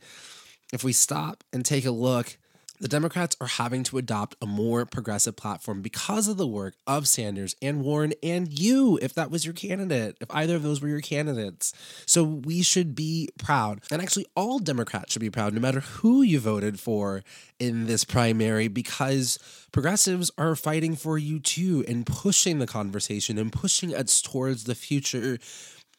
if 0.72 0.84
we 0.84 0.92
stop 0.92 1.42
and 1.52 1.64
take 1.64 1.84
a 1.84 1.90
look, 1.90 2.38
the 2.80 2.88
Democrats 2.88 3.36
are 3.40 3.46
having 3.46 3.84
to 3.84 3.98
adopt 3.98 4.36
a 4.40 4.46
more 4.46 4.86
progressive 4.86 5.36
platform 5.36 5.82
because 5.82 6.28
of 6.28 6.38
the 6.38 6.46
work 6.46 6.76
of 6.86 7.06
Sanders 7.06 7.54
and 7.60 7.82
Warren 7.82 8.14
and 8.22 8.58
you, 8.58 8.98
if 9.02 9.12
that 9.14 9.30
was 9.30 9.44
your 9.44 9.52
candidate, 9.52 10.16
if 10.20 10.28
either 10.30 10.56
of 10.56 10.62
those 10.62 10.80
were 10.80 10.88
your 10.88 11.02
candidates. 11.02 11.74
So 12.06 12.24
we 12.24 12.62
should 12.62 12.94
be 12.94 13.28
proud. 13.38 13.82
And 13.90 14.00
actually, 14.00 14.26
all 14.34 14.58
Democrats 14.58 15.12
should 15.12 15.20
be 15.20 15.30
proud, 15.30 15.52
no 15.52 15.60
matter 15.60 15.80
who 15.80 16.22
you 16.22 16.40
voted 16.40 16.80
for 16.80 17.22
in 17.58 17.86
this 17.86 18.04
primary, 18.04 18.66
because 18.68 19.38
progressives 19.72 20.30
are 20.38 20.56
fighting 20.56 20.96
for 20.96 21.18
you 21.18 21.38
too 21.38 21.84
and 21.86 22.06
pushing 22.06 22.60
the 22.60 22.66
conversation 22.66 23.36
and 23.36 23.52
pushing 23.52 23.94
us 23.94 24.22
towards 24.22 24.64
the 24.64 24.74
future. 24.74 25.38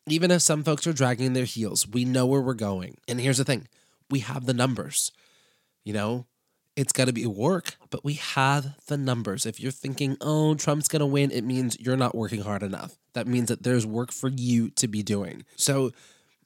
Even 0.08 0.32
if 0.32 0.42
some 0.42 0.64
folks 0.64 0.88
are 0.88 0.94
dragging 0.94 1.34
their 1.34 1.46
heels, 1.46 1.88
we 1.88 2.06
know 2.06 2.26
where 2.26 2.42
we're 2.42 2.56
going. 2.56 2.98
And 3.08 3.22
here's 3.22 3.38
the 3.38 3.46
thing 3.46 3.68
we 4.10 4.20
have 4.20 4.48
the 4.48 4.54
numbers. 4.54 5.12
You 5.84 5.94
know, 5.94 6.26
it's 6.76 6.94
got 6.94 7.06
to 7.06 7.14
be 7.14 7.26
work, 7.26 7.76
but 7.90 8.04
we 8.04 8.14
have 8.14 8.76
the 8.88 8.98
numbers. 8.98 9.46
If 9.46 9.60
you're 9.60 9.72
thinking, 9.72 10.18
oh, 10.22 10.56
Trump's 10.56 10.88
going 10.88 11.02
to 11.02 11.06
win, 11.06 11.32
it 11.32 11.44
means 11.44 11.78
you're 11.80 11.98
not 11.98 12.16
working 12.16 12.42
hard 12.42 12.64
enough. 12.64 12.98
That 13.14 13.28
means 13.28 13.50
that 13.50 13.64
there's 13.64 13.86
work 13.86 14.12
for 14.12 14.30
you 14.30 14.70
to 14.72 14.88
be 14.88 15.04
doing. 15.04 15.44
So, 15.56 15.92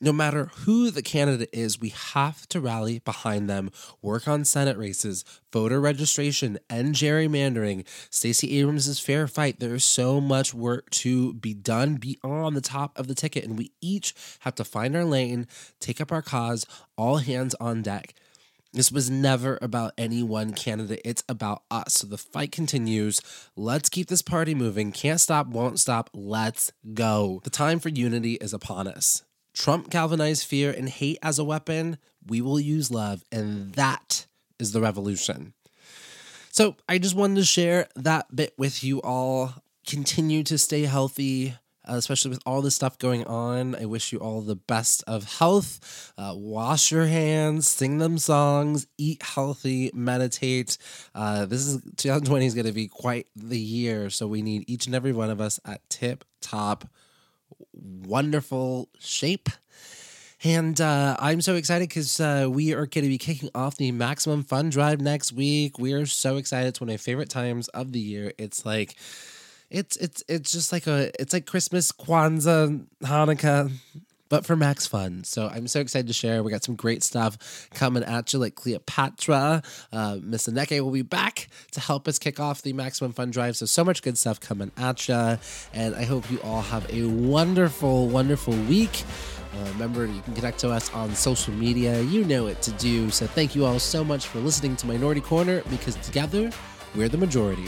no 0.01 0.11
matter 0.11 0.51
who 0.65 0.91
the 0.91 1.01
candidate 1.01 1.49
is, 1.53 1.79
we 1.79 1.89
have 1.89 2.47
to 2.49 2.59
rally 2.59 2.99
behind 2.99 3.49
them, 3.49 3.71
work 4.01 4.27
on 4.27 4.43
Senate 4.43 4.77
races, 4.77 5.23
voter 5.53 5.79
registration, 5.79 6.59
and 6.69 6.93
gerrymandering. 6.93 7.87
Stacey 8.09 8.59
Abrams' 8.59 8.99
fair 8.99 9.25
fight. 9.25 9.59
There 9.59 9.73
is 9.73 9.85
so 9.85 10.19
much 10.19 10.53
work 10.53 10.89
to 10.91 11.33
be 11.35 11.53
done 11.53 11.95
beyond 11.95 12.57
the 12.57 12.61
top 12.61 12.97
of 12.99 13.07
the 13.07 13.15
ticket, 13.15 13.45
and 13.45 13.57
we 13.57 13.71
each 13.79 14.13
have 14.41 14.55
to 14.55 14.65
find 14.65 14.97
our 14.97 15.05
lane, 15.05 15.47
take 15.79 16.01
up 16.01 16.11
our 16.11 16.21
cause, 16.21 16.65
all 16.97 17.17
hands 17.17 17.55
on 17.61 17.81
deck. 17.81 18.13
This 18.75 18.91
was 18.91 19.09
never 19.09 19.57
about 19.61 19.93
any 19.97 20.21
one 20.21 20.51
candidate. 20.51 20.99
It's 21.05 21.23
about 21.29 21.63
us. 21.71 21.93
So 21.93 22.07
the 22.07 22.17
fight 22.17 22.51
continues. 22.51 23.21
Let's 23.55 23.87
keep 23.87 24.07
this 24.07 24.21
party 24.21 24.53
moving. 24.53 24.91
Can't 24.91 25.21
stop, 25.21 25.47
won't 25.47 25.79
stop. 25.79 26.09
Let's 26.13 26.73
go. 26.93 27.39
The 27.45 27.49
time 27.49 27.79
for 27.79 27.87
unity 27.87 28.33
is 28.33 28.53
upon 28.53 28.89
us. 28.89 29.23
Trump 29.53 29.89
galvanized 29.89 30.45
fear 30.45 30.71
and 30.71 30.89
hate 30.89 31.19
as 31.23 31.39
a 31.39 31.45
weapon. 31.45 31.97
We 32.27 32.41
will 32.41 32.59
use 32.59 32.91
love. 32.91 33.23
And 33.31 33.73
that 33.75 34.25
is 34.59 34.73
the 34.73 34.81
revolution. 34.81 35.53
So 36.51 36.75
I 36.89 36.97
just 36.97 37.15
wanted 37.15 37.35
to 37.35 37.45
share 37.45 37.87
that 37.95 38.35
bit 38.35 38.55
with 38.57 38.83
you 38.83 39.01
all. 39.01 39.53
Continue 39.87 40.43
to 40.43 40.57
stay 40.57 40.81
healthy 40.81 41.55
uh, 41.87 41.95
especially 41.95 42.29
with 42.29 42.41
all 42.45 42.61
this 42.61 42.75
stuff 42.75 42.97
going 42.97 43.25
on. 43.25 43.75
I 43.75 43.85
wish 43.85 44.11
you 44.11 44.19
all 44.19 44.41
the 44.41 44.55
best 44.55 45.03
of 45.07 45.37
health. 45.39 46.13
Uh, 46.17 46.33
wash 46.35 46.91
your 46.91 47.05
hands, 47.05 47.67
sing 47.67 47.97
them 47.97 48.17
songs, 48.17 48.87
eat 48.97 49.21
healthy, 49.21 49.91
meditate. 49.93 50.77
Uh, 51.13 51.45
this 51.45 51.65
is 51.65 51.81
2020 51.97 52.45
is 52.45 52.53
going 52.53 52.65
to 52.65 52.71
be 52.71 52.87
quite 52.87 53.27
the 53.35 53.59
year, 53.59 54.09
so 54.09 54.27
we 54.27 54.41
need 54.41 54.63
each 54.67 54.85
and 54.85 54.95
every 54.95 55.13
one 55.13 55.29
of 55.29 55.39
us 55.41 55.59
at 55.65 55.87
tip 55.89 56.23
top, 56.41 56.87
wonderful 57.73 58.89
shape. 58.99 59.49
And 60.43 60.79
uh, 60.79 61.15
I'm 61.19 61.41
so 61.41 61.55
excited 61.55 61.89
because 61.89 62.19
uh, 62.19 62.47
we 62.49 62.73
are 62.73 62.85
going 62.85 63.03
to 63.03 63.09
be 63.09 63.17
kicking 63.17 63.49
off 63.55 63.77
the 63.77 63.91
Maximum 63.91 64.43
Fun 64.43 64.69
Drive 64.69 65.01
next 65.01 65.33
week. 65.33 65.79
We 65.79 65.93
are 65.93 66.05
so 66.05 66.37
excited. 66.37 66.67
It's 66.67 66.81
one 66.81 66.89
of 66.89 66.93
my 66.93 66.97
favorite 66.97 67.29
times 67.29 67.67
of 67.69 67.93
the 67.93 67.99
year. 67.99 68.31
It's 68.37 68.65
like 68.65 68.95
it's 69.75 69.97
it's 69.97 70.23
it's 70.29 70.51
just 70.53 70.71
like 70.71 70.87
a 70.87 71.11
it's 71.19 71.33
like 71.33 71.45
Christmas, 71.45 71.91
Kwanzaa, 71.91 72.85
Hanukkah, 73.03 73.71
but 74.29 74.45
for 74.45 74.55
Max 74.55 74.87
Fun. 74.87 75.25
So 75.25 75.49
I'm 75.49 75.67
so 75.67 75.81
excited 75.81 76.07
to 76.07 76.13
share. 76.13 76.43
We 76.43 76.51
got 76.51 76.63
some 76.63 76.75
great 76.75 77.03
stuff 77.03 77.69
coming 77.73 78.01
at 78.03 78.31
you, 78.31 78.39
like 78.39 78.55
Cleopatra. 78.55 79.61
Uh, 79.91 80.17
Miss 80.21 80.47
Aneke 80.47 80.79
will 80.79 80.91
be 80.91 81.01
back 81.01 81.49
to 81.71 81.81
help 81.81 82.07
us 82.07 82.17
kick 82.17 82.39
off 82.39 82.61
the 82.61 82.71
Maximum 82.71 83.11
Fun 83.11 83.31
Drive. 83.31 83.57
So 83.57 83.65
so 83.65 83.83
much 83.83 84.01
good 84.01 84.17
stuff 84.17 84.39
coming 84.39 84.71
at 84.77 85.09
you, 85.09 85.37
and 85.73 85.93
I 85.93 86.05
hope 86.05 86.31
you 86.31 86.39
all 86.41 86.61
have 86.61 86.89
a 86.89 87.03
wonderful, 87.05 88.07
wonderful 88.07 88.53
week. 88.69 89.03
Uh, 89.53 89.71
remember, 89.73 90.05
you 90.05 90.21
can 90.21 90.35
connect 90.35 90.59
to 90.59 90.69
us 90.69 90.93
on 90.93 91.13
social 91.15 91.53
media. 91.53 92.01
You 92.01 92.23
know 92.23 92.45
what 92.45 92.61
to 92.61 92.71
do. 92.71 93.09
So 93.09 93.27
thank 93.27 93.55
you 93.55 93.65
all 93.65 93.79
so 93.79 94.05
much 94.05 94.27
for 94.27 94.39
listening 94.39 94.77
to 94.77 94.87
Minority 94.87 95.21
Korner 95.21 95.69
because 95.69 95.95
together 95.95 96.49
we're 96.95 97.09
the 97.09 97.17
majority. 97.17 97.67